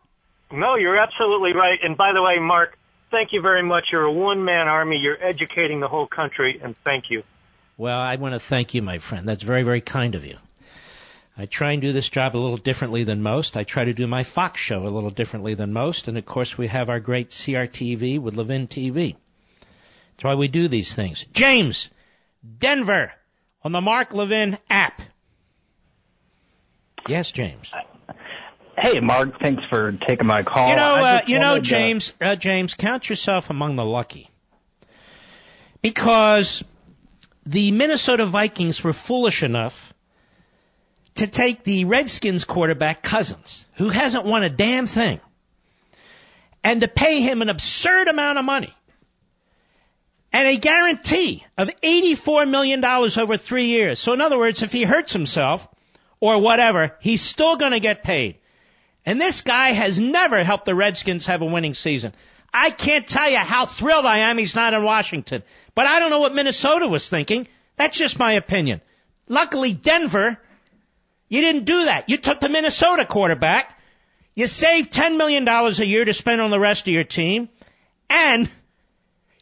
No, 0.53 0.77
you're 0.77 0.97
absolutely 0.97 1.53
right. 1.53 1.81
And 1.83 1.97
by 1.97 2.13
the 2.13 2.23
way, 2.23 2.39
Mark, 2.39 2.79
thank 3.11 3.33
you 3.33 3.41
very 3.41 3.63
much. 3.63 3.87
You're 3.93 4.05
a 4.05 4.13
one-man 4.13 4.69
army. 4.69 4.99
You're 4.99 5.23
educating 5.23 5.81
the 5.81 5.89
whole 5.89 6.07
country, 6.07 6.61
and 6.63 6.77
thank 6.85 7.11
you. 7.11 7.23
Well, 7.77 7.99
I 7.99 8.17
want 8.17 8.35
to 8.35 8.41
thank 8.41 8.75
you, 8.75 8.83
my 8.83 8.99
friend. 8.99 9.27
That's 9.29 9.43
very, 9.43 9.63
very 9.63 9.81
kind 9.81 10.15
of 10.15 10.25
you. 10.25 10.37
I 11.39 11.47
try 11.47 11.73
and 11.73 11.81
do 11.81 11.93
this 11.93 12.09
job 12.09 12.37
a 12.37 12.39
little 12.39 12.59
differently 12.59 13.05
than 13.05 13.23
most. 13.23 13.57
I 13.57 13.65
try 13.65 13.87
to 13.87 13.95
do 13.95 14.07
my 14.07 14.25
Fox 14.25 14.61
show 14.61 14.83
a 14.83 14.91
little 14.91 15.11
differently 15.11 15.55
than 15.55 15.73
most. 15.73 16.07
And 16.07 16.19
of 16.19 16.27
course, 16.27 16.59
we 16.59 16.67
have 16.67 16.91
our 16.91 17.01
great 17.01 17.31
CRTV 17.31 18.19
with 18.19 18.37
Levin 18.37 18.69
TV. 18.69 19.17
That's 20.11 20.25
why 20.25 20.35
we 20.35 20.49
do 20.49 20.69
these 20.69 20.95
things. 20.95 21.25
James, 21.33 21.89
Denver, 22.59 23.13
on 23.65 23.73
the 23.73 23.81
Mark 23.81 24.13
Levin 24.13 24.59
app. 24.69 25.01
Yes, 27.09 27.31
James. 27.33 27.73
Hey, 28.81 28.99
Mark. 29.01 29.39
Thanks 29.41 29.63
for 29.69 29.93
taking 29.93 30.27
my 30.27 30.43
call. 30.43 30.71
You 30.71 30.77
know, 30.77 30.95
uh, 30.95 31.21
you 31.27 31.39
know, 31.39 31.51
wanted 31.51 31.65
to- 31.65 31.71
James, 31.71 32.15
uh, 32.21 32.37
James, 32.37 32.75
count 32.75 33.09
yourself 33.09 33.51
among 33.51 33.77
the 33.77 33.85
lucky. 33.85 34.31
Because 35.83 36.65
the 37.45 37.73
Minnesota 37.73 38.27
Vikings 38.27 38.83
were 38.83 38.93
foolish 38.93 39.43
enough 39.43 39.93
to 41.17 41.27
take 41.27 41.65
the 41.65 41.85
Redskins 41.85 42.45
quarterback 42.45 43.03
Cousins, 43.03 43.67
who 43.75 43.91
hasn't 43.91 44.25
won 44.25 44.43
a 44.43 44.49
damn 44.49 44.87
thing, 44.87 45.21
and 46.65 46.81
to 46.81 46.89
pay 46.89 47.21
him 47.21 47.43
an 47.43 47.49
absurd 47.49 48.09
amount 48.09 48.39
of 48.39 48.45
money 48.45 48.75
and 50.33 50.47
a 50.49 50.57
guarantee 50.57 51.45
of 51.59 51.71
$84 51.83 52.49
million 52.49 52.85
over 52.85 53.37
three 53.37 53.67
years. 53.67 53.99
So 53.99 54.13
in 54.13 54.21
other 54.21 54.39
words, 54.39 54.63
if 54.63 54.73
he 54.73 54.85
hurts 54.85 55.13
himself 55.13 55.67
or 56.21 56.41
whatever, 56.41 56.97
he's 57.01 57.23
still 57.23 57.57
going 57.57 57.73
to 57.73 57.81
get 57.81 58.03
paid. 58.03 58.37
And 59.07 59.21
this 59.21 59.41
guy 59.41 59.71
has 59.73 59.99
never 59.99 60.45
helped 60.45 60.67
the 60.67 60.75
Redskins 60.75 61.27
have 61.27 61.43
a 61.43 61.47
winning 61.47 61.75
season. 61.75 62.13
I 62.53 62.71
can't 62.71 63.07
tell 63.07 63.31
you 63.31 63.39
how 63.39 63.67
thrilled 63.67 64.05
I 64.05 64.19
am 64.19 64.39
he's 64.39 64.57
not 64.57 64.75
in 64.75 64.83
Washington. 64.83 65.43
But 65.75 65.87
I 65.87 66.01
don't 66.01 66.11
know 66.11 66.19
what 66.19 66.35
Minnesota 66.35 66.89
was 66.89 67.09
thinking. 67.09 67.49
That's 67.77 67.97
just 67.97 68.19
my 68.19 68.33
opinion. 68.33 68.81
Luckily, 69.29 69.73
Denver, 69.73 70.39
you 71.29 71.41
didn't 71.41 71.65
do 71.65 71.85
that. 71.85 72.09
You 72.09 72.19
took 72.19 72.41
the 72.41 72.49
Minnesota 72.49 73.07
quarterback. 73.07 73.79
You 74.35 74.47
saved 74.47 74.93
$10 74.93 75.17
million 75.17 75.47
a 75.47 75.71
year 75.85 76.05
to 76.05 76.13
spend 76.13 76.41
on 76.41 76.51
the 76.51 76.61
rest 76.61 76.89
of 76.89 76.93
your 76.93 77.05
team. 77.05 77.49
And 78.09 78.51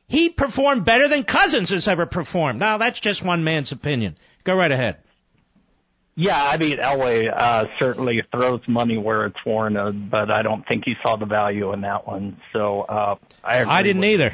he 0.07 0.29
performed 0.29 0.85
better 0.85 1.09
than 1.09 1.25
Cousins 1.25 1.71
has 1.71 1.89
ever 1.89 2.07
performed. 2.07 2.61
Now, 2.61 2.79
that's 2.79 3.01
just 3.01 3.25
one 3.25 3.45
man's 3.45 3.73
opinion. 3.73 4.17
Go 4.45 4.55
right 4.55 4.71
ahead. 4.71 4.99
Yeah, 6.21 6.37
I 6.37 6.57
mean, 6.57 6.79
Elway 6.79 7.33
uh, 7.33 7.67
certainly 7.79 8.25
throws 8.33 8.61
money 8.67 8.99
where 8.99 9.27
it's 9.27 9.39
warranted, 9.47 10.11
but 10.11 10.33
I 10.33 10.43
don't 10.43 10.67
think 10.67 10.83
he 10.85 10.95
saw 11.01 11.15
the 11.15 11.27
value 11.27 11.73
in 11.73 11.83
that 11.83 12.09
one. 12.09 12.41
So 12.53 12.81
uh, 12.81 13.15
I 13.45 13.59
agree 13.59 13.73
I 13.73 13.83
didn't 13.85 14.01
with- 14.01 14.11
either. 14.11 14.33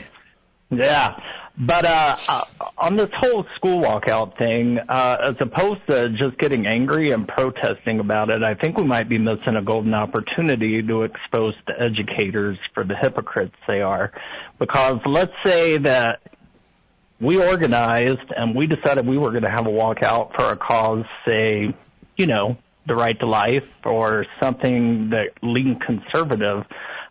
Yeah, 0.70 1.20
but 1.58 1.84
uh, 1.84 2.16
uh, 2.26 2.44
on 2.78 2.96
this 2.96 3.10
whole 3.12 3.44
school 3.56 3.82
walkout 3.82 4.38
thing, 4.38 4.78
uh, 4.88 5.18
as 5.28 5.36
opposed 5.40 5.86
to 5.88 6.08
just 6.08 6.38
getting 6.38 6.66
angry 6.66 7.10
and 7.10 7.28
protesting 7.28 8.00
about 8.00 8.30
it, 8.30 8.42
I 8.42 8.54
think 8.54 8.78
we 8.78 8.84
might 8.84 9.10
be 9.10 9.18
missing 9.18 9.54
a 9.54 9.62
golden 9.62 9.92
opportunity 9.92 10.82
to 10.82 11.02
expose 11.02 11.54
the 11.66 11.78
educators 11.78 12.56
for 12.72 12.82
the 12.82 12.96
hypocrites 12.96 13.54
they 13.68 13.82
are. 13.82 14.10
Because 14.58 15.00
let's 15.04 15.34
say 15.44 15.76
that 15.78 16.20
we 17.20 17.42
organized 17.42 18.32
and 18.36 18.54
we 18.54 18.66
decided 18.66 19.06
we 19.06 19.18
were 19.18 19.30
going 19.30 19.44
to 19.44 19.50
have 19.50 19.66
a 19.66 19.70
walkout 19.70 20.34
for 20.36 20.50
a 20.50 20.56
cause, 20.56 21.04
say, 21.26 21.74
you 22.16 22.26
know, 22.26 22.56
the 22.86 22.94
right 22.94 23.18
to 23.18 23.26
life 23.26 23.64
or 23.84 24.26
something 24.40 25.10
that 25.10 25.30
leaned 25.42 25.80
conservative. 25.80 26.64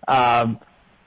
Um, 0.07 0.59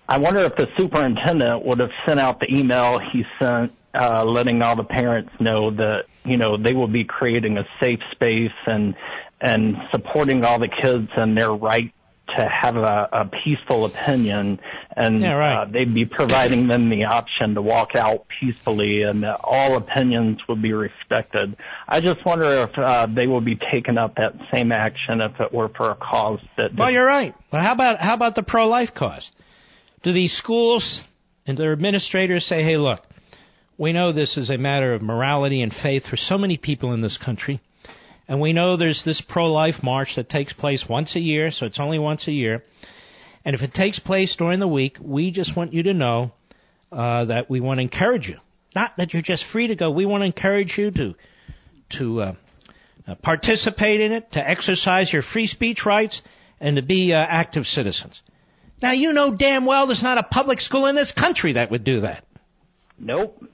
I 0.08 0.18
wonder 0.18 0.40
if 0.40 0.56
the 0.56 0.68
superintendent 0.76 1.64
would 1.64 1.80
have 1.80 1.90
sent 2.06 2.20
out 2.20 2.40
the 2.40 2.46
email 2.52 2.98
he 2.98 3.24
sent, 3.40 3.72
uh, 3.94 4.24
letting 4.24 4.62
all 4.62 4.76
the 4.76 4.84
parents 4.84 5.30
know 5.40 5.70
that, 5.70 6.04
you 6.24 6.36
know, 6.36 6.56
they 6.56 6.74
will 6.74 6.88
be 6.88 7.04
creating 7.04 7.58
a 7.58 7.64
safe 7.80 8.00
space 8.12 8.52
and, 8.66 8.94
and 9.40 9.76
supporting 9.92 10.44
all 10.44 10.58
the 10.58 10.68
kids 10.68 11.08
and 11.16 11.36
their 11.36 11.52
right 11.52 11.92
to 12.36 12.48
have 12.48 12.76
a, 12.76 13.08
a 13.12 13.24
peaceful 13.44 13.84
opinion 13.84 14.58
and 14.96 15.20
Yeah, 15.20 15.34
right. 15.34 15.62
uh, 15.62 15.64
they'd 15.66 15.94
be 15.94 16.04
providing 16.04 16.66
them 16.66 16.88
the 16.90 17.04
option 17.04 17.54
to 17.54 17.62
walk 17.62 17.94
out 17.94 18.26
peacefully 18.40 19.02
and 19.02 19.22
that 19.22 19.40
all 19.44 19.76
opinions 19.76 20.40
would 20.48 20.60
be 20.60 20.72
respected. 20.72 21.56
I 21.88 22.00
just 22.00 22.24
wonder 22.24 22.44
if 22.64 22.76
uh, 22.78 23.06
they 23.06 23.26
would 23.26 23.44
be 23.44 23.56
taking 23.70 23.96
up 23.96 24.16
that 24.16 24.34
same 24.52 24.72
action 24.72 25.20
if 25.20 25.38
it 25.40 25.52
were 25.52 25.68
for 25.68 25.90
a 25.90 25.94
cause 25.94 26.40
that 26.56 26.74
Well, 26.74 26.90
you're 26.90 27.06
right. 27.06 27.34
But 27.50 27.62
how 27.62 27.72
about 27.72 28.00
how 28.00 28.14
about 28.14 28.34
the 28.34 28.42
pro-life 28.42 28.92
cause? 28.92 29.30
Do 30.02 30.12
these 30.12 30.32
schools 30.32 31.04
and 31.46 31.56
their 31.56 31.72
administrators 31.72 32.44
say, 32.44 32.62
"Hey, 32.62 32.76
look, 32.76 33.04
we 33.78 33.92
know 33.92 34.10
this 34.12 34.36
is 34.36 34.50
a 34.50 34.58
matter 34.58 34.94
of 34.94 35.02
morality 35.02 35.62
and 35.62 35.72
faith 35.72 36.06
for 36.08 36.16
so 36.16 36.38
many 36.38 36.56
people 36.56 36.92
in 36.92 37.00
this 37.02 37.18
country, 37.18 37.60
and 38.28 38.40
we 38.40 38.52
know 38.52 38.76
there's 38.76 39.04
this 39.04 39.20
pro-life 39.20 39.82
march 39.82 40.16
that 40.16 40.28
takes 40.28 40.52
place 40.52 40.88
once 40.88 41.14
a 41.16 41.20
year, 41.20 41.50
so 41.50 41.66
it's 41.66 41.78
only 41.78 41.98
once 41.98 42.26
a 42.26 42.32
year. 42.32 42.64
And 43.44 43.54
if 43.54 43.62
it 43.62 43.72
takes 43.72 44.00
place 44.00 44.34
during 44.34 44.58
the 44.58 44.66
week, 44.66 44.98
we 45.00 45.30
just 45.30 45.54
want 45.54 45.72
you 45.72 45.84
to 45.84 45.94
know 45.94 46.32
uh, 46.90 47.26
that 47.26 47.48
we 47.48 47.60
want 47.60 47.78
to 47.78 47.82
encourage 47.82 48.28
you. 48.28 48.38
Not 48.74 48.96
that 48.96 49.12
you're 49.12 49.22
just 49.22 49.44
free 49.44 49.68
to 49.68 49.76
go. 49.76 49.90
We 49.90 50.06
want 50.06 50.22
to 50.22 50.26
encourage 50.26 50.76
you 50.76 50.90
to 50.90 51.14
to 51.88 52.20
uh, 52.20 52.34
uh, 53.06 53.14
participate 53.14 54.00
in 54.00 54.10
it, 54.10 54.32
to 54.32 54.46
exercise 54.46 55.12
your 55.12 55.22
free 55.22 55.46
speech 55.46 55.86
rights, 55.86 56.22
and 56.60 56.76
to 56.76 56.82
be 56.82 57.14
uh, 57.14 57.18
active 57.18 57.66
citizens. 57.66 58.22
Now 58.82 58.90
you 58.90 59.12
know 59.12 59.32
damn 59.32 59.64
well 59.64 59.86
there's 59.86 60.02
not 60.02 60.18
a 60.18 60.24
public 60.24 60.60
school 60.60 60.86
in 60.86 60.96
this 60.96 61.12
country 61.12 61.52
that 61.52 61.70
would 61.70 61.84
do 61.84 62.00
that. 62.00 62.24
Nope. 62.98 63.44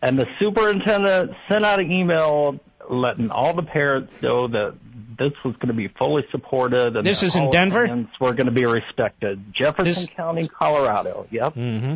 And 0.00 0.18
the 0.18 0.26
superintendent 0.38 1.32
sent 1.48 1.64
out 1.64 1.80
an 1.80 1.90
email 1.90 2.60
letting 2.90 3.30
all 3.30 3.54
the 3.54 3.62
parents 3.62 4.12
know 4.22 4.48
that 4.48 4.74
this 5.18 5.32
was 5.44 5.54
going 5.56 5.68
to 5.68 5.74
be 5.74 5.88
fully 5.88 6.24
supported 6.30 6.96
and 6.96 7.06
This 7.06 7.20
that 7.20 7.26
is 7.26 7.36
in 7.36 7.42
all 7.44 7.52
Denver? 7.52 7.84
opinions 7.84 8.08
were 8.20 8.32
going 8.32 8.46
to 8.46 8.52
be 8.52 8.66
respected. 8.66 9.54
Jefferson 9.54 9.84
This- 9.84 10.06
County, 10.16 10.48
Colorado. 10.48 11.26
Yep. 11.30 11.54
Mm-hmm. 11.54 11.94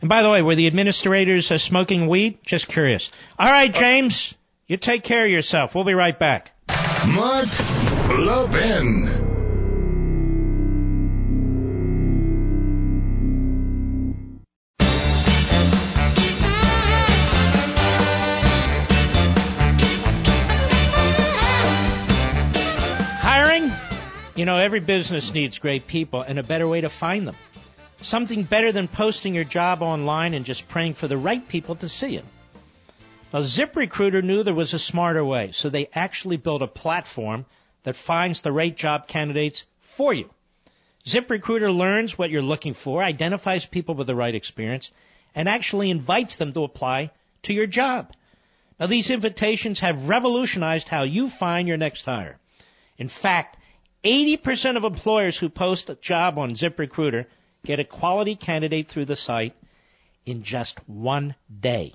And 0.00 0.08
by 0.08 0.22
the 0.22 0.30
way, 0.30 0.42
were 0.42 0.54
the 0.54 0.66
administrators 0.66 1.50
uh, 1.50 1.58
smoking 1.58 2.06
weed? 2.08 2.38
Just 2.44 2.68
curious. 2.68 3.10
All 3.38 3.48
right, 3.50 3.72
James, 3.72 4.34
you 4.66 4.76
take 4.76 5.04
care 5.04 5.24
of 5.24 5.30
yourself. 5.30 5.74
We'll 5.74 5.84
be 5.84 5.94
right 5.94 6.18
back. 6.18 6.52
Mark 7.08 7.46
Levin. 8.18 9.21
You 24.42 24.46
know, 24.46 24.56
every 24.56 24.80
business 24.80 25.32
needs 25.32 25.60
great 25.60 25.86
people 25.86 26.20
and 26.20 26.36
a 26.36 26.42
better 26.42 26.66
way 26.66 26.80
to 26.80 26.88
find 26.88 27.28
them. 27.28 27.36
Something 28.02 28.42
better 28.42 28.72
than 28.72 28.88
posting 28.88 29.36
your 29.36 29.44
job 29.44 29.82
online 29.82 30.34
and 30.34 30.44
just 30.44 30.66
praying 30.66 30.94
for 30.94 31.06
the 31.06 31.16
right 31.16 31.46
people 31.48 31.76
to 31.76 31.88
see 31.88 32.16
it. 32.16 32.24
Now, 33.32 33.42
ZipRecruiter 33.42 34.24
knew 34.24 34.42
there 34.42 34.52
was 34.52 34.74
a 34.74 34.80
smarter 34.80 35.24
way, 35.24 35.52
so 35.52 35.68
they 35.68 35.88
actually 35.94 36.38
built 36.38 36.60
a 36.60 36.66
platform 36.66 37.46
that 37.84 37.94
finds 37.94 38.40
the 38.40 38.50
right 38.50 38.76
job 38.76 39.06
candidates 39.06 39.64
for 39.78 40.12
you. 40.12 40.28
ZipRecruiter 41.06 41.72
learns 41.72 42.18
what 42.18 42.30
you're 42.30 42.42
looking 42.42 42.74
for, 42.74 43.00
identifies 43.00 43.64
people 43.64 43.94
with 43.94 44.08
the 44.08 44.16
right 44.16 44.34
experience, 44.34 44.90
and 45.36 45.48
actually 45.48 45.88
invites 45.88 46.34
them 46.34 46.52
to 46.54 46.64
apply 46.64 47.12
to 47.42 47.52
your 47.52 47.68
job. 47.68 48.12
Now, 48.80 48.88
these 48.88 49.08
invitations 49.08 49.78
have 49.78 50.08
revolutionized 50.08 50.88
how 50.88 51.04
you 51.04 51.30
find 51.30 51.68
your 51.68 51.76
next 51.76 52.04
hire. 52.04 52.40
In 52.98 53.06
fact, 53.06 53.58
80% 54.04 54.76
of 54.76 54.84
employers 54.84 55.38
who 55.38 55.48
post 55.48 55.88
a 55.90 55.94
job 55.94 56.38
on 56.38 56.52
ZipRecruiter 56.52 57.26
get 57.64 57.80
a 57.80 57.84
quality 57.84 58.34
candidate 58.34 58.88
through 58.88 59.04
the 59.04 59.16
site 59.16 59.54
in 60.26 60.42
just 60.42 60.78
one 60.88 61.34
day. 61.60 61.94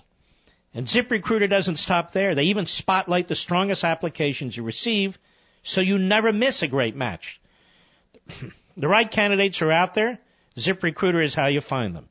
And 0.74 0.88
ZipRecruiter 0.88 1.50
doesn't 1.50 1.78
stop 1.78 2.12
there. 2.12 2.36
They 2.36 2.46
even 2.46 2.66
spotlight 2.66 3.28
the 3.28 3.36
strongest 3.36 3.84
applications 3.84 4.56
you 4.56 4.64
receive 4.64 5.18
so 5.64 5.82
you 5.82 5.98
never 5.98 6.32
miss 6.32 6.62
a 6.62 6.68
great 6.68 6.96
match. 6.96 7.42
the 8.78 8.88
right 8.88 9.10
candidates 9.10 9.62
are 9.62 9.72
out 9.72 9.94
there. 9.94 10.20
ZipRecruiter 10.58 11.24
is 11.24 11.34
how 11.34 11.48
you 11.48 11.62
find 11.62 11.96
them. 11.96 12.08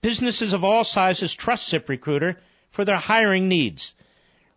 Businesses 0.00 0.52
of 0.52 0.64
all 0.64 0.84
sizes 0.84 1.34
trust 1.34 1.72
ZipRecruiter 1.72 2.36
for 2.70 2.84
their 2.84 2.96
hiring 2.96 3.48
needs. 3.48 3.94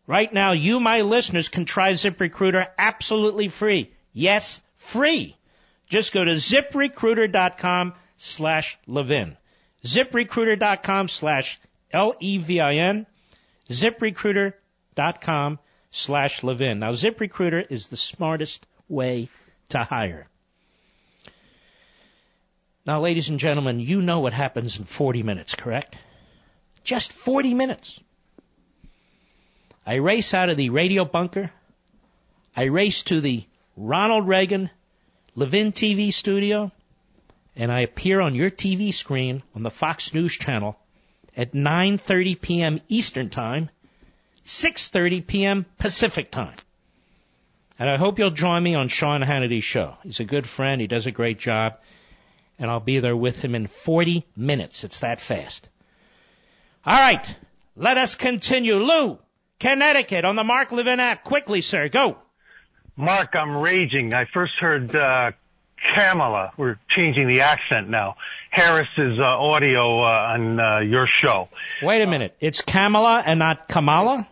Right 0.07 0.31
now, 0.31 0.51
you, 0.51 0.79
my 0.79 1.01
listeners, 1.01 1.49
can 1.49 1.65
try 1.65 1.93
ZipRecruiter 1.93 2.67
absolutely 2.77 3.47
free. 3.47 3.91
Yes, 4.13 4.61
free. 4.77 5.35
Just 5.89 6.13
go 6.13 6.23
to 6.23 6.31
ziprecruiter.com 6.31 7.93
slash 8.17 8.77
Levin. 8.87 9.37
ZipRecruiter.com 9.85 11.07
slash 11.07 11.59
L-E-V-I-N. 11.91 13.05
ZipRecruiter.com 13.69 15.59
slash 15.91 16.43
Levin. 16.43 16.79
Now, 16.79 16.91
ZipRecruiter 16.93 17.65
is 17.69 17.87
the 17.87 17.97
smartest 17.97 18.65
way 18.87 19.29
to 19.69 19.79
hire. 19.79 20.27
Now, 22.85 22.99
ladies 22.99 23.29
and 23.29 23.39
gentlemen, 23.39 23.79
you 23.79 24.01
know 24.01 24.21
what 24.21 24.33
happens 24.33 24.77
in 24.77 24.85
40 24.85 25.23
minutes, 25.23 25.55
correct? 25.55 25.95
Just 26.83 27.13
40 27.13 27.53
minutes. 27.53 27.99
I 29.85 29.95
race 29.95 30.33
out 30.33 30.49
of 30.49 30.57
the 30.57 30.69
radio 30.69 31.05
bunker. 31.05 31.51
I 32.55 32.65
race 32.65 33.03
to 33.03 33.21
the 33.21 33.43
Ronald 33.77 34.27
Reagan 34.27 34.69
Levin 35.35 35.71
TV 35.71 36.11
studio, 36.13 36.71
and 37.55 37.71
I 37.71 37.81
appear 37.81 38.19
on 38.19 38.35
your 38.35 38.49
TV 38.49 38.93
screen 38.93 39.41
on 39.55 39.63
the 39.63 39.71
Fox 39.71 40.13
News 40.13 40.33
channel 40.33 40.77
at 41.37 41.53
9:30 41.53 42.41
p.m. 42.41 42.79
Eastern 42.89 43.29
Time, 43.29 43.69
6:30 44.45 45.25
p.m. 45.25 45.65
Pacific 45.77 46.31
Time. 46.31 46.55
And 47.79 47.89
I 47.89 47.97
hope 47.97 48.19
you'll 48.19 48.31
join 48.31 48.61
me 48.61 48.75
on 48.75 48.89
Sean 48.89 49.21
Hannity's 49.21 49.63
show. 49.63 49.95
He's 50.03 50.19
a 50.19 50.25
good 50.25 50.45
friend, 50.45 50.81
he 50.81 50.87
does 50.87 51.07
a 51.07 51.11
great 51.11 51.39
job, 51.39 51.79
and 52.59 52.69
I'll 52.69 52.79
be 52.79 52.99
there 52.99 53.15
with 53.15 53.39
him 53.39 53.55
in 53.55 53.67
40 53.67 54.25
minutes. 54.35 54.83
It's 54.83 54.99
that 54.99 55.21
fast. 55.21 55.69
All 56.85 56.99
right, 56.99 57.35
let 57.75 57.97
us 57.97 58.15
continue. 58.15 58.75
Lou, 58.75 59.17
Connecticut 59.59 60.25
on 60.25 60.35
the 60.35 60.43
Mark 60.43 60.71
Levin 60.71 60.99
app. 60.99 61.23
Quickly, 61.23 61.61
sir, 61.61 61.87
go. 61.87 62.17
Mark, 62.95 63.35
I'm 63.35 63.57
raging. 63.57 64.13
I 64.13 64.25
first 64.33 64.53
heard 64.59 64.95
uh, 64.95 65.31
Kamala. 65.95 66.51
We're 66.57 66.79
changing 66.95 67.27
the 67.27 67.41
accent 67.41 67.89
now. 67.89 68.15
Harris's 68.49 69.19
uh, 69.19 69.23
audio 69.23 70.01
uh, 70.01 70.33
on 70.33 70.59
uh, 70.59 70.79
your 70.79 71.07
show. 71.07 71.49
Wait 71.81 72.01
a 72.01 72.07
minute. 72.07 72.35
It's 72.39 72.61
Kamala 72.61 73.23
and 73.25 73.39
not 73.39 73.67
Kamala? 73.67 74.27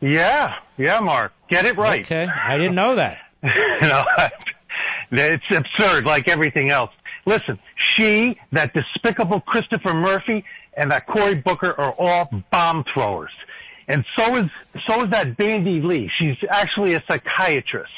Yeah, 0.00 0.54
yeah, 0.76 1.00
Mark. 1.00 1.32
Get 1.48 1.64
it 1.64 1.76
right. 1.76 2.00
Okay, 2.00 2.26
I 2.26 2.58
didn't 2.58 2.74
know 2.74 2.96
that. 2.96 3.18
know, 3.42 4.04
it's 5.10 5.44
absurd, 5.50 6.04
like 6.04 6.28
everything 6.28 6.70
else. 6.70 6.90
Listen, 7.24 7.58
she, 7.94 8.38
that 8.52 8.72
despicable 8.74 9.40
Christopher 9.40 9.94
Murphy, 9.94 10.44
and 10.76 10.90
that 10.90 11.06
Cory 11.06 11.36
Booker 11.36 11.74
are 11.78 11.94
all 11.98 12.28
bomb 12.50 12.84
throwers. 12.92 13.30
And 13.88 14.04
so 14.16 14.36
is 14.36 14.50
so 14.86 15.04
is 15.04 15.10
that 15.10 15.36
Bandy 15.36 15.80
Lee. 15.80 16.10
She's 16.18 16.36
actually 16.48 16.94
a 16.94 17.02
psychiatrist, 17.08 17.92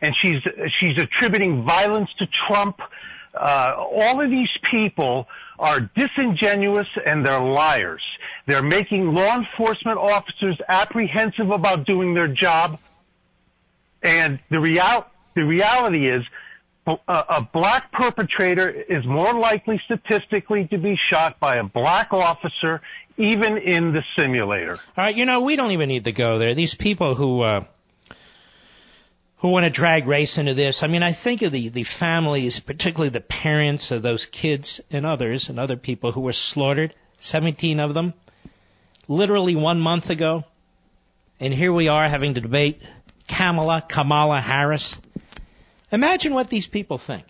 and 0.00 0.14
she's 0.22 0.42
she's 0.78 0.98
attributing 0.98 1.64
violence 1.64 2.10
to 2.18 2.26
Trump. 2.46 2.80
Uh, 3.34 3.74
all 3.76 4.22
of 4.22 4.30
these 4.30 4.48
people 4.70 5.28
are 5.58 5.80
disingenuous 5.80 6.86
and 7.04 7.24
they're 7.24 7.40
liars. 7.40 8.02
They're 8.46 8.62
making 8.62 9.12
law 9.12 9.36
enforcement 9.36 9.98
officers 9.98 10.56
apprehensive 10.68 11.50
about 11.50 11.86
doing 11.86 12.14
their 12.14 12.28
job. 12.28 12.78
And 14.02 14.38
the 14.50 14.60
real 14.60 15.06
the 15.34 15.44
reality 15.44 16.08
is 16.08 16.24
a, 16.86 16.96
a 17.08 17.48
black 17.52 17.92
perpetrator 17.92 18.70
is 18.70 19.04
more 19.04 19.34
likely 19.34 19.80
statistically 19.84 20.66
to 20.68 20.78
be 20.78 20.98
shot 21.10 21.38
by 21.38 21.56
a 21.56 21.64
black 21.64 22.12
officer 22.12 22.80
even 23.18 23.58
in 23.58 23.92
the 23.92 24.02
simulator. 24.16 24.72
All 24.72 24.78
right, 24.96 25.14
you 25.14 25.24
know, 25.24 25.42
we 25.42 25.56
don't 25.56 25.72
even 25.72 25.88
need 25.88 26.04
to 26.04 26.12
go 26.12 26.38
there. 26.38 26.54
These 26.54 26.74
people 26.74 27.14
who 27.14 27.40
uh, 27.40 27.64
who 29.38 29.48
want 29.48 29.64
to 29.64 29.70
drag 29.70 30.06
race 30.06 30.38
into 30.38 30.54
this. 30.54 30.82
I 30.82 30.88
mean, 30.88 31.02
I 31.02 31.12
think 31.12 31.42
of 31.42 31.52
the 31.52 31.68
the 31.68 31.84
families, 31.84 32.60
particularly 32.60 33.10
the 33.10 33.20
parents 33.20 33.90
of 33.90 34.02
those 34.02 34.26
kids 34.26 34.80
and 34.90 35.06
others 35.06 35.48
and 35.48 35.58
other 35.58 35.76
people 35.76 36.12
who 36.12 36.20
were 36.20 36.32
slaughtered, 36.32 36.94
17 37.18 37.80
of 37.80 37.94
them, 37.94 38.14
literally 39.06 39.56
one 39.56 39.80
month 39.80 40.10
ago. 40.10 40.44
And 41.40 41.54
here 41.54 41.72
we 41.72 41.88
are 41.88 42.08
having 42.08 42.34
to 42.34 42.40
debate 42.40 42.82
Kamala, 43.28 43.84
Kamala 43.86 44.40
Harris. 44.40 44.96
Imagine 45.92 46.34
what 46.34 46.48
these 46.48 46.66
people 46.66 46.98
think. 46.98 47.24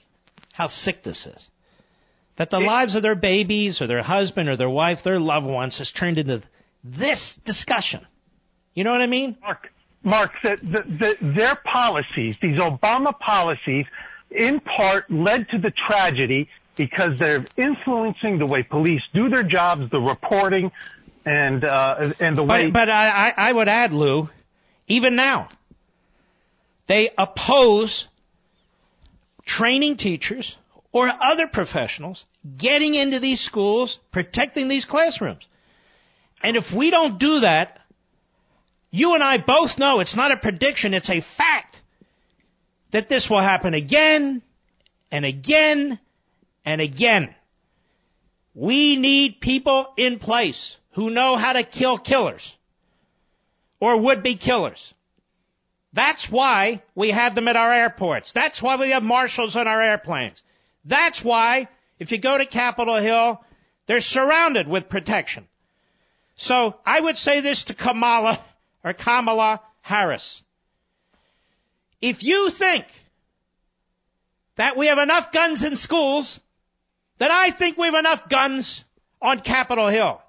How 0.54 0.68
sick 0.68 1.02
this 1.02 1.26
is. 1.26 1.50
That 2.36 2.50
the 2.50 2.60
lives 2.60 2.94
of 2.94 3.02
their 3.02 3.16
babies 3.16 3.82
or 3.82 3.86
their 3.86 4.02
husband 4.02 4.48
or 4.48 4.56
their 4.56 4.70
wife, 4.70 5.02
their 5.02 5.18
loved 5.18 5.46
ones 5.46 5.78
has 5.78 5.92
turned 5.92 6.18
into 6.18 6.40
this 6.82 7.34
discussion. 7.34 8.06
You 8.74 8.84
know 8.84 8.92
what 8.92 9.02
I 9.02 9.06
mean? 9.06 9.36
Mark, 9.42 9.72
Mark, 10.02 10.32
the, 10.42 10.56
the, 10.56 10.82
the, 10.82 11.16
their 11.20 11.54
policies, 11.56 12.36
these 12.40 12.58
Obama 12.58 13.18
policies, 13.18 13.86
in 14.30 14.60
part 14.60 15.10
led 15.10 15.48
to 15.50 15.58
the 15.58 15.72
tragedy 15.86 16.48
because 16.76 17.18
they're 17.18 17.44
influencing 17.56 18.38
the 18.38 18.46
way 18.46 18.62
police 18.62 19.02
do 19.12 19.28
their 19.28 19.42
jobs, 19.42 19.90
the 19.90 19.98
reporting, 19.98 20.70
and 21.26 21.64
uh, 21.64 22.12
and 22.20 22.36
the 22.36 22.44
way. 22.44 22.66
But, 22.66 22.72
but 22.72 22.90
I, 22.90 23.34
I 23.36 23.52
would 23.52 23.68
add, 23.68 23.92
Lou, 23.92 24.30
even 24.86 25.16
now, 25.16 25.48
they 26.86 27.10
oppose 27.18 28.08
training 29.44 29.96
teachers 29.96 30.56
or 30.92 31.08
other 31.08 31.46
professionals 31.48 32.26
getting 32.56 32.94
into 32.94 33.18
these 33.18 33.40
schools, 33.40 33.98
protecting 34.10 34.68
these 34.68 34.84
classrooms. 34.84 35.46
And 36.42 36.56
if 36.56 36.72
we 36.72 36.90
don't 36.90 37.18
do 37.18 37.40
that, 37.40 37.80
you 38.90 39.14
and 39.14 39.22
I 39.22 39.38
both 39.38 39.78
know 39.78 40.00
it's 40.00 40.16
not 40.16 40.32
a 40.32 40.36
prediction, 40.36 40.94
it's 40.94 41.10
a 41.10 41.20
fact 41.20 41.80
that 42.90 43.08
this 43.08 43.28
will 43.28 43.40
happen 43.40 43.74
again 43.74 44.42
and 45.10 45.24
again 45.24 45.98
and 46.64 46.80
again. 46.80 47.34
We 48.54 48.96
need 48.96 49.40
people 49.40 49.92
in 49.96 50.18
place 50.18 50.76
who 50.92 51.10
know 51.10 51.36
how 51.36 51.52
to 51.52 51.62
kill 51.62 51.98
killers 51.98 52.56
or 53.78 53.96
would 53.96 54.22
be 54.22 54.34
killers. 54.34 54.92
That's 55.92 56.30
why 56.30 56.82
we 56.94 57.10
have 57.10 57.34
them 57.34 57.48
at 57.48 57.56
our 57.56 57.72
airports. 57.72 58.32
That's 58.32 58.62
why 58.62 58.76
we 58.76 58.90
have 58.90 59.02
marshals 59.02 59.56
on 59.56 59.66
our 59.66 59.80
airplanes. 59.80 60.42
That's 60.84 61.24
why, 61.24 61.68
if 61.98 62.12
you 62.12 62.18
go 62.18 62.36
to 62.36 62.46
Capitol 62.46 62.96
Hill, 62.96 63.42
they're 63.86 64.00
surrounded 64.00 64.68
with 64.68 64.88
protection. 64.88 65.46
So 66.36 66.76
I 66.84 67.00
would 67.00 67.18
say 67.18 67.40
this 67.40 67.64
to 67.64 67.74
Kamala 67.74 68.38
or 68.84 68.92
Kamala 68.92 69.60
Harris. 69.80 70.42
If 72.00 72.22
you 72.22 72.50
think 72.50 72.86
that 74.56 74.76
we 74.76 74.86
have 74.86 74.98
enough 74.98 75.32
guns 75.32 75.64
in 75.64 75.76
schools, 75.76 76.40
then 77.18 77.30
I 77.32 77.50
think 77.50 77.76
we 77.76 77.86
have 77.86 77.94
enough 77.94 78.28
guns 78.28 78.84
on 79.20 79.40
Capitol 79.40 79.88
Hill. 79.88 80.22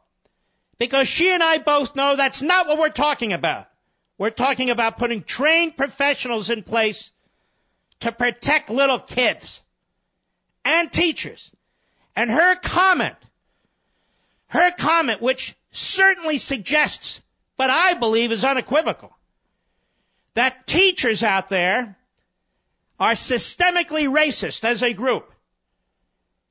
Because 0.78 1.08
she 1.08 1.32
and 1.32 1.44
I 1.44 1.58
both 1.58 1.96
know 1.96 2.16
that's 2.16 2.42
not 2.42 2.68
what 2.68 2.80
we're 2.80 2.90
talking 2.90 3.34
about. 3.34 3.68
We're 4.18 4.30
talking 4.30 4.70
about 4.70 4.98
putting 4.98 5.24
trained 5.24 5.78
professionals 5.78 6.50
in 6.50 6.64
place 6.64 7.12
to 8.02 8.12
protect 8.12 8.70
little 8.70 9.00
kids 9.00 9.62
and 10.66 10.92
teachers. 10.92 11.52
And 12.16 12.30
her 12.30 12.56
comment, 12.56 13.16
her 14.48 14.72
comment, 14.72 15.22
which 15.22 15.56
certainly 15.72 16.38
suggests, 16.38 17.22
but 17.60 17.70
I 17.70 17.96
believe 17.96 18.32
is 18.32 18.46
unequivocal, 18.46 19.12
that 20.34 20.66
teachers 20.66 21.24
out 21.24 21.50
there 21.50 21.98
are 22.98 23.12
systemically 23.12 24.08
racist 24.08 24.64
as 24.64 24.82
a 24.82 24.94
group 24.94 25.30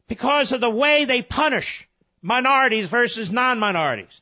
because 0.07 0.53
of 0.53 0.61
the 0.61 0.69
way 0.69 1.07
they 1.07 1.23
punish 1.23 1.89
minorities 2.21 2.91
versus 2.91 3.33
non-minorities. 3.33 4.21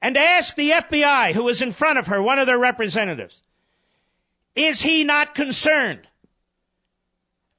And 0.00 0.16
ask 0.16 0.56
the 0.56 0.70
FBI, 0.70 1.34
who 1.34 1.42
was 1.42 1.60
in 1.60 1.70
front 1.70 1.98
of 1.98 2.06
her, 2.06 2.22
one 2.22 2.38
of 2.38 2.46
their 2.46 2.58
representatives, 2.58 3.38
is 4.56 4.80
he 4.80 5.04
not 5.04 5.34
concerned 5.34 6.00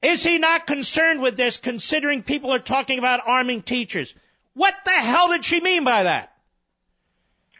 is 0.02 0.24
he 0.24 0.38
not 0.38 0.66
concerned 0.66 1.22
with 1.22 1.36
this 1.36 1.58
considering 1.58 2.24
people 2.24 2.52
are 2.52 2.58
talking 2.58 2.98
about 2.98 3.20
arming 3.24 3.62
teachers? 3.62 4.12
What 4.52 4.74
the 4.84 4.90
hell 4.90 5.28
did 5.28 5.44
she 5.44 5.60
mean 5.60 5.84
by 5.84 6.02
that? 6.02 6.31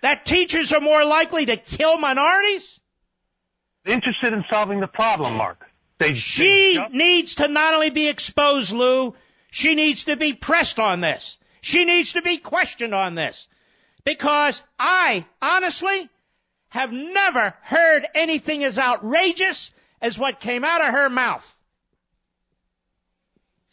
That 0.02 0.26
teachers 0.26 0.72
are 0.72 0.80
more 0.80 1.04
likely 1.04 1.46
to 1.46 1.56
kill 1.56 1.96
minorities? 1.96 2.78
Interested 3.86 4.32
in 4.32 4.44
solving 4.50 4.80
the 4.80 4.86
problem, 4.86 5.36
Mark. 5.36 5.64
They, 5.98 6.14
she 6.14 6.76
they 6.76 6.88
needs 6.96 7.36
to 7.36 7.48
not 7.48 7.74
only 7.74 7.90
be 7.90 8.08
exposed, 8.08 8.72
Lou, 8.72 9.14
she 9.50 9.74
needs 9.74 10.04
to 10.04 10.16
be 10.16 10.32
pressed 10.32 10.80
on 10.80 11.00
this. 11.00 11.38
She 11.60 11.84
needs 11.84 12.14
to 12.14 12.22
be 12.22 12.38
questioned 12.38 12.94
on 12.94 13.14
this. 13.14 13.46
Because 14.04 14.60
I, 14.78 15.24
honestly, 15.40 16.08
have 16.70 16.92
never 16.92 17.54
heard 17.62 18.08
anything 18.14 18.64
as 18.64 18.78
outrageous 18.78 19.70
as 20.00 20.18
what 20.18 20.40
came 20.40 20.64
out 20.64 20.80
of 20.80 20.88
her 20.88 21.08
mouth. 21.08 21.56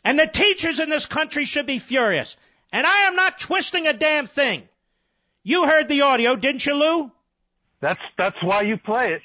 And 0.04 0.20
the 0.20 0.28
teachers 0.28 0.80
in 0.80 0.90
this 0.90 1.08
country 1.08 1.46
should 1.46 1.66
be 1.66 1.80
furious. 1.80 2.38
And 2.72 2.86
I 2.86 3.08
am 3.08 3.16
not 3.16 3.40
twisting 3.40 3.88
a 3.88 3.94
damn 3.94 4.28
thing. 4.28 4.70
You 5.44 5.66
heard 5.66 5.88
the 5.88 6.02
audio, 6.02 6.36
didn't 6.36 6.66
you, 6.66 6.76
Lou? 6.76 7.12
That's 7.80 8.02
that's 8.18 8.42
why 8.44 8.62
you 8.62 8.78
play 8.78 9.14
it. 9.14 9.22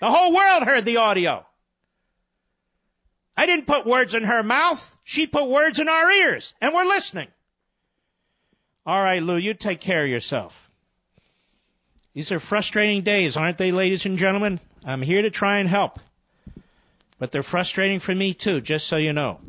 The 0.00 0.10
whole 0.10 0.34
world 0.34 0.62
heard 0.62 0.84
the 0.84 0.98
audio. 0.98 1.44
I 3.36 3.46
didn't 3.46 3.66
put 3.66 3.86
words 3.86 4.14
in 4.14 4.24
her 4.24 4.42
mouth. 4.42 4.96
She 5.04 5.26
put 5.26 5.48
words 5.48 5.78
in 5.78 5.88
our 5.88 6.10
ears, 6.10 6.54
and 6.60 6.72
we're 6.72 6.84
listening. 6.84 7.28
All 8.86 9.02
right, 9.02 9.22
Lou, 9.22 9.36
you 9.36 9.52
take 9.52 9.80
care 9.80 10.04
of 10.04 10.08
yourself. 10.08 10.70
These 12.14 12.32
are 12.32 12.40
frustrating 12.40 13.02
days, 13.02 13.36
aren't 13.36 13.58
they, 13.58 13.72
ladies 13.72 14.06
and 14.06 14.16
gentlemen? 14.16 14.58
I'm 14.84 15.02
here 15.02 15.22
to 15.22 15.30
try 15.30 15.58
and 15.58 15.68
help. 15.68 16.00
But 17.18 17.30
they're 17.30 17.42
frustrating 17.42 18.00
for 18.00 18.14
me 18.14 18.32
too, 18.32 18.60
just 18.60 18.86
so 18.86 18.96
you 18.96 19.12
know. 19.12 19.40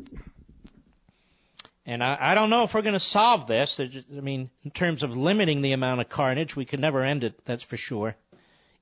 And 1.88 2.04
I, 2.04 2.18
I 2.20 2.34
don't 2.34 2.50
know 2.50 2.64
if 2.64 2.74
we're 2.74 2.82
going 2.82 2.92
to 2.92 3.00
solve 3.00 3.46
this. 3.46 3.80
I 3.80 4.20
mean, 4.20 4.50
in 4.62 4.70
terms 4.70 5.02
of 5.02 5.16
limiting 5.16 5.62
the 5.62 5.72
amount 5.72 6.02
of 6.02 6.10
carnage, 6.10 6.54
we 6.54 6.66
can 6.66 6.82
never 6.82 7.02
end 7.02 7.24
it, 7.24 7.42
that's 7.46 7.62
for 7.62 7.78
sure. 7.78 8.14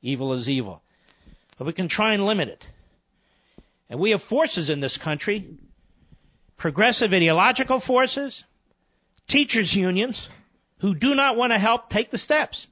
Evil 0.02 0.32
is 0.32 0.48
evil. 0.48 0.82
But 1.56 1.68
we 1.68 1.72
can 1.72 1.86
try 1.86 2.14
and 2.14 2.26
limit 2.26 2.48
it. 2.48 2.66
And 3.88 4.00
we 4.00 4.10
have 4.10 4.24
forces 4.24 4.70
in 4.70 4.80
this 4.80 4.96
country, 4.96 5.46
progressive 6.56 7.14
ideological 7.14 7.78
forces, 7.78 8.42
teachers 9.28 9.72
unions, 9.72 10.28
who 10.78 10.92
do 10.92 11.14
not 11.14 11.36
want 11.36 11.52
to 11.52 11.58
help 11.60 11.88
take 11.88 12.10
the 12.10 12.18
steps. 12.18 12.66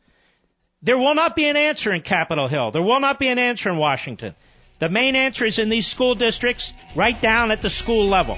There 0.83 0.99
will 0.99 1.15
not 1.15 1.37
be 1.37 1.49
an 1.49 1.57
answer 1.57 1.95
in 1.95 2.03
Capitol 2.03 2.49
Hill. 2.49 2.73
There 2.73 2.83
will 2.83 2.99
not 2.99 3.21
be 3.21 3.29
an 3.29 3.39
answer 3.39 3.71
in 3.71 3.77
Washington. 3.77 4.35
The 4.81 4.89
main 4.89 5.15
answer 5.15 5.45
is 5.45 5.61
in 5.61 5.69
these 5.69 5.87
school 5.87 6.17
districts, 6.17 6.73
right 6.97 7.19
down 7.21 7.53
at 7.53 7.63
the 7.63 7.71
school 7.71 8.07
level. 8.07 8.37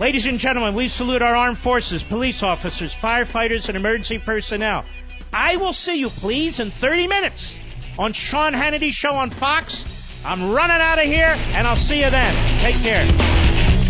Ladies 0.00 0.26
and 0.26 0.40
gentlemen, 0.40 0.74
we 0.74 0.88
salute 0.88 1.22
our 1.22 1.36
armed 1.36 1.58
forces, 1.58 2.02
police 2.02 2.42
officers, 2.42 2.94
firefighters, 2.94 3.68
and 3.68 3.76
emergency 3.76 4.18
personnel. 4.18 4.84
I 5.32 5.56
will 5.56 5.74
see 5.74 5.96
you, 5.96 6.08
please, 6.08 6.60
in 6.60 6.70
30 6.70 7.08
minutes 7.08 7.54
on 7.98 8.12
Sean 8.12 8.54
Hannity's 8.54 8.94
show 8.94 9.14
on 9.14 9.30
Fox. 9.30 9.84
I'm 10.24 10.50
running 10.50 10.76
out 10.76 10.98
of 10.98 11.04
here, 11.04 11.36
and 11.52 11.66
I'll 11.66 11.76
see 11.76 12.02
you 12.02 12.10
then. 12.10 12.60
Take 12.60 12.76
care. 12.76 13.81